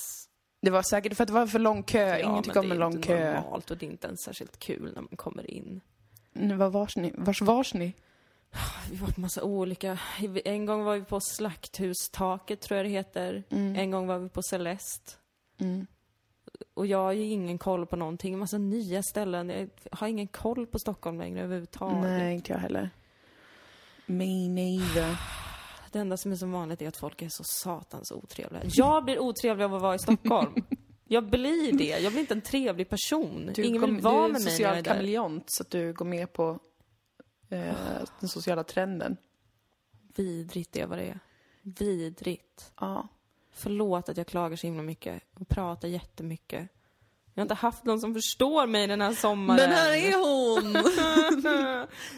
Det 0.62 0.70
var 0.70 0.82
säkert 0.82 1.16
för 1.16 1.22
att 1.24 1.28
det 1.28 1.32
var 1.34 1.46
för 1.46 1.58
lång 1.58 1.82
kö. 1.82 2.18
Ingen 2.18 2.32
men 2.32 2.42
tycker 2.42 2.60
om 2.60 2.68
det 2.68 2.74
en 2.74 2.76
är 2.76 2.80
lång 2.80 2.92
inte 2.92 3.08
kö. 3.08 3.34
normalt 3.34 3.70
och 3.70 3.76
det 3.78 3.86
är 3.86 3.90
inte 3.90 4.06
ens 4.06 4.20
särskilt 4.20 4.58
kul 4.58 4.92
när 4.94 5.02
man 5.02 5.16
kommer 5.16 5.50
in. 5.50 5.80
Nu, 6.32 6.56
var 6.56 6.70
vars 6.70 6.96
ni? 6.96 7.12
Vars 7.16 7.40
vars 7.42 7.74
ni? 7.74 7.92
Vi 8.90 8.96
var 8.96 9.08
på 9.08 9.20
massa 9.20 9.42
olika. 9.42 9.98
En 10.44 10.66
gång 10.66 10.84
var 10.84 10.94
vi 10.94 11.04
på 11.04 11.20
Slakthustaket, 11.20 12.60
tror 12.60 12.76
jag 12.76 12.86
det 12.86 12.90
heter. 12.90 13.42
En 13.50 13.90
gång 13.90 14.06
var 14.06 14.18
vi 14.18 14.28
på 14.28 14.42
Celeste. 14.42 15.12
Mm. 15.60 15.86
Och 16.74 16.86
jag 16.86 16.98
har 16.98 17.12
ju 17.12 17.24
ingen 17.24 17.58
koll 17.58 17.86
på 17.86 17.96
någonting. 17.96 18.38
Massa 18.38 18.58
nya 18.58 19.02
ställen. 19.02 19.48
Jag 19.50 19.68
har 19.92 20.08
ingen 20.08 20.28
koll 20.28 20.66
på 20.66 20.78
Stockholm 20.78 21.18
längre 21.18 21.42
överhuvudtaget. 21.42 22.00
Nej, 22.02 22.34
inte 22.34 22.52
jag 22.52 22.58
heller. 22.58 22.90
Me 24.06 24.48
neither. 24.48 25.16
Det 25.92 25.98
enda 26.00 26.16
som 26.16 26.32
är 26.32 26.36
som 26.36 26.52
vanligt 26.52 26.82
är 26.82 26.88
att 26.88 26.96
folk 26.96 27.22
är 27.22 27.28
så 27.30 27.44
satans 27.44 28.12
otrevliga. 28.12 28.62
Jag 28.64 29.04
blir 29.04 29.18
otrevlig 29.18 29.64
av 29.64 29.74
att 29.74 29.82
vara 29.82 29.94
i 29.94 29.98
Stockholm. 29.98 30.54
Jag 31.06 31.30
blir 31.30 31.78
det. 31.78 31.84
Jag 31.98 32.12
blir 32.12 32.20
inte 32.20 32.34
en 32.34 32.40
trevlig 32.40 32.88
person. 32.88 33.50
Du, 33.54 33.62
Ingen 33.62 33.80
kom, 33.80 33.94
vill 33.94 34.04
vara 34.04 34.26
du 34.26 34.32
med 34.32 34.42
mig 34.42 34.52
social 34.52 34.70
jag 34.70 34.78
är 34.78 34.82
där. 34.82 34.90
kameleont 34.90 35.44
så 35.46 35.62
att 35.62 35.70
du 35.70 35.92
går 35.92 36.04
med 36.04 36.32
på 36.32 36.58
eh, 37.48 37.74
den 38.20 38.28
sociala 38.28 38.64
trenden. 38.64 39.16
Vidrigt 40.16 40.72
det 40.72 40.80
är 40.80 40.86
vad 40.86 40.98
det 40.98 41.04
är. 41.04 41.18
Vidrigt. 41.62 42.72
Ja. 42.80 43.08
Förlåt 43.54 44.08
att 44.08 44.16
jag 44.16 44.26
klagar 44.26 44.56
så 44.56 44.66
himla 44.66 44.82
mycket 44.82 45.22
och 45.40 45.48
pratar 45.48 45.88
jättemycket. 45.88 46.68
Jag 47.34 47.40
har 47.40 47.44
inte 47.44 47.54
haft 47.54 47.84
någon 47.84 48.00
som 48.00 48.14
förstår 48.14 48.66
mig 48.66 48.86
den 48.86 49.00
här 49.00 49.12
sommaren. 49.12 49.58
Den 49.58 49.70
här 49.70 49.92
är 49.92 50.12
hon! 50.14 50.72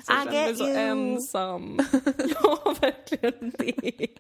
Så 0.05 0.13
jag 0.13 0.25
känner 0.25 0.47
mig 0.47 0.57
så 0.57 0.67
ensam. 0.67 1.79
ja, 2.43 2.75
verkligen 2.81 3.53
det. 3.59 4.19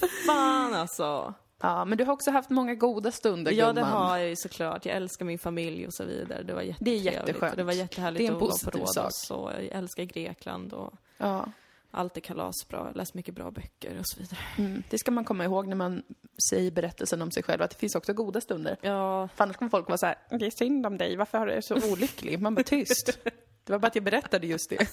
Fy 0.00 0.08
fan 0.26 0.74
alltså. 0.74 1.34
Ja, 1.60 1.84
men 1.84 1.98
du 1.98 2.04
har 2.04 2.12
också 2.12 2.30
haft 2.30 2.50
många 2.50 2.74
goda 2.74 3.10
stunder, 3.12 3.52
Ja, 3.52 3.66
det 3.66 3.72
gumman. 3.80 3.90
har 3.92 4.18
jag 4.18 4.28
ju 4.28 4.36
såklart. 4.36 4.86
Jag 4.86 4.96
älskar 4.96 5.24
min 5.24 5.38
familj 5.38 5.86
och 5.86 5.94
så 5.94 6.04
vidare. 6.04 6.42
Det 6.42 6.54
var 6.54 6.62
Det 6.62 6.66
är 6.66 6.94
jättetrevligt. 6.94 7.14
jätteskönt. 7.14 7.50
Och 7.52 7.56
Det 7.56 7.64
var 7.64 7.72
jättehärligt 7.72 8.18
Det 8.18 8.24
är 8.24 8.28
en 8.28 8.34
att 8.34 8.40
vara 8.40 8.50
positiv 8.50 8.80
på 8.80 8.86
sak. 8.86 9.04
Rhodos 9.04 9.30
och 9.30 9.50
jag 9.52 9.64
älskar 9.64 10.02
Grekland 10.04 10.72
och 10.72 10.92
Ja. 11.16 11.46
Allt 11.90 12.16
är 12.16 12.20
kalasbra. 12.20 12.78
Har 12.78 12.92
läst 12.94 13.14
mycket 13.14 13.34
bra 13.34 13.50
böcker 13.50 13.98
och 13.98 14.08
så 14.08 14.20
vidare. 14.20 14.38
Mm. 14.58 14.82
Det 14.90 14.98
ska 14.98 15.10
man 15.10 15.24
komma 15.24 15.44
ihåg 15.44 15.66
när 15.66 15.76
man 15.76 16.02
säger 16.50 16.70
berättelsen 16.70 17.22
om 17.22 17.30
sig 17.30 17.42
själv, 17.42 17.62
att 17.62 17.70
det 17.70 17.76
finns 17.76 17.94
också 17.94 18.12
goda 18.12 18.40
stunder. 18.40 18.76
Ja, 18.80 19.28
För 19.34 19.44
annars 19.44 19.56
kommer 19.56 19.70
folk 19.70 19.88
vara 19.88 19.98
så 19.98 20.06
här, 20.06 20.16
det 20.38 20.46
är 20.46 20.50
synd 20.50 20.86
om 20.86 20.98
dig, 20.98 21.16
varför 21.16 21.46
är 21.46 21.56
du 21.56 21.62
så 21.62 21.92
olycklig? 21.92 22.40
Man 22.40 22.54
bara 22.54 22.62
tyst. 22.62 23.18
Det 23.64 23.72
var 23.72 23.78
bara 23.78 23.86
att 23.86 23.94
jag 23.94 24.04
berättade 24.04 24.46
just 24.46 24.70
det. 24.70 24.92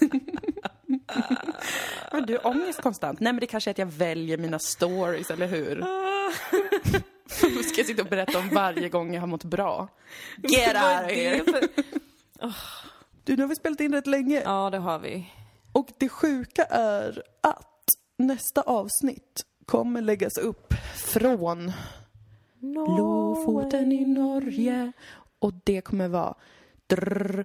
Men 2.12 2.26
du 2.26 2.32
har 2.32 2.46
ångest 2.46 2.82
konstant. 2.82 3.20
Nej 3.20 3.32
men 3.32 3.40
det 3.40 3.46
kanske 3.46 3.70
är 3.70 3.72
att 3.72 3.78
jag 3.78 3.86
väljer 3.86 4.38
mina 4.38 4.58
stories, 4.58 5.30
eller 5.30 5.46
hur? 5.46 5.84
Ska 7.62 7.76
jag 7.76 7.86
sitta 7.86 8.02
och 8.02 8.08
berätta 8.08 8.38
om 8.38 8.48
varje 8.48 8.88
gång 8.88 9.14
jag 9.14 9.20
har 9.20 9.26
mått 9.26 9.44
bra. 9.44 9.88
Get 10.36 10.68
out 10.68 11.04
of 11.04 11.10
here! 11.10 11.44
Du, 13.24 13.36
nu 13.36 13.42
har 13.42 13.48
vi 13.48 13.56
spelat 13.56 13.80
in 13.80 13.92
rätt 13.92 14.06
länge. 14.06 14.42
Ja, 14.44 14.70
det 14.70 14.78
har 14.78 14.98
vi. 14.98 15.26
Och 15.76 15.88
det 15.98 16.08
sjuka 16.08 16.64
är 16.70 17.22
att 17.40 17.84
nästa 18.16 18.60
avsnitt 18.60 19.44
kommer 19.66 20.00
läggas 20.00 20.38
upp 20.38 20.74
från 20.94 21.72
Lofoten 22.98 23.92
i 23.92 24.04
Norge. 24.04 24.92
Och 25.38 25.52
det 25.64 25.80
kommer 25.80 26.08
vara 26.08 26.34
drrr, 26.86 27.44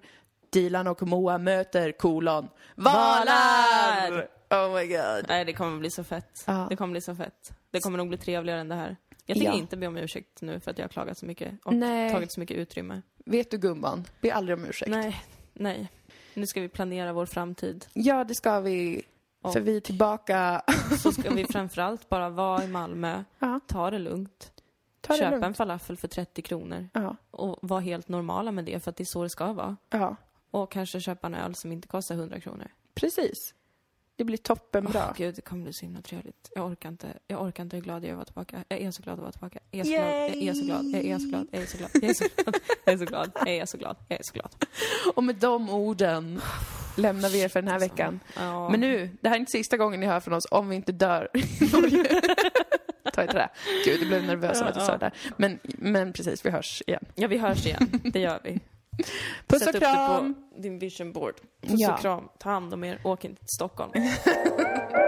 Dilan 0.50 0.88
och 0.88 1.08
Moa 1.08 1.38
möter 1.38 1.92
kolon 1.92 2.48
valar! 2.76 4.28
Oh 4.50 4.76
my 4.76 4.88
god. 4.88 5.26
Nej, 5.28 5.46
det 5.46 5.54
kommer 5.54 5.80
bli 5.80 5.92
så 5.92 6.04
fett. 6.04 6.44
Ja. 6.48 6.68
Det 6.70 6.76
kommer 6.76 6.92
bli 6.92 7.02
så 7.02 7.16
fett. 7.16 7.54
Det 7.72 7.80
kommer 7.80 7.98
nog 7.98 8.08
bli 8.08 8.18
trevligare 8.18 8.60
än 8.60 8.70
det 8.70 8.76
här. 8.76 8.96
Jag 9.26 9.36
tänker 9.36 9.52
Ja. 9.52 9.58
inte 9.58 9.78
be 9.78 9.88
om 9.88 9.98
ursäkt 9.98 10.42
nu 10.42 10.60
för 10.60 10.72
att 10.72 10.78
jag 10.78 10.84
har 10.86 10.90
klagat 10.90 11.18
så 11.18 11.26
mycket 11.26 11.54
och 11.64 11.74
Nej. 11.74 12.12
tagit 12.12 12.34
så 12.34 12.40
mycket 12.40 12.58
utrymme. 12.58 13.02
Vet 13.26 13.52
du 13.52 13.58
gumman, 13.58 14.06
be 14.22 14.34
aldrig 14.34 14.58
om 14.58 14.66
ursäkt. 14.66 14.92
Nej, 14.92 15.22
nej. 15.54 15.92
Nu 16.34 16.48
ska 16.48 16.62
vi 16.62 16.68
planera 16.70 17.14
vår 17.14 17.26
framtid. 17.26 17.86
Ja, 17.94 18.24
det 18.24 18.36
ska 18.36 18.60
vi. 18.60 19.02
Och- 19.42 19.54
För 19.54 19.60
vi 19.62 19.78
är 19.78 19.82
tillbaka. 19.82 20.62
Så 21.04 21.12
ska 21.12 21.30
vi 21.30 21.46
framförallt 21.46 22.10
bara 22.10 22.30
vara 22.30 22.64
i 22.64 22.68
Malmö, 22.68 23.24
Ja, 23.40 23.60
ta 23.68 23.92
det 23.92 24.00
lugnt, 24.00 24.52
ta 25.02 25.14
det 25.14 25.20
köpa 25.20 25.32
lugnt. 25.32 25.46
en 25.46 25.54
falafel 25.54 25.98
för 25.98 26.08
30 26.08 26.42
kronor 26.42 26.90
Ja, 26.94 27.16
och 27.32 27.60
vara 27.62 27.80
helt 27.80 28.08
normala 28.08 28.52
med 28.52 28.66
det 28.66 28.84
för 28.84 28.90
att 28.92 28.98
det 28.98 29.04
är 29.04 29.06
så 29.06 29.24
det 29.24 29.30
ska 29.30 29.54
vara. 29.54 29.78
ja, 29.90 30.16
Och 30.52 30.72
kanske 30.72 31.00
köpa 31.02 31.28
en 31.28 31.36
öl 31.36 31.56
som 31.56 31.72
inte 31.72 31.88
kostar 31.88 32.16
100 32.16 32.40
kronor. 32.40 32.68
precis. 32.94 33.54
Det 34.22 34.26
blir 34.26 34.38
toppenbra. 34.38 35.06
Åh, 35.10 35.14
gud, 35.18 35.36
det 35.36 35.42
kommer 35.42 35.64
bli 35.64 35.74
så 35.74 35.86
himla 35.86 36.02
trevligt. 36.02 36.52
Jag 36.56 36.66
orkar 36.72 36.90
inte, 36.90 37.08
jag 37.28 37.42
orkar 37.42 37.64
inte 37.64 37.76
hur 37.76 37.84
glad 37.84 38.04
jag 38.04 38.10
är 38.10 38.12
att 38.12 38.18
vara 38.18 38.26
tillbaka. 38.26 38.64
Jag 38.68 38.82
är 38.82 38.92
så 38.92 39.04
glad 39.04 39.14
att 39.14 39.20
vara 39.20 39.32
tillbaka. 39.32 39.60
Jag 39.72 39.80
är 39.80 39.84
så 39.84 39.92
glad, 39.92 40.06
jag 40.30 40.48
är 40.48 40.54
så 40.54 40.66
glad, 40.66 40.86
jag 40.86 41.06
är 41.06 41.20
så 41.20 41.28
glad, 41.28 41.48
jag 41.52 41.62
är 41.62 41.66
så 41.66 41.78
glad, 41.78 41.90
jag 41.94 42.04
är 42.04 42.14
så 42.14 42.26
glad, 42.26 42.56
jag 42.86 42.94
är 42.94 42.98
så 42.98 43.06
glad, 43.06 43.32
jag 43.46 43.56
är 43.56 43.66
så 43.66 43.78
glad, 43.78 43.98
jag 44.08 44.20
är 44.20 44.24
så 44.24 44.34
glad. 44.34 44.56
Och 45.16 45.24
med 45.24 45.36
de 45.36 45.70
orden 45.70 46.42
lämnar 46.98 47.30
vi 47.30 47.42
er 47.42 47.48
för 47.50 47.62
den 47.62 47.72
här 47.72 47.80
veckan. 47.80 48.20
Ja. 48.36 48.70
Men 48.70 48.80
nu, 48.80 49.10
det 49.22 49.30
här 49.30 49.36
är 49.36 49.40
inte 49.40 49.52
sista 49.52 49.78
gången 49.78 50.00
ni 50.00 50.06
hör 50.06 50.20
från 50.20 50.34
oss 50.34 50.48
om 50.52 50.70
vi 50.70 50.76
inte 50.76 50.92
dör 50.92 51.30
i 51.34 51.66
Norge. 51.74 52.22
Ta 53.14 53.24
i 53.24 53.28
trä. 53.28 53.50
Gud, 53.86 54.02
jag 54.02 54.08
blev 54.08 54.24
nervös 54.24 54.62
av 54.62 54.68
att 54.68 54.76
jag 54.76 54.86
sa 54.86 54.92
det 54.92 54.98
där. 54.98 55.14
Men, 55.38 55.60
men 55.64 56.14
precis, 56.14 56.46
vi 56.46 56.50
hörs 56.50 56.84
igen. 56.88 57.06
Ja, 57.16 57.28
vi 57.28 57.38
hörs 57.38 57.66
igen. 57.66 58.02
Det 58.04 58.20
gör 58.20 58.40
vi. 58.44 58.60
Puss 59.48 59.60
Sätt 59.60 59.68
och 59.70 59.76
upp 59.76 59.80
det 59.80 59.80
kram! 59.80 60.34
på 60.56 60.62
din 60.62 60.80
vision 60.80 61.12
board. 61.14 61.36
Puss 61.62 61.72
Ja. 61.78 61.94
och 61.94 62.00
kram. 62.00 62.30
Ta 62.40 62.50
hand 62.50 62.74
om 62.74 62.84
er. 62.84 63.02
Åk 63.04 63.26
inte 63.26 63.40
till 63.40 63.48
Stockholm. 63.56 63.92